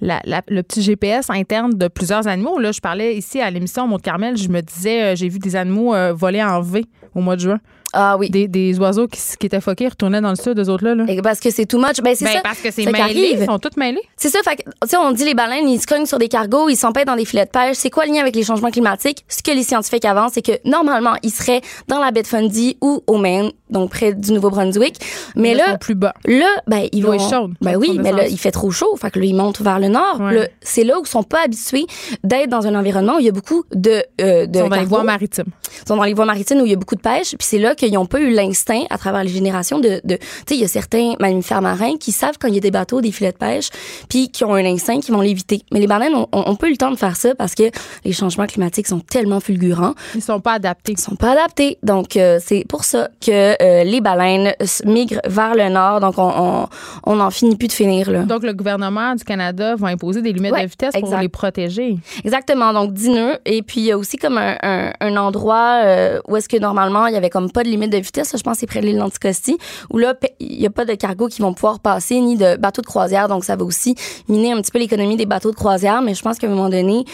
la- 0.00 0.20
la- 0.24 0.42
le 0.48 0.62
petit 0.62 0.82
GPS 0.82 1.30
interne 1.30 1.74
de 1.74 1.88
plusieurs 1.88 2.26
animaux. 2.28 2.58
Là, 2.58 2.72
je 2.72 2.80
parlais 2.80 3.16
ici 3.16 3.40
à 3.40 3.50
l'émission 3.50 3.86
Mont-Carmel, 3.86 4.36
je 4.36 4.48
me 4.48 4.60
disais, 4.60 5.02
euh, 5.02 5.16
j'ai 5.16 5.28
vu 5.28 5.38
des 5.38 5.56
animaux 5.56 5.94
voler 6.14 6.42
en 6.42 6.60
V 6.60 6.84
au 7.14 7.20
mois 7.20 7.36
de 7.36 7.40
juin. 7.40 7.58
Ah 7.94 8.16
oui. 8.18 8.30
Des, 8.30 8.48
des 8.48 8.78
oiseaux 8.78 9.06
qui, 9.06 9.20
qui, 9.38 9.46
étaient 9.46 9.60
foqués 9.60 9.88
retournaient 9.88 10.22
dans 10.22 10.30
le 10.30 10.36
sud, 10.36 10.58
eux 10.58 10.68
autres 10.70 10.84
là. 10.84 10.94
là. 10.94 11.04
parce 11.22 11.40
que 11.40 11.50
c'est 11.50 11.66
too 11.66 11.78
much. 11.78 12.00
Ben, 12.02 12.14
c'est 12.14 12.24
ben, 12.24 12.32
ça. 12.36 12.40
Parce 12.42 12.60
que 12.60 12.70
c'est 12.70 12.86
mêlé. 12.86 13.36
Ils 13.38 13.44
sont 13.44 13.58
tous 13.58 13.76
mêlés. 13.76 14.00
C'est 14.16 14.30
ça. 14.30 14.38
Fait 14.42 14.56
que, 14.56 14.96
on 14.96 15.12
dit 15.12 15.26
les 15.26 15.34
baleines, 15.34 15.68
ils 15.68 15.78
se 15.80 15.86
cognent 15.86 16.06
sur 16.06 16.18
des 16.18 16.28
cargos, 16.28 16.70
ils 16.70 16.76
s'empêtent 16.76 17.06
dans 17.06 17.16
des 17.16 17.26
filets 17.26 17.44
de 17.44 17.50
pêche. 17.50 17.76
C'est 17.76 17.90
quoi 17.90 18.06
le 18.06 18.12
lien 18.14 18.20
avec 18.22 18.34
les 18.34 18.44
changements 18.44 18.70
climatiques? 18.70 19.24
Ce 19.28 19.42
que 19.42 19.50
les 19.50 19.62
scientifiques 19.62 20.06
avancent, 20.06 20.32
c'est 20.32 20.42
que 20.42 20.52
normalement, 20.64 21.16
ils 21.22 21.30
seraient 21.30 21.60
dans 21.88 22.00
la 22.00 22.12
baie 22.12 22.22
de 22.22 22.26
Fundy 22.26 22.78
ou 22.80 23.02
au 23.06 23.18
Maine, 23.18 23.50
donc 23.72 23.90
près 23.90 24.12
du 24.12 24.32
Nouveau-Brunswick. 24.32 24.98
Mais, 25.36 25.54
là, 25.54 25.78
plus 25.78 25.94
bas. 25.94 26.14
Là, 26.24 26.48
ben, 26.66 26.88
ils 26.92 27.04
vont. 27.04 27.14
est 27.14 27.30
chaude. 27.30 27.54
Ben 27.60 27.76
oui, 27.76 27.98
mais 28.00 28.12
là, 28.12 28.26
il 28.28 28.38
fait 28.38 28.50
trop 28.50 28.70
chaud. 28.70 28.96
Fait 28.96 29.10
que 29.10 29.18
là, 29.18 29.24
ils 29.24 29.34
montent 29.34 29.60
vers 29.60 29.78
le 29.78 29.88
nord. 29.88 30.20
C'est 30.60 30.84
là 30.84 30.98
où 30.98 31.02
ils 31.04 31.08
sont 31.08 31.22
pas 31.22 31.44
habitués 31.44 31.86
d'être 32.24 32.48
dans 32.48 32.66
un 32.66 32.74
environnement 32.74 33.16
où 33.16 33.20
il 33.20 33.26
y 33.26 33.28
a 33.28 33.32
beaucoup 33.32 33.64
de, 33.74 34.04
euh, 34.20 34.46
de 34.46 34.58
ils 34.58 34.62
sont 34.62 34.68
dans 34.68 34.76
les 34.76 34.84
voies 34.84 35.04
maritimes. 35.04 35.46
Ils 35.82 35.88
sont 35.88 35.96
dans 35.96 36.04
les 36.04 36.14
voies 36.14 36.24
maritimes 36.24 36.60
où 36.60 36.66
il 36.66 36.70
y 36.70 36.74
a 36.74 36.76
beaucoup 36.76 36.94
de 36.94 37.00
pêche. 37.00 37.30
Puis 37.30 37.46
c'est 37.46 37.58
là 37.58 37.74
qu'ils 37.74 37.92
n'ont 37.92 38.06
pas 38.06 38.20
eu 38.20 38.30
l'instinct, 38.30 38.84
à 38.90 38.98
travers 38.98 39.24
les 39.24 39.30
générations, 39.30 39.78
de, 39.78 40.00
de 40.04 40.16
tu 40.16 40.26
sais, 40.48 40.54
il 40.54 40.60
y 40.60 40.64
a 40.64 40.68
certains 40.68 41.14
mammifères 41.20 41.62
marins 41.62 41.96
qui 41.98 42.12
savent 42.12 42.36
quand 42.40 42.48
il 42.48 42.54
y 42.54 42.58
a 42.58 42.60
des 42.60 42.70
bateaux, 42.70 43.00
des 43.00 43.12
filets 43.12 43.32
de 43.32 43.36
pêche, 43.36 43.70
puis 44.08 44.28
qui 44.28 44.44
ont 44.44 44.54
un 44.54 44.64
instinct, 44.64 45.00
qui 45.00 45.10
vont 45.10 45.20
l'éviter. 45.20 45.62
Mais 45.72 45.80
les 45.80 45.86
baleines 45.86 46.14
ont, 46.14 46.28
ont, 46.32 46.56
peu 46.56 46.68
eu 46.68 46.72
le 46.72 46.76
temps 46.76 46.90
de 46.90 46.96
faire 46.96 47.16
ça 47.16 47.34
parce 47.34 47.54
que 47.54 47.64
les 48.04 48.12
changements 48.12 48.46
climatiques 48.46 48.86
sont 48.86 49.00
tellement 49.00 49.40
fulgurants. 49.40 49.94
Ils 50.14 50.22
sont 50.22 50.40
pas 50.40 50.52
adaptés. 50.54 50.92
Ils 50.92 51.00
sont 51.00 51.16
pas 51.16 51.32
adaptés. 51.32 51.78
Donc 51.82 52.16
euh, 52.16 52.38
c'est 52.44 52.64
pour 52.68 52.84
ça 52.84 53.08
que 53.24 53.61
euh, 53.62 53.84
les 53.84 54.00
baleines 54.00 54.54
migrent 54.84 55.20
vers 55.26 55.54
le 55.54 55.68
nord. 55.68 56.00
Donc 56.00 56.18
on, 56.18 56.32
on, 56.36 56.66
on 57.04 57.20
en 57.20 57.30
finit 57.30 57.56
plus 57.56 57.68
de 57.68 57.72
finir 57.72 58.10
là. 58.10 58.22
Donc 58.24 58.42
le 58.42 58.52
gouvernement 58.52 59.14
du 59.14 59.24
Canada 59.24 59.76
va 59.76 59.88
imposer 59.88 60.22
des 60.22 60.32
limites 60.32 60.54
de 60.54 60.66
vitesse 60.66 60.94
pour 60.98 61.16
les 61.16 61.28
protéger. 61.28 61.98
Exactement. 62.24 62.72
Donc 62.72 62.92
10 62.92 63.10
nœuds. 63.10 63.38
Et 63.44 63.62
puis 63.62 63.80
il 63.80 63.86
y 63.86 63.92
a 63.92 63.98
aussi 63.98 64.16
comme 64.16 64.38
un, 64.38 64.56
un, 64.62 64.92
un 65.00 65.16
endroit 65.16 65.82
euh, 65.84 66.20
où 66.28 66.36
est-ce 66.36 66.48
que 66.48 66.56
normalement 66.56 67.06
il 67.06 67.14
y 67.14 67.16
avait 67.16 67.30
comme 67.30 67.50
pas 67.50 67.62
de 67.62 67.68
limite 67.68 67.92
de 67.92 67.98
vitesse. 67.98 68.34
je 68.36 68.42
pense 68.42 68.58
c'est 68.58 68.66
près 68.66 68.80
de 68.80 68.86
l'île 68.86 68.98
d'Anticosti 68.98 69.56
où 69.90 69.98
là 69.98 70.14
il 70.40 70.60
y 70.60 70.66
a 70.66 70.70
pas 70.70 70.84
de 70.84 70.94
cargo 70.94 71.28
qui 71.28 71.42
vont 71.42 71.54
pouvoir 71.54 71.80
passer 71.80 72.20
ni 72.20 72.36
de 72.36 72.56
bateaux 72.56 72.82
de 72.82 72.86
croisière. 72.86 73.28
Donc 73.28 73.44
ça 73.44 73.56
va 73.56 73.64
aussi 73.64 73.94
miner 74.28 74.52
un 74.52 74.60
petit 74.60 74.70
peu 74.70 74.78
l'économie 74.78 75.16
des 75.16 75.26
bateaux 75.26 75.50
de 75.50 75.56
croisière. 75.56 76.02
Mais 76.02 76.14
je 76.14 76.22
pense 76.22 76.38
qu'à 76.38 76.46
un 76.46 76.50
moment 76.50 76.68
donné, 76.68 77.04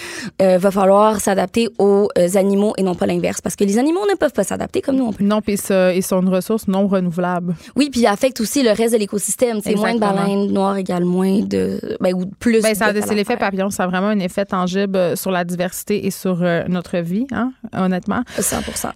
euh, 0.43 0.59
va 0.59 0.71
falloir 0.71 1.21
s'adapter 1.21 1.69
aux 1.79 2.09
euh, 2.19 2.29
animaux 2.35 2.75
et 2.77 2.83
non 2.83 2.95
pas 2.95 3.07
l'inverse 3.07 3.41
parce 3.41 3.57
que 3.57 3.65
les 3.65 3.79
animaux 3.79 4.07
ne 4.09 4.15
peuvent 4.15 4.33
pas 4.33 4.45
s'adapter 4.45 4.81
comme 4.81 4.97
nous 4.97 5.07
on 5.07 5.13
peut. 5.13 5.25
Non, 5.25 5.41
puis 5.41 5.55
ils 5.95 6.03
sont 6.03 6.23
une 6.39 6.43
ressource 6.43 6.69
non 6.69 6.87
renouvelable. 6.87 7.57
Oui, 7.77 7.91
puis 7.91 8.01
il 8.01 8.07
affecte 8.07 8.41
aussi 8.41 8.63
le 8.63 8.71
reste 8.71 8.95
de 8.95 8.99
l'écosystème. 8.99 9.61
C'est 9.63 9.75
moins 9.75 9.95
de 9.95 10.01
baleines 10.01 10.53
noires 10.53 10.77
égale 10.77 11.05
moins 11.05 11.41
de 11.41 11.81
ben, 12.01 12.15
ou 12.15 12.27
plus. 12.27 12.63
Ben, 12.63 12.75
ça 12.75 12.93
c'est 12.93 13.15
l'effet 13.15 13.37
papillon. 13.37 13.71
Ça 13.71 13.85
a 13.85 13.87
vraiment 13.87 14.09
un 14.09 14.19
effet 14.19 14.45
tangible 14.45 14.97
euh, 14.97 15.17
sur 15.17 15.31
la 15.31 15.45
diversité 15.45 16.07
et 16.07 16.11
sur 16.11 16.39
notre 16.69 16.99
vie, 16.99 17.27
hein, 17.33 17.53
honnêtement. 17.73 18.23
100% 18.39 18.93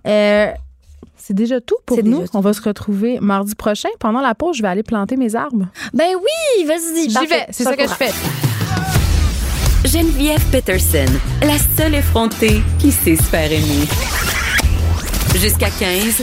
c'est 1.23 1.35
déjà 1.35 1.61
tout 1.61 1.77
pour 1.87 2.03
nous. 2.03 2.25
On 2.35 2.41
va 2.41 2.53
se 2.53 2.61
retrouver 2.61 3.21
mardi 3.21 3.55
prochain. 3.55 3.89
Pendant 4.01 4.21
la 4.21 4.35
pause, 4.35 4.57
je 4.57 4.63
vais 4.63 4.69
aller 4.69 4.83
planter 4.83 5.17
mes 5.17 5.37
arbres. 5.37 5.69
Ben 5.95 6.09
oui, 6.17 6.65
vas-y. 6.65 7.09
J'y 7.09 7.27
vais. 7.27 7.47
C'est 7.51 7.63
ça 7.63 7.77
que 7.77 7.85
je 7.85 7.95
fais. 7.95 8.11
Geneviève 9.85 10.45
Peterson, 10.51 11.13
la 11.43 11.59
seule 11.77 11.95
effrontée 11.95 12.63
qui 12.79 12.91
sait 12.91 13.17
se 13.17 13.23
faire 13.23 13.51
aimer. 13.51 13.87
Jusqu'à 15.37 15.71
15, 15.71 16.23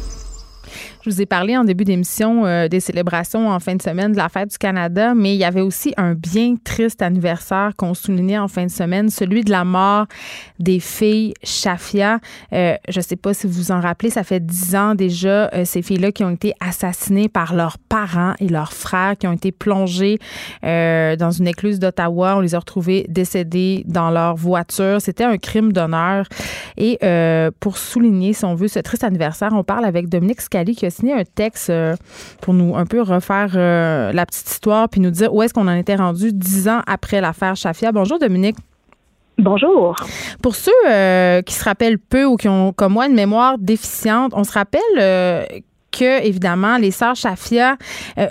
Je 1.03 1.09
vous 1.09 1.19
ai 1.19 1.25
parlé 1.25 1.57
en 1.57 1.63
début 1.63 1.83
d'émission 1.83 2.45
euh, 2.45 2.67
des 2.67 2.79
célébrations 2.79 3.49
en 3.49 3.59
fin 3.59 3.73
de 3.73 3.81
semaine 3.81 4.11
de 4.11 4.17
la 4.17 4.29
fête 4.29 4.51
du 4.51 4.57
Canada, 4.59 5.15
mais 5.15 5.33
il 5.33 5.39
y 5.39 5.43
avait 5.43 5.61
aussi 5.61 5.95
un 5.97 6.13
bien 6.13 6.57
triste 6.63 7.01
anniversaire 7.01 7.71
qu'on 7.75 7.95
soulignait 7.95 8.37
en 8.37 8.47
fin 8.47 8.67
de 8.67 8.71
semaine, 8.71 9.09
celui 9.09 9.43
de 9.43 9.49
la 9.49 9.65
mort 9.65 10.05
des 10.59 10.79
filles 10.79 11.33
Shafia. 11.43 12.19
Euh, 12.53 12.75
je 12.87 12.99
ne 12.99 13.03
sais 13.03 13.15
pas 13.15 13.33
si 13.33 13.47
vous 13.47 13.53
vous 13.53 13.71
en 13.71 13.79
rappelez, 13.79 14.11
ça 14.11 14.23
fait 14.23 14.45
dix 14.45 14.75
ans 14.75 14.93
déjà, 14.93 15.49
euh, 15.55 15.65
ces 15.65 15.81
filles-là 15.81 16.11
qui 16.11 16.23
ont 16.23 16.29
été 16.29 16.53
assassinées 16.59 17.29
par 17.29 17.55
leurs 17.55 17.79
parents 17.79 18.35
et 18.39 18.47
leurs 18.47 18.73
frères, 18.73 19.17
qui 19.17 19.25
ont 19.25 19.33
été 19.33 19.51
plongées 19.51 20.19
dans 20.61 21.31
une 21.31 21.47
écluse 21.47 21.79
d'Ottawa. 21.79 22.35
On 22.37 22.41
les 22.41 22.53
a 22.53 22.59
retrouvées 22.59 23.05
décédées 23.09 23.83
dans 23.87 24.11
leur 24.11 24.35
voiture. 24.35 25.01
C'était 25.01 25.23
un 25.23 25.37
crime 25.37 25.73
d'honneur. 25.73 26.27
Et 26.77 26.99
pour 27.59 27.77
souligner, 27.77 28.33
si 28.33 28.45
on 28.45 28.55
veut, 28.55 28.67
ce 28.67 28.79
triste 28.79 29.03
anniversaire, 29.03 29.49
on 29.53 29.63
parle 29.63 29.85
avec 29.85 30.07
Dominique 30.07 30.41
Scali 30.41 30.75
qui 30.75 30.85
a 30.85 30.90
signé 30.91 31.13
un 31.13 31.23
texte 31.23 31.69
euh, 31.69 31.95
pour 32.41 32.53
nous 32.53 32.75
un 32.75 32.85
peu 32.85 33.01
refaire 33.01 33.53
euh, 33.55 34.11
la 34.11 34.25
petite 34.25 34.49
histoire 34.49 34.89
puis 34.89 35.01
nous 35.01 35.09
dire 35.09 35.33
où 35.33 35.41
est-ce 35.41 35.53
qu'on 35.53 35.67
en 35.67 35.75
était 35.75 35.95
rendu 35.95 36.31
dix 36.33 36.67
ans 36.67 36.81
après 36.87 37.21
l'affaire 37.21 37.55
Chafia. 37.55 37.91
Bonjour 37.91 38.19
Dominique. 38.19 38.57
Bonjour. 39.37 39.95
Pour 40.43 40.55
ceux 40.55 40.71
euh, 40.87 41.41
qui 41.41 41.53
se 41.55 41.63
rappellent 41.63 41.97
peu 41.97 42.25
ou 42.25 42.35
qui 42.35 42.47
ont 42.47 42.73
comme 42.73 42.93
moi 42.93 43.07
une 43.07 43.15
mémoire 43.15 43.57
déficiente, 43.57 44.33
on 44.35 44.43
se 44.43 44.51
rappelle 44.51 45.61
que, 45.91 46.23
évidemment, 46.23 46.77
les 46.77 46.91
sœurs 46.91 47.15
Chafia 47.15 47.75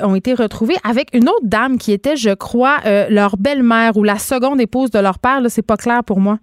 ont 0.02 0.14
été 0.14 0.34
retrouvées 0.34 0.76
avec 0.88 1.08
une 1.12 1.28
autre 1.28 1.44
dame 1.44 1.78
qui 1.78 1.92
était, 1.92 2.16
je 2.16 2.30
crois, 2.30 2.78
leur 3.08 3.36
belle-mère 3.36 3.96
ou 3.96 4.04
la 4.04 4.18
seconde 4.18 4.60
épouse 4.60 4.90
de 4.90 5.00
leur 5.00 5.18
père. 5.18 5.40
C'est 5.48 5.66
pas 5.66 5.76
clair 5.76 6.04
pour 6.04 6.20
moi. 6.20 6.38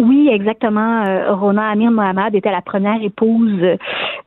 Oui, 0.00 0.30
exactement. 0.32 1.04
Euh, 1.04 1.34
Rona 1.34 1.68
Amir 1.68 1.90
Mohamed 1.90 2.34
était 2.34 2.50
la 2.50 2.62
première 2.62 3.02
épouse 3.02 3.76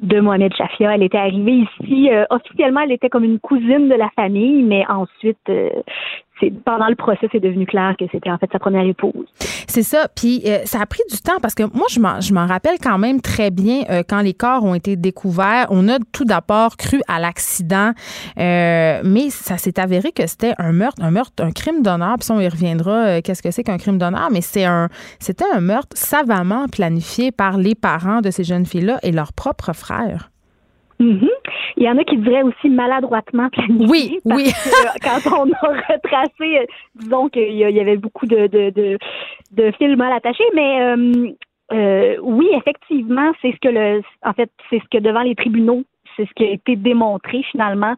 de 0.02 0.20
Mohamed 0.20 0.54
Shafia. 0.56 0.94
Elle 0.94 1.02
était 1.02 1.18
arrivée 1.18 1.66
ici. 1.82 2.12
Euh, 2.12 2.26
officiellement, 2.30 2.82
elle 2.82 2.92
était 2.92 3.10
comme 3.10 3.24
une 3.24 3.40
cousine 3.40 3.90
de 3.90 3.96
la 3.96 4.10
famille, 4.12 4.62
mais 4.62 4.86
ensuite, 4.88 5.50
euh, 5.50 5.72
pendant 6.66 6.88
le 6.88 6.96
procès, 6.96 7.28
c'est 7.32 7.40
devenu 7.40 7.66
clair 7.66 7.96
que 7.98 8.06
c'était 8.12 8.30
en 8.30 8.38
fait 8.38 8.50
sa 8.52 8.60
première 8.60 8.86
épouse. 8.86 9.28
C'est 9.68 9.84
ça. 9.84 10.08
Puis 10.14 10.44
euh, 10.46 10.60
ça 10.66 10.82
a 10.82 10.86
pris 10.86 11.02
du 11.10 11.18
temps 11.18 11.40
parce 11.42 11.56
que 11.56 11.64
moi, 11.64 11.88
je 11.90 12.34
m'en 12.34 12.46
rappelle 12.46 12.78
quand 12.82 12.98
même 12.98 13.22
très 13.22 13.52
bien 13.52 13.84
euh, 13.90 14.04
quand 14.08 14.22
les 14.22 14.34
corps 14.34 14.64
ont 14.64 14.76
été 14.76 14.96
découverts. 14.96 15.68
On 15.70 15.88
a 15.90 16.00
tout 16.12 16.26
d'abord 16.26 16.78
cru 16.78 17.02
à 17.08 17.20
l'accident, 17.20 17.92
euh, 18.38 19.02
mais 19.04 19.30
ça 19.30 19.58
s'est 19.58 19.80
avéré 19.80 20.12
que 20.12 20.28
c'était 20.28 20.54
un 20.58 20.72
meurtre, 20.72 21.04
un 21.04 21.12
meurtre, 21.12 21.44
un 21.44 21.52
crime 21.52 21.82
d'honneur. 21.82 22.18
Puis 22.20 22.32
on 22.32 22.40
y 22.40 22.48
reviendra. 22.48 23.22
Qu'est-ce 23.22 23.42
que 23.42 23.52
c'est 23.52 23.64
qu'un 23.64 23.78
crime 23.78 23.98
d'honneur 23.98 24.30
Mais 24.32 24.42
c'est 24.42 24.66
un, 24.66 24.90
c'était 25.20 25.46
un 25.54 25.62
meurtre 25.62 25.96
savamment 25.96 26.68
planifié 26.68 27.32
par 27.32 27.58
les 27.58 27.76
parents 27.76 28.22
de 28.22 28.32
ces 28.32 28.44
jeunes 28.44 28.66
filles-là 28.66 29.00
et 29.04 29.12
leurs 29.12 29.34
propres 29.34 29.74
frères. 30.98 31.08
Mm-hmm. 31.08 31.30
Il 31.78 31.84
y 31.84 31.90
en 31.90 31.98
a 31.98 32.04
qui 32.04 32.18
diraient 32.18 32.44
aussi 32.44 32.70
maladroitement 32.70 33.50
planifié. 33.50 33.88
Oui, 33.88 34.20
oui. 34.26 34.52
quand 35.04 35.46
on 35.46 35.52
a 35.52 35.84
retracé, 35.94 36.60
euh, 36.60 36.66
disons 36.96 37.30
qu'il 37.30 37.54
y 37.54 37.80
avait 37.80 37.98
beaucoup 37.98 38.26
de, 38.26 38.48
de, 38.48 38.70
de, 38.70 38.98
de 39.52 39.72
fils 39.72 39.98
mal 39.98 40.14
attachés, 40.14 40.44
mais 40.54 40.82
euh, 40.82 41.32
euh, 41.72 42.18
oui, 42.22 42.48
effectivement, 42.54 43.32
c'est 43.42 43.52
ce 43.52 43.60
que 43.62 43.70
le, 43.70 44.02
en 44.24 44.34
fait, 44.34 44.52
c'est 44.70 44.80
ce 44.80 44.90
que 44.92 45.02
devant 45.02 45.22
les 45.22 45.36
tribunaux, 45.36 45.84
c'est 46.16 46.28
ce 46.28 46.34
qui 46.36 46.44
a 46.44 46.52
été 46.52 46.76
démontré 46.76 47.44
finalement 47.52 47.96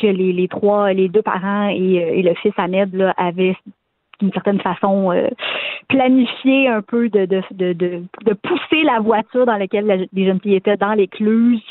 que 0.00 0.06
les, 0.06 0.32
les 0.32 0.48
trois, 0.48 0.92
les 0.92 1.08
deux 1.08 1.22
parents 1.22 1.68
et, 1.68 1.94
et 1.94 2.22
le 2.22 2.34
fils 2.34 2.52
Ahmed 2.58 2.94
là, 2.94 3.14
avaient 3.16 3.56
d'une 4.20 4.32
certaine 4.32 4.60
façon 4.60 5.10
planifié 5.88 6.68
un 6.68 6.82
peu 6.82 7.08
de, 7.08 7.26
de, 7.26 7.42
de, 7.52 7.72
de, 7.72 8.32
pousser 8.34 8.82
la 8.84 9.00
voiture 9.00 9.46
dans 9.46 9.56
laquelle 9.56 10.08
les 10.12 10.26
jeunes 10.26 10.40
filles 10.40 10.56
étaient 10.56 10.76
dans 10.76 10.92
l'écluse 10.92 11.62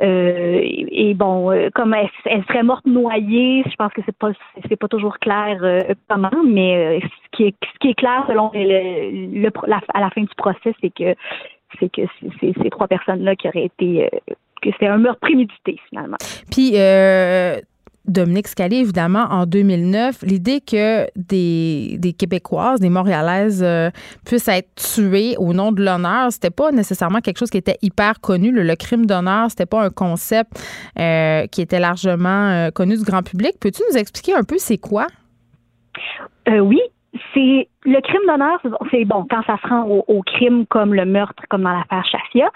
euh, 0.00 0.60
et, 0.62 1.14
bon, 1.14 1.50
euh, 1.50 1.70
comme 1.74 1.94
elle, 1.94 2.44
serait 2.44 2.62
morte 2.62 2.86
noyée, 2.86 3.64
je 3.68 3.74
pense 3.76 3.92
que 3.92 4.00
c'est 4.06 4.16
pas 4.16 4.30
c'est 4.68 4.76
pas 4.76 4.86
toujours 4.86 5.18
clair 5.18 5.58
euh, 5.62 5.80
comment, 6.08 6.30
mais 6.46 7.00
ce 7.00 7.36
qui 7.36 7.44
est 7.44 7.54
ce 7.64 7.78
qui 7.80 7.88
est 7.88 7.94
clair 7.94 8.24
selon 8.28 8.50
le 8.54 9.50
la, 9.66 9.80
à 9.94 10.00
la 10.00 10.10
fin 10.10 10.20
du 10.20 10.34
procès, 10.36 10.72
c'est 10.80 10.90
que 10.90 11.14
c'est 11.80 11.90
que 11.90 12.02
c'est 12.40 12.52
ces 12.62 12.70
trois 12.70 12.86
personnes 12.86 13.24
là 13.24 13.34
qui 13.34 13.48
auraient 13.48 13.64
été 13.64 14.08
que 14.62 14.70
c'était 14.72 14.86
un 14.86 14.98
meurtre 14.98 15.20
prémédité 15.20 15.78
finalement. 15.88 16.16
Puis 16.50 16.74
Dominique 18.08 18.48
Scali, 18.48 18.78
évidemment, 18.78 19.26
en 19.30 19.46
2009, 19.46 20.22
l'idée 20.22 20.60
que 20.60 21.06
des, 21.14 21.96
des, 21.98 22.12
Québécoises, 22.12 22.80
des 22.80 22.88
Montréalaises 22.88 23.62
euh, 23.62 23.90
puissent 24.24 24.48
être 24.48 24.68
tuées 24.74 25.36
au 25.38 25.52
nom 25.52 25.72
de 25.72 25.84
l'honneur, 25.84 26.32
c'était 26.32 26.50
pas 26.50 26.72
nécessairement 26.72 27.20
quelque 27.20 27.38
chose 27.38 27.50
qui 27.50 27.58
était 27.58 27.76
hyper 27.82 28.20
connu. 28.20 28.50
Le, 28.50 28.74
crime 28.76 29.06
d'honneur, 29.06 29.50
c'était 29.50 29.66
pas 29.66 29.82
un 29.84 29.90
concept 29.90 30.52
euh, 30.98 31.46
qui 31.46 31.60
était 31.60 31.80
largement 31.80 32.48
euh, 32.48 32.70
connu 32.70 32.96
du 32.96 33.04
grand 33.04 33.22
public. 33.22 33.52
Peux-tu 33.60 33.82
nous 33.90 33.98
expliquer 33.98 34.34
un 34.34 34.44
peu 34.44 34.56
c'est 34.58 34.78
quoi? 34.78 35.06
oui, 36.62 36.80
c'est 37.34 37.68
le 37.88 38.00
crime 38.00 38.20
d'honneur, 38.26 38.60
c'est 38.90 39.04
bon 39.04 39.26
quand 39.28 39.42
ça 39.46 39.56
se 39.62 39.68
rend 39.68 39.84
au, 39.86 40.22
crime 40.22 40.66
comme 40.66 40.94
le 40.94 41.04
meurtre, 41.04 41.42
comme 41.48 41.62
dans 41.62 41.72
l'affaire 41.72 42.04
Chafia. 42.04 42.50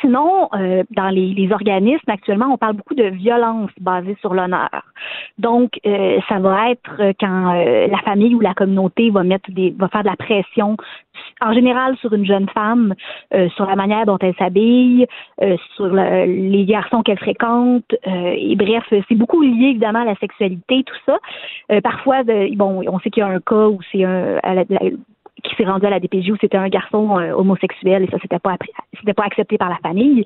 Sinon, 0.00 0.48
euh, 0.54 0.82
dans 0.90 1.10
les, 1.10 1.48
organismes 1.52 2.10
actuellement, 2.10 2.46
on 2.52 2.58
parle 2.58 2.74
beaucoup 2.74 2.94
de 2.94 3.04
violence 3.04 3.70
basée 3.80 4.16
sur 4.20 4.34
l'honneur. 4.34 4.70
Donc, 5.38 5.78
euh, 5.86 6.18
ça 6.28 6.38
va 6.38 6.70
être 6.70 7.14
quand 7.20 7.54
euh, 7.54 7.86
la 7.86 7.98
famille 7.98 8.34
ou 8.34 8.40
la 8.40 8.54
communauté 8.54 9.10
va 9.10 9.22
mettre 9.22 9.50
des, 9.50 9.74
va 9.78 9.88
faire 9.88 10.02
de 10.02 10.08
la 10.08 10.16
pression, 10.16 10.76
en 11.40 11.52
général 11.52 11.96
sur 11.98 12.12
une 12.12 12.24
jeune 12.24 12.48
femme, 12.50 12.94
sur 13.56 13.66
la 13.66 13.74
manière 13.74 14.06
dont 14.06 14.18
elle 14.20 14.34
s'habille, 14.36 15.06
sur 15.74 15.88
les 15.88 16.64
garçons 16.64 17.02
qu'elle 17.02 17.18
fréquente. 17.18 17.92
et 18.04 18.54
bref, 18.54 18.84
c'est 18.90 19.14
beaucoup 19.16 19.42
lié 19.42 19.70
évidemment 19.70 20.02
à 20.02 20.04
la 20.04 20.14
sexualité, 20.16 20.84
tout 20.84 20.96
ça. 21.06 21.80
parfois, 21.80 22.22
bon, 22.54 22.84
on 22.86 23.00
sait 23.00 23.10
qu'il 23.10 23.22
y 23.22 23.26
a 23.26 23.28
un 23.28 23.40
cas 23.40 23.66
où 23.66 23.80
c'est 23.90 24.04
un 24.04 24.38
qui 25.44 25.54
s'est 25.54 25.64
rendu 25.64 25.86
à 25.86 25.90
la 25.90 26.00
DPJ 26.00 26.30
où 26.32 26.36
c'était 26.40 26.56
un 26.56 26.68
garçon 26.68 27.10
homosexuel 27.36 28.02
et 28.02 28.08
ça 28.08 28.16
c'était 28.20 28.40
pas 28.40 28.56
c'était 28.98 29.14
pas 29.14 29.22
accepté 29.24 29.56
par 29.56 29.68
la 29.68 29.76
famille. 29.76 30.24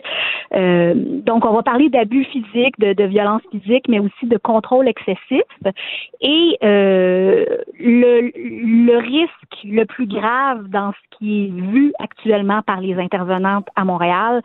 donc 0.53 1.45
on 1.45 1.53
va 1.53 1.63
parler 1.63 1.91
d'abus 1.91 2.25
physiques, 2.25 2.79
de, 2.79 2.95
de 2.95 3.05
violence 3.05 3.43
physique, 3.51 3.85
mais 3.89 3.99
aussi 3.99 4.27
de 4.27 4.39
contrôle 4.39 4.89
excessif. 4.89 5.43
Et 6.23 6.57
le, 6.63 8.33
le 8.35 8.97
risque 8.99 9.42
le 9.65 9.85
plus 9.85 10.07
grave 10.07 10.69
dans 10.69 10.93
ce 10.93 11.19
qui 11.19 11.45
est 11.45 11.51
vu 11.51 11.93
actuellement 11.99 12.63
par 12.63 12.81
les 12.81 12.95
intervenantes 12.95 13.67
à 13.77 13.85
Montréal, 13.85 14.43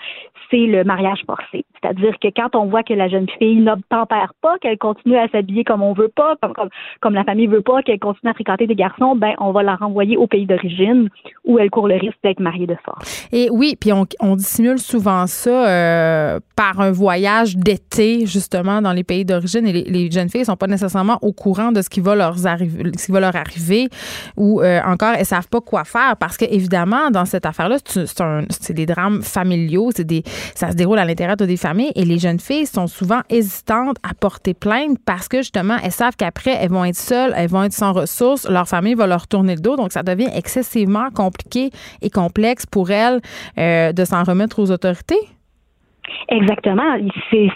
c'est 0.49 0.65
le 0.65 0.83
mariage 0.83 1.19
forcé. 1.25 1.65
C'est-à-dire 1.81 2.13
que 2.19 2.27
quand 2.35 2.55
on 2.55 2.65
voit 2.65 2.83
que 2.83 2.93
la 2.93 3.07
jeune 3.07 3.27
fille 3.37 3.57
n'obtempère 3.57 4.33
pas, 4.41 4.57
qu'elle 4.59 4.77
continue 4.77 5.17
à 5.17 5.27
s'habiller 5.27 5.63
comme 5.63 5.81
on 5.81 5.93
veut 5.93 6.11
pas, 6.13 6.35
comme, 6.41 6.69
comme, 7.01 7.13
la 7.13 7.23
famille 7.23 7.47
veut 7.47 7.61
pas, 7.61 7.81
qu'elle 7.81 7.99
continue 7.99 8.31
à 8.31 8.33
fréquenter 8.33 8.67
des 8.67 8.75
garçons, 8.75 9.15
ben 9.15 9.33
on 9.39 9.51
va 9.51 9.63
la 9.63 9.75
renvoyer 9.75 10.17
au 10.17 10.27
pays 10.27 10.45
d'origine 10.45 11.09
où 11.45 11.59
elle 11.59 11.69
court 11.69 11.87
le 11.87 11.95
risque 11.95 12.17
d'être 12.23 12.39
mariée 12.39 12.67
de 12.67 12.77
force. 12.83 13.27
Et 13.31 13.49
oui, 13.51 13.75
puis 13.79 13.91
on, 13.91 14.05
on 14.19 14.35
dissimule 14.35 14.79
souvent 14.79 15.27
ça 15.27 15.67
euh, 15.67 16.39
par 16.55 16.79
un 16.79 16.91
voyage 16.91 17.57
d'été 17.57 18.25
justement 18.25 18.81
dans 18.81 18.93
les 18.93 19.03
pays 19.03 19.25
d'origine 19.25 19.67
et 19.67 19.73
les, 19.73 20.11
jeunes 20.11 20.29
filles 20.29 20.45
sont 20.45 20.55
pas 20.55 20.67
nécessairement 20.67 21.19
au 21.21 21.33
courant 21.33 21.71
de 21.71 21.81
ce 21.81 21.89
qui 21.89 21.99
va 21.99 22.15
leur 22.15 22.37
ce 22.37 23.05
qui 23.05 23.11
va 23.11 23.19
leur 23.19 23.35
arriver 23.35 23.89
ou 24.37 24.61
euh, 24.61 24.79
encore 24.97 25.15
elles 25.17 25.25
savent 25.25 25.47
pas 25.47 25.61
quoi 25.61 25.83
faire 25.83 26.15
parce 26.17 26.37
que 26.37 26.45
évidemment 26.45 27.09
dans 27.11 27.25
cette 27.25 27.45
affaire-là 27.45 27.77
c'est 27.85 28.73
des 28.73 28.85
drames 28.85 29.21
familiaux, 29.21 29.89
ça 30.55 30.71
se 30.71 30.75
déroule 30.75 30.99
à 30.99 31.05
l'intérieur 31.05 31.37
de 31.37 31.45
des 31.45 31.57
familles 31.57 31.91
et 31.95 32.05
les 32.05 32.19
jeunes 32.19 32.39
filles 32.39 32.67
sont 32.67 32.87
souvent 32.87 33.21
hésitantes 33.29 33.97
à 34.03 34.13
porter 34.13 34.53
plainte 34.53 34.97
parce 35.05 35.27
que 35.27 35.37
justement, 35.37 35.77
elles 35.83 35.91
savent 35.91 36.15
qu'après, 36.15 36.51
elles 36.61 36.69
vont 36.69 36.85
être 36.85 36.95
seules, 36.95 37.33
elles 37.35 37.49
vont 37.49 37.63
être 37.63 37.73
sans 37.73 37.93
ressources, 37.93 38.47
leur 38.49 38.67
famille 38.67 38.93
va 38.93 39.07
leur 39.07 39.27
tourner 39.27 39.55
le 39.55 39.61
dos. 39.61 39.75
Donc, 39.75 39.91
ça 39.91 40.03
devient 40.03 40.29
excessivement 40.35 41.09
compliqué 41.15 41.69
et 42.01 42.09
complexe 42.09 42.65
pour 42.65 42.91
elles 42.91 43.19
euh, 43.57 43.93
de 43.93 44.05
s'en 44.05 44.23
remettre 44.23 44.59
aux 44.59 44.69
autorités. 44.71 45.19
Exactement. 46.29 46.97
C'est 47.31 47.49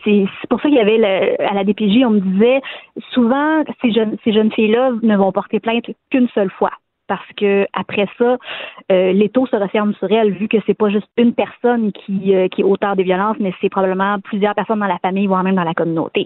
pour 0.49 0.59
ça 0.61 0.67
qu'il 0.67 0.77
y 0.77 0.79
avait 0.79 1.37
à 1.39 1.53
la 1.53 1.63
DPJ, 1.63 2.03
on 2.05 2.11
me 2.11 2.19
disait 2.19 2.61
souvent 3.13 3.63
ces 3.81 3.93
jeunes 3.93 4.17
ces 4.23 4.33
jeunes 4.33 4.51
filles-là 4.51 4.91
ne 5.01 5.15
vont 5.15 5.31
porter 5.31 5.59
plainte 5.59 5.85
qu'une 6.09 6.27
seule 6.33 6.51
fois 6.51 6.71
parce 7.11 7.27
que 7.35 7.67
après 7.73 8.07
ça, 8.17 8.37
euh, 8.89 9.11
les 9.11 9.27
taux 9.27 9.45
se 9.45 9.57
referment 9.57 9.93
sur 9.95 10.09
elle, 10.09 10.31
vu 10.31 10.47
que 10.47 10.55
c'est 10.65 10.73
pas 10.73 10.89
juste 10.89 11.09
une 11.17 11.33
personne 11.33 11.91
qui, 11.91 12.33
euh, 12.33 12.47
qui 12.47 12.61
est 12.61 12.63
auteur 12.63 12.95
des 12.95 13.03
violences, 13.03 13.35
mais 13.41 13.53
c'est 13.59 13.67
probablement 13.67 14.17
plusieurs 14.21 14.55
personnes 14.55 14.79
dans 14.79 14.85
la 14.85 14.97
famille, 14.99 15.27
voire 15.27 15.43
même 15.43 15.55
dans 15.55 15.65
la 15.65 15.73
communauté. 15.73 16.25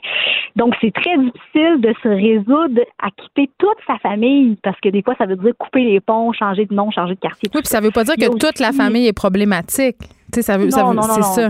Donc, 0.56 0.76
c'est 0.80 0.94
très 0.94 1.18
difficile 1.18 1.82
de 1.82 1.92
se 2.04 2.08
résoudre 2.08 2.82
à 3.02 3.10
quitter 3.10 3.50
toute 3.58 3.78
sa 3.88 3.98
famille, 3.98 4.58
parce 4.62 4.80
que 4.80 4.90
des 4.90 5.02
fois, 5.02 5.16
ça 5.18 5.26
veut 5.26 5.38
dire 5.38 5.54
couper 5.58 5.86
les 5.86 6.00
ponts, 6.00 6.32
changer 6.34 6.68
de 6.68 6.74
nom, 6.76 6.92
changer 6.92 7.16
de 7.16 7.20
quartier. 7.20 7.50
Oui, 7.56 7.62
puis 7.62 7.68
ça 7.68 7.82
veut 7.82 7.90
pas 7.90 8.04
dire 8.04 8.14
que 8.16 8.38
toute 8.38 8.60
la 8.60 8.72
famille 8.72 9.08
est 9.08 9.14
problématique. 9.14 9.98
Tu 9.98 10.36
sais, 10.36 10.42
ça 10.44 10.60
veut, 10.60 10.70
ça 10.70 10.84
veut 10.84 11.02
c'est 11.02 11.24
ça. 11.24 11.50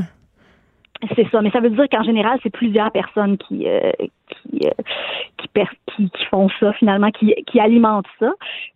C'est 1.16 1.30
ça, 1.30 1.42
mais 1.42 1.52
ça 1.52 1.60
veut 1.60 1.70
dire 1.70 1.88
qu'en 1.92 2.04
général, 2.04 2.40
c'est 2.42 2.50
plusieurs 2.50 2.92
personnes 2.92 3.38
qui, 3.38 3.68
euh, 3.68 3.92
qui, 4.30 4.62
euh, 4.66 5.64
qui, 5.88 6.10
qui, 6.10 6.26
font 6.26 6.48
ça 6.60 6.74
finalement, 6.74 7.12
qui, 7.12 7.34
qui 7.48 7.60
alimentent 7.60 8.08
ça. 8.20 8.32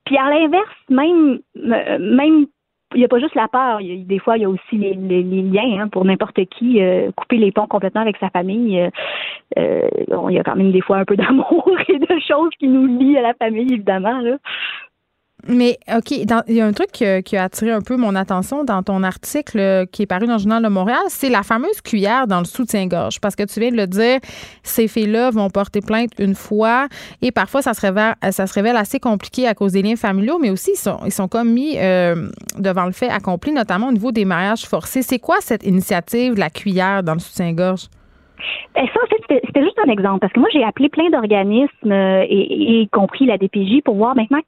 Puis 0.05 0.17
à 0.17 0.29
l'inverse, 0.29 0.75
même 0.89 1.39
euh, 1.57 1.97
même 1.99 2.47
il 2.95 2.97
n'y 2.97 3.05
a 3.05 3.07
pas 3.07 3.19
juste 3.19 3.35
la 3.35 3.47
peur. 3.47 3.79
des 3.81 4.17
fois, 4.17 4.37
il 4.37 4.41
y 4.41 4.45
a 4.45 4.49
aussi 4.49 4.75
les, 4.75 4.95
liens 4.95 5.81
hein, 5.81 5.87
pour 5.89 6.05
n'importe 6.05 6.43
qui. 6.45 6.81
couper 7.15 7.37
les 7.37 7.51
ponts 7.51 7.67
complètement 7.67 8.01
avec 8.01 8.17
sa 8.17 8.31
famille. 8.31 8.89
il 9.55 10.31
y 10.31 10.39
a 10.39 10.43
quand 10.43 10.55
même 10.55 10.71
des 10.71 10.81
fois 10.81 10.97
un 10.97 11.05
peu 11.05 11.15
d'amour 11.15 11.69
et 11.87 11.99
de 11.99 12.19
choses 12.27 12.49
qui 12.57 12.67
nous 12.67 12.87
lient 12.87 13.19
à 13.19 13.21
la 13.21 13.33
famille, 13.35 13.71
évidemment. 13.71 14.19
Là. 14.21 14.37
Mais 15.47 15.77
OK, 15.95 16.11
il 16.11 16.55
y 16.55 16.61
a 16.61 16.65
un 16.65 16.73
truc 16.73 16.91
qui, 16.91 17.37
a 17.37 17.43
attiré 17.43 17.71
un 17.71 17.81
peu 17.81 17.95
mon 17.95 18.15
attention 18.15 18.63
dans 18.65 18.83
ton 18.83 19.03
article 19.03 19.59
euh, 19.59 19.85
qui 19.85 20.01
est 20.01 20.05
paru 20.05 20.27
dans 20.27 20.33
le 20.33 20.39
Journal 20.39 20.61
de 20.61 20.67
Montréal, 20.67 20.99
c'est 21.07 21.29
la 21.29 21.43
fameuse 21.43 21.81
cuillère 21.81 22.27
dans 22.27 22.39
le 22.39 22.45
soutien-gorge. 22.45 23.21
Parce 23.21 23.35
que 23.35 23.43
tu 23.43 23.59
viens 23.59 23.71
de 23.71 23.77
le 23.77 23.87
dire, 23.87 24.19
ces 24.63 24.87
filles-là 24.87 25.31
vont 25.31 25.49
porter 25.49 25.79
plainte 25.79 26.11
une 26.19 26.35
fois 26.35 26.87
et 27.21 27.31
parfois 27.31 27.61
ça 27.61 27.73
se 27.73 27.81
révèle, 27.81 28.15
ça 28.31 28.47
se 28.47 28.53
révèle 28.53 28.75
assez 28.75 28.99
compliqué 28.99 29.47
à 29.47 29.53
cause 29.53 29.71
des 29.71 29.81
liens 29.81 29.95
familiaux, 29.95 30.39
mais 30.41 30.49
aussi 30.49 30.71
ils 30.73 30.79
sont, 30.79 30.99
ils 31.05 31.11
sont 31.11 31.29
comme 31.29 31.51
mis 31.51 31.77
euh, 31.77 32.29
devant 32.57 32.85
le 32.85 32.91
fait 32.91 33.09
accompli, 33.09 33.53
notamment 33.53 33.87
au 33.87 33.93
niveau 33.93 34.11
des 34.11 34.25
mariages 34.25 34.65
forcés. 34.65 35.03
C'est 35.03 35.19
quoi 35.19 35.37
cette 35.39 35.65
initiative, 35.65 36.37
la 36.37 36.49
cuillère 36.49 37.01
dans 37.01 37.13
le 37.13 37.19
soutien-gorge? 37.19 37.87
Ben, 38.75 38.85
ça, 38.85 38.99
en 39.03 39.07
fait, 39.07 39.41
c'était 39.45 39.63
juste 39.63 39.79
un 39.85 39.91
exemple, 39.91 40.19
parce 40.19 40.33
que 40.33 40.39
moi, 40.39 40.49
j'ai 40.53 40.63
appelé 40.63 40.89
plein 40.89 41.09
d'organismes, 41.09 41.91
euh, 41.91 42.25
y 42.29 42.87
compris 42.89 43.25
la 43.25 43.37
DPJ, 43.37 43.81
pour 43.83 43.95
voir 43.95 44.15
maintenant 44.15 44.39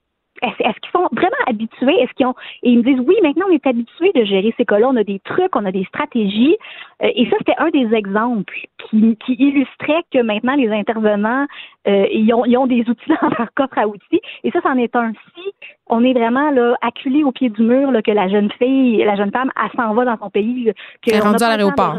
est-ce 0.42 0.80
qu'ils 0.80 0.92
sont 0.92 1.08
vraiment 1.12 1.32
habitués? 1.48 2.02
Est-ce 2.02 2.12
qu'ils 2.14 2.26
ont 2.26 2.36
et 2.64 2.72
ils 2.72 2.80
me 2.80 2.84
disent 2.84 3.00
oui, 3.06 3.16
maintenant 3.22 3.46
on 3.50 3.54
est 3.54 3.66
habitués 3.66 4.12
de 4.16 4.24
gérer 4.24 4.54
ces 4.58 4.66
cas-là, 4.66 4.90
on 4.90 4.96
a 4.96 5.04
des 5.04 5.20
trucs, 5.20 5.56
on 5.56 5.66
a 5.66 5.72
des 5.72 5.86
stratégies. 5.86 6.58
Euh, 7.04 7.10
et 7.16 7.30
ça, 7.30 7.36
c'était 7.40 7.58
un 7.58 7.70
des 7.70 7.94
exemples 7.94 8.54
qui, 8.90 9.18
qui 9.18 9.34
illustrait 9.34 10.04
que 10.12 10.22
maintenant 10.22 10.56
les 10.56 10.70
intervenants 10.70 11.46
euh, 11.88 12.06
ils, 12.12 12.32
ont, 12.34 12.46
ils 12.46 12.58
ont 12.58 12.68
des 12.68 12.82
outils 12.82 13.10
dans 13.22 13.30
leur 13.30 13.54
coffre 13.56 13.78
à 13.78 13.88
outils. 13.88 14.22
Et 14.44 14.52
ça, 14.52 14.60
c'en 14.64 14.78
est 14.78 14.96
un. 14.96 15.14
Si 15.36 15.54
on 15.88 16.04
est 16.04 16.14
vraiment 16.14 16.52
là 16.52 16.76
acculé 16.82 17.24
au 17.24 17.32
pied 17.32 17.50
du 17.50 17.62
mur 17.62 17.92
là, 17.92 18.02
que 18.02 18.12
la 18.12 18.30
jeune 18.30 18.52
fille, 18.54 19.04
la 19.04 19.16
jeune 19.16 19.32
femme, 19.32 19.52
elle 19.62 19.72
s'en 19.76 19.94
va 19.94 20.06
dans 20.06 20.18
son 20.18 20.30
pays. 20.30 20.72
Elle 21.08 21.14
est 21.14 21.20
rendue 21.20 21.44
à 21.44 21.50
l'aéroport. 21.50 21.98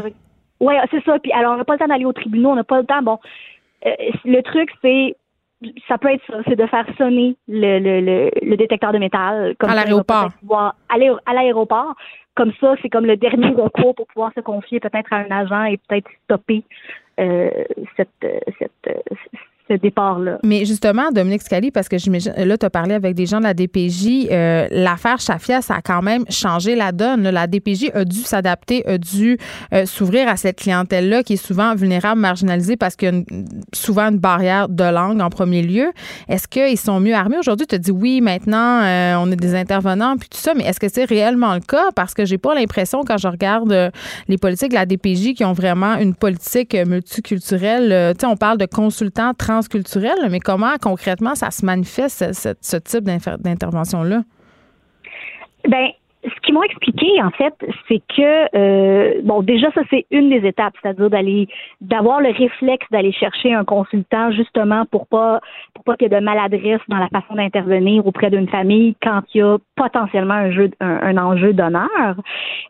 Oui, 0.59 0.73
c'est 0.91 1.03
ça. 1.03 1.19
Puis 1.19 1.31
alors 1.31 1.53
on 1.53 1.57
n'a 1.57 1.65
pas 1.65 1.73
le 1.73 1.79
temps 1.79 1.87
d'aller 1.87 2.05
au 2.05 2.13
tribunal, 2.13 2.51
on 2.51 2.55
n'a 2.55 2.63
pas 2.63 2.79
le 2.79 2.85
temps. 2.85 3.01
Bon, 3.01 3.19
euh, 3.85 3.91
le 4.23 4.41
truc, 4.41 4.69
c'est 4.81 5.15
ça 5.87 5.97
peut 5.97 6.09
être 6.09 6.23
ça, 6.27 6.37
c'est 6.47 6.55
de 6.55 6.65
faire 6.67 6.85
sonner 6.97 7.35
le, 7.47 7.79
le, 7.79 8.29
le, 8.41 8.57
détecteur 8.57 8.91
de 8.91 8.97
métal. 8.97 9.55
Comme 9.59 9.69
à 9.69 9.75
l'aéroport. 9.75 10.31
Aller 10.89 11.11
à 11.25 11.33
l'aéroport. 11.33 11.95
Comme 12.35 12.51
ça, 12.59 12.75
c'est 12.81 12.89
comme 12.89 13.05
le 13.05 13.17
dernier 13.17 13.49
recours 13.49 13.93
pour 13.95 14.07
pouvoir 14.07 14.31
se 14.35 14.41
confier 14.41 14.79
peut-être 14.79 15.13
à 15.13 15.17
un 15.17 15.29
agent 15.29 15.65
et 15.65 15.77
peut-être 15.77 16.09
stopper 16.23 16.63
euh, 17.19 17.49
cette, 17.95 18.09
cette, 18.57 19.05
Mais 20.43 20.65
justement, 20.65 21.09
Dominique 21.11 21.41
Scali, 21.41 21.71
parce 21.71 21.87
que 21.87 21.95
là, 22.43 22.57
tu 22.57 22.65
as 22.65 22.69
parlé 22.69 22.95
avec 22.95 23.15
des 23.15 23.25
gens 23.25 23.39
de 23.39 23.43
la 23.43 23.53
DPJ, 23.53 24.27
euh, 24.29 24.67
l'affaire 24.71 25.19
Chafia, 25.19 25.61
ça 25.61 25.75
a 25.75 25.81
quand 25.81 26.01
même 26.01 26.25
changé 26.29 26.75
la 26.75 26.91
donne. 26.91 27.29
La 27.29 27.47
DPJ 27.47 27.91
a 27.93 28.03
dû 28.03 28.19
s'adapter, 28.19 28.85
a 28.85 28.97
dû 28.97 29.37
euh, 29.73 29.85
s'ouvrir 29.85 30.27
à 30.27 30.35
cette 30.35 30.57
clientèle-là 30.57 31.23
qui 31.23 31.33
est 31.33 31.45
souvent 31.45 31.75
vulnérable, 31.75 32.19
marginalisée 32.19 32.75
parce 32.75 32.97
qu'il 32.97 33.07
y 33.07 33.11
a 33.11 33.23
souvent 33.73 34.09
une 34.09 34.19
barrière 34.19 34.67
de 34.67 34.83
langue 34.83 35.21
en 35.21 35.29
premier 35.29 35.61
lieu. 35.61 35.91
Est-ce 36.27 36.47
qu'ils 36.47 36.77
sont 36.77 36.99
mieux 36.99 37.15
armés? 37.15 37.37
Aujourd'hui? 37.37 37.65
Tu 37.65 37.75
as 37.75 37.79
dit 37.79 37.91
oui, 37.91 38.19
maintenant, 38.19 38.81
euh, 38.83 39.15
on 39.17 39.31
est 39.31 39.37
des 39.37 39.55
intervenants, 39.55 40.17
puis 40.17 40.27
tout 40.27 40.37
ça, 40.37 40.53
mais 40.55 40.65
est-ce 40.65 40.79
que 40.79 40.89
c'est 40.89 41.05
réellement 41.05 41.53
le 41.53 41.61
cas? 41.61 41.91
Parce 41.95 42.13
que 42.13 42.25
j'ai 42.25 42.37
pas 42.37 42.53
l'impression, 42.53 43.03
quand 43.05 43.17
je 43.17 43.29
regarde 43.29 43.91
les 44.27 44.37
politiques 44.37 44.69
de 44.69 44.75
la 44.75 44.85
DPJ, 44.85 45.35
qui 45.35 45.45
ont 45.45 45.53
vraiment 45.53 45.95
une 45.95 46.15
politique 46.15 46.75
multiculturelle, 46.75 48.13
tu 48.15 48.21
sais, 48.21 48.27
on 48.27 48.35
parle 48.35 48.57
de 48.57 48.65
consultants 48.65 49.33
trans 49.33 49.53
transculturelle, 49.63 50.29
mais 50.29 50.39
comment 50.39 50.75
concrètement 50.81 51.35
ça 51.35 51.51
se 51.51 51.65
manifeste, 51.65 52.33
ce, 52.33 52.77
type 52.77 53.03
d'intervention-là? 53.03 54.21
Ben, 55.67 55.87
ce 56.23 56.41
qu'ils 56.41 56.53
m'ont 56.53 56.63
expliqué, 56.63 57.21
en 57.21 57.31
fait, 57.31 57.53
c'est 57.87 58.01
que 58.15 58.57
euh, 58.57 59.21
bon, 59.23 59.41
déjà 59.41 59.71
ça 59.71 59.81
c'est 59.89 60.05
une 60.11 60.29
des 60.29 60.47
étapes, 60.47 60.73
c'est-à-dire 60.81 61.09
d'aller 61.09 61.47
d'avoir 61.81 62.21
le 62.21 62.29
réflexe 62.29 62.85
d'aller 62.91 63.11
chercher 63.11 63.53
un 63.53 63.65
consultant 63.65 64.31
justement 64.31 64.85
pour 64.85 65.07
pas 65.07 65.41
pour 65.73 65.83
pas 65.83 65.97
qu'il 65.97 66.09
y 66.09 66.15
ait 66.15 66.19
de 66.19 66.23
maladresse 66.23 66.79
dans 66.87 66.97
la 66.97 67.09
façon 67.09 67.35
d'intervenir 67.35 68.05
auprès 68.07 68.29
d'une 68.29 68.47
famille 68.47 68.95
quand 69.01 69.21
il 69.33 69.39
y 69.39 69.41
a 69.41 69.57
potentiellement 69.75 70.33
un 70.33 70.51
jeu 70.51 70.71
un, 70.79 71.17
enjeu 71.17 71.51
d'honneur. 71.53 72.15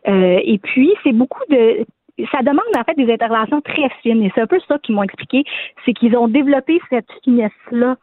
Euh, 0.08 0.38
et 0.42 0.58
puis 0.58 0.92
c'est 1.04 1.12
beaucoup 1.12 1.44
de 1.48 1.86
ça 2.30 2.42
demande 2.42 2.64
en 2.76 2.84
fait 2.84 2.94
des 2.96 3.12
interventions 3.12 3.60
très 3.60 3.88
fines. 4.02 4.22
Et 4.22 4.32
c'est 4.34 4.42
un 4.42 4.46
peu 4.46 4.60
ça 4.68 4.78
qu'ils 4.78 4.94
m'ont 4.94 5.02
expliqué, 5.02 5.44
c'est 5.84 5.92
qu'ils 5.92 6.16
ont 6.16 6.28
développé 6.28 6.80
cette 6.90 7.10
finesse-là 7.24 7.96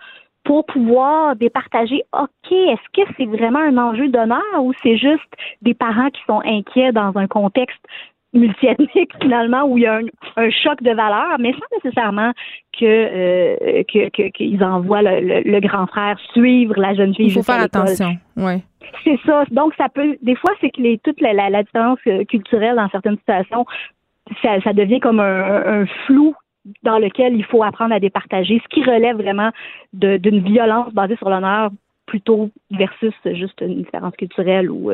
pour 0.44 0.66
pouvoir 0.66 1.36
départager, 1.36 2.04
OK, 2.14 2.52
est-ce 2.52 3.02
que 3.02 3.08
c'est 3.16 3.26
vraiment 3.26 3.60
un 3.60 3.78
enjeu 3.78 4.08
d'honneur 4.08 4.42
ou 4.60 4.74
c'est 4.82 4.98
juste 4.98 5.32
des 5.62 5.74
parents 5.74 6.10
qui 6.10 6.22
sont 6.26 6.42
inquiets 6.44 6.92
dans 6.92 7.16
un 7.16 7.28
contexte 7.28 7.80
multiethnique 8.34 9.12
finalement 9.22 9.64
où 9.66 9.78
il 9.78 9.84
y 9.84 9.88
a 9.88 10.00
un, 10.38 10.50
choc 10.50 10.82
de 10.82 10.92
valeur, 10.92 11.38
mais 11.40 11.54
sans 11.54 11.78
nécessairement 11.84 12.32
que 12.78 12.86
euh, 12.86 13.84
qu'ils 13.84 14.64
envoient 14.64 15.02
le, 15.04 15.60
grand 15.60 15.86
frère 15.88 16.18
suivre 16.32 16.74
la 16.78 16.96
jeune 16.96 17.14
fille. 17.14 17.28
Il 17.28 17.34
faut 17.34 17.44
faire 17.44 17.62
attention, 17.62 18.18
oui. 18.38 18.64
C'est 19.04 19.20
ça. 19.26 19.44
Donc 19.52 19.74
ça 19.78 19.90
peut, 19.90 20.18
des 20.22 20.36
fois, 20.36 20.52
c'est 20.60 20.70
que 20.70 20.82
les, 20.82 20.98
toute 20.98 21.22
la, 21.22 21.34
la, 21.34 21.50
la 21.50 21.64
différence 21.64 22.00
euh, 22.08 22.26
culturelle 22.26 22.76
dans 22.76 22.90
certaines 22.90 23.18
situations 23.18 23.66
ça, 24.42 24.74
devient 24.74 25.00
comme 25.00 25.20
un, 25.20 25.86
flou 26.06 26.36
dans 26.84 27.00
lequel 27.00 27.36
il 27.36 27.46
faut 27.46 27.64
apprendre 27.64 27.94
à 27.94 28.00
départager, 28.00 28.62
ce 28.64 28.68
qui 28.70 28.84
relève 28.84 29.18
vraiment 29.18 29.52
d'une 29.94 30.44
violence 30.44 30.94
basée 30.94 31.16
sur 31.16 31.30
l'honneur 31.30 31.72
plutôt 32.06 32.50
versus 32.72 33.14
juste 33.26 33.62
une 33.62 33.84
différence 33.84 34.14
culturelle 34.18 34.70
ou 34.70 34.92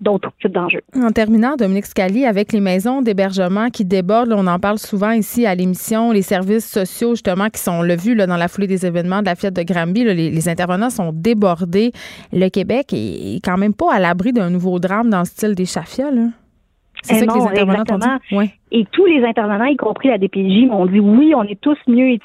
d'autres 0.00 0.30
types 0.40 0.52
d'enjeux. 0.52 0.80
En 0.94 1.10
terminant, 1.10 1.56
Dominique 1.56 1.86
Scali, 1.86 2.24
avec 2.24 2.52
les 2.52 2.60
maisons 2.60 3.02
d'hébergement 3.02 3.68
qui 3.68 3.84
débordent, 3.84 4.32
on 4.32 4.46
en 4.46 4.58
parle 4.58 4.78
souvent 4.78 5.10
ici 5.10 5.46
à 5.46 5.54
l'émission, 5.54 6.12
les 6.12 6.22
services 6.22 6.70
sociaux 6.70 7.10
justement 7.10 7.48
qui 7.50 7.60
sont, 7.60 7.82
le 7.82 7.96
vu 7.96 8.14
là, 8.14 8.26
dans 8.26 8.36
la 8.36 8.48
foulée 8.48 8.66
des 8.66 8.86
événements 8.86 9.20
de 9.20 9.26
la 9.26 9.34
fête 9.34 9.54
de 9.54 9.62
Granby, 9.62 10.04
les, 10.04 10.48
intervenants 10.48 10.90
sont 10.90 11.12
débordés. 11.12 11.92
Le 12.32 12.48
Québec 12.48 12.92
est 12.92 13.44
quand 13.44 13.58
même 13.58 13.74
pas 13.74 13.92
à 13.92 13.98
l'abri 13.98 14.32
d'un 14.32 14.50
nouveau 14.50 14.78
drame 14.78 15.10
dans 15.10 15.20
le 15.20 15.24
style 15.24 15.54
des 15.54 15.66
Chafia. 15.66 16.06
C'est 17.02 17.14
ça 17.16 17.26
que 17.26 17.32
les 17.34 17.60
intervenants 17.60 17.94
ont 17.94 17.98
dit. 17.98 18.36
Ouais. 18.36 18.54
Et 18.72 18.84
tous 18.90 19.06
les 19.06 19.24
intervenants, 19.24 19.66
y 19.66 19.76
compris 19.76 20.08
la 20.08 20.18
DPJ, 20.18 20.66
m'ont 20.66 20.86
dit 20.86 21.00
oui, 21.00 21.34
on 21.34 21.44
est 21.44 21.60
tous 21.60 21.78
mieux 21.86 22.18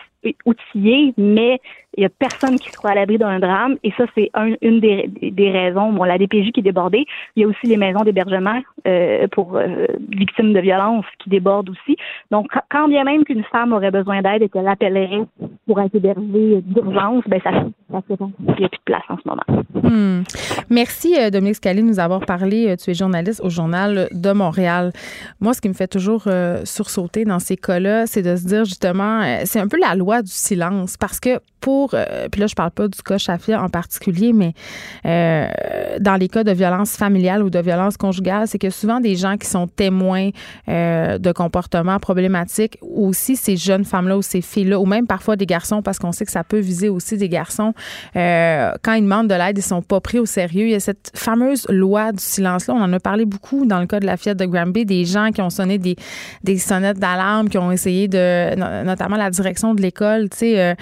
outillés, 0.45 1.13
mais 1.17 1.59
il 1.97 2.03
y 2.03 2.05
a 2.05 2.09
personne 2.09 2.57
qui 2.57 2.69
se 2.69 2.77
croit 2.77 2.91
à 2.91 2.95
l'abri 2.95 3.17
d'un 3.17 3.39
drame. 3.39 3.77
Et 3.83 3.91
ça, 3.97 4.05
c'est 4.15 4.31
une 4.61 4.79
des, 4.79 5.09
des, 5.21 5.51
raisons. 5.51 5.91
Bon, 5.91 6.03
la 6.03 6.17
DPJ 6.17 6.51
qui 6.53 6.61
est 6.61 6.63
débordée. 6.63 7.05
Il 7.35 7.41
y 7.41 7.45
a 7.45 7.47
aussi 7.47 7.67
les 7.67 7.75
maisons 7.75 8.03
d'hébergement 8.03 8.61
euh, 8.87 9.27
pour 9.31 9.57
euh, 9.57 9.85
victimes 10.09 10.53
de 10.53 10.59
violences 10.59 11.05
qui 11.19 11.29
débordent 11.29 11.69
aussi. 11.69 11.97
Donc, 12.31 12.47
quand 12.69 12.87
bien 12.87 13.03
même 13.03 13.25
qu'une 13.25 13.43
femme 13.51 13.73
aurait 13.73 13.91
besoin 13.91 14.21
d'aide 14.21 14.41
et 14.41 14.49
qu'elle 14.49 14.67
appellerait 14.67 15.23
pour 15.67 15.81
être 15.81 15.93
hébergée 15.93 16.61
d'urgence, 16.61 17.23
ben 17.27 17.41
ça, 17.43 17.51
ça 17.91 18.01
fait 18.07 18.17
qu'il 18.17 18.55
n'y 18.59 18.65
a 18.65 18.69
plus 18.69 18.77
de 18.77 18.83
place 18.85 19.03
en 19.09 19.17
ce 19.17 19.27
moment. 19.27 19.65
Hmm. 19.83 20.23
Merci, 20.69 21.15
euh, 21.19 21.29
Dominique 21.29 21.55
Scali, 21.55 21.81
de 21.81 21.87
nous 21.87 21.99
avoir 21.99 22.25
parlé. 22.25 22.75
Tu 22.77 22.91
es 22.91 22.93
journaliste 22.93 23.41
au 23.43 23.49
Journal 23.49 24.07
de 24.11 24.31
Montréal. 24.31 24.93
Moi, 25.41 25.53
ce 25.53 25.59
qui 25.59 25.67
me 25.67 25.73
fait 25.73 25.87
toujours 25.87 26.27
sursauter 26.63 27.25
dans 27.25 27.39
ces 27.39 27.57
cas-là, 27.57 28.07
c'est 28.07 28.21
de 28.21 28.35
se 28.37 28.47
dire 28.47 28.63
justement, 28.63 29.21
c'est 29.43 29.59
un 29.59 29.67
peu 29.67 29.77
la 29.77 29.95
loi 29.95 30.21
du 30.21 30.31
silence 30.31 30.95
parce 30.95 31.19
que 31.19 31.39
pour, 31.61 31.80
euh, 31.93 32.27
puis 32.31 32.41
là, 32.41 32.47
je 32.47 32.55
parle 32.55 32.71
pas 32.71 32.87
du 32.87 33.01
cas 33.01 33.17
Chafia 33.17 33.61
en 33.61 33.69
particulier, 33.69 34.33
mais 34.33 34.53
euh, 35.05 35.47
dans 35.99 36.15
les 36.15 36.27
cas 36.27 36.43
de 36.43 36.51
violence 36.51 36.95
familiale 36.95 37.43
ou 37.43 37.49
de 37.49 37.59
violence 37.59 37.97
conjugale, 37.97 38.47
c'est 38.47 38.59
que 38.59 38.69
souvent 38.69 38.99
des 38.99 39.15
gens 39.15 39.37
qui 39.37 39.47
sont 39.47 39.67
témoins 39.67 40.29
euh, 40.69 41.17
de 41.17 41.31
comportements 41.31 41.99
problématiques, 41.99 42.77
aussi 42.81 43.35
ces 43.35 43.57
jeunes 43.57 43.85
femmes-là 43.85 44.17
ou 44.17 44.21
ces 44.21 44.41
filles-là, 44.41 44.79
ou 44.79 44.85
même 44.85 45.07
parfois 45.07 45.35
des 45.35 45.45
garçons, 45.45 45.81
parce 45.81 45.99
qu'on 45.99 46.11
sait 46.11 46.25
que 46.25 46.31
ça 46.31 46.43
peut 46.43 46.59
viser 46.59 46.89
aussi 46.89 47.17
des 47.17 47.29
garçons, 47.29 47.73
quand 48.13 48.93
ils 48.93 49.03
demandent 49.03 49.27
de 49.27 49.35
l'aide, 49.35 49.57
ils 49.57 49.63
sont 49.63 49.81
pas 49.81 49.99
pris 49.99 50.19
au 50.19 50.25
sérieux. 50.25 50.65
Il 50.65 50.71
y 50.71 50.75
a 50.75 50.79
cette 50.79 51.11
fameuse 51.15 51.65
loi 51.69 52.11
du 52.11 52.23
silence-là. 52.23 52.73
On 52.73 52.81
en 52.81 52.93
a 52.93 52.99
parlé 52.99 53.25
beaucoup 53.25 53.65
dans 53.65 53.79
le 53.79 53.87
cas 53.87 53.99
de 53.99 54.05
la 54.05 54.17
fillette 54.17 54.37
de 54.37 54.45
Granby, 54.45 54.85
des 54.85 55.05
gens 55.05 55.31
qui 55.31 55.41
ont 55.41 55.49
sonné 55.49 55.77
des, 55.77 55.95
des 56.43 56.57
sonnettes 56.57 56.99
d'alarme, 56.99 57.49
qui 57.49 57.57
ont 57.57 57.71
essayé 57.71 58.07
de, 58.07 58.55
notamment 58.83 59.17
la 59.17 59.29
direction 59.29 59.73
de 59.73 59.81
l'école, 59.81 60.29
tu 60.29 60.37
sais, 60.37 60.75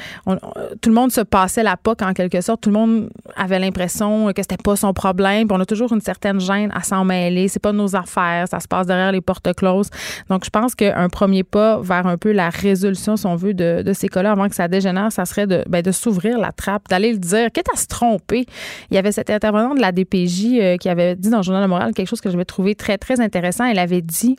tout 0.82 0.89
le 0.90 0.96
monde 0.96 1.12
se 1.12 1.22
passait 1.22 1.64
la 1.64 1.78
POC 1.78 2.02
en 2.02 2.14
quelque 2.14 2.42
sorte. 2.42 2.62
Tout 2.62 2.70
le 2.70 2.76
monde 2.76 3.10
avait 3.36 3.60
l'impression 3.60 4.34
que 4.34 4.42
c'était 4.42 4.58
pas 4.58 4.76
son 4.76 4.94
problème. 4.94 5.48
Puis 5.48 5.58
on 5.58 5.62
a 5.62 5.66
toujours 5.66 5.94
une 5.94 6.02
certaine 6.02 6.40
gêne 6.40 6.72
à 6.74 6.84
s'en 6.84 7.06
mêler. 7.06 7.48
C'est 7.48 7.62
pas 7.62 7.72
nos 7.72 7.96
affaires. 7.96 8.48
Ça 8.50 8.60
se 8.60 8.68
passe 8.68 8.88
derrière 8.88 9.12
les 9.12 9.22
portes 9.22 9.54
closes. 9.54 9.90
Donc, 10.30 10.44
je 10.46 10.50
pense 10.50 10.76
qu'un 10.76 11.10
premier 11.10 11.44
pas 11.44 11.80
vers 11.80 12.08
un 12.08 12.18
peu 12.18 12.32
la 12.32 12.50
résolution, 12.50 13.16
si 13.18 13.26
on 13.26 13.36
veut, 13.36 13.54
de, 13.54 13.92
ces 13.94 14.08
cas-là 14.08 14.32
avant 14.32 14.50
que 14.50 14.56
ça 14.56 14.68
dégénère, 14.68 15.12
ça 15.12 15.26
serait 15.26 15.48
de, 15.48 15.64
ben, 15.68 15.82
de 15.82 15.92
s'ouvrir 15.92 16.38
la 16.38 16.52
trappe, 16.52 16.88
d'aller 16.90 17.12
le 17.12 17.20
dire. 17.20 17.52
Quitte 17.52 17.70
à 17.74 17.78
se 17.78 17.88
tromper. 17.88 18.46
Il 18.92 18.96
y 18.96 18.98
avait 18.98 19.12
cette 19.12 19.30
intervenante 19.30 19.78
de 19.78 19.82
la 19.82 19.92
DPJ 19.92 20.46
euh, 20.60 20.78
qui 20.78 20.90
avait 20.90 21.16
dit 21.16 21.30
dans 21.30 21.38
le 21.38 21.44
Journal 21.44 21.64
de 21.64 21.70
Montréal 21.70 21.94
quelque 21.94 22.08
chose 22.08 22.22
que 22.22 22.30
j'avais 22.30 22.46
trouvé 22.46 22.76
très, 22.76 22.98
très 22.98 23.20
intéressant. 23.20 23.66
Elle 23.66 23.80
avait 23.80 24.02
dit 24.02 24.36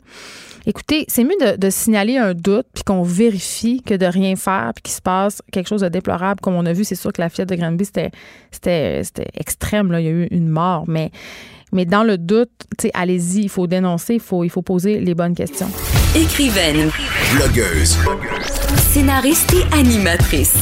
Écoutez, 0.67 1.05
c'est 1.07 1.23
mieux 1.23 1.57
de, 1.57 1.69
signaler 1.71 2.17
un 2.17 2.35
doute 2.35 2.67
puis 2.73 2.83
qu'on 2.83 3.01
vérifie 3.01 3.81
que 3.81 3.95
de 3.95 4.05
rien 4.05 4.35
faire 4.35 4.71
puis 4.75 4.83
qu'il 4.83 4.93
se 4.93 5.01
passe 5.01 5.41
quelque 5.51 5.67
chose 5.67 5.81
de 5.81 5.89
déplorable. 5.89 6.39
Comme 6.41 6.55
on 6.55 6.65
a 6.65 6.73
vu, 6.73 6.83
c'est 6.83 6.95
sûr 6.95 7.13
que 7.13 7.21
la 7.21 7.29
fillette 7.29 7.49
de 7.49 7.55
Granby, 7.55 7.85
c'était, 7.85 8.11
c'était, 8.51 9.27
extrême. 9.33 9.91
Là. 9.91 9.99
Il 9.99 10.05
y 10.05 10.09
a 10.09 10.11
eu 10.11 10.27
une 10.31 10.49
mort. 10.49 10.85
Mais, 10.87 11.11
mais 11.71 11.85
dans 11.85 12.03
le 12.03 12.17
doute, 12.17 12.49
allez-y, 12.93 13.43
il 13.43 13.49
faut 13.49 13.67
dénoncer, 13.67 14.15
il 14.15 14.19
faut, 14.19 14.43
il 14.43 14.49
faut 14.49 14.61
poser 14.61 14.99
les 14.99 15.15
bonnes 15.15 15.35
questions. 15.35 15.69
Écrivaine. 16.15 16.89
Blogueuse. 17.35 17.97
Scénariste 18.91 19.53
et 19.53 19.73
animatrice. 19.73 20.55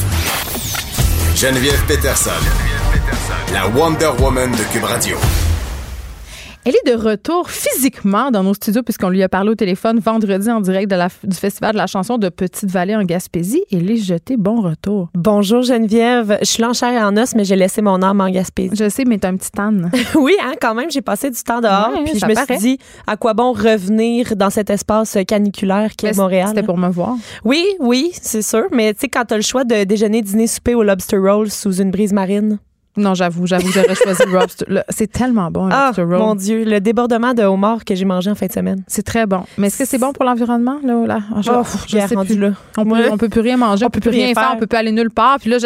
Geneviève 1.34 1.84
Peterson. 1.86 2.30
Geneviève 2.30 3.00
Peterson. 3.06 3.52
La 3.52 3.66
Wonder 3.68 4.10
Woman 4.20 4.50
de 4.52 4.72
Cube 4.72 4.84
Radio. 4.84 5.16
Elle 6.66 6.74
est 6.74 6.94
de 6.94 6.94
retour 6.94 7.50
physiquement 7.50 8.30
dans 8.30 8.42
nos 8.42 8.52
studios 8.52 8.82
puisqu'on 8.82 9.08
lui 9.08 9.22
a 9.22 9.30
parlé 9.30 9.48
au 9.48 9.54
téléphone 9.54 9.98
vendredi 9.98 10.50
en 10.50 10.60
direct 10.60 10.90
de 10.90 10.96
la, 10.96 11.08
du 11.24 11.34
Festival 11.34 11.72
de 11.72 11.78
la 11.78 11.86
chanson 11.86 12.18
de 12.18 12.28
Petite-Vallée 12.28 12.94
en 12.94 13.02
Gaspésie. 13.02 13.62
Et 13.70 13.80
les 13.80 13.96
jeté 13.96 14.36
bon 14.36 14.60
retour. 14.60 15.08
Bonjour 15.14 15.62
Geneviève. 15.62 16.36
Je 16.42 16.46
suis 16.46 16.62
en 16.62 16.74
chair 16.74 17.02
en 17.02 17.16
os, 17.16 17.34
mais 17.34 17.44
j'ai 17.44 17.56
laissé 17.56 17.80
mon 17.80 18.02
âme 18.02 18.20
en 18.20 18.28
Gaspésie. 18.28 18.76
Je 18.76 18.90
sais, 18.90 19.06
mais 19.06 19.16
t'as 19.16 19.28
un 19.28 19.36
petit 19.36 19.58
âne. 19.58 19.90
oui, 20.16 20.34
hein, 20.42 20.52
quand 20.60 20.74
même, 20.74 20.90
j'ai 20.90 21.00
passé 21.00 21.30
du 21.30 21.42
temps 21.42 21.62
dehors. 21.62 21.92
puis 22.04 22.18
je 22.18 22.26
me 22.26 22.34
suis 22.34 22.58
dit, 22.58 22.78
à 23.06 23.16
quoi 23.16 23.32
bon 23.32 23.52
revenir 23.52 24.36
dans 24.36 24.50
cet 24.50 24.68
espace 24.68 25.16
caniculaire 25.26 25.92
qui 25.96 26.06
est 26.06 26.16
Montréal? 26.16 26.48
C'était 26.48 26.62
pour 26.62 26.76
me 26.76 26.90
voir. 26.90 27.16
Oui, 27.42 27.64
oui, 27.78 28.10
c'est 28.20 28.42
sûr. 28.42 28.64
Mais 28.70 28.92
tu 28.92 29.00
sais, 29.00 29.08
quand 29.08 29.24
t'as 29.24 29.36
le 29.36 29.42
choix 29.42 29.64
de 29.64 29.84
déjeuner, 29.84 30.20
dîner, 30.20 30.46
souper 30.46 30.74
au 30.74 30.82
lobster 30.82 31.16
roll 31.16 31.50
sous 31.50 31.80
une 31.80 31.90
brise 31.90 32.12
marine. 32.12 32.58
Non, 32.96 33.14
j'avoue, 33.14 33.46
j'avoue, 33.46 33.70
j'aurais 33.70 33.94
choisi 33.94 34.22
lobster. 34.26 34.64
C'est 34.88 35.10
tellement 35.10 35.50
bon, 35.50 35.66
un 35.66 35.70
ah, 35.70 35.86
lobster 35.86 36.02
roll. 36.02 36.18
Mon 36.18 36.34
Dieu, 36.34 36.64
le 36.64 36.80
débordement 36.80 37.34
de 37.34 37.42
homard 37.42 37.84
que 37.84 37.94
j'ai 37.94 38.04
mangé 38.04 38.30
en 38.30 38.34
fin 38.34 38.46
de 38.46 38.52
semaine. 38.52 38.82
C'est 38.88 39.04
très 39.04 39.26
bon. 39.26 39.44
Mais 39.58 39.68
est-ce 39.68 39.78
que 39.78 39.84
c'est 39.84 39.98
bon 39.98 40.12
pour 40.12 40.24
l'environnement, 40.24 40.78
là? 40.82 41.06
là? 41.06 41.20
Je, 41.40 41.50
oh, 41.50 41.62
je 41.86 41.98
sais 41.98 42.14
rendu 42.14 42.34
plus. 42.34 42.40
Là. 42.40 42.52
On, 42.76 42.84
peut, 42.84 43.10
on 43.12 43.16
peut 43.16 43.28
plus 43.28 43.40
rien 43.40 43.56
manger, 43.56 43.84
on, 43.86 43.90
peut 43.90 44.00
plus 44.00 44.10
rien 44.10 44.34
faire, 44.34 44.52
on 44.54 44.58
peut 44.58 44.66
plus 44.66 44.78
aller 44.78 44.92
nulle 44.92 45.10
part. 45.10 45.38
Puis 45.38 45.50
là, 45.50 45.58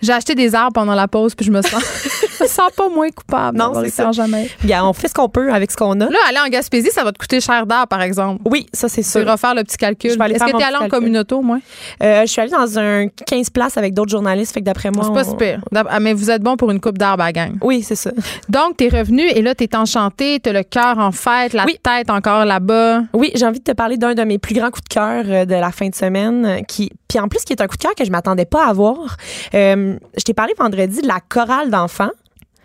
j'ai 0.00 0.12
acheté 0.12 0.34
des 0.34 0.54
arbres 0.54 0.72
pendant 0.72 0.94
la 0.94 1.08
pause, 1.08 1.34
puis 1.34 1.44
je 1.44 1.52
me 1.52 1.60
sens, 1.60 1.82
je 2.42 2.48
me 2.48 2.48
sens 2.48 2.70
pas 2.76 2.88
moins 2.88 3.08
coupable. 3.10 3.58
Non, 3.58 3.72
c'est 3.82 3.90
ça. 3.90 4.12
jamais. 4.12 4.50
Bien, 4.62 4.84
on 4.84 4.92
fait 4.92 5.08
ce 5.08 5.14
qu'on 5.14 5.28
peut 5.28 5.52
avec 5.52 5.70
ce 5.70 5.76
qu'on 5.76 6.00
a. 6.00 6.06
Là, 6.08 6.18
aller 6.28 6.38
en 6.44 6.48
Gaspésie, 6.48 6.90
ça 6.90 7.04
va 7.04 7.12
te 7.12 7.18
coûter 7.18 7.40
cher 7.40 7.66
d'art, 7.66 7.88
par 7.88 8.02
exemple. 8.02 8.42
Oui, 8.44 8.66
ça, 8.72 8.88
c'est 8.88 9.02
sûr. 9.02 9.26
Refaire 9.26 9.54
le 9.54 9.64
petit 9.64 9.76
calcul. 9.76 10.10
Est-ce 10.10 10.44
que 10.44 10.50
tu 10.50 10.56
es 10.56 10.64
allé 10.64 10.76
en 10.76 10.88
communauté, 10.88 11.34
moi? 11.42 11.58
Euh, 12.02 12.22
je 12.22 12.26
suis 12.26 12.40
allée 12.40 12.50
dans 12.50 12.78
un 12.78 13.06
15 13.08 13.50
places 13.50 13.76
avec 13.76 13.94
d'autres 13.94 14.10
journalistes, 14.10 14.52
fait 14.52 14.60
que 14.60 14.66
d'après 14.66 14.90
moi. 14.90 15.04
C'est 15.04 15.12
pas 15.12 15.24
super. 15.24 15.60
Ah, 15.74 16.00
mais 16.00 16.12
vous 16.12 16.30
êtes 16.30 16.42
bon 16.42 16.56
pour 16.56 16.70
une 16.70 16.80
coupe 16.80 16.98
d'arbres 16.98 17.24
à 17.24 17.32
gang. 17.32 17.52
Oui, 17.62 17.82
c'est 17.82 17.94
ça. 17.94 18.10
Donc, 18.48 18.76
tu 18.76 18.84
es 18.84 18.88
revenu 18.88 19.22
et 19.22 19.42
là, 19.42 19.54
tu 19.54 19.64
es 19.64 19.76
enchanté, 19.76 20.40
tu 20.40 20.50
as 20.50 20.52
le 20.52 20.62
cœur 20.62 20.98
en 20.98 21.12
fête, 21.12 21.52
la 21.52 21.64
tête 21.64 22.10
encore 22.10 22.44
là-bas. 22.44 23.02
Oui, 23.12 23.30
j'ai 23.34 23.46
envie 23.46 23.58
de 23.58 23.64
te 23.64 23.72
parler 23.72 23.96
d'un 23.96 24.14
de 24.14 24.22
mes 24.24 24.38
plus 24.38 24.54
grands 24.54 24.70
coups 24.70 24.84
de 24.84 24.94
cœur 24.94 25.24
euh, 25.26 25.44
de 25.44 25.54
la 25.54 25.70
fin 25.70 25.88
de 25.88 25.94
semaine, 25.94 26.46
euh, 26.46 26.60
qui, 26.62 26.90
puis 27.08 27.18
en 27.18 27.28
plus, 27.28 27.40
qui 27.44 27.52
est 27.52 27.60
un 27.60 27.66
coup 27.66 27.76
de 27.76 27.82
cœur 27.82 27.94
que 27.94 28.04
je 28.04 28.10
m'attendais 28.10 28.44
pas 28.44 28.66
à 28.66 28.70
avoir. 28.70 29.16
Euh, 29.54 29.96
je 30.16 30.22
t'ai 30.22 30.34
parlé 30.34 30.54
vendredi 30.58 31.02
de 31.02 31.06
la 31.06 31.20
chorale 31.20 31.70
d'enfants 31.70 32.10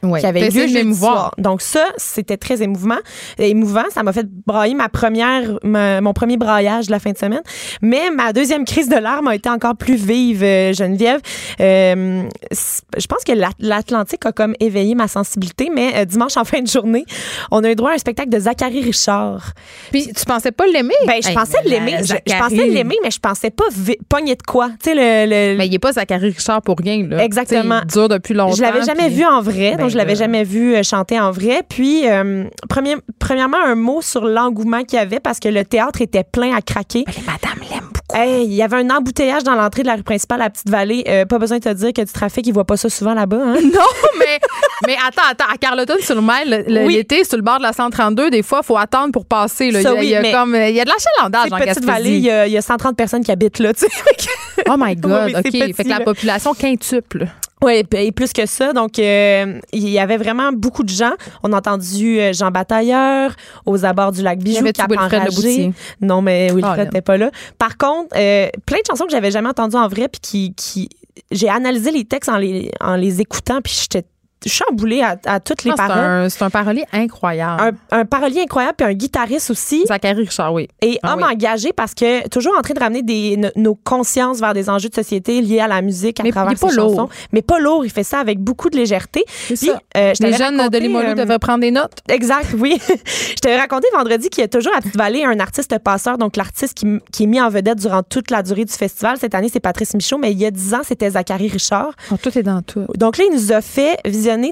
qui 0.02 0.26
avait 0.26 0.50
lieu 0.50 0.68
jeudi 0.68 0.96
soir. 0.96 1.34
Donc 1.38 1.62
ça, 1.62 1.86
c'était 1.98 2.38
très 2.38 2.62
émouvant. 2.62 3.00
Émouvant, 3.38 3.86
ça 3.90 4.04
m'a 4.04 4.14
fait 4.14 4.28
brailler 4.46 4.76
ma 4.76 4.90
première, 4.90 5.60
mon 5.64 6.14
premier 6.14 6.38
braillage 6.38 6.88
de 6.88 6.92
la 6.92 7.00
fin 7.00 7.12
de 7.12 7.18
semaine. 7.18 7.42
Mais 7.82 8.10
ma 8.12 8.34
deuxième 8.34 8.66
crise 8.66 8.90
de 8.90 8.96
larmes 8.96 9.28
a 9.28 9.36
été 9.36 9.50
encore 9.50 9.76
plus 9.76 9.96
vive, 9.96 10.44
euh, 10.44 10.74
Geneviève. 10.74 11.22
Euh, 11.60 12.24
je 12.52 13.08
pense 13.08 13.24
que 13.24 13.34
l'Atlantique 13.60 14.26
a 14.26 14.32
comme 14.32 14.56
éveillé 14.60 14.96
ma 14.96 15.08
sensibilité, 15.08 15.70
mais 15.74 15.94
euh, 15.96 16.06
dimanche 16.06 16.38
en 16.38 16.44
fin 16.46 16.62
de 16.62 16.68
journée, 16.68 17.06
on 17.52 17.64
a 17.64 17.72
eu 17.72 17.76
droit 17.76 17.92
à 17.92 17.94
un 17.94 17.98
spectacle 17.98 18.30
de 18.30 18.40
Zachary 18.40 18.82
Richard. 18.82 19.54
Puis 19.92 20.08
tu 20.08 20.26
pensais 20.26 20.52
pas 20.52 20.66
l'aimer? 20.68 20.94
Ben, 21.06 21.22
je 21.22 21.34
pensais 21.34 21.58
l'aimer. 21.66 21.98
Je, 22.04 22.38
pensais 22.38 22.68
l'aimer, 22.68 22.98
mais 23.04 23.12
je 23.12 23.20
pensais 23.20 23.50
pas 23.50 23.66
pogner 24.10 24.36
de 24.36 24.44
quoi. 24.44 24.70
Tu 24.82 24.92
sais, 24.92 24.96
le, 24.96 25.30
le... 25.30 25.58
Mais 25.58 25.68
il 25.68 25.74
est 25.74 25.80
pas 25.80 25.94
Zachary 25.94 26.30
Richard 26.30 26.62
pour 26.62 26.78
rien, 26.78 27.06
là. 27.08 27.24
Exactement. 27.24 27.82
il 27.84 27.88
dure 27.88 28.10
depuis 28.10 28.34
longtemps. 28.34 28.56
Je 28.56 28.62
l'avais 28.62 28.84
jamais 28.84 29.10
vu 29.10 29.26
en 29.26 29.42
vrai. 29.42 29.76
Ben, 29.78 29.87
je 29.90 29.98
l'avais 29.98 30.16
jamais 30.16 30.44
vu 30.44 30.76
euh, 30.76 30.84
chanter 30.84 31.20
en 31.20 31.32
vrai. 31.32 31.64
Puis, 31.68 32.08
euh, 32.08 32.46
premier, 32.70 32.96
premièrement, 33.20 33.58
un 33.64 33.76
mot 33.76 34.02
sur 34.02 34.26
l'engouement 34.26 34.84
qu'il 34.84 34.98
y 34.98 35.02
avait 35.02 35.20
parce 35.20 35.40
que 35.40 35.50
le 35.50 35.64
théâtre 35.66 36.02
était 36.02 36.24
plein 36.24 36.56
à 36.56 36.62
craquer. 36.62 37.06
les 37.08 37.24
madames 37.24 37.70
l'aiment 37.70 37.90
beaucoup. 37.94 38.46
il 38.46 38.54
y 38.54 38.62
avait 38.62 38.78
un 38.78 38.90
embouteillage 38.90 39.44
dans 39.44 39.56
l'entrée 39.56 39.84
de 39.84 39.88
la 39.88 39.96
rue 39.96 40.04
principale 40.04 40.42
à 40.42 40.50
Petite-Vallée. 40.50 41.04
Euh, 41.08 41.26
pas 41.26 41.40
besoin 41.40 41.60
de 41.60 41.64
te 41.64 41.74
dire 41.74 41.94
que 41.94 42.02
du 42.02 42.12
trafic, 42.12 42.46
ils 42.48 42.54
voient 42.54 42.66
pas 42.66 42.78
ça 42.78 42.90
souvent 42.90 43.14
là-bas. 43.14 43.42
Hein? 43.42 43.56
Non, 43.78 43.84
mais, 44.18 44.40
mais 44.88 44.96
attends, 45.08 45.22
attends. 45.30 45.54
À 45.54 45.58
Carleton, 45.58 45.96
sur 46.00 46.16
le 46.16 46.22
mail, 46.22 46.66
l'été, 46.68 47.24
sur 47.24 47.38
le 47.38 47.44
bord 47.44 47.58
de 47.58 47.64
la 47.64 47.74
132, 47.74 48.32
des 48.32 48.42
fois, 48.42 48.62
il 48.64 48.66
faut 48.66 48.78
attendre 48.78 49.12
pour 49.12 49.26
passer. 49.26 49.70
Là. 49.70 49.82
il, 50.02 50.10
y 50.10 50.16
a, 50.16 50.32
comme, 50.32 50.56
il 50.56 50.74
y 50.74 50.80
a 50.80 50.86
de 50.86 50.90
l'achalandage 50.90 51.52
en 51.52 51.58
Petite-Vallée, 51.58 52.18
il, 52.18 52.44
il, 52.48 52.52
y 52.54 52.58
a 52.58 52.62
130 52.62 52.96
personnes 52.96 53.24
qui 53.24 53.32
habitent 53.32 53.60
là. 53.60 53.72
oh 54.68 54.76
my 54.78 54.96
God, 54.96 55.36
OK. 55.36 55.52
fait 55.52 55.84
que 55.84 55.90
la 55.90 56.00
population 56.00 56.54
quintuple. 56.54 57.28
Oui, 57.64 57.84
et 57.92 58.12
plus 58.12 58.34
que 58.34 58.46
ça. 58.46 58.72
Donc, 58.72 59.00
euh, 59.00 59.60
il 59.74 59.90
y 59.90 59.98
avait 59.98 60.18
vraiment 60.18 60.52
beaucoup 60.52 60.84
de 60.84 60.90
gens. 60.90 61.14
On 61.44 61.54
a 61.54 61.58
entendu 61.58 62.20
euh, 62.20 62.32
Jean 62.32 62.52
Batailleur 62.52 63.36
aux 63.66 63.84
abords 63.84 64.12
du 64.12 64.22
lac 64.22 64.40
Bijou, 64.40 64.64
Cap 64.74 64.92
enragé. 64.92 65.72
Non, 66.00 66.22
mais 66.22 66.52
Wilfred 66.52 66.86
n'était 66.86 67.02
pas 67.02 67.18
là. 67.18 67.32
Par 67.58 67.78
contre, 67.78 68.16
euh, 68.16 68.50
plein 68.66 68.78
de 68.78 68.84
chansons 68.88 69.06
que 69.06 69.12
j'avais 69.12 69.32
jamais 69.32 69.50
entendues 69.50 69.76
en 69.76 69.88
vrai, 69.88 70.08
puis 70.08 70.20
qui, 70.22 70.54
qui 70.56 70.90
j'ai 71.32 71.50
analysé 71.50 71.92
les 71.92 72.06
textes 72.06 72.30
en 72.30 72.38
les, 72.38 72.72
en 72.80 72.96
les 72.96 73.22
écoutant, 73.22 73.60
puis 73.62 73.76
j'étais 73.82 74.06
chamboulée 74.46 75.02
à, 75.02 75.18
à 75.26 75.40
toutes 75.40 75.64
les 75.64 75.72
ah, 75.72 75.76
paroles. 75.76 76.30
C'est 76.30 76.44
un, 76.44 76.50
parolier 76.50 76.86
incroyable. 76.94 77.78
Un, 77.92 78.06
parolier 78.06 78.42
incroyable, 78.42 78.76
puis 78.78 78.88
un 78.88 78.94
guitariste 78.94 79.50
aussi. 79.50 79.86
Zachary 79.86 80.22
Richard, 80.22 80.54
oui. 80.54 80.68
Et 80.82 81.00
ah 81.04 81.14
homme 81.14 81.24
engagé 81.24 81.74
parce 81.74 81.94
que 81.94 82.28
toujours 82.30 82.56
en 82.58 82.62
train 82.62 82.74
de 82.74 82.80
ramener 82.80 83.02
des, 83.02 83.40
nos 83.56 83.76
consciences 83.76 84.40
vers 84.40 84.54
des 84.54 84.70
enjeux 84.70 84.90
de 84.90 84.96
société 84.96 85.42
liés 85.42 85.60
à 85.60 85.68
la 85.68 85.82
musique 85.82 86.20
à 86.20 86.24
mais, 86.24 86.32
travers 86.32 86.58
ses 86.58 86.70
chansons. 86.70 87.10
Mais 87.32 87.42
pas 87.42 87.60
lourd. 87.60 87.86
Il 87.86 87.92
fait 87.92 88.04
ça 88.04 88.20
avec 88.20 88.40
beaucoup 88.40 88.70
de 88.70 88.78
légèreté. 88.78 89.26
Puis, 89.48 89.70
euh, 89.96 90.14
les 90.20 90.34
jeunes 90.34 90.70
de 90.70 90.78
Limoilou 90.78 91.10
euh, 91.10 91.16
devraient 91.16 91.40
prendre 91.40 91.62
des 91.62 91.72
notes. 91.72 92.00
Exact, 92.10 92.54
oui. 92.58 92.80
je 93.06 93.36
t'avais 93.36 93.58
raconté 93.58 93.88
vendredi 93.96 94.30
qu'il 94.30 94.42
y 94.42 94.46
a 94.46 94.48
toujours 94.48 94.74
à 94.76 94.82
Petite-Vallée 94.82 95.26
un 95.26 95.40
artiste 95.40 95.78
passeur, 95.80 96.18
donc 96.18 96.38
l'artiste 96.38 96.76
qui, 96.76 96.86
qui, 97.12 97.24
est 97.24 97.28
mis 97.28 97.42
en 97.42 97.50
vedette 97.50 97.80
durant 97.80 98.04
toute 98.04 98.32
la 98.32 98.44
durée 98.44 98.66
du 98.66 98.74
festival. 98.74 99.18
Cette 99.20 99.36
année, 99.36 99.50
c'est 99.52 99.60
Patrice 99.60 99.94
Michaud, 99.94 100.18
mais 100.18 100.32
il 100.32 100.40
y 100.40 100.46
a 100.46 100.52
dix 100.52 100.74
ans, 100.74 100.82
c'était 100.84 101.12
Zachary 101.12 101.48
Richard. 101.48 101.92
Oh, 102.12 102.16
tout 102.22 102.38
est 102.38 102.44
dans 102.44 102.62
tout. 102.62 102.86
Donc 102.96 103.18
là, 103.18 103.26
il 103.30 103.36
nous 103.36 103.52
a 103.52 103.62
fait 103.62 103.98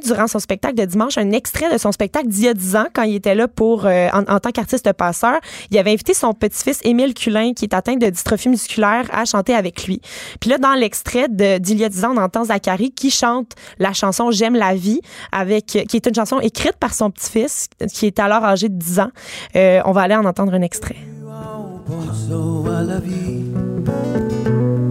durant 0.03 0.27
son 0.27 0.39
spectacle 0.39 0.75
de 0.75 0.85
dimanche 0.85 1.17
un 1.17 1.31
extrait 1.31 1.71
de 1.71 1.77
son 1.77 1.91
spectacle 1.91 2.27
d'il 2.27 2.45
y 2.45 2.47
a 2.47 2.53
10 2.53 2.75
ans 2.77 2.85
quand 2.93 3.03
il 3.03 3.15
était 3.15 3.35
là 3.35 3.47
pour 3.47 3.85
euh, 3.85 4.07
en, 4.13 4.39
tant 4.39 4.51
qu'artiste 4.51 4.91
passeur. 4.93 5.39
Il 5.69 5.77
avait 5.77 5.91
invité 5.91 6.13
son 6.13 6.33
petit-fils 6.33 6.79
Émile 6.83 7.13
Culin 7.13 7.53
qui 7.53 7.65
est 7.65 7.73
atteint 7.73 7.95
de 7.95 8.07
dystrophie 8.07 8.49
musculaire 8.49 9.05
à 9.11 9.25
chanter 9.25 9.53
avec 9.53 9.85
lui. 9.85 10.01
Puis 10.39 10.49
là 10.49 10.57
dans 10.57 10.73
l'extrait 10.73 11.27
d'il 11.29 11.77
y 11.77 11.83
a 11.83 11.89
10 11.89 12.05
ans, 12.05 12.13
on 12.15 12.21
entend 12.21 12.45
Zachary 12.45 12.91
qui 12.91 13.11
chante 13.11 13.51
la 13.79 13.93
chanson 13.93 14.31
J'aime 14.31 14.55
la 14.55 14.75
vie 14.75 15.01
avec 15.31 15.65
qui 15.65 15.95
est 15.95 16.07
une 16.07 16.15
chanson 16.15 16.39
écrite 16.39 16.77
par 16.79 16.93
son 16.93 17.11
petit-fils 17.11 17.67
qui 17.93 18.05
est 18.05 18.19
alors 18.19 18.43
âgé 18.43 18.69
de 18.69 18.75
10 18.75 18.99
ans. 18.99 19.11
Euh, 19.55 19.81
on 19.85 19.91
va 19.91 20.01
aller 20.01 20.15
en 20.15 20.25
entendre 20.25 20.53
un 20.53 20.61
extrait. 20.61 20.95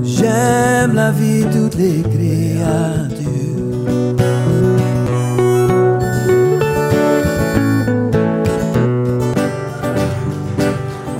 J'aime 0.02 0.94
la 0.94 1.10
vie, 1.10 1.44
toutes 1.52 1.76
les 1.76 2.02
créatures. 2.02 3.24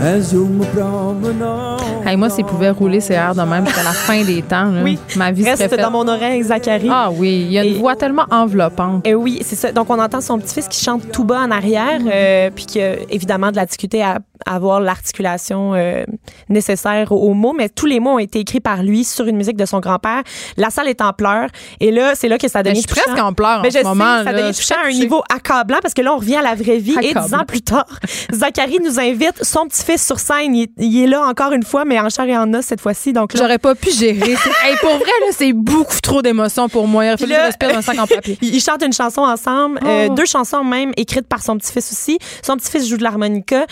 as 0.05 0.35
you'ma 0.35 0.67
promenade. 0.67 1.84
Hey, 2.07 2.17
moi, 2.19 2.29
s'il 2.29 2.45
pouvait 2.45 2.69
rouler 2.71 3.01
ses 3.01 3.15
airs 3.15 3.35
de 3.35 3.41
même 3.43 3.65
jusqu'à 3.67 3.83
la 3.83 3.93
fin 3.93 4.23
des 4.23 4.43
temps, 4.43 4.71
oui. 4.83 4.99
ma 5.17 5.33
vie 5.33 5.45
Reste 5.45 5.63
serait 5.71 5.81
dans 5.81 5.91
mon 5.91 6.07
oreille, 6.07 6.43
Zachary. 6.43 6.89
Ah 6.91 7.11
oui, 7.11 7.45
il 7.47 7.53
y 7.53 7.59
a 7.59 7.65
une 7.65 7.79
voix 7.79 7.97
tellement 7.97 8.27
enveloppante. 8.31 9.07
Et 9.07 9.15
oui, 9.15 9.41
c'est 9.43 9.57
ça. 9.57 9.73
Donc, 9.73 9.89
on 9.89 9.99
entend 9.99 10.21
son 10.21 10.39
petit-fils 10.39 10.69
qui 10.69 10.85
chante 10.85 11.11
tout 11.13 11.25
bas 11.25 11.41
en 11.41 11.51
arrière, 11.51 12.01
euh, 12.07 12.51
puis 12.55 12.67
qui 12.67 12.83
a 12.83 12.97
évidemment 13.11 13.51
de 13.51 13.57
la 13.57 13.65
difficulté 13.65 14.03
à 14.03 14.19
avoir 14.47 14.81
l'articulation 14.81 15.75
euh, 15.75 16.05
nécessaire 16.49 17.13
aux, 17.13 17.35
mots, 17.35 17.55
mais 17.57 17.69
tous 17.69 17.87
les 17.87 18.01
mots 18.01 18.15
ont 18.15 18.19
été 18.19 18.41
écrits 18.41 18.61
par 18.61 18.83
lui 18.83 19.05
sur 19.05 19.27
une 19.27 19.37
musique 19.37 19.57
de 19.57 19.65
son 19.65 19.81
grand-père. 19.81 20.23
La 20.57 20.71
salle 20.71 20.89
est 20.89 21.01
en 21.01 21.13
pleurs. 21.13 21.49
Et 21.81 21.91
là, 21.91 22.15
c'est 22.15 22.29
là 22.29 22.39
que 22.39 22.49
ça 22.49 22.63
devient 22.63 22.83
Je 22.83 22.89
suis 22.89 23.01
presque 23.01 23.19
en 23.19 23.33
pleurs 23.33 23.61
en 23.61 23.71
ce 23.71 23.83
moment. 23.83 24.25
ça 24.25 24.33
devient 24.33 24.55
touchant 24.55 24.77
à 24.85 24.89
un 24.89 24.93
niveau 24.93 25.23
accablant 25.35 25.79
parce 25.81 25.95
que 25.95 26.03
là, 26.03 26.13
on 26.13 26.19
revient 26.19 26.37
à 26.37 26.43
la 26.43 26.55
vraie 26.55 26.79
vie. 26.79 26.97
Et 27.03 27.15
dix 27.15 27.35
ans 27.35 27.45
plus 27.47 27.63
tard, 27.63 27.87
Zachary 28.33 28.79
nous 28.85 28.99
invite 29.01 29.43
son 29.43 29.67
petit-fils 29.67 30.05
sur 30.05 30.19
scène. 30.19 30.55
Il, 30.55 31.03
est 31.03 31.07
là 31.07 31.23
encore 31.23 31.53
une 31.53 31.63
fois, 31.63 31.85
mais 31.85 31.94
en 32.01 32.09
chair 32.09 32.27
et 32.27 32.37
en 32.37 32.53
os 32.55 32.65
cette 32.65 32.81
fois-ci. 32.81 33.13
Donc 33.13 33.37
J'aurais 33.37 33.59
pas 33.59 33.75
pu 33.75 33.91
gérer. 33.91 34.33
hey, 34.65 34.77
pour 34.81 34.97
vrai, 34.97 35.13
là, 35.21 35.27
c'est 35.33 35.53
beaucoup 35.53 36.01
trop 36.03 36.23
d'émotions 36.23 36.69
pour 36.69 36.87
moi. 36.87 37.07
Il 37.07 37.17
que 37.17 37.27
je 37.27 37.81
sac 37.83 37.99
en 37.99 38.07
papier. 38.15 38.39
Ils 38.43 38.61
chantent 38.61 38.85
une 38.85 38.93
chanson 38.93 39.23
ensemble, 39.23 39.79
euh, 39.85 40.09
oh. 40.11 40.15
deux 40.15 40.27
chansons 40.27 40.65
même 40.65 40.93
écrites 40.97 41.27
par 41.27 41.43
son 41.43 41.57
petit-fils 41.59 41.93
aussi. 41.93 42.19
Son 42.43 42.57
petit-fils 42.57 42.89
joue 42.89 42.97
de 42.97 43.03
l'harmonica. 43.03 43.67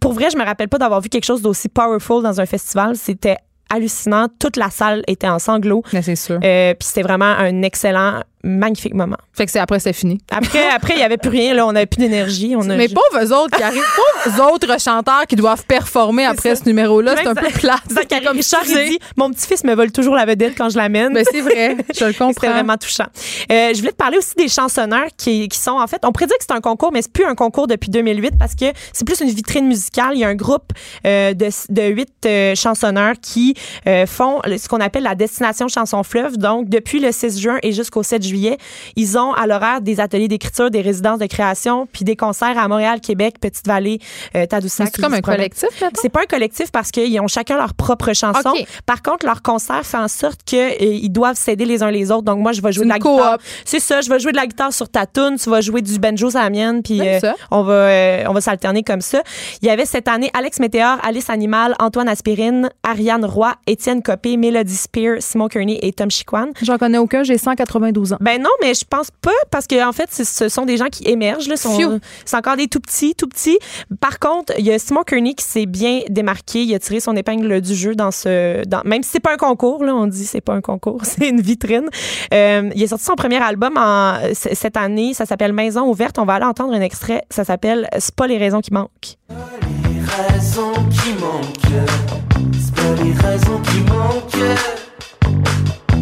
Pour 0.00 0.12
vrai, 0.12 0.30
je 0.30 0.36
me 0.36 0.44
rappelle 0.44 0.68
pas 0.68 0.78
d'avoir 0.78 1.00
vu 1.00 1.08
quelque 1.08 1.24
chose 1.24 1.42
d'aussi 1.42 1.68
powerful 1.68 2.22
dans 2.22 2.40
un 2.40 2.46
festival. 2.46 2.96
C'était 2.96 3.36
hallucinant. 3.70 4.28
Toute 4.38 4.56
la 4.56 4.70
salle 4.70 5.02
était 5.06 5.28
en 5.28 5.38
sanglots. 5.38 5.82
c'est 5.90 6.16
sûr. 6.16 6.38
Euh, 6.42 6.74
puis 6.74 6.86
c'était 6.86 7.02
vraiment 7.02 7.24
un 7.24 7.62
excellent 7.62 8.22
magnifique 8.44 8.94
moment. 8.94 9.16
Fait 9.32 9.46
que 9.46 9.52
c'est 9.52 9.58
après, 9.58 9.80
c'est 9.80 9.92
fini. 9.92 10.20
Après, 10.30 10.68
après, 10.74 10.94
il 10.94 10.98
n'y 10.98 11.02
avait 11.02 11.16
plus 11.16 11.30
rien, 11.30 11.54
là. 11.54 11.66
On 11.66 11.72
n'avait 11.72 11.86
plus 11.86 12.00
d'énergie. 12.00 12.54
On 12.56 12.64
Mais 12.64 12.88
pauvres 12.88 13.32
autres 13.32 13.56
qui 13.56 13.62
arrivent, 13.62 13.82
pauvres 14.24 14.52
autres 14.52 14.80
chanteurs 14.80 15.26
qui 15.28 15.36
doivent 15.36 15.64
performer 15.66 16.26
après 16.26 16.56
ce 16.56 16.64
numéro-là. 16.66 17.14
C'est 17.16 17.28
un 17.28 17.34
peu 17.34 17.50
plat. 17.50 17.76
Zachary 17.90 18.24
comme 18.24 18.36
Richard, 18.36 18.62
il 18.66 18.90
dit, 18.90 18.98
mon 19.16 19.30
petit-fils 19.30 19.64
me 19.64 19.74
vole 19.74 19.92
toujours 19.92 20.14
la 20.14 20.26
vedette 20.26 20.54
quand 20.56 20.68
je 20.68 20.76
l'amène. 20.76 21.12
Mais 21.12 21.24
ben, 21.24 21.30
c'est 21.30 21.40
vrai. 21.40 21.76
Je 21.94 22.04
le 22.04 22.12
comprends. 22.18 22.32
C'est 22.40 22.48
vraiment 22.48 22.76
touchant. 22.76 23.06
Euh, 23.50 23.72
je 23.72 23.78
voulais 23.78 23.92
te 23.92 23.96
parler 23.96 24.18
aussi 24.18 24.34
des 24.36 24.48
chansonneurs 24.48 25.08
qui, 25.16 25.48
qui 25.48 25.58
sont, 25.58 25.72
en 25.72 25.86
fait, 25.86 26.02
on 26.04 26.10
dire 26.26 26.38
que 26.38 26.44
c'est 26.46 26.54
un 26.54 26.60
concours, 26.60 26.90
mais 26.92 27.02
c'est 27.02 27.12
plus 27.12 27.24
un 27.24 27.34
concours 27.34 27.66
depuis 27.66 27.90
2008 27.90 28.34
parce 28.38 28.54
que 28.54 28.66
c'est 28.92 29.06
plus 29.06 29.20
une 29.20 29.28
vitrine 29.28 29.66
musicale. 29.66 30.12
Il 30.14 30.20
y 30.20 30.24
a 30.24 30.28
un 30.28 30.34
groupe 30.34 30.72
euh, 31.06 31.34
de, 31.34 31.48
de 31.70 31.82
huit 31.82 32.12
euh, 32.26 32.54
chansonneurs 32.54 33.14
qui 33.20 33.54
euh, 33.86 34.06
font 34.06 34.40
ce 34.44 34.68
qu'on 34.68 34.80
appelle 34.80 35.02
la 35.04 35.14
destination 35.14 35.68
chanson 35.68 36.02
fleuve. 36.02 36.36
Donc, 36.36 36.68
depuis 36.68 37.00
le 37.00 37.12
6 37.12 37.40
juin 37.40 37.58
et 37.62 37.72
jusqu'au 37.72 38.02
7 38.02 38.22
juillet, 38.22 38.33
ils 38.96 39.18
ont 39.18 39.32
à 39.32 39.46
l'horaire 39.46 39.80
des 39.80 40.00
ateliers 40.00 40.28
d'écriture, 40.28 40.70
des 40.70 40.80
résidences 40.80 41.18
de 41.18 41.26
création, 41.26 41.86
puis 41.90 42.04
des 42.04 42.16
concerts 42.16 42.58
à 42.58 42.68
Montréal, 42.68 43.00
Québec, 43.00 43.36
Petite-Vallée, 43.40 44.00
euh, 44.36 44.46
Tadoussac. 44.46 44.90
C'est 44.94 45.02
comme 45.02 45.14
un 45.14 45.20
collectif, 45.20 45.68
C'est 46.00 46.08
pas 46.08 46.22
un 46.22 46.26
collectif 46.26 46.70
parce 46.70 46.90
qu'ils 46.90 47.18
ont 47.20 47.28
chacun 47.28 47.56
leur 47.56 47.74
propre 47.74 48.12
chanson. 48.12 48.52
Par 48.86 49.02
contre, 49.02 49.26
leur 49.26 49.42
concert 49.42 49.84
fait 49.84 49.96
en 49.96 50.08
sorte 50.08 50.42
qu'ils 50.44 50.58
euh, 50.58 51.08
doivent 51.08 51.36
s'aider 51.36 51.64
les 51.64 51.82
uns 51.82 51.90
les 51.90 52.10
autres. 52.10 52.24
Donc, 52.24 52.38
moi, 52.38 52.52
je 52.52 52.60
vais 52.60 52.72
jouer 52.72 52.84
de 52.84 52.90
la 52.90 52.98
guitare. 52.98 53.38
C'est 53.64 53.80
ça, 53.80 54.00
je 54.00 54.08
vais 54.10 54.18
jouer 54.18 54.32
de 54.32 54.36
la 54.36 54.46
guitare 54.46 54.72
sur 54.72 54.88
ta 54.88 55.06
tune, 55.06 55.36
tu 55.42 55.50
vas 55.50 55.60
jouer 55.60 55.82
du 55.82 55.98
banjo 55.98 56.36
à 56.36 56.42
la 56.42 56.50
mienne, 56.50 56.82
puis 56.82 57.00
euh, 57.00 57.18
on 57.50 57.62
va, 57.62 57.72
euh, 57.72 58.24
on 58.28 58.32
va 58.32 58.40
s'alterner 58.40 58.82
comme 58.82 59.00
ça. 59.00 59.22
Il 59.62 59.68
y 59.68 59.70
avait 59.70 59.86
cette 59.86 60.08
année 60.08 60.30
Alex 60.34 60.60
Météor, 60.60 60.98
Alice 61.02 61.30
Animal, 61.30 61.74
Antoine 61.78 62.08
Aspirine, 62.08 62.70
Ariane 62.82 63.24
Roy, 63.24 63.54
Étienne 63.66 64.02
Copé, 64.02 64.36
Melody 64.36 64.74
Spear, 64.74 65.16
Simon 65.20 65.48
Kearney 65.48 65.78
et 65.82 65.92
Tom 65.92 66.10
Chiquan. 66.10 66.48
J'en 66.62 66.78
connais 66.78 66.98
aucun, 66.98 67.22
j'ai 67.22 67.38
192 67.38 68.14
ans. 68.14 68.18
Ben 68.24 68.40
non, 68.40 68.48
mais 68.62 68.72
je 68.72 68.86
pense 68.88 69.10
pas 69.10 69.30
parce 69.50 69.66
que 69.66 69.86
en 69.86 69.92
fait, 69.92 70.10
ce 70.10 70.48
sont 70.48 70.64
des 70.64 70.78
gens 70.78 70.86
qui 70.86 71.06
émergent. 71.06 71.46
C'est 72.24 72.36
encore 72.36 72.56
des 72.56 72.68
tout 72.68 72.80
petits, 72.80 73.14
tout 73.14 73.28
petits. 73.28 73.58
Par 74.00 74.18
contre, 74.18 74.54
il 74.58 74.64
y 74.64 74.72
a 74.72 74.78
Simon 74.78 75.02
Kearney 75.02 75.34
qui 75.34 75.44
s'est 75.44 75.66
bien 75.66 76.00
démarqué. 76.08 76.62
Il 76.62 76.74
a 76.74 76.78
tiré 76.78 77.00
son 77.00 77.14
épingle 77.16 77.60
du 77.60 77.74
jeu 77.74 77.94
dans 77.94 78.10
ce, 78.10 78.64
dans, 78.64 78.80
même 78.86 79.02
si 79.02 79.10
c'est 79.10 79.20
pas 79.20 79.34
un 79.34 79.36
concours, 79.36 79.84
là, 79.84 79.94
on 79.94 80.06
dit 80.06 80.24
c'est 80.24 80.40
pas 80.40 80.54
un 80.54 80.62
concours, 80.62 81.00
c'est 81.04 81.28
une 81.28 81.42
vitrine. 81.42 81.90
Euh, 82.32 82.70
il 82.74 82.82
a 82.82 82.88
sorti 82.88 83.04
son 83.04 83.14
premier 83.14 83.42
album 83.42 83.74
en, 83.76 84.16
cette 84.32 84.78
année. 84.78 85.12
Ça 85.12 85.26
s'appelle 85.26 85.52
Maison 85.52 85.86
ouverte. 85.86 86.18
On 86.18 86.24
va 86.24 86.34
aller 86.34 86.46
entendre 86.46 86.72
un 86.72 86.80
extrait. 86.80 87.24
Ça 87.28 87.44
s'appelle 87.44 87.90
C'est 87.98 88.14
pas 88.14 88.26
les 88.26 88.38
raisons 88.38 88.62
qui 88.62 88.72
manquent. 88.72 89.18
Les 89.28 90.00
raisons 90.00 90.72
qui 90.90 91.12
manquent. 91.20 91.74
C'est 92.58 92.74
pas 92.74 93.02
les 93.02 93.12
raisons 93.12 93.60
qui 93.60 93.80
manquent. 93.80 94.58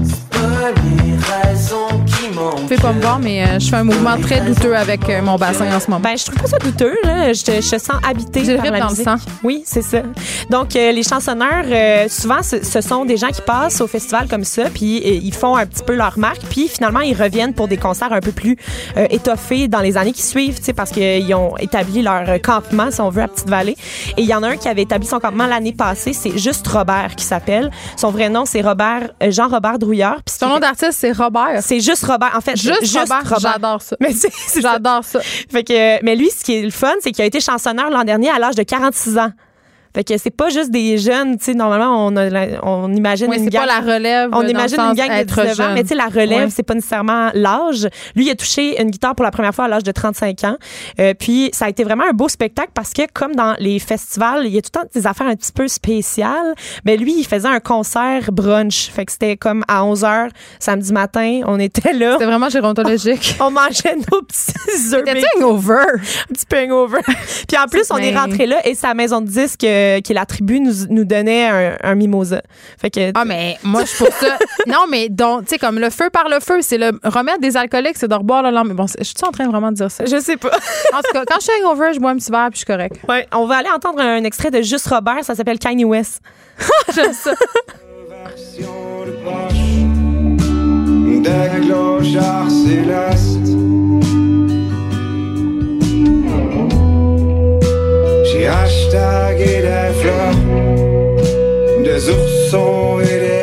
C'est 0.05 0.29
pas 0.31 0.71
les 0.71 1.17
raisons 1.17 2.02
vous 2.33 2.63
pouvez 2.63 2.77
pas 2.77 2.93
me 2.93 3.01
voir, 3.01 3.19
mais 3.19 3.45
euh, 3.45 3.59
je 3.59 3.69
fais 3.69 3.77
un 3.77 3.85
mouvement 3.85 4.17
très 4.21 4.41
douteux 4.41 4.77
avec 4.77 5.09
euh, 5.09 5.23
mon 5.23 5.37
bassin 5.37 5.75
en 5.75 5.81
ce 5.81 5.91
moment. 5.91 6.03
Ben, 6.03 6.17
je 6.17 6.25
trouve 6.25 6.41
pas 6.41 6.47
ça 6.47 6.59
douteux. 6.59 6.97
Là. 7.05 7.33
Je, 7.33 7.61
je 7.61 7.79
sens 7.79 7.97
habité 8.09 8.57
par 8.57 8.71
la 8.71 8.81
dans 8.81 8.91
musique. 8.91 9.07
Le 9.07 9.19
sang. 9.19 9.25
Oui, 9.43 9.63
c'est 9.67 9.83
ça. 9.83 10.03
Donc, 10.51 10.75
euh, 10.77 10.93
les 10.93 11.03
chansonneurs, 11.03 11.65
souvent, 12.09 12.43
ce, 12.43 12.81
sont 12.81 13.05
des 13.05 13.17
gens 13.17 13.29
qui 13.29 13.43
passent 13.43 13.81
au 13.81 13.87
festival 13.87 14.29
comme 14.29 14.45
ça, 14.45 14.65
puis 14.73 15.03
ils 15.05 15.35
font 15.35 15.57
un 15.57 15.67
petit 15.67 15.83
peu 15.83 15.95
leur 15.95 16.19
marque, 16.19 16.43
puis 16.51 16.69
finalement, 16.69 17.01
ils 17.01 17.21
reviennent 17.21 17.55
pour 17.55 17.69
des 17.69 17.77
concerts 17.77 18.13
un 18.13 18.21
peu 18.21 18.33
plus 18.33 18.57
étoffés 19.11 19.69
dans 19.69 19.81
les 19.81 19.97
années 19.97 20.13
qui 20.13 20.23
suivent, 20.23 20.59
parce 20.75 20.91
qu'ils 20.91 21.35
ont 21.35 21.57
établi 21.59 22.03
leur 22.03 22.41
campement, 22.43 22.91
si 22.91 23.01
on 23.01 23.11
veut, 23.11 23.23
à 23.23 23.29
Petite-Vallée. 23.29 23.77
Et 24.17 24.23
il 24.23 24.27
y 24.27 24.35
en 24.35 24.43
a 24.43 24.49
un 24.49 24.57
qui 24.57 24.69
avait 24.69 24.83
établi 24.83 25.07
son 25.07 25.21
campement 25.21 25.47
l'année 25.47 25.73
passée, 25.73 26.13
c'est 26.13 26.39
juste 26.39 26.67
Robert 26.67 27.15
qui 27.17 27.25
s'appelle. 27.25 27.71
Son 27.97 28.11
vrai 28.11 28.29
nom, 28.29 28.45
c'est 28.45 28.61
Robert 28.61 29.11
Jean-Robert 29.21 29.79
Drouillard. 29.79 30.19
Son 30.27 30.49
nom 30.49 30.59
d'artiste, 30.59 30.99
c'est 30.99 31.13
Robert. 31.13 31.61
C'est 31.61 31.81
juste 31.81 32.05
Robert. 32.05 32.22
En 32.35 32.41
fait, 32.41 32.57
juste, 32.57 32.83
juste 32.83 32.99
Robert, 32.99 33.39
j'adore 33.41 33.83
ça. 33.83 33.97
Mais 34.01 34.11
j'adore 34.61 35.05
ça. 35.05 35.21
Fait 35.21 35.65
que, 35.65 36.03
mais 36.05 36.17
lui, 36.17 36.31
ce 36.31 36.45
qui 36.45 36.55
est 36.55 36.63
le 36.63 36.71
fun, 36.71 36.93
c'est 37.01 37.13
qu'il 37.13 37.23
a 37.23 37.27
été 37.27 37.41
chansonneur 37.41 37.91
l'an 37.91 38.05
dernier 38.05 38.31
à 38.31 38.39
l'âge 38.39 38.55
de 38.55 38.63
46 38.63 39.19
ans. 39.19 39.33
Fait 39.95 40.05
que 40.05 40.17
c'est 40.17 40.31
pas 40.31 40.49
juste 40.49 40.71
des 40.71 40.97
jeunes, 40.99 41.37
tu 41.37 41.45
sais, 41.45 41.55
normalement, 41.55 42.07
on, 42.07 42.17
on 42.63 42.93
imagine 42.93 43.33
une 43.33 43.49
gang. 43.49 43.51
c'est 43.51 43.59
pas 43.59 43.67
la 43.67 43.95
relève. 43.95 44.31
On 44.33 44.47
imagine 44.47 44.81
une 44.81 44.95
gang 44.95 45.19
de 45.19 45.25
19 45.25 45.61
ans, 45.61 45.75
mais 45.75 45.83
tu 45.83 45.91
sais, 45.91 45.95
la 45.95 46.07
relève, 46.07 46.49
c'est 46.51 46.63
pas 46.63 46.75
nécessairement 46.75 47.31
l'âge. 47.35 47.89
Lui, 48.17 48.27
il 48.27 48.31
a 48.31 48.35
touché 48.35 48.81
une 48.81 48.91
guitare 48.91 49.15
pour 49.15 49.25
la 49.25 49.31
première 49.31 49.55
fois 49.55 49.67
à 49.67 49.69
l'âge 49.69 49.83
de 49.83 49.93
35 49.93 50.45
ans. 50.45 50.57
Euh, 50.99 51.15
puis, 51.19 51.51
ça 51.53 51.67
a 51.67 51.69
été 51.69 51.85
vraiment 51.85 52.05
un 52.09 52.13
beau 52.13 52.29
spectacle 52.29 52.71
parce 52.75 52.93
que, 52.93 53.03
comme 53.13 53.35
dans 53.35 53.55
les 53.59 53.79
festivals, 53.79 54.47
il 54.47 54.55
y 54.55 54.59
a 54.59 54.63
tout 54.63 54.71
le 54.75 54.81
temps 54.81 54.89
des 54.95 55.07
affaires 55.07 55.27
un 55.27 55.37
petit 55.37 55.53
peu 55.53 55.69
spéciales. 55.69 56.55
Mais 56.85 56.97
lui, 56.97 57.15
il 57.19 57.27
faisait 57.27 57.49
un 57.49 57.61
concert 57.61 58.33
brunch. 58.33 58.91
Fait 58.91 59.05
que 59.05 59.13
c'était 59.13 59.37
comme 59.37 59.65
à 59.69 59.85
11 59.85 60.03
h 60.03 60.31
samedi 60.59 60.93
matin. 60.93 61.41
On 61.47 61.59
était 61.59 61.93
là. 61.93 62.13
C'était 62.13 62.27
vraiment 62.27 62.49
gérontologique. 62.49 63.37
on 63.41 63.51
mangeait 63.51 63.97
nos 63.97 64.23
petits 64.23 64.95
œufs. 64.95 65.05
C'était 65.07 65.23
hangover? 65.37 65.85
Un 66.31 66.33
petit 66.33 66.47
peu 66.47 66.59
hangover. 66.59 67.01
puis 67.49 67.59
en 67.59 67.67
plus, 67.67 67.91
on 67.91 67.99
est 67.99 68.17
rentré 68.17 68.47
là 68.47 68.67
et 68.67 68.75
sa 68.75 68.95
maison 68.95 69.21
de 69.21 69.27
disque 69.27 69.65
euh, 69.83 70.01
qui 70.01 70.13
est 70.13 70.15
la 70.15 70.27
tribu, 70.27 70.61
nous, 70.61 70.73
nous 70.91 71.05
donnait 71.05 71.47
un, 71.47 71.77
un, 71.83 71.95
mimosa. 71.95 72.43
Fait 72.79 72.91
que, 72.91 73.13
ah, 73.15 73.25
mais 73.25 73.59
moi, 73.63 73.85
je 73.85 73.95
trouve 73.95 74.15
ça. 74.19 74.39
non, 74.67 74.85
mais 74.91 75.09
donc, 75.09 75.45
tu 75.45 75.51
sais, 75.51 75.59
comme 75.59 75.79
le 75.79 75.91
feu 75.91 76.11
par 76.11 76.29
le 76.29 76.41
feu, 76.41 76.61
c'est 76.63 76.79
le 76.79 76.93
remède 77.05 77.41
des 77.41 77.57
alcooliques, 77.57 77.97
c'est 77.97 78.09
de 78.09 78.15
reboire 78.15 78.43
le 78.43 78.51
lendemain. 78.51 78.75
Bon, 78.75 78.87
je 78.87 79.05
suis 79.05 79.15
en 79.23 79.31
train 79.31 79.49
vraiment 79.49 79.71
de 79.71 79.77
dire 79.77 79.91
ça? 79.91 80.05
Je 80.05 80.21
sais 80.21 80.37
pas. 80.37 80.51
en 80.93 80.99
tout 80.99 81.13
cas, 81.13 81.25
quand 81.27 81.37
je 81.41 81.45
suis 81.45 81.53
hangover, 81.63 81.93
je 81.95 82.01
bois 82.01 82.11
un 82.11 82.17
petit 82.17 82.31
verre 82.31 82.49
puis 82.51 82.61
je 82.61 82.65
suis 82.65 82.67
correct. 82.67 82.97
Ouais, 83.09 83.27
on 83.33 83.47
va 83.47 83.57
aller 83.57 83.71
entendre 83.75 84.01
un 84.01 84.25
extrait 84.25 84.51
de 84.51 84.63
Juste 84.63 84.87
Robert, 84.89 85.25
ça 85.25 85.35
s'appelle 85.35 85.59
Kanye 85.59 85.85
West. 85.85 86.21
J'aime 86.95 87.13
ça. 87.13 87.33
des 91.23 91.67
clochards 91.67 92.51
célestes. 92.51 93.82
J'ai 98.33 98.47
hashtagé 98.47 99.61
des 99.61 99.93
fleurs, 100.01 100.39
des 101.85 102.09
oursons 102.09 103.01
et 103.01 103.19
des 103.25 103.42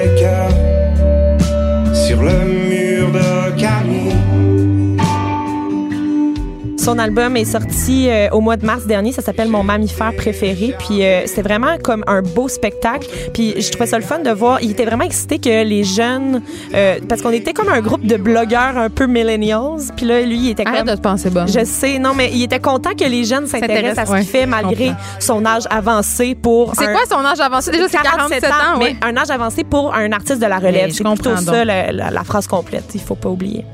Son 6.79 6.97
album 6.97 7.35
est 7.35 7.43
sorti 7.43 8.07
euh, 8.09 8.29
au 8.31 8.39
mois 8.39 8.55
de 8.55 8.65
mars 8.65 8.85
dernier. 8.85 9.11
Ça 9.11 9.21
s'appelle 9.21 9.49
Mon 9.49 9.63
mammifère 9.63 10.15
préféré. 10.15 10.73
Puis 10.79 11.03
euh, 11.03 11.23
c'est 11.25 11.41
vraiment 11.41 11.77
comme 11.83 12.05
un 12.07 12.21
beau 12.21 12.47
spectacle. 12.47 13.05
Puis 13.33 13.61
je 13.61 13.69
trouvais 13.69 13.85
ça 13.85 13.97
le 13.97 14.03
fun 14.05 14.19
de 14.19 14.29
voir. 14.29 14.61
Il 14.61 14.71
était 14.71 14.85
vraiment 14.85 15.03
excité 15.03 15.39
que 15.39 15.63
les 15.63 15.83
jeunes, 15.83 16.41
euh, 16.73 16.99
parce 17.09 17.21
qu'on 17.21 17.31
était 17.31 17.51
comme 17.51 17.67
un 17.67 17.81
groupe 17.81 18.05
de 18.05 18.15
blogueurs 18.15 18.77
un 18.77 18.89
peu 18.89 19.07
millennials. 19.07 19.91
Puis 19.97 20.05
là, 20.05 20.21
lui, 20.21 20.37
il 20.37 20.49
était 20.51 20.65
Arrête 20.65 20.85
comme. 20.85 20.87
de 20.91 20.95
te 20.95 21.01
penser 21.01 21.29
bon. 21.29 21.47
Je 21.47 21.65
sais, 21.65 21.99
non, 21.99 22.13
mais 22.15 22.29
il 22.31 22.43
était 22.43 22.59
content 22.61 22.91
que 22.97 23.03
les 23.05 23.25
jeunes 23.25 23.45
s'intéressent 23.45 23.97
à 23.97 24.05
ce 24.05 24.21
qu'il 24.21 24.29
fait 24.29 24.45
malgré 24.45 24.93
son 25.19 25.45
âge 25.45 25.63
avancé 25.69 26.33
pour. 26.33 26.73
C'est 26.75 26.85
quoi 26.93 27.01
son 27.09 27.25
âge 27.25 27.41
avancé? 27.41 27.71
Déjà, 27.71 27.89
c'est 27.89 27.97
47 27.97 28.45
ans, 28.45 28.79
mais 28.79 28.95
un 29.01 29.17
âge 29.17 29.29
avancé 29.31 29.65
pour 29.65 29.93
un 29.93 30.13
artiste 30.13 30.41
de 30.41 30.47
la 30.47 30.59
relève. 30.59 30.91
C'est 30.91 31.03
plutôt 31.03 31.35
ça 31.35 31.65
la, 31.65 31.91
la 31.91 32.23
phrase 32.23 32.47
complète. 32.47 32.85
Il 32.95 33.01
faut 33.01 33.15
pas 33.15 33.29
oublier. 33.29 33.65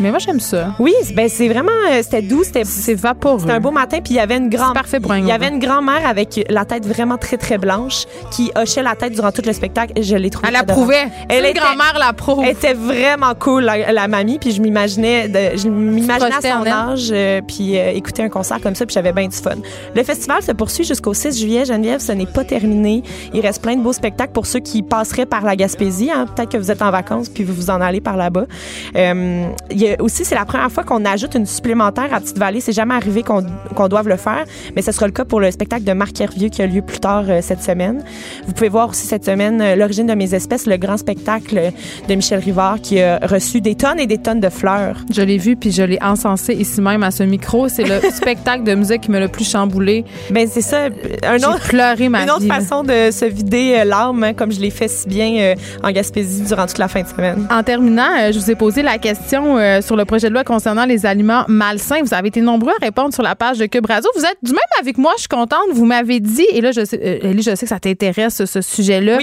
Mais 0.00 0.10
moi, 0.10 0.18
j'aime 0.18 0.40
ça. 0.40 0.74
Oui, 0.78 0.94
ben 1.14 1.28
c'est 1.28 1.48
vraiment, 1.48 1.72
euh, 1.90 2.00
c'était 2.02 2.22
doux, 2.22 2.44
c'était 2.44 2.64
c'est 2.64 2.94
vaporeux. 2.94 3.40
C'était 3.40 3.52
un 3.52 3.60
beau 3.60 3.70
matin, 3.70 3.98
puis 4.02 4.14
il 4.14 4.16
y 4.16 4.20
avait 4.20 4.36
une 4.36 4.48
grande, 4.48 4.74
parfait 4.74 5.00
pour 5.00 5.12
un 5.12 5.18
il 5.18 5.26
y 5.26 5.32
avait 5.32 5.48
une 5.48 5.58
grand-mère 5.58 6.06
avec 6.06 6.44
la 6.48 6.64
tête 6.64 6.86
vraiment 6.86 7.16
très 7.16 7.36
très 7.36 7.58
blanche 7.58 8.04
qui 8.30 8.50
hochait 8.56 8.82
la 8.82 8.94
tête 8.94 9.12
durant 9.12 9.32
tout 9.32 9.42
le 9.44 9.52
spectacle. 9.52 9.92
Et 9.96 10.02
je 10.02 10.16
l'ai 10.16 10.30
trouvée. 10.30 10.48
Elle 10.48 10.56
approuvait. 10.56 11.08
Elle 11.28 11.46
était, 11.46 11.58
grand-mère 11.58 11.96
l'approuve. 11.98 12.44
Elle 12.44 12.50
était 12.50 12.74
vraiment 12.74 13.34
cool 13.34 13.64
la, 13.64 14.08
mamie, 14.08 14.38
puis 14.38 14.52
je 14.52 14.60
m'imaginais, 14.60 15.30
je 15.56 15.68
m'imaginais 15.68 16.34
à 16.34 16.40
son 16.40 16.66
âge, 16.66 17.08
euh, 17.10 17.40
puis 17.46 17.78
euh, 17.78 17.90
écouter 17.90 18.22
un 18.22 18.28
concert 18.28 18.60
comme 18.60 18.74
ça, 18.74 18.86
puis 18.86 18.94
j'avais 18.94 19.12
bien 19.12 19.28
du 19.28 19.36
fun. 19.36 19.56
Le 19.94 20.02
festival 20.02 20.42
se 20.42 20.52
poursuit 20.52 20.84
jusqu'au 20.84 21.14
6 21.14 21.40
juillet. 21.40 21.64
Geneviève, 21.64 22.00
ce 22.00 22.12
n'est 22.12 22.26
pas 22.26 22.44
terminé. 22.44 23.02
Il 23.32 23.40
reste 23.40 23.62
plein 23.62 23.76
de 23.76 23.82
beaux 23.82 23.92
spectacles 23.92 24.32
pour 24.32 24.46
ceux 24.46 24.60
qui 24.60 24.82
passeraient 24.82 25.26
par 25.26 25.44
la 25.44 25.56
Gaspésie. 25.56 26.10
Hein. 26.10 26.26
Peut-être 26.34 26.50
que 26.50 26.58
vous 26.58 26.70
êtes 26.70 26.82
en 26.82 26.90
vacances 26.90 27.28
puis 27.28 27.44
vous 27.44 27.54
vous 27.54 27.70
en 27.70 27.80
allez 27.80 28.00
par 28.00 28.16
là-bas. 28.16 28.46
il 28.94 29.85
a 29.92 30.02
aussi, 30.02 30.24
c'est 30.24 30.34
la 30.34 30.44
première 30.44 30.70
fois 30.70 30.84
qu'on 30.84 31.04
ajoute 31.04 31.34
une 31.34 31.46
supplémentaire 31.46 32.12
à 32.12 32.20
Petite-Vallée. 32.20 32.60
C'est 32.60 32.72
jamais 32.72 32.94
arrivé 32.94 33.22
qu'on 33.22 33.42
qu 33.42 33.88
doive 33.88 34.08
le 34.08 34.16
faire, 34.16 34.44
mais 34.74 34.82
ce 34.82 34.92
sera 34.92 35.06
le 35.06 35.12
cas 35.12 35.24
pour 35.24 35.40
le 35.40 35.50
spectacle 35.50 35.84
de 35.84 35.92
Marc 35.92 36.20
Hervieux 36.20 36.48
qui 36.48 36.62
a 36.62 36.66
lieu 36.66 36.82
plus 36.82 36.98
tard 36.98 37.24
euh, 37.28 37.40
cette 37.42 37.62
semaine. 37.62 38.02
Vous 38.46 38.52
pouvez 38.52 38.68
voir 38.68 38.90
aussi 38.90 39.06
cette 39.06 39.24
semaine 39.24 39.60
euh, 39.60 39.76
L'origine 39.76 40.06
de 40.06 40.14
mes 40.14 40.34
espèces, 40.34 40.66
le 40.66 40.76
grand 40.76 40.96
spectacle 40.96 41.72
de 42.08 42.14
Michel 42.14 42.40
Rivard 42.40 42.80
qui 42.80 43.00
a 43.00 43.18
reçu 43.22 43.60
des 43.60 43.74
tonnes 43.74 44.00
et 44.00 44.06
des 44.06 44.18
tonnes 44.18 44.40
de 44.40 44.48
fleurs. 44.48 44.98
Je 45.12 45.22
l'ai 45.22 45.38
vu 45.38 45.56
puis 45.56 45.70
je 45.70 45.82
l'ai 45.82 45.98
encensé 46.02 46.54
ici 46.54 46.80
même 46.80 47.02
à 47.02 47.10
ce 47.10 47.22
micro. 47.22 47.68
C'est 47.68 47.84
le 47.84 48.00
spectacle 48.10 48.64
de 48.64 48.74
musique 48.74 49.02
qui 49.02 49.10
me 49.10 49.20
le 49.20 49.28
plus 49.28 49.48
chamboulé. 49.48 50.04
Ben 50.30 50.48
c'est 50.50 50.60
ça. 50.60 50.88
Un 51.22 51.36
autre, 51.36 51.68
pleuré 51.68 52.08
ma 52.08 52.24
une 52.24 52.30
autre 52.30 52.46
façon 52.46 52.82
de 52.82 53.10
se 53.10 53.24
vider 53.24 53.76
euh, 53.78 53.84
l'âme, 53.84 54.22
hein, 54.24 54.34
comme 54.34 54.52
je 54.52 54.60
l'ai 54.60 54.70
fait 54.70 54.88
si 54.88 55.08
bien 55.08 55.54
en 55.82 55.90
Gaspésie 55.90 56.42
durant 56.42 56.66
toute 56.66 56.78
la 56.78 56.88
fin 56.88 57.02
de 57.02 57.08
semaine. 57.08 57.46
En 57.50 57.62
terminant, 57.62 58.32
je 58.32 58.38
vous 58.38 58.50
ai 58.50 58.54
posé 58.54 58.82
la 58.82 58.98
question 58.98 59.58
sur 59.82 59.96
le 59.96 60.04
projet 60.04 60.28
de 60.28 60.34
loi 60.34 60.44
concernant 60.44 60.86
les 60.86 61.06
aliments 61.06 61.44
malsains. 61.48 62.02
Vous 62.02 62.14
avez 62.14 62.28
été 62.28 62.40
nombreux 62.40 62.72
à 62.80 62.84
répondre 62.84 63.12
sur 63.12 63.22
la 63.22 63.34
page 63.34 63.58
de 63.58 63.66
Cube 63.66 63.86
Radio. 63.86 64.10
Vous 64.16 64.24
êtes 64.24 64.38
du 64.42 64.52
même 64.52 64.60
avec 64.80 64.98
moi, 64.98 65.12
je 65.16 65.20
suis 65.20 65.28
contente. 65.28 65.66
Vous 65.72 65.84
m'avez 65.84 66.20
dit, 66.20 66.46
et 66.50 66.60
là, 66.60 66.72
je 66.72 66.84
sais, 66.84 67.22
euh, 67.24 67.34
je 67.36 67.54
sais 67.54 67.66
que 67.66 67.68
ça 67.68 67.78
t'intéresse, 67.78 68.44
ce 68.44 68.60
sujet-là. 68.60 69.18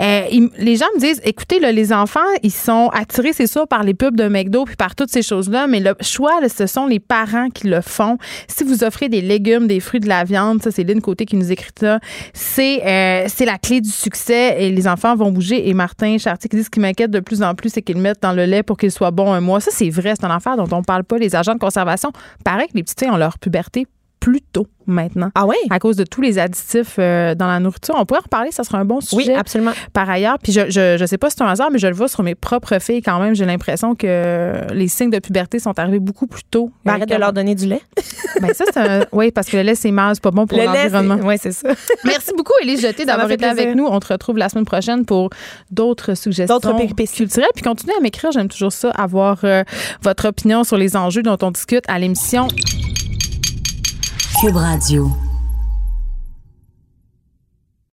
Euh, 0.00 0.20
les 0.58 0.76
gens 0.76 0.86
me 0.94 1.00
disent, 1.00 1.20
écoutez, 1.24 1.60
là, 1.60 1.72
les 1.72 1.92
enfants, 1.92 2.20
ils 2.42 2.52
sont 2.52 2.90
attirés, 2.92 3.32
c'est 3.32 3.46
sûr, 3.46 3.66
par 3.66 3.82
les 3.82 3.94
pubs 3.94 4.16
de 4.16 4.28
McDo 4.28 4.64
puis 4.64 4.76
par 4.76 4.94
toutes 4.94 5.10
ces 5.10 5.22
choses-là, 5.22 5.66
mais 5.66 5.80
le 5.80 5.94
choix, 6.00 6.40
ce 6.48 6.66
sont 6.66 6.86
les 6.86 7.00
parents 7.00 7.48
qui 7.50 7.68
le 7.68 7.80
font. 7.80 8.18
Si 8.48 8.64
vous 8.64 8.84
offrez 8.84 9.08
des 9.08 9.20
légumes, 9.20 9.66
des 9.66 9.80
fruits, 9.80 10.00
de 10.00 10.08
la 10.08 10.24
viande, 10.24 10.62
ça, 10.62 10.70
c'est 10.70 10.84
Lynn 10.84 11.00
Côté 11.00 11.24
qui 11.24 11.36
nous 11.36 11.52
écrit 11.52 11.70
ça, 11.78 11.98
c'est 12.32 12.82
euh, 12.84 13.28
la 13.44 13.58
clé 13.58 13.80
du 13.80 13.90
succès 13.90 14.56
et 14.58 14.70
les 14.70 14.88
enfants 14.88 15.14
vont 15.16 15.30
bouger. 15.30 15.68
Et 15.68 15.74
Martin 15.74 16.16
Chartier 16.18 16.48
qui 16.48 16.56
dit 16.56 16.64
ce 16.64 16.70
qui 16.70 16.80
m'inquiète 16.80 17.10
de 17.10 17.20
plus 17.20 17.42
en 17.42 17.54
plus, 17.54 17.70
c'est 17.70 17.82
qu'ils 17.82 17.98
mettent 17.98 18.22
dans 18.22 18.32
le 18.32 18.44
lait 18.44 18.62
pour 18.62 18.76
qu'il 18.76 18.90
soit 18.90 19.10
bon 19.10 19.32
un 19.32 19.40
mois. 19.40 19.60
Ça, 19.60 19.70
c'est 19.72 19.86
vrai, 19.94 20.14
c'est 20.18 20.24
un 20.24 20.34
affaire 20.34 20.56
dont 20.56 20.68
on 20.76 20.82
parle 20.82 21.04
pas. 21.04 21.18
Les 21.18 21.34
agents 21.36 21.54
de 21.54 21.58
conservation, 21.58 22.12
paraît 22.44 22.68
que 22.68 22.74
les 22.74 22.82
petits 22.82 23.06
ont 23.06 23.16
leur 23.16 23.38
puberté 23.38 23.86
plus 24.24 24.40
tôt 24.40 24.66
maintenant. 24.86 25.30
Ah 25.34 25.44
oui? 25.44 25.56
À 25.68 25.78
cause 25.78 25.96
de 25.96 26.04
tous 26.04 26.22
les 26.22 26.38
additifs 26.38 26.96
euh, 26.98 27.34
dans 27.34 27.46
la 27.46 27.60
nourriture. 27.60 27.94
On 27.98 28.06
pourrait 28.06 28.20
en 28.20 28.22
reparler, 28.22 28.52
ça 28.52 28.64
sera 28.64 28.78
un 28.78 28.86
bon 28.86 29.02
sujet. 29.02 29.32
Oui, 29.32 29.38
absolument. 29.38 29.72
Par 29.92 30.08
ailleurs, 30.08 30.38
puis 30.38 30.50
je, 30.50 30.70
je, 30.70 30.96
je 30.98 31.04
sais 31.04 31.18
pas 31.18 31.28
si 31.28 31.36
c'est 31.36 31.44
un 31.44 31.48
hasard, 31.48 31.70
mais 31.70 31.78
je 31.78 31.86
le 31.86 31.92
vois 31.92 32.08
sur 32.08 32.22
mes 32.22 32.34
propres 32.34 32.78
filles 32.78 33.02
quand 33.02 33.20
même. 33.20 33.34
J'ai 33.34 33.44
l'impression 33.44 33.94
que 33.94 34.62
les 34.72 34.88
signes 34.88 35.10
de 35.10 35.18
puberté 35.18 35.58
sont 35.58 35.78
arrivés 35.78 35.98
beaucoup 35.98 36.26
plus 36.26 36.42
tôt. 36.42 36.70
Ben, 36.86 36.94
arrête 36.94 37.08
de 37.10 37.16
leur 37.16 37.34
donner 37.34 37.54
du 37.54 37.66
lait. 37.66 37.82
ben 38.40 38.54
ça, 38.54 38.64
c'est 38.72 38.78
un... 38.78 39.04
Oui, 39.12 39.30
parce 39.30 39.48
que 39.48 39.58
le 39.58 39.62
lait, 39.62 39.74
c'est 39.74 39.90
mal, 39.90 40.14
c'est 40.14 40.22
pas 40.22 40.30
bon 40.30 40.46
pour 40.46 40.56
l'environnement. 40.56 41.18
Oui, 41.22 41.34
c'est 41.38 41.52
ça. 41.52 41.68
Merci 42.04 42.32
beaucoup, 42.34 42.54
Élise 42.62 42.80
Jeté, 42.80 43.04
d'avoir 43.04 43.30
été 43.30 43.44
avec 43.44 43.74
nous. 43.74 43.84
On 43.84 44.00
te 44.00 44.10
retrouve 44.10 44.38
la 44.38 44.48
semaine 44.48 44.64
prochaine 44.64 45.04
pour 45.04 45.28
d'autres 45.70 46.14
suggestions 46.14 46.60
culturelles. 46.60 47.48
Puis 47.54 47.62
continuez 47.62 47.94
à 47.98 48.00
m'écrire, 48.00 48.32
j'aime 48.32 48.48
toujours 48.48 48.72
ça, 48.72 48.88
avoir 48.92 49.40
euh, 49.44 49.64
votre 50.00 50.28
opinion 50.28 50.64
sur 50.64 50.78
les 50.78 50.96
enjeux 50.96 51.22
dont 51.22 51.36
on 51.42 51.50
discute 51.50 51.84
à 51.88 51.98
l'émission 51.98 52.48
Cube 54.44 54.58
Radio. 54.58 55.33